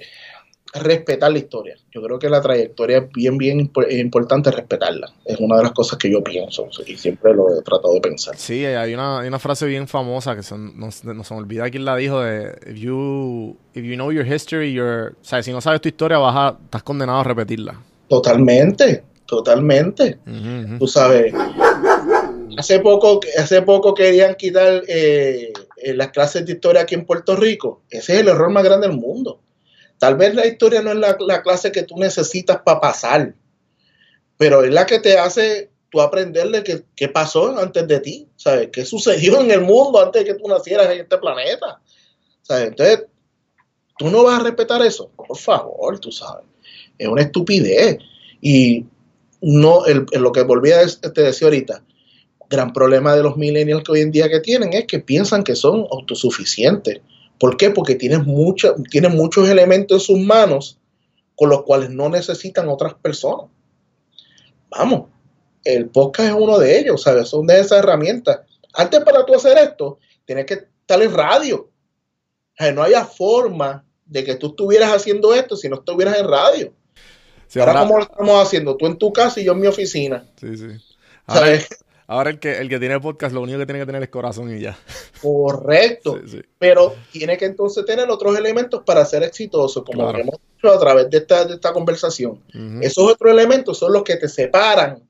respetar 0.74 1.32
la 1.32 1.38
historia. 1.38 1.76
Yo 1.92 2.02
creo 2.02 2.18
que 2.20 2.30
la 2.30 2.42
trayectoria 2.42 2.98
es 2.98 3.04
bien, 3.12 3.38
bien 3.38 3.60
importante 3.92 4.50
respetarla. 4.52 5.14
Es 5.26 5.40
una 5.40 5.58
de 5.58 5.64
las 5.64 5.72
cosas 5.72 6.00
que 6.00 6.12
yo 6.12 6.24
pienso 6.24 6.68
y 6.86 6.98
siempre 6.98 7.34
lo 7.34 7.48
he 7.60 7.62
tratado 7.62 7.94
de 7.94 8.02
pensar. 8.02 8.36
Sí, 8.38 8.66
hay 8.66 8.94
una, 8.94 9.20
hay 9.20 9.28
una 9.28 9.40
frase 9.40 9.66
bien 9.68 9.88
famosa 9.88 10.36
que 10.36 10.44
se, 10.44 10.58
no, 10.58 10.92
se- 10.92 11.14
no 11.14 11.24
se 11.24 11.34
me 11.34 11.40
olvida 11.42 11.70
quién 11.70 11.86
la 11.86 11.96
dijo 11.96 12.22
de 12.22 12.58
if 12.72 12.76
you, 12.78 13.56
if 13.76 13.84
you 13.84 13.96
know 13.96 14.12
your 14.12 14.26
history, 14.26 14.74
you're, 14.74 15.10
o 15.12 15.24
sea, 15.24 15.44
si 15.44 15.52
no 15.52 15.62
sabes 15.62 15.82
tu 15.82 15.90
historia, 15.90 16.18
vas 16.18 16.36
a, 16.36 16.58
estás 16.66 16.82
condenado 16.84 17.20
a 17.20 17.24
repetirla. 17.24 17.80
Totalmente, 18.08 19.04
totalmente. 19.28 20.18
Tú 20.80 20.88
sabes, 20.88 21.34
hace 22.58 22.80
poco, 22.80 23.20
hace 23.38 23.62
poco 23.62 23.94
querían 23.94 24.36
quitar 24.36 24.84
eh, 24.88 25.52
eh, 25.78 25.94
las 25.94 26.10
clases 26.10 26.46
de 26.46 26.54
historia 26.54 26.82
aquí 26.82 26.96
en 26.96 27.06
Puerto 27.06 27.36
Rico. 27.36 27.82
Ese 27.90 28.14
es 28.14 28.20
el 28.22 28.28
error 28.30 28.50
más 28.52 28.64
grande 28.64 28.88
del 28.88 28.98
mundo. 28.98 29.40
Tal 30.04 30.18
vez 30.18 30.36
la 30.36 30.46
historia 30.46 30.82
no 30.82 30.92
es 30.92 30.98
la, 30.98 31.16
la 31.22 31.42
clase 31.42 31.72
que 31.72 31.84
tú 31.84 31.96
necesitas 31.96 32.60
para 32.66 32.82
pasar, 32.82 33.36
pero 34.36 34.62
es 34.62 34.70
la 34.70 34.86
que 34.86 35.00
te 35.00 35.18
hace 35.18 35.70
tú 35.90 36.02
aprenderle 36.02 36.62
qué, 36.62 36.84
qué 36.94 37.08
pasó 37.08 37.58
antes 37.58 37.88
de 37.88 38.02
ti, 38.02 38.28
¿sabes? 38.36 38.68
¿Qué 38.74 38.84
sucedió 38.84 39.40
en 39.40 39.50
el 39.50 39.62
mundo 39.62 40.04
antes 40.04 40.26
de 40.26 40.34
que 40.34 40.38
tú 40.38 40.46
nacieras 40.50 40.90
en 40.90 41.00
este 41.00 41.18
planeta? 41.20 41.80
¿Sabes? 42.42 42.68
Entonces, 42.68 43.06
tú 43.98 44.10
no 44.10 44.26
vas 44.26 44.42
a 44.42 44.44
respetar 44.44 44.82
eso, 44.82 45.10
por 45.16 45.38
favor, 45.38 45.98
tú 46.00 46.12
sabes. 46.12 46.48
Es 46.98 47.08
una 47.08 47.22
estupidez. 47.22 48.00
Y 48.42 48.86
no, 49.40 49.86
el, 49.86 50.06
lo 50.20 50.34
que 50.34 50.44
volví 50.44 50.74
a 50.74 50.86
te 50.86 51.22
decía 51.22 51.48
ahorita, 51.48 51.82
gran 52.50 52.74
problema 52.74 53.16
de 53.16 53.24
los 53.24 53.38
millennials 53.38 53.86
que 53.86 53.94
hoy 53.94 54.02
en 54.02 54.12
día 54.12 54.28
que 54.28 54.42
tienen 54.42 54.74
es 54.74 54.86
que 54.86 55.00
piensan 55.00 55.46
que 55.46 55.56
son 55.56 55.88
autosuficientes. 55.90 57.00
¿Por 57.40 57.58
qué? 57.58 57.72
Porque 57.72 57.96
tienen, 57.96 58.24
mucha, 58.26 58.74
tienen 58.90 59.16
muchos 59.16 59.50
elementos 59.50 59.98
en 60.02 60.16
sus 60.16 60.20
manos 60.26 60.80
con 61.36 61.50
los 61.50 61.64
cuales 61.64 61.90
no 61.90 62.10
necesitan 62.10 62.70
otras 62.70 62.94
personas. 62.94 63.48
Vamos, 64.70 65.10
el 65.64 65.90
podcast 65.90 66.30
es 66.30 66.36
uno 66.36 66.58
de 66.60 66.80
ellos, 66.80 67.04
¿sabes? 67.04 67.28
Son 67.28 67.46
de 67.48 67.60
esas 67.60 67.80
herramientas. 67.80 68.42
Antes 68.74 69.02
para 69.02 69.26
tú 69.26 69.36
hacer 69.36 69.58
esto, 69.58 70.00
tienes 70.26 70.46
que 70.46 70.54
estar 70.54 71.02
en 71.02 71.14
radio. 71.14 71.58
O 71.62 72.56
sea, 72.58 72.72
no 72.72 72.84
haya 72.84 73.06
forma 73.06 73.86
de 74.06 74.24
que 74.24 74.36
tú 74.36 74.48
estuvieras 74.48 74.92
haciendo 74.92 75.34
esto 75.34 75.56
si 75.56 75.70
no 75.70 75.78
estuvieras 75.78 76.18
en 76.18 76.28
radio. 76.28 76.74
Sí, 77.48 77.60
ahora, 77.60 77.74
ahora- 77.74 77.86
¿cómo 77.88 77.98
lo 77.98 78.04
estamos 78.04 78.42
haciendo? 78.48 78.78
Tú 78.78 78.88
en 78.88 78.98
tu 78.98 79.12
casa 79.14 79.40
y 79.42 79.44
yo 79.46 79.54
en 79.54 79.60
mi 79.60 79.68
oficina. 79.68 80.26
sí, 80.40 80.56
sí. 80.58 80.66
Ahora, 81.26 81.46
¿Sabes? 81.46 81.68
Ahora 82.14 82.30
el 82.30 82.40
que, 82.40 82.58
el 82.58 82.70
que 82.70 82.80
tiene 82.80 83.00
podcast, 83.00 83.34
lo 83.34 83.42
único 83.42 83.60
que 83.60 83.66
tiene 83.66 83.80
que 83.80 83.86
tener 83.86 84.04
es 84.04 84.10
corazón 84.10 84.56
y 84.56 84.60
ya. 84.62 84.78
Correcto. 85.22 86.20
Sí, 86.26 86.32
sí. 86.38 86.42
Pero 86.60 86.96
tiene 87.12 87.38
que 87.38 87.46
entonces 87.46 87.86
tener 87.86 88.10
otros 88.10 88.38
elementos 88.38 88.82
para 88.86 89.06
ser 89.06 89.24
exitoso, 89.24 89.84
como 89.84 90.04
Claro. 90.04 90.20
hemos 90.20 90.36
dicho 90.56 90.72
a 90.72 90.80
través 90.80 91.10
de 91.10 91.18
esta, 91.18 91.46
de 91.46 91.56
esta 91.56 91.74
conversación. 91.74 92.42
Esos 92.82 93.12
otros 93.12 93.32
elementos 93.32 93.78
son 93.78 93.94
los 93.94 94.04
que 94.04 94.16
te 94.18 94.28
separan 94.30 95.02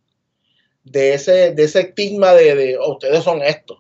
de 0.83 1.13
ese, 1.13 1.51
de 1.53 1.63
ese 1.63 1.79
estigma 1.81 2.33
de, 2.33 2.55
de, 2.55 2.77
"Oh, 2.77 2.93
ustedes 2.93 3.23
son 3.23 3.41
estos. 3.41 3.77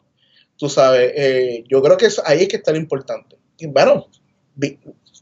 Tú 0.57 0.69
sabes, 0.69 1.11
eh, 1.15 1.63
yo 1.67 1.81
creo 1.81 1.97
que 1.97 2.05
es- 2.05 2.21
ahí 2.25 2.43
es 2.43 2.47
que 2.47 2.57
está 2.57 2.71
lo 2.71 2.77
importante. 2.77 3.35
Y 3.57 3.67
bueno, 3.67 4.07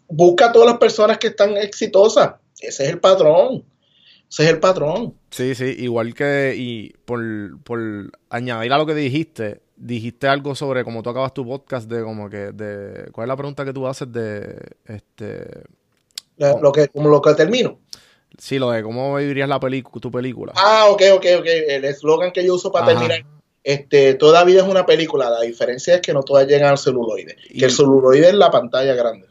busca 0.07 0.47
a 0.47 0.51
todas 0.51 0.69
las 0.69 0.77
personas 0.77 1.17
que 1.17 1.27
están 1.27 1.57
exitosas. 1.57 2.33
Ese 2.59 2.83
es 2.83 2.89
el 2.89 2.99
patrón. 2.99 3.63
Ese 4.32 4.43
es 4.45 4.49
el 4.49 4.59
patrón. 4.59 5.13
Sí, 5.29 5.53
sí, 5.55 5.75
igual 5.79 6.13
que, 6.13 6.55
y 6.57 6.89
por, 7.05 7.21
por 7.63 7.79
añadir 8.29 8.71
a 8.71 8.77
lo 8.77 8.86
que 8.86 8.95
dijiste, 8.95 9.61
dijiste 9.75 10.27
algo 10.27 10.55
sobre 10.55 10.84
cómo 10.86 11.03
tú 11.03 11.09
acabas 11.09 11.34
tu 11.34 11.45
podcast 11.45 11.89
de 11.89 12.01
como 12.01 12.29
que, 12.29 12.51
de, 12.53 13.11
¿cuál 13.11 13.25
es 13.25 13.27
la 13.27 13.36
pregunta 13.36 13.65
que 13.65 13.73
tú 13.73 13.86
haces 13.88 14.09
de, 14.11 14.55
este, 14.86 15.63
La- 16.38 16.57
Lo 16.61 16.71
que, 16.71 16.88
como 16.88 17.09
lo 17.09 17.21
que 17.21 17.34
termino. 17.34 17.79
sí, 18.38 18.57
lo 18.57 18.71
de 18.71 18.82
cómo 18.84 19.15
vivirías 19.17 19.49
la 19.49 19.59
tu 19.99 20.09
película? 20.11 20.53
Ah, 20.55 20.86
ok, 20.89 21.01
ok, 21.15 21.25
ok. 21.39 21.45
El 21.67 21.84
eslogan 21.86 22.32
que 22.32 22.45
yo 22.45 22.55
uso 22.55 22.71
para 22.71 22.86
Ajá. 22.86 22.93
terminar. 22.99 23.25
Este, 23.63 24.13
toda 24.15 24.43
vida 24.45 24.61
es 24.63 24.67
una 24.67 24.86
película. 24.86 25.29
La 25.29 25.41
diferencia 25.41 25.95
es 25.95 26.01
que 26.01 26.13
no 26.13 26.23
todas 26.23 26.47
llegan 26.47 26.69
al 26.71 26.77
celuloide. 26.79 27.36
Y- 27.49 27.59
Que 27.59 27.65
el 27.65 27.71
celuloide 27.71 28.29
es 28.29 28.34
la 28.34 28.49
pantalla 28.49 28.95
grande. 28.95 29.27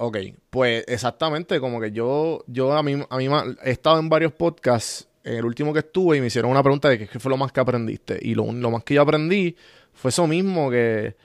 Ok, 0.00 0.16
pues 0.50 0.84
exactamente, 0.86 1.58
como 1.58 1.80
que 1.80 1.90
yo, 1.90 2.44
yo 2.46 2.72
a 2.72 2.84
mí, 2.84 3.02
a 3.10 3.16
mí 3.16 3.26
he 3.64 3.70
estado 3.72 3.98
en 3.98 4.08
varios 4.08 4.32
podcasts, 4.32 5.08
en 5.24 5.34
el 5.34 5.44
último 5.44 5.72
que 5.72 5.80
estuve, 5.80 6.16
y 6.16 6.20
me 6.20 6.28
hicieron 6.28 6.52
una 6.52 6.62
pregunta 6.62 6.88
de 6.88 7.08
qué 7.08 7.18
fue 7.18 7.30
lo 7.30 7.36
más 7.36 7.50
que 7.50 7.58
aprendiste. 7.58 8.16
Y 8.22 8.36
lo, 8.36 8.52
lo 8.52 8.70
más 8.70 8.84
que 8.84 8.94
yo 8.94 9.02
aprendí 9.02 9.56
fue 9.92 10.10
eso 10.10 10.28
mismo, 10.28 10.70
que 10.70 11.16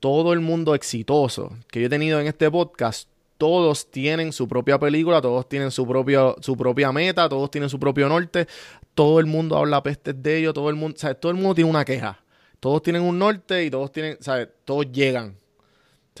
todo 0.00 0.32
el 0.32 0.40
mundo 0.40 0.74
exitoso 0.74 1.52
que 1.70 1.80
yo 1.80 1.86
he 1.86 1.90
tenido 1.90 2.18
en 2.20 2.26
este 2.26 2.50
podcast, 2.50 3.06
todos 3.36 3.90
tienen 3.90 4.32
su 4.32 4.48
propia 4.48 4.78
película, 4.78 5.20
todos 5.20 5.46
tienen 5.46 5.70
su, 5.70 5.86
propio, 5.86 6.36
su 6.40 6.56
propia 6.56 6.92
meta, 6.92 7.28
todos 7.28 7.50
tienen 7.50 7.68
su 7.68 7.78
propio 7.78 8.08
norte, 8.08 8.46
todo 8.94 9.20
el 9.20 9.26
mundo 9.26 9.58
habla 9.58 9.82
pestes 9.82 10.22
de 10.22 10.38
ellos, 10.38 10.54
todo 10.54 10.70
el 10.70 10.76
mundo, 10.76 10.96
¿sabes? 10.98 11.20
Todo 11.20 11.32
el 11.32 11.36
mundo 11.36 11.54
tiene 11.54 11.68
una 11.68 11.84
queja. 11.84 12.18
Todos 12.60 12.82
tienen 12.82 13.02
un 13.02 13.18
norte 13.18 13.64
y 13.64 13.70
todos 13.70 13.92
tienen, 13.92 14.16
¿sabes? 14.20 14.48
Todos 14.64 14.90
llegan. 14.90 15.39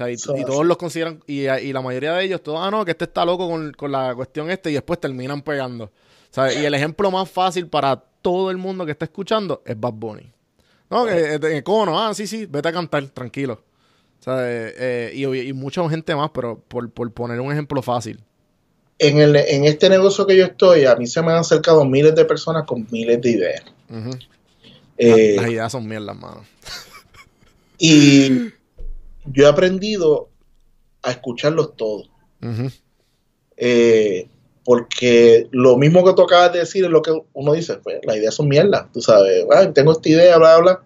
Sea, 0.06 0.10
y, 0.10 0.44
todos 0.44 0.64
los 0.64 0.76
consideran, 0.78 1.22
y, 1.26 1.48
y 1.48 1.72
la 1.72 1.82
mayoría 1.82 2.14
de 2.14 2.24
ellos, 2.24 2.42
todos, 2.42 2.58
ah, 2.62 2.70
no, 2.70 2.84
que 2.84 2.92
este 2.92 3.04
está 3.04 3.24
loco 3.24 3.48
con, 3.48 3.72
con 3.72 3.92
la 3.92 4.14
cuestión 4.14 4.50
este, 4.50 4.70
y 4.70 4.74
después 4.74 4.98
terminan 4.98 5.42
pegando. 5.42 5.90
¿sabes? 6.30 6.58
Y 6.58 6.64
el 6.64 6.74
ejemplo 6.74 7.10
más 7.10 7.30
fácil 7.30 7.66
para 7.66 7.96
todo 8.22 8.50
el 8.50 8.56
mundo 8.56 8.86
que 8.86 8.92
está 8.92 9.04
escuchando 9.04 9.62
es 9.66 9.78
Bad 9.78 9.92
Bunny. 9.94 10.30
No, 10.88 11.04
que 11.06 11.34
eh, 11.34 11.38
en 11.42 11.62
cono, 11.62 12.00
ah, 12.00 12.14
sí, 12.14 12.26
sí, 12.26 12.46
vete 12.46 12.68
a 12.68 12.72
cantar, 12.72 13.06
tranquilo. 13.08 13.62
¿Sabes? 14.20 14.74
Eh, 14.78 15.12
y, 15.14 15.24
y 15.24 15.52
mucha 15.52 15.88
gente 15.88 16.14
más, 16.14 16.30
pero 16.34 16.58
por, 16.58 16.90
por 16.90 17.10
poner 17.12 17.40
un 17.40 17.52
ejemplo 17.52 17.80
fácil. 17.82 18.20
En, 18.98 19.18
el, 19.18 19.36
en 19.36 19.64
este 19.64 19.88
negocio 19.88 20.26
que 20.26 20.36
yo 20.36 20.44
estoy, 20.44 20.84
a 20.84 20.94
mí 20.96 21.06
se 21.06 21.22
me 21.22 21.32
han 21.32 21.38
acercado 21.38 21.84
miles 21.84 22.14
de 22.14 22.24
personas 22.24 22.64
con 22.66 22.86
miles 22.90 23.20
de 23.22 23.30
ideas. 23.30 23.62
Eh, 24.98 25.36
Las 25.36 25.50
ideas 25.50 25.72
son 25.72 25.88
mierdas, 25.88 26.16
mano. 26.16 26.44
y 27.78 28.50
yo 29.32 29.44
he 29.44 29.48
aprendido 29.48 30.28
a 31.02 31.10
escucharlos 31.10 31.76
todos. 31.76 32.10
Eh, 33.56 34.28
porque 34.64 35.48
lo 35.52 35.76
mismo 35.76 36.04
que 36.04 36.12
tú 36.14 36.22
acabas 36.22 36.52
de 36.52 36.60
decir 36.60 36.84
es 36.84 36.90
lo 36.90 37.02
que 37.02 37.12
uno 37.32 37.52
dice, 37.52 37.76
pues 37.76 38.00
las 38.04 38.16
ideas 38.16 38.34
son 38.34 38.48
mierda, 38.48 38.88
tú 38.92 39.00
sabes, 39.00 39.44
"Ay, 39.50 39.72
tengo 39.72 39.92
esta 39.92 40.08
idea, 40.08 40.36
bla, 40.38 40.58
bla, 40.58 40.84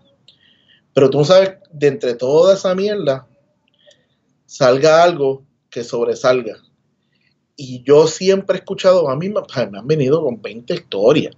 pero 0.95 1.11
tú 1.11 1.18
no 1.18 1.24
sabes, 1.24 1.53
de 1.72 1.88
entre 1.88 2.14
toda 2.14 2.55
esa 2.55 2.74
mierda, 2.74 3.26
salga 4.47 5.03
algo 5.03 5.42
que 5.70 5.82
sobresalga. 5.84 6.57
Y 7.57 7.82
yo 7.84 8.07
siempre 8.07 8.57
he 8.57 8.61
escuchado, 8.61 9.09
a 9.09 9.16
mí 9.16 9.28
me, 9.28 9.40
me 9.70 9.78
han 9.78 9.86
venido 9.86 10.22
con 10.22 10.40
20 10.40 10.74
historias, 10.74 11.34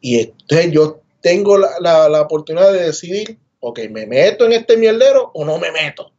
y 0.00 0.20
entonces 0.20 0.72
yo 0.72 1.00
tengo 1.20 1.58
la, 1.58 1.70
la- 1.80 2.08
la 2.08 2.22
oportunidad 2.22 2.72
de 2.72 2.84
decidir, 2.86 3.38
ok, 3.60 3.80
me 3.90 4.06
meto 4.06 4.44
en 4.44 4.52
este 4.52 4.76
mierdero 4.76 5.30
o 5.34 5.44
no 5.44 5.58
me 5.58 5.72
meto. 5.72 6.12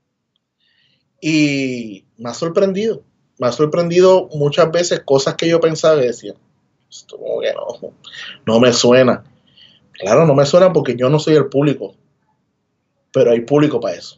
Y 1.28 2.05
me 2.17 2.30
ha 2.30 2.34
sorprendido 2.36 3.01
me 3.38 3.47
ha 3.47 3.51
sorprendido 3.51 4.30
muchas 4.34 4.71
veces 4.71 5.01
cosas 5.01 5.34
que 5.36 5.49
yo 5.49 5.59
pensaba 5.59 6.01
y 6.01 6.07
decía, 6.07 6.34
esto 6.89 7.17
como 7.17 7.41
que 7.41 7.51
no, 7.53 7.91
no 8.45 8.59
me 8.61 8.71
suena. 8.71 9.23
Claro, 9.91 10.26
no 10.26 10.34
me 10.34 10.45
suena 10.45 10.71
porque 10.71 10.95
yo 10.95 11.09
no 11.09 11.19
soy 11.19 11.36
el 11.36 11.47
público, 11.47 11.95
pero 13.11 13.32
hay 13.32 13.41
público 13.41 13.80
para 13.82 13.95
eso. 13.97 14.17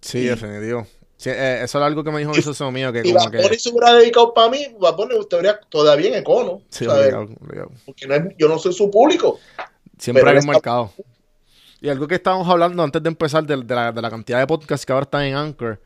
Sí, 0.00 0.18
Y- 0.18 0.24
definitivo. 0.26 0.86
Sí, 1.16 1.30
eh, 1.30 1.60
eso 1.62 1.78
es 1.78 1.84
algo 1.84 2.02
que 2.02 2.10
me 2.10 2.18
dijo 2.18 2.32
un 2.32 2.38
Y- 2.38 2.42
socio 2.42 2.68
mío, 2.72 2.92
que 2.92 3.02
Si 3.04 3.12
como 3.12 3.30
que... 3.30 3.58
Se 3.58 3.70
hubiera 3.70 3.92
dedicado 3.94 4.32
para 4.34 4.50
mí, 4.50 4.66
Bad 4.80 4.96
Bunny 4.96 5.16
estaría 5.18 5.60
todavía 5.68 6.08
en 6.08 6.14
Econo, 6.14 6.62
Sí, 6.70 6.84
obligado, 6.86 7.28
obligado. 7.40 7.70
porque 7.86 8.06
no 8.08 8.14
es- 8.16 8.34
yo 8.38 8.48
no 8.48 8.58
soy 8.58 8.72
su 8.72 8.90
público. 8.90 9.38
Siempre 9.98 10.28
hay 10.28 10.38
un 10.38 10.46
mercado. 10.46 10.92
Y 11.80 11.88
algo 11.88 12.08
que 12.08 12.16
estábamos 12.16 12.48
hablando 12.48 12.82
antes 12.82 13.00
de 13.02 13.08
empezar 13.08 13.44
de, 13.44 13.56
de 13.56 13.74
la, 13.74 13.92
de 13.92 14.02
la 14.02 14.10
cantidad 14.10 14.40
de 14.40 14.46
podcasts 14.48 14.84
que 14.84 14.92
ahora 14.92 15.04
están 15.04 15.22
en 15.22 15.34
Anchor. 15.36 15.80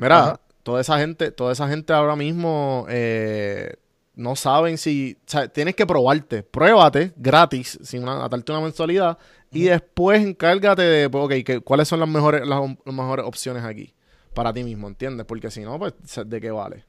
Mira, 0.00 0.18
Ajá. 0.20 0.40
toda 0.62 0.80
esa 0.80 0.98
gente, 0.98 1.30
toda 1.30 1.52
esa 1.52 1.68
gente 1.68 1.92
ahora 1.92 2.16
mismo 2.16 2.86
eh, 2.88 3.74
no 4.14 4.36
saben 4.36 4.78
si. 4.78 5.16
O 5.26 5.30
sea, 5.30 5.48
tienes 5.48 5.74
que 5.74 5.86
probarte. 5.86 6.42
Pruébate 6.42 7.12
gratis, 7.16 7.78
sin 7.82 8.02
una, 8.02 8.24
atarte 8.24 8.52
una 8.52 8.60
mensualidad. 8.60 9.18
Y 9.52 9.64
después 9.64 10.22
encárgate 10.22 10.82
de, 10.82 11.10
pues, 11.10 11.24
ok, 11.24 11.44
que, 11.44 11.60
cuáles 11.60 11.88
son 11.88 11.98
las 12.00 12.08
mejores, 12.08 12.46
las, 12.46 12.60
las 12.84 12.94
mejores 12.94 13.26
opciones 13.26 13.64
aquí. 13.64 13.92
Para 14.34 14.52
ti 14.52 14.62
mismo, 14.62 14.86
¿entiendes? 14.86 15.26
Porque 15.26 15.50
si 15.50 15.60
no, 15.62 15.76
pues, 15.78 15.92
¿de 16.24 16.40
qué 16.40 16.50
vale? 16.52 16.84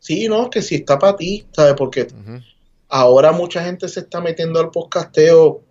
Sí, 0.00 0.26
no, 0.28 0.50
que 0.50 0.60
si 0.60 0.74
está 0.76 0.98
para 0.98 1.16
ti, 1.16 1.46
¿sabes? 1.52 1.74
Porque 1.74 2.08
ahora 2.88 3.30
mucha 3.32 3.62
gente 3.64 3.88
se 3.88 4.00
está 4.00 4.20
metiendo 4.20 4.58
al 4.60 4.70
podcasteo 4.70 5.62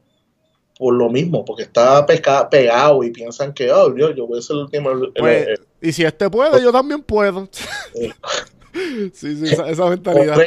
por 0.77 0.93
lo 0.93 1.09
mismo, 1.09 1.43
porque 1.43 1.63
está 1.63 2.05
pesca- 2.05 2.49
pegado 2.49 3.03
y 3.03 3.09
piensan 3.11 3.53
que, 3.53 3.71
oh, 3.71 3.89
Dios, 3.91 4.13
yo 4.15 4.27
voy 4.27 4.39
a 4.39 4.41
ser 4.41 4.55
el 4.57 4.61
último. 4.63 4.91
el- 4.91 5.03
el- 5.05 5.13
Pues, 5.13 5.47
el- 5.47 5.66
y 5.81 5.91
si 5.91 6.03
este 6.03 6.29
puede, 6.29 6.61
yo 6.61 6.71
también 6.71 7.01
puedo. 7.03 7.47
sí, 9.13 9.35
sí, 9.35 9.43
esa, 9.45 9.69
esa 9.69 9.85
mentalidad. 9.89 10.37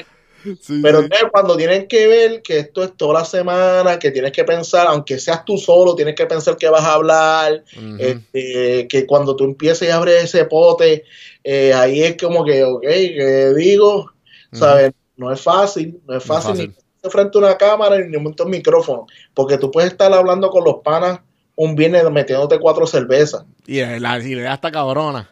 Sí, 0.60 0.80
Pero 0.82 1.02
sí. 1.02 1.08
cuando 1.30 1.54
tienen 1.56 1.86
que 1.86 2.06
ver 2.06 2.40
que 2.40 2.60
esto 2.60 2.82
es 2.82 2.96
toda 2.96 3.20
la 3.20 3.24
semana, 3.26 3.98
que 3.98 4.10
tienes 4.10 4.32
que 4.32 4.42
pensar, 4.44 4.86
aunque 4.86 5.18
seas 5.18 5.44
tú 5.44 5.58
solo, 5.58 5.94
tienes 5.94 6.14
que 6.14 6.24
pensar 6.24 6.56
que 6.56 6.68
vas 6.70 6.82
a 6.82 6.94
hablar, 6.94 7.62
este, 7.98 8.88
que 8.88 9.06
cuando 9.06 9.36
tú 9.36 9.44
empieces 9.44 9.86
y 9.88 9.90
abres 9.90 10.24
ese 10.24 10.46
pote, 10.46 11.04
eh, 11.44 11.74
ahí 11.74 12.02
es 12.02 12.16
como 12.16 12.42
que, 12.44 12.64
ok, 12.64 12.82
que 12.82 13.52
digo, 13.54 14.10
¿sabes? 14.52 14.92
No 15.16 15.30
es 15.30 15.40
fácil, 15.42 16.00
no 16.06 16.16
es 16.16 16.24
No 16.26 16.38
es 16.38 16.42
fácil, 16.42 16.56
fácil. 16.56 16.74
ni 17.04 17.10
frente 17.10 17.36
a 17.36 17.40
una 17.40 17.58
cámara 17.58 17.98
ni 17.98 18.16
frente 18.18 18.42
a 18.42 18.46
un 18.46 18.50
micrófono, 18.50 19.06
porque 19.34 19.58
tú 19.58 19.70
puedes 19.70 19.90
estar 19.90 20.10
hablando 20.12 20.48
con 20.48 20.64
los 20.64 20.76
panas 20.82 21.20
un 21.56 21.74
viernes 21.74 22.10
metiéndote 22.10 22.58
cuatro 22.58 22.86
cervezas, 22.86 23.44
Y 23.66 23.80
la, 23.80 24.18
idea 24.18 24.54
está 24.54 24.70
cabrona. 24.70 25.30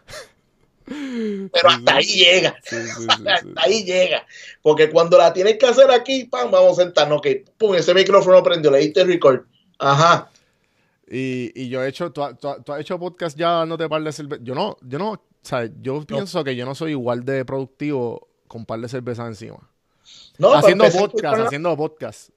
pero 0.87 1.69
hasta 1.69 1.97
ahí 1.97 2.07
llega. 2.07 2.57
Sí, 2.63 2.77
sí, 2.77 2.89
sí, 2.89 3.07
sí. 3.17 3.29
Hasta 3.29 3.63
ahí 3.63 3.85
llega. 3.85 4.27
Porque 4.63 4.91
cuando 4.91 5.19
la 5.19 5.33
tienes 5.33 5.59
que 5.59 5.67
hacer 5.67 5.91
aquí, 5.91 6.25
pam, 6.25 6.51
vamos 6.51 6.79
a 6.79 6.83
sentarnos. 6.83 7.19
Ok, 7.19 7.27
pum, 7.57 7.75
ese 7.75 7.95
micrófono 7.95 8.43
prendió, 8.43 8.71
le 8.71 8.79
diste 8.79 9.05
record. 9.05 9.43
Ajá. 9.79 10.31
Y, 11.11 11.53
y 11.55 11.69
yo 11.69 11.83
he 11.83 11.89
hecho, 11.89 12.13
¿tú, 12.13 12.23
tú 12.39 12.49
tú 12.65 12.73
has 12.73 12.81
hecho 12.81 12.99
podcast 12.99 13.37
ya 13.37 13.51
dándote 13.53 13.89
par 13.89 14.03
de 14.03 14.13
cerveza. 14.13 14.43
Yo 14.45 14.55
no, 14.55 14.77
yo 14.83 14.99
no, 14.99 15.13
o 15.13 15.21
sea, 15.41 15.69
yo 15.81 16.05
pienso 16.05 16.45
que 16.45 16.55
yo 16.55 16.67
no 16.67 16.75
soy 16.75 16.91
igual 16.91 17.25
de 17.25 17.45
productivo 17.45 18.29
con 18.47 18.67
par 18.67 18.81
de 18.81 18.89
cerveza 18.89 19.27
encima. 19.27 19.59
No, 20.39 20.53
haciendo 20.53 20.85
podcast, 20.91 21.41
haciendo 21.41 21.77
podcast. 21.77 22.31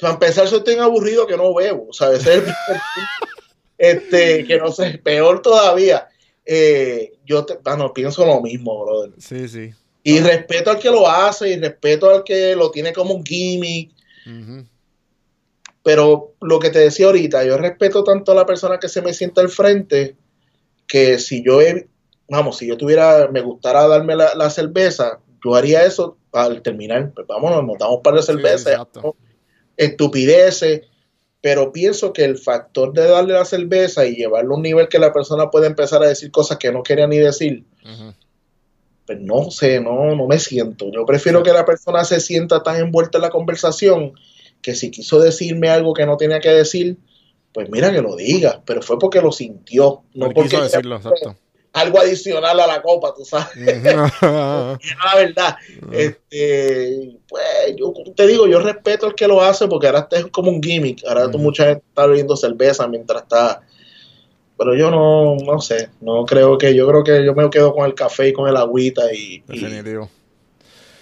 Para 0.00 0.14
empezar, 0.14 0.46
soy 0.48 0.62
tan 0.64 0.80
aburrido 0.80 1.26
que 1.26 1.36
no 1.36 1.54
bebo. 1.54 1.88
O 1.88 1.92
sea, 1.92 2.12
ese 2.12 2.34
es 2.34 2.36
el 2.44 2.44
este, 3.78 4.44
que 4.44 4.58
no 4.58 4.70
sé, 4.72 4.98
peor 4.98 5.42
todavía. 5.42 6.08
Eh, 6.44 7.12
yo 7.24 7.44
te, 7.44 7.56
bueno, 7.62 7.92
pienso 7.92 8.24
lo 8.26 8.40
mismo, 8.40 8.84
brother. 8.84 9.12
Sí, 9.18 9.48
sí. 9.48 9.72
Y 10.04 10.18
respeto 10.20 10.70
al 10.70 10.78
que 10.78 10.90
lo 10.90 11.08
hace, 11.08 11.50
y 11.50 11.56
respeto 11.58 12.10
al 12.10 12.24
que 12.24 12.56
lo 12.56 12.70
tiene 12.70 12.92
como 12.92 13.14
un 13.14 13.24
gimmick. 13.24 13.92
Pero 15.82 16.34
lo 16.40 16.58
que 16.60 16.70
te 16.70 16.78
decía 16.78 17.06
ahorita, 17.06 17.44
yo 17.44 17.56
respeto 17.56 18.04
tanto 18.04 18.32
a 18.32 18.34
la 18.36 18.46
persona 18.46 18.78
que 18.78 18.88
se 18.88 19.02
me 19.02 19.12
sienta 19.14 19.40
al 19.40 19.48
frente, 19.48 20.16
que 20.86 21.18
si 21.18 21.44
yo, 21.44 21.60
he- 21.60 21.88
vamos, 22.28 22.58
si 22.58 22.66
yo 22.68 22.76
tuviera, 22.76 23.28
me 23.32 23.40
gustara 23.40 23.86
darme 23.88 24.14
la, 24.14 24.34
la 24.36 24.48
cerveza, 24.50 25.18
yo 25.44 25.54
haría 25.56 25.84
eso 25.84 26.16
al 26.32 26.62
terminar. 26.62 27.12
Pues 27.14 27.26
vámonos, 27.26 27.64
nos 27.64 27.78
damos 27.78 27.96
un 27.96 28.02
par 28.02 28.14
de 28.14 28.22
cervezas. 28.22 28.74
Estupideces, 29.76 30.82
pero 31.40 31.72
pienso 31.72 32.12
que 32.12 32.24
el 32.24 32.38
factor 32.38 32.92
de 32.92 33.08
darle 33.08 33.34
la 33.34 33.44
cerveza 33.44 34.06
y 34.06 34.14
llevarlo 34.14 34.54
a 34.54 34.56
un 34.56 34.62
nivel 34.62 34.88
que 34.88 34.98
la 34.98 35.12
persona 35.12 35.50
puede 35.50 35.66
empezar 35.66 36.02
a 36.02 36.08
decir 36.08 36.30
cosas 36.30 36.58
que 36.58 36.70
no 36.72 36.82
quería 36.82 37.06
ni 37.06 37.18
decir, 37.18 37.64
pues 39.06 39.20
no 39.20 39.50
sé, 39.50 39.80
no, 39.80 40.14
no 40.14 40.26
me 40.26 40.38
siento. 40.38 40.90
Yo 40.92 41.04
prefiero 41.04 41.42
que 41.42 41.52
la 41.52 41.64
persona 41.64 42.04
se 42.04 42.20
sienta 42.20 42.62
tan 42.62 42.76
envuelta 42.76 43.18
en 43.18 43.22
la 43.22 43.30
conversación 43.30 44.12
que 44.62 44.74
si 44.76 44.90
quiso 44.90 45.18
decirme 45.18 45.68
algo 45.68 45.92
que 45.92 46.06
no 46.06 46.16
tenía 46.16 46.40
que 46.40 46.50
decir, 46.50 46.96
pues 47.52 47.68
mira 47.68 47.92
que 47.92 48.00
lo 48.00 48.16
diga, 48.16 48.62
pero 48.64 48.80
fue 48.80 48.98
porque 48.98 49.20
lo 49.20 49.32
sintió, 49.32 50.02
no 50.14 50.30
porque 50.30 50.50
quiso 50.50 50.62
decirlo, 50.62 50.96
exacto. 50.96 51.36
Algo 51.72 52.00
adicional 52.00 52.60
a 52.60 52.66
la 52.66 52.82
copa, 52.82 53.14
tú 53.14 53.24
sabes. 53.24 53.48
La 53.84 55.16
verdad. 55.16 55.56
Este, 55.90 57.18
pues 57.28 57.44
yo 57.76 57.92
te 58.14 58.26
digo, 58.26 58.46
yo 58.46 58.60
respeto 58.60 59.06
al 59.06 59.14
que 59.14 59.26
lo 59.26 59.40
hace 59.40 59.66
porque 59.68 59.86
ahora 59.86 60.00
este 60.00 60.18
es 60.18 60.26
como 60.26 60.50
un 60.50 60.62
gimmick. 60.62 61.02
Ahora 61.06 61.26
Ujú. 61.26 61.38
mucha 61.38 61.64
gente 61.64 61.84
está 61.88 62.06
bebiendo 62.06 62.36
cerveza 62.36 62.86
mientras 62.88 63.22
está. 63.22 63.62
Pero 64.58 64.74
yo 64.76 64.90
no, 64.90 65.36
no 65.36 65.60
sé, 65.60 65.88
no 66.00 66.24
creo 66.24 66.58
que, 66.58 66.74
yo 66.74 66.86
creo 66.86 67.02
que 67.02 67.24
yo 67.24 67.34
me 67.34 67.48
quedo 67.50 67.74
con 67.74 67.86
el 67.86 67.94
café 67.94 68.28
y 68.28 68.32
con 68.32 68.48
el 68.48 68.56
agüita 68.56 69.12
y, 69.12 69.42
y 69.48 69.60
Definitivo. 69.60 70.08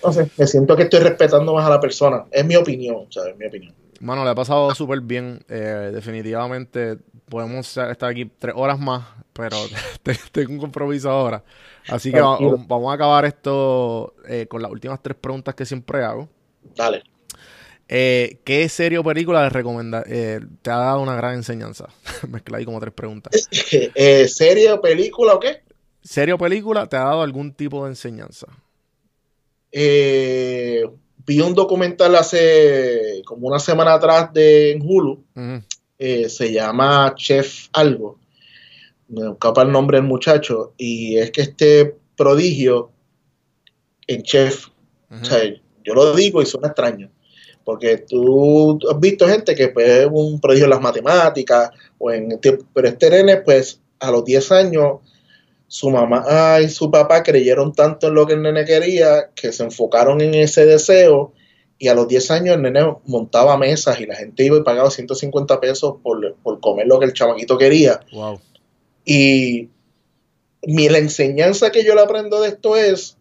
no 0.03 0.13
sé, 0.13 0.31
me 0.37 0.47
siento 0.47 0.77
que 0.77 0.85
estoy 0.85 1.01
respetando 1.01 1.53
más 1.53 1.67
a 1.67 1.71
la 1.71 1.81
persona. 1.81 2.25
Es 2.31 2.45
mi 2.47 2.57
opinión, 2.57 3.07
o 3.09 3.13
sea, 3.13 3.29
es 3.29 3.37
mi 3.37 3.47
opinión. 3.47 3.75
Mano, 4.01 4.25
le 4.25 4.31
ha 4.31 4.35
pasado 4.35 4.75
súper 4.75 5.01
bien. 5.01 5.45
eh, 5.49 5.91
definitivamente 5.93 6.97
podemos 7.29 7.77
estar 7.77 8.09
aquí 8.11 8.31
tres 8.39 8.55
horas 8.57 8.79
más, 8.79 9.05
pero 9.41 9.57
te- 10.03 10.19
tengo 10.33 10.53
un 10.53 10.59
compromiso 10.59 11.11
ahora. 11.11 11.43
Así 11.89 12.13
que 12.13 12.21
va- 12.21 12.39
vamos 12.39 12.91
a 12.91 12.95
acabar 12.95 13.25
esto 13.25 14.15
eh, 14.29 14.47
con 14.47 14.63
las 14.63 14.71
últimas 14.71 15.03
tres 15.03 15.17
preguntas 15.21 15.55
que 15.55 15.65
siempre 15.67 16.05
hago. 16.05 16.29
Dale. 16.77 17.03
Eh, 17.89 18.39
¿Qué 18.45 18.69
serie 18.69 18.99
o 18.99 19.03
película 19.03 19.43
le 19.43 19.49
recomenda, 19.51 20.05
eh, 20.07 20.39
te 20.63 20.71
ha 20.71 20.77
dado 20.77 21.01
una 21.01 21.17
gran 21.17 21.35
enseñanza? 21.35 21.89
Mezcla 22.29 22.59
ahí 22.59 22.65
como 22.65 22.79
tres 22.79 22.93
preguntas. 22.95 23.49
Eh, 23.95 24.29
¿Serie 24.29 24.71
o 24.73 24.81
película 24.81 25.35
o 25.35 25.41
qué? 25.41 25.63
¿Serie 26.03 26.35
o 26.35 26.39
película 26.39 26.87
te 26.87 26.97
ha 26.97 27.01
dado 27.05 27.23
algún 27.23 27.53
tipo 27.53 27.83
de 27.85 27.91
enseñanza? 27.91 28.47
Eh, 29.73 30.85
vi 31.27 31.41
un 31.41 31.55
documental 31.55 32.15
hace 32.17 33.23
como 33.25 33.49
una 33.49 33.59
semana 33.59 33.95
atrás 33.95 34.33
de 34.33 34.73
en 34.73 34.83
Hulu. 34.83 35.25
Eh, 35.99 36.29
se 36.29 36.53
llama 36.53 37.13
Chef 37.17 37.67
Algo. 37.73 38.19
Me 39.11 39.31
escapa 39.31 39.63
el 39.63 39.73
nombre 39.73 39.99
del 39.99 40.07
muchacho. 40.07 40.73
Y 40.77 41.19
es 41.19 41.31
que 41.31 41.43
este 41.43 41.97
prodigio 42.17 42.91
en 44.07 44.23
chef, 44.23 44.69
o 45.11 45.25
sea, 45.25 45.39
yo 45.85 45.95
lo 45.95 46.15
digo 46.15 46.43
y 46.43 46.47
suena 46.47 46.69
extraño. 46.69 47.11
Porque 47.65 47.99
tú 47.99 48.79
has 48.91 48.99
visto 48.99 49.29
gente 49.29 49.55
que 49.55 49.69
pues, 49.69 49.87
es 49.89 50.09
un 50.11 50.41
prodigio 50.41 50.65
en 50.65 50.71
las 50.71 50.81
matemáticas, 50.81 51.71
o 51.99 52.11
en, 52.11 52.39
pero 52.41 52.89
este 52.89 53.11
nene, 53.11 53.39
pues 53.39 53.81
a 54.01 54.11
los 54.11 54.25
10 54.25 54.53
años, 54.53 54.99
su 55.69 55.91
mamá 55.91 56.61
y 56.61 56.69
su 56.69 56.91
papá 56.91 57.23
creyeron 57.23 57.73
tanto 57.73 58.09
en 58.09 58.15
lo 58.15 58.27
que 58.27 58.33
el 58.33 58.43
nene 58.43 58.65
quería 58.65 59.31
que 59.35 59.53
se 59.53 59.63
enfocaron 59.63 60.21
en 60.21 60.35
ese 60.35 60.67
deseo 60.67 61.33
y 61.79 61.87
a 61.87 61.95
los 61.95 62.09
10 62.09 62.31
años 62.33 62.57
el 62.57 62.63
nene 62.63 62.97
montaba 63.07 63.57
mesas 63.57 64.01
y 64.01 64.07
la 64.07 64.17
gente 64.17 64.45
iba 64.45 64.57
y 64.57 64.63
pagaba 64.63 64.91
150 64.91 65.61
pesos 65.61 65.95
por, 66.03 66.35
por 66.43 66.59
comer 66.61 66.89
lo 66.89 66.99
que 66.99 67.07
el 67.07 67.13
chamaquito 67.13 67.57
quería. 67.57 68.01
Wow. 68.13 68.41
Y 69.05 69.69
mi, 70.63 70.89
la 70.89 70.99
enseñanza 70.99 71.71
que 71.71 71.85
yo 71.85 71.95
le 71.95 72.03
aprendo 72.03 72.41
de 72.41 72.49
esto 72.49 72.77
es 72.77 73.17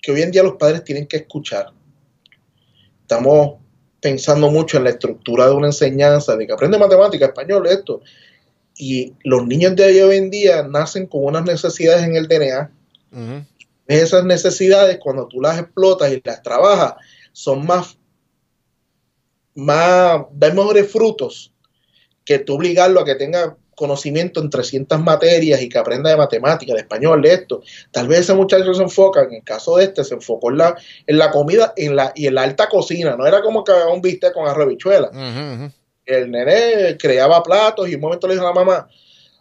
que 0.00 0.12
hoy 0.12 0.22
en 0.22 0.30
día 0.30 0.42
los 0.42 0.56
padres 0.56 0.84
tienen 0.84 1.06
que 1.06 1.18
escuchar. 1.18 1.72
Estamos 3.02 3.60
pensando 4.00 4.50
mucho 4.50 4.76
en 4.76 4.84
la 4.84 4.90
estructura 4.90 5.46
de 5.46 5.52
una 5.52 5.68
enseñanza, 5.68 6.36
de 6.36 6.46
que 6.46 6.52
aprende 6.52 6.78
matemática, 6.78 7.26
español, 7.26 7.66
esto. 7.66 8.02
Y 8.76 9.14
los 9.22 9.46
niños 9.46 9.76
de 9.76 10.02
hoy 10.02 10.16
en 10.16 10.30
día 10.30 10.62
nacen 10.64 11.06
con 11.06 11.24
unas 11.24 11.44
necesidades 11.44 12.04
en 12.04 12.16
el 12.16 12.26
DNA. 12.26 12.70
Esas 13.86 14.24
necesidades, 14.24 14.98
cuando 14.98 15.28
tú 15.28 15.40
las 15.40 15.58
explotas 15.58 16.12
y 16.12 16.20
las 16.24 16.42
trabajas, 16.42 16.94
son 17.32 17.64
más, 17.64 17.96
más, 19.54 20.22
dan 20.32 20.56
mejores 20.56 20.90
frutos 20.90 21.52
que 22.24 22.38
tú 22.38 22.54
obligarlo 22.54 23.00
a 23.00 23.04
que 23.04 23.14
tenga 23.14 23.56
conocimiento 23.74 24.40
en 24.40 24.50
300 24.50 25.00
materias 25.00 25.60
y 25.62 25.68
que 25.68 25.78
aprenda 25.78 26.10
de 26.10 26.16
matemática, 26.16 26.74
de 26.74 26.80
español, 26.80 27.22
de 27.22 27.32
esto. 27.34 27.62
Tal 27.90 28.06
vez 28.08 28.20
ese 28.20 28.34
muchacho 28.34 28.72
se 28.74 28.82
enfoca, 28.82 29.22
en 29.22 29.34
el 29.34 29.42
caso 29.44 29.76
de 29.76 29.84
este, 29.84 30.04
se 30.04 30.14
enfocó 30.14 30.50
en 30.50 30.58
la, 30.58 30.76
en 31.06 31.18
la 31.18 31.30
comida 31.30 31.72
en 31.76 31.96
la, 31.96 32.12
y 32.14 32.26
en 32.26 32.34
la 32.34 32.42
alta 32.42 32.68
cocina, 32.68 33.16
no 33.16 33.26
era 33.26 33.40
como 33.42 33.64
que 33.64 33.72
un 33.72 34.00
bistec 34.02 34.32
con 34.34 34.46
arroz 34.46 34.66
y 34.66 34.70
bichuela. 34.70 35.10
El 36.04 36.30
nene 36.30 36.96
creaba 36.98 37.42
platos 37.42 37.88
y 37.88 37.94
un 37.94 38.00
momento 38.00 38.26
le 38.26 38.34
dijo 38.34 38.46
a 38.46 38.50
la 38.50 38.54
mamá, 38.54 38.88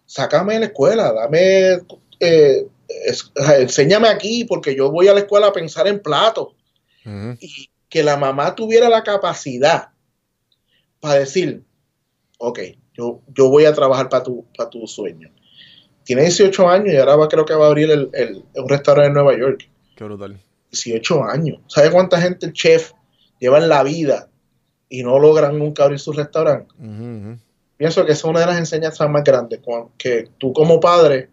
sácame 0.05 0.53
de 0.55 0.59
la 0.61 0.65
escuela, 0.67 1.11
dame, 1.11 1.79
eh, 2.19 2.67
es- 3.05 3.31
enséñame 3.57 4.07
aquí 4.09 4.45
porque 4.45 4.75
yo 4.75 4.91
voy 4.91 5.07
a 5.07 5.13
la 5.13 5.21
escuela 5.21 5.47
a 5.47 5.53
pensar 5.53 5.87
en 5.87 5.99
platos 6.01 6.49
y 7.39 7.69
que 7.89 8.03
la 8.03 8.15
mamá 8.15 8.53
tuviera 8.55 8.87
la 8.89 9.03
capacidad 9.03 9.89
para 10.99 11.15
decir, 11.15 11.63
ok, 12.37 12.59
yo, 12.93 13.21
yo 13.35 13.49
voy 13.49 13.65
a 13.65 13.73
trabajar 13.73 14.09
para 14.09 14.23
tu, 14.23 14.45
para 14.57 14.69
tu 14.69 14.85
sueño. 14.87 15.29
Tiene 16.03 16.23
18 16.23 16.67
años 16.69 16.93
y 16.93 16.97
ahora 16.97 17.15
va, 17.15 17.27
creo 17.27 17.45
que 17.45 17.53
va 17.53 17.65
a 17.65 17.69
abrir 17.69 17.89
el, 17.91 18.09
el- 18.13 18.43
un 18.55 18.69
restaurante 18.69 19.07
en 19.07 19.13
Nueva 19.13 19.37
York. 19.37 19.69
Qué 19.95 20.03
brutal. 20.03 20.41
18 20.71 21.23
años. 21.23 21.59
¿Sabe 21.67 21.91
cuánta 21.91 22.19
gente 22.21 22.45
el 22.47 22.53
chef 22.53 22.91
lleva 23.39 23.57
en 23.59 23.69
la 23.69 23.83
vida 23.83 24.29
y 24.89 25.03
no 25.03 25.19
logran 25.19 25.57
nunca 25.59 25.83
abrir 25.83 25.99
su 25.99 26.11
restaurante? 26.11 26.73
Pienso 27.77 28.05
que 28.05 28.11
esa 28.11 28.19
es 28.19 28.25
una 28.29 28.39
de 28.41 28.45
las 28.47 28.57
enseñanzas 28.57 29.09
más 29.09 29.23
grandes, 29.23 29.59
que 29.97 30.29
tú 30.37 30.53
como 30.53 30.79
padre 30.79 31.29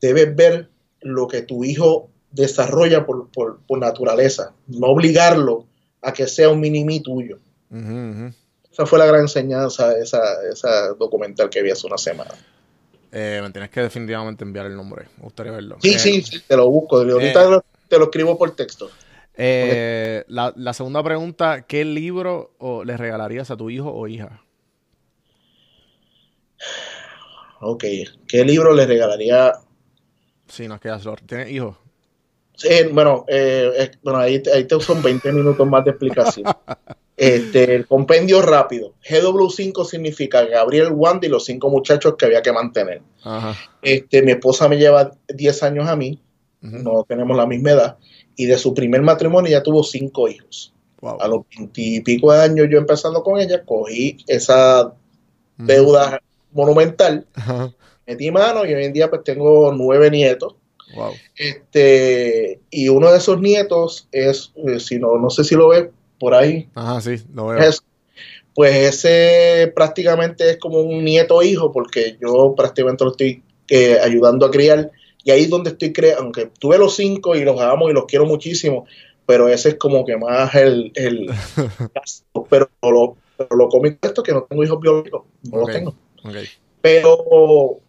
debes 0.00 0.34
ver 0.36 0.68
lo 1.00 1.26
que 1.28 1.42
tu 1.42 1.64
hijo 1.64 2.10
desarrolla 2.30 3.06
por, 3.06 3.30
por- 3.30 3.60
por 3.66 3.78
naturaleza, 3.78 4.54
no 4.66 4.88
obligarlo 4.88 5.66
a 6.02 6.12
que 6.12 6.26
sea 6.26 6.48
un 6.50 6.60
mini 6.60 7.00
tuyo. 7.00 7.38
Esa 8.74 8.86
fue 8.86 8.98
la 8.98 9.06
gran 9.06 9.20
enseñanza 9.20 9.96
esa, 9.96 10.18
esa 10.50 10.88
documental 10.94 11.48
que 11.48 11.62
vi 11.62 11.70
hace 11.70 11.86
una 11.86 11.96
semana. 11.96 12.32
Eh, 13.12 13.38
me 13.40 13.50
tienes 13.50 13.70
que 13.70 13.80
definitivamente 13.80 14.42
enviar 14.42 14.66
el 14.66 14.74
nombre. 14.74 15.04
Me 15.18 15.22
gustaría 15.22 15.52
verlo. 15.52 15.76
Sí, 15.80 15.92
Eh, 15.94 15.98
sí, 16.00 16.22
sí, 16.22 16.40
te 16.40 16.56
lo 16.56 16.68
busco. 16.68 16.96
Ahorita 16.96 17.44
eh. 17.44 17.50
lo- 17.50 17.64
te 17.88 17.98
lo 17.98 18.06
escribo 18.06 18.36
por 18.36 18.56
texto. 18.56 18.90
eh, 19.36 20.24
la, 20.26 20.52
la 20.56 20.72
segunda 20.72 21.04
pregunta, 21.04 21.62
¿qué 21.68 21.84
libro 21.84 22.50
o, 22.58 22.82
le 22.82 22.96
regalarías 22.96 23.52
a 23.52 23.56
tu 23.56 23.70
hijo 23.70 23.92
o 23.92 24.08
hija? 24.08 24.42
Ok. 27.60 27.84
¿Qué 28.26 28.44
libro 28.44 28.74
le 28.74 28.86
regalaría? 28.86 29.52
Sí, 30.48 30.66
nos 30.66 30.80
queda 30.80 30.98
solo. 30.98 31.16
¿Tienes 31.24 31.50
hijos? 31.52 31.76
Sí, 32.56 32.68
bueno, 32.92 33.24
eh, 33.28 33.90
bueno 34.02 34.18
ahí, 34.18 34.40
te- 34.42 34.52
ahí 34.52 34.64
te 34.64 34.78
son 34.80 35.00
20 35.02 35.32
minutos 35.32 35.64
más 35.66 35.84
de 35.84 35.90
explicación. 35.92 36.44
Este, 37.16 37.74
el 37.74 37.86
compendio 37.86 38.42
rápido. 38.42 38.94
GW5 39.08 39.84
significa 39.84 40.44
Gabriel 40.44 40.92
Wanda 40.92 41.26
y 41.26 41.30
los 41.30 41.44
cinco 41.44 41.70
muchachos 41.70 42.16
que 42.18 42.26
había 42.26 42.42
que 42.42 42.52
mantener. 42.52 43.02
Ajá. 43.22 43.56
Este, 43.82 44.22
mi 44.22 44.32
esposa 44.32 44.68
me 44.68 44.76
lleva 44.76 45.12
10 45.28 45.62
años 45.62 45.88
a 45.88 45.94
mí, 45.94 46.20
no 46.60 47.04
tenemos 47.06 47.36
la 47.36 47.46
misma 47.46 47.72
edad, 47.72 47.98
y 48.36 48.46
de 48.46 48.58
su 48.58 48.74
primer 48.74 49.02
matrimonio 49.02 49.50
ya 49.50 49.62
tuvo 49.62 49.84
cinco 49.84 50.28
hijos. 50.28 50.72
Wow. 51.00 51.20
A 51.20 51.28
los 51.28 51.42
20 51.56 51.80
y 51.80 52.00
pico 52.00 52.32
de 52.32 52.42
años 52.42 52.66
yo 52.70 52.78
empezando 52.78 53.22
con 53.22 53.38
ella, 53.38 53.62
cogí 53.64 54.16
esa 54.26 54.92
deuda 55.56 56.20
monumental, 56.52 57.26
Ajá. 57.34 57.72
metí 58.06 58.30
mano 58.30 58.64
y 58.64 58.74
hoy 58.74 58.84
en 58.84 58.92
día 58.92 59.10
pues 59.10 59.22
tengo 59.22 59.72
nueve 59.72 60.10
nietos. 60.10 60.56
Wow. 60.96 61.12
Este, 61.36 62.60
y 62.70 62.88
uno 62.88 63.10
de 63.10 63.18
esos 63.18 63.40
nietos 63.40 64.08
es, 64.10 64.52
eh, 64.56 64.80
si 64.80 64.98
no, 64.98 65.16
no 65.18 65.30
sé 65.30 65.44
si 65.44 65.54
lo 65.54 65.68
ves 65.68 65.88
por 66.24 66.34
ahí, 66.34 66.68
Ajá, 66.74 67.00
sí, 67.02 67.16
lo 67.34 67.48
veo. 67.48 67.60
es- 67.60 67.82
pues 68.54 68.74
ese 69.04 69.72
prácticamente 69.74 70.48
es 70.50 70.56
como 70.58 70.80
un 70.80 71.04
nieto 71.04 71.42
hijo, 71.42 71.72
porque 71.72 72.16
yo 72.20 72.54
prácticamente 72.56 73.04
lo 73.04 73.10
estoy 73.10 73.42
eh, 73.68 73.98
ayudando 74.02 74.46
a 74.46 74.50
criar, 74.50 74.90
y 75.24 75.30
ahí 75.32 75.42
es 75.44 75.50
donde 75.50 75.70
estoy 75.70 75.92
creando, 75.92 76.22
aunque 76.22 76.50
tuve 76.58 76.78
los 76.78 76.94
cinco 76.96 77.34
y 77.34 77.44
los 77.44 77.60
amo 77.60 77.90
y 77.90 77.92
los 77.92 78.06
quiero 78.06 78.26
muchísimo, 78.26 78.86
pero 79.26 79.48
ese 79.48 79.70
es 79.70 79.74
como 79.76 80.04
que 80.04 80.16
más 80.16 80.54
el, 80.54 80.92
el 80.94 81.26
pero 82.50 82.70
lo, 82.82 83.16
pero 83.36 83.56
lo 83.56 83.68
cómico 83.68 83.98
de 84.02 84.08
esto 84.08 84.22
es 84.22 84.26
que 84.26 84.32
no 84.32 84.44
tengo 84.44 84.64
hijos 84.64 84.80
biológicos, 84.80 85.22
no 85.50 85.58
Ok. 85.58 85.68
los 85.68 85.76
tengo. 85.76 85.94
Pero 86.80 87.80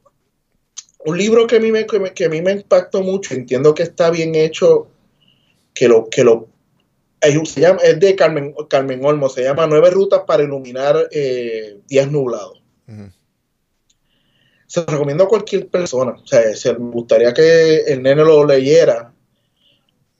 un 1.05 1.17
libro 1.17 1.47
que 1.47 1.57
a 1.57 1.59
mí 1.59 1.71
me, 1.71 1.85
que 1.85 1.99
me- 1.99 2.13
que 2.13 2.25
a 2.25 2.29
mí 2.29 2.41
me 2.41 2.51
impactó 2.53 3.01
mucho, 3.01 3.33
entiendo 3.33 3.73
que 3.73 3.83
está 3.83 4.09
bien 4.09 4.35
hecho, 4.35 4.87
que 5.73 5.87
lo, 5.87 6.09
que 6.09 6.23
lo 6.23 6.47
hay 7.21 7.37
un- 7.37 7.45
se 7.45 7.61
llama, 7.61 7.79
es 7.83 7.99
de 7.99 8.15
Carmen, 8.15 8.53
Carmen 8.69 9.03
Olmo, 9.03 9.29
se 9.29 9.43
llama 9.43 9.67
Nueve 9.67 9.89
Rutas 9.89 10.21
para 10.27 10.43
Iluminar 10.43 11.07
eh, 11.11 11.79
Días 11.87 12.09
Nublados. 12.11 12.61
Se 14.67 14.81
lo 14.81 14.87
recomiendo 14.87 15.23
a 15.25 15.27
cualquier 15.29 15.67
persona. 15.67 16.11
O 16.11 16.27
sea, 16.27 16.55
se, 16.55 16.73
me 16.73 16.91
gustaría 16.91 17.33
que 17.33 17.77
el 17.81 18.01
nene 18.03 18.23
lo 18.23 18.45
leyera 18.45 19.13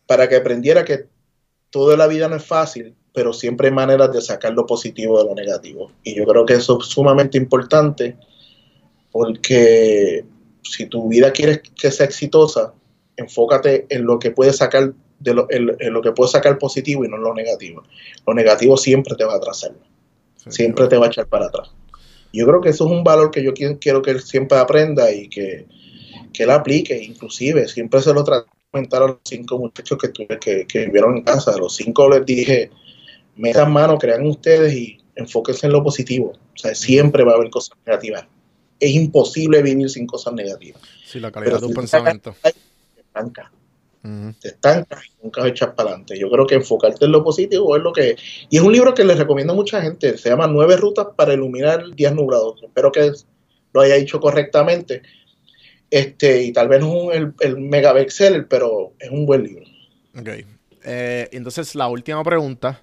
para 0.06 0.30
que 0.30 0.36
aprendiera 0.36 0.86
que 0.86 1.08
toda 1.70 1.98
la 1.98 2.08
vida 2.08 2.28
no 2.28 2.36
es 2.36 2.46
fácil, 2.46 2.96
pero 3.14 3.34
siempre 3.34 3.68
hay 3.68 3.74
maneras 3.74 4.12
de 4.14 4.22
sacar 4.22 4.54
lo 4.54 4.66
positivo 4.66 5.18
de 5.18 5.26
lo 5.26 5.36
negativo. 5.36 5.92
Y 6.04 6.16
yo 6.16 6.26
creo 6.26 6.46
que 6.46 6.54
eso 6.54 6.80
es 6.80 6.88
sumamente 6.88 7.38
importante 7.38 8.18
porque 9.12 10.26
si 10.62 10.86
tu 10.88 11.08
vida 11.08 11.32
quieres 11.32 11.62
que 11.76 11.92
sea 11.92 12.06
exitosa, 12.06 12.74
enfócate 13.18 13.86
en 13.90 14.06
lo 14.06 14.20
que 14.20 14.32
puedes 14.32 14.58
sacar 14.58 14.94
de 15.20 15.34
lo, 15.34 15.48
en 15.50 15.94
lo 15.94 16.02
que 16.02 16.12
puedes 16.12 16.32
sacar 16.32 16.58
positivo 16.58 17.06
y 17.06 17.08
no 17.08 17.18
lo 17.18 17.34
negativo. 17.34 17.84
Lo 18.28 18.34
negativo 18.34 18.78
siempre 18.78 19.16
te 19.16 19.24
va 19.24 19.34
a 19.34 19.38
atrasar, 19.38 19.72
Sí, 20.38 20.52
siempre 20.52 20.88
te 20.88 20.98
va 20.98 21.06
a 21.06 21.10
echar 21.10 21.28
para 21.28 21.48
atrás. 21.48 21.72
Yo 22.32 22.46
creo 22.46 22.62
que 22.62 22.70
eso 22.70 22.86
es 22.86 22.92
un 22.92 23.04
valor 23.04 23.32
que 23.32 23.44
yo 23.44 23.54
qui- 23.54 23.80
quiero 23.80 24.02
que 24.02 24.12
él 24.12 24.22
siempre 24.22 24.58
aprenda 24.58 25.12
y 25.12 25.30
que, 25.30 25.66
que 26.34 26.44
él 26.44 26.52
aplique. 26.52 27.02
Inclusive, 27.02 27.68
siempre 27.68 28.02
se 28.02 28.14
lo 28.14 28.24
traté 28.24 28.48
de 28.50 28.72
comentar 28.72 29.02
a 29.04 29.08
los 29.08 29.18
cinco 29.24 29.58
muchachos 29.58 29.98
que, 29.98 30.10
tuve, 30.10 30.38
que, 30.40 30.68
que 30.68 30.86
vivieron 30.86 31.18
en 31.18 31.24
casa. 31.24 31.52
A 31.54 31.58
los 31.58 31.76
cinco 31.76 32.10
les 32.10 32.26
dije, 32.26 32.72
metan 33.38 33.72
mano, 33.72 33.98
crean 33.98 34.26
ustedes 34.28 34.74
y 34.74 34.98
enfóquense 35.16 35.66
en 35.68 35.74
lo 35.74 35.82
positivo. 35.82 36.34
O 36.34 36.58
sea, 36.58 36.76
siempre 36.76 37.24
va 37.24 37.32
a 37.32 37.36
haber 37.36 37.50
cosas 37.50 37.78
negativas. 37.86 38.28
Es 38.80 38.92
imposible 38.92 39.62
vivir 39.62 39.90
sin 39.90 40.06
cosas 40.06 40.34
negativas. 40.34 40.82
Sí, 41.06 41.22
la 41.22 41.32
calidad 41.32 41.60
de 41.60 41.66
un 41.68 41.72
si 41.72 41.76
pensamiento. 41.76 42.36
Te 42.44 43.02
te 44.40 44.50
estancas 44.50 45.04
y 45.06 45.24
nunca 45.24 45.48
echas 45.48 45.70
para 45.76 45.90
adelante. 45.90 46.20
Yo 46.20 46.30
creo 46.30 46.46
que 46.46 46.56
enfocarte 46.56 47.06
en 47.06 47.12
lo 47.12 47.24
positivo 47.24 47.76
es 47.76 47.84
lo 47.84 47.92
que... 47.94 48.16
Y 48.50 48.58
es 48.58 48.64
un 48.64 48.72
libro 48.74 48.94
que 48.94 49.04
les 49.04 49.18
recomiendo 49.18 49.54
a 49.54 49.56
mucha 49.56 49.82
gente. 49.82 50.18
Se 50.18 50.30
llama 50.30 50.48
Nueve 50.48 50.78
rutas 50.78 51.08
para 51.16 51.34
iluminar 51.34 51.94
días 51.96 52.14
nublados. 52.14 52.62
Espero 52.64 52.92
que 52.92 53.12
lo 53.74 53.82
haya 53.82 53.96
dicho 53.96 54.20
correctamente. 54.20 55.02
Este, 55.90 56.44
y 56.44 56.52
tal 56.52 56.68
vez 56.68 56.82
no 56.82 56.88
es 56.88 57.04
un- 57.04 57.14
el, 57.14 57.34
el 57.42 57.58
mega 57.60 57.94
bestseller, 57.94 58.48
pero 58.48 58.94
es 59.00 59.10
un 59.10 59.26
buen 59.26 59.44
libro. 59.44 59.66
Ok. 60.20 60.30
Eh, 60.84 61.30
entonces, 61.32 61.76
la 61.76 61.88
última 61.88 62.24
pregunta. 62.24 62.82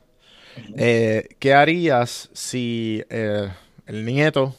Eh, 0.76 1.28
¿Qué 1.38 1.54
harías 1.54 2.28
si 2.32 3.02
eh, 3.08 3.48
el 3.86 4.04
nieto, 4.04 4.54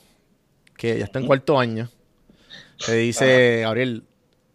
que 0.77 0.97
ya 0.97 1.05
está 1.05 1.19
en 1.19 1.27
cuarto 1.27 1.59
año, 1.59 1.89
te 2.83 2.95
dice, 2.95 3.61
Gabriel, 3.61 4.03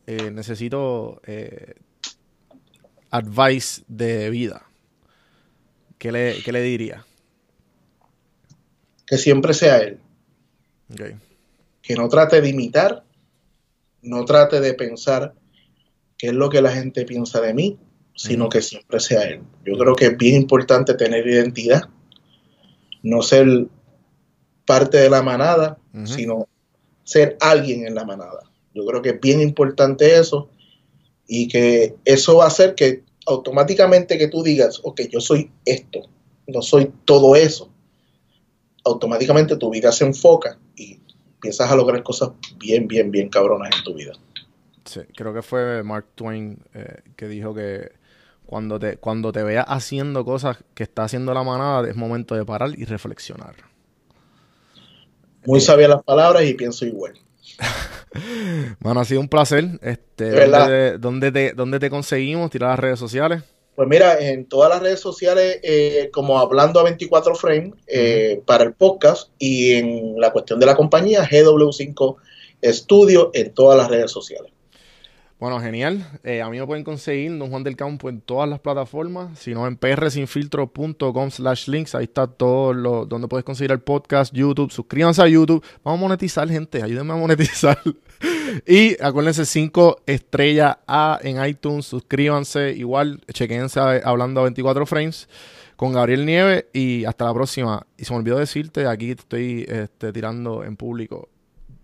eh, 0.07 0.31
necesito 0.33 1.21
eh, 1.27 1.75
advice 3.11 3.83
de 3.89 4.31
vida? 4.31 4.67
¿Qué 5.99 6.13
le, 6.13 6.43
qué 6.45 6.53
le 6.53 6.63
diría? 6.63 7.05
Que 9.07 9.19
siempre 9.19 9.55
sea 9.55 9.79
él. 9.79 9.99
Que 11.83 11.95
no 11.95 12.09
trate 12.09 12.41
de 12.41 12.49
imitar, 12.49 13.05
no 14.03 14.25
trate 14.25 14.61
de 14.61 14.75
pensar 14.75 15.35
qué 16.17 16.29
es 16.29 16.35
lo 16.35 16.51
que 16.51 16.63
la 16.63 16.73
gente 16.73 17.05
piensa 17.05 17.41
de 17.41 17.55
mí, 17.55 17.79
sino 18.15 18.49
que 18.49 18.63
siempre 18.63 19.01
sea 19.01 19.23
él. 19.23 19.43
Yo 19.65 19.77
creo 19.79 19.95
que 19.95 20.07
es 20.07 20.17
bien 20.17 20.35
importante 20.35 20.95
tener 20.95 21.27
identidad, 21.27 21.89
no 23.03 23.23
ser 23.23 23.67
parte 24.67 24.99
de 24.99 25.11
la 25.11 25.23
manada, 25.23 25.79
sino 26.05 26.49
ser 27.05 27.37
alguien 27.41 27.87
en 27.87 27.95
la 27.95 28.05
manada. 28.05 28.43
Yo 28.75 28.85
creo 28.85 29.03
que 29.03 29.11
es 29.11 29.21
bien 29.21 29.41
importante 29.41 30.19
eso 30.19 30.51
y 31.29 31.47
que 31.47 31.95
eso 32.05 32.37
va 32.37 32.45
a 32.45 32.49
hacer 32.49 32.75
que 32.75 33.05
automáticamente 33.27 34.19
que 34.19 34.29
tú 34.29 34.43
digas, 34.43 34.81
ok, 34.83 35.03
yo 35.11 35.21
soy 35.21 35.53
esto, 35.65 36.01
no 36.47 36.63
soy 36.63 36.91
todo 37.05 37.37
eso. 37.37 37.71
Automáticamente 38.85 39.57
tu 39.57 39.71
vida 39.71 39.93
se 39.93 40.07
enfoca 40.07 40.59
y 40.75 40.99
empiezas 41.35 41.71
a 41.71 41.77
lograr 41.77 42.03
cosas 42.03 42.31
bien, 42.57 42.89
bien, 42.89 43.11
bien 43.11 43.29
cabronas 43.29 43.71
en 43.77 43.85
tu 43.85 43.95
vida. 43.95 44.13
Sí, 44.87 45.01
creo 45.15 45.35
que 45.35 45.43
fue 45.43 45.83
Mark 45.83 46.07
Twain 46.15 46.59
eh, 46.73 47.03
que 47.15 47.29
dijo 47.29 47.55
que 47.55 47.93
cuando 48.47 48.79
te, 48.79 48.97
cuando 48.97 49.31
te 49.31 49.43
veas 49.43 49.67
haciendo 49.69 50.25
cosas 50.25 50.57
que 50.75 50.85
está 50.85 51.05
haciendo 51.05 51.35
la 51.35 51.43
manada, 51.43 51.87
es 51.87 51.97
momento 51.97 52.35
de 52.35 52.47
parar 52.47 52.71
y 52.75 52.87
reflexionar. 52.87 53.55
Muy 55.45 55.61
sabias 55.61 55.91
las 55.91 56.03
palabras 56.03 56.45
y 56.45 56.55
pienso 56.55 56.87
igual. 56.87 57.13
Bueno, 58.81 59.01
ha 59.01 59.05
sido 59.05 59.21
un 59.21 59.29
placer. 59.29 59.65
Este. 59.83 60.47
¿dónde, 60.47 60.99
dónde 60.99 61.33
te, 61.33 61.53
¿Dónde 61.53 61.79
te 61.79 61.91
conseguimos? 61.91 62.51
Tirar 62.51 62.71
las 62.71 62.79
redes 62.79 62.99
sociales. 62.99 63.43
Pues 63.75 63.89
mira, 63.89 64.19
en 64.19 64.47
todas 64.47 64.71
las 64.71 64.83
redes 64.83 64.99
sociales, 64.99 65.61
eh, 65.63 66.11
como 66.13 66.39
hablando 66.41 66.81
a 66.81 66.83
24 66.83 67.37
Frame 67.37 67.75
eh, 67.87 68.43
para 68.45 68.65
el 68.65 68.73
podcast 68.73 69.31
y 69.39 69.75
en 69.75 70.21
la 70.21 70.33
cuestión 70.33 70.59
de 70.59 70.67
la 70.67 70.75
compañía, 70.75 71.23
GW5 71.23 72.17
Studio 72.65 73.31
en 73.35 73.55
todas 73.55 73.79
las 73.79 73.89
redes 73.89 74.11
sociales. 74.11 74.51
Bueno, 75.39 75.61
genial. 75.61 76.05
Eh, 76.25 76.43
a 76.43 76.51
mí 76.51 76.59
me 76.59 76.67
pueden 76.67 76.83
conseguir 76.83 77.39
Don 77.39 77.49
Juan 77.49 77.63
del 77.63 77.77
Campo 77.77 78.09
en 78.09 78.21
todas 78.21 78.49
las 78.49 78.59
plataformas, 78.59 79.39
sino 79.39 79.69
en 79.69 79.77
prsinfiltro.com 79.77 81.31
slash 81.31 81.69
links. 81.69 81.95
Ahí 81.95 82.05
está 82.05 82.27
todo 82.27 82.73
lo 82.73 83.07
donde 83.07 83.29
puedes 83.29 83.45
conseguir 83.45 83.71
el 83.71 83.79
podcast, 83.79 84.35
YouTube. 84.35 84.73
Suscríbanse 84.73 85.23
a 85.23 85.29
YouTube. 85.29 85.65
Vamos 85.85 86.01
a 86.01 86.03
monetizar, 86.03 86.49
gente. 86.49 86.83
Ayúdenme 86.83 87.13
a 87.13 87.17
monetizar. 87.17 87.79
y 88.67 89.01
acuérdense, 89.01 89.47
5 89.47 90.01
estrellas 90.07 90.79
A 90.89 91.21
en 91.23 91.45
iTunes. 91.45 91.87
Suscríbanse. 91.87 92.73
Igual, 92.73 93.21
chequense 93.33 93.79
hablando 93.79 94.41
a 94.41 94.45
24 94.45 94.87
frames 94.87 95.29
con 95.77 95.93
Gabriel 95.93 96.27
Nieves. 96.27 96.65
Y 96.73 97.05
hasta 97.05 97.27
la 97.27 97.35
próxima. 97.35 97.87
Y 97.97 98.07
se 98.07 98.13
me 98.13 98.19
olvidó 98.19 98.39
decirte, 98.39 98.89
aquí 98.89 99.13
estoy 99.13 99.67
este, 99.69 100.13
tirando 100.13 100.65
en 100.65 100.75
público. 100.75 101.29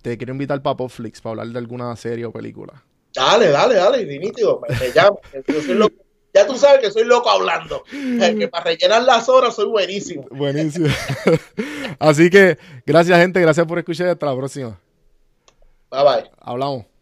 Te 0.02 0.18
quiero 0.18 0.32
invitar 0.32 0.60
para 0.60 0.76
Popflix 0.76 1.20
para 1.20 1.30
hablar 1.30 1.46
de 1.50 1.58
alguna 1.60 1.94
serie 1.94 2.26
o 2.26 2.32
película. 2.32 2.82
Dale, 3.14 3.48
dale, 3.48 3.74
dale, 3.76 4.04
Dinítido, 4.04 4.60
me, 4.60 4.74
me 4.76 4.92
llama. 4.92 5.16
Yo 5.46 5.62
soy 5.62 5.74
loco. 5.74 5.94
Ya 6.34 6.44
tú 6.48 6.56
sabes 6.56 6.80
que 6.80 6.90
soy 6.90 7.04
loco 7.04 7.30
hablando. 7.30 7.84
Eh, 7.92 8.34
Que 8.36 8.48
para 8.48 8.64
rellenar 8.64 9.04
las 9.04 9.28
horas 9.28 9.54
soy 9.54 9.66
buenísimo. 9.66 10.26
Buenísimo. 10.30 10.88
Así 12.00 12.28
que 12.28 12.58
gracias 12.84 13.16
gente, 13.20 13.40
gracias 13.40 13.64
por 13.66 13.78
escuchar 13.78 14.08
hasta 14.08 14.26
la 14.26 14.36
próxima. 14.36 14.80
Bye 15.90 16.02
bye. 16.02 16.30
Hablamos. 16.40 16.93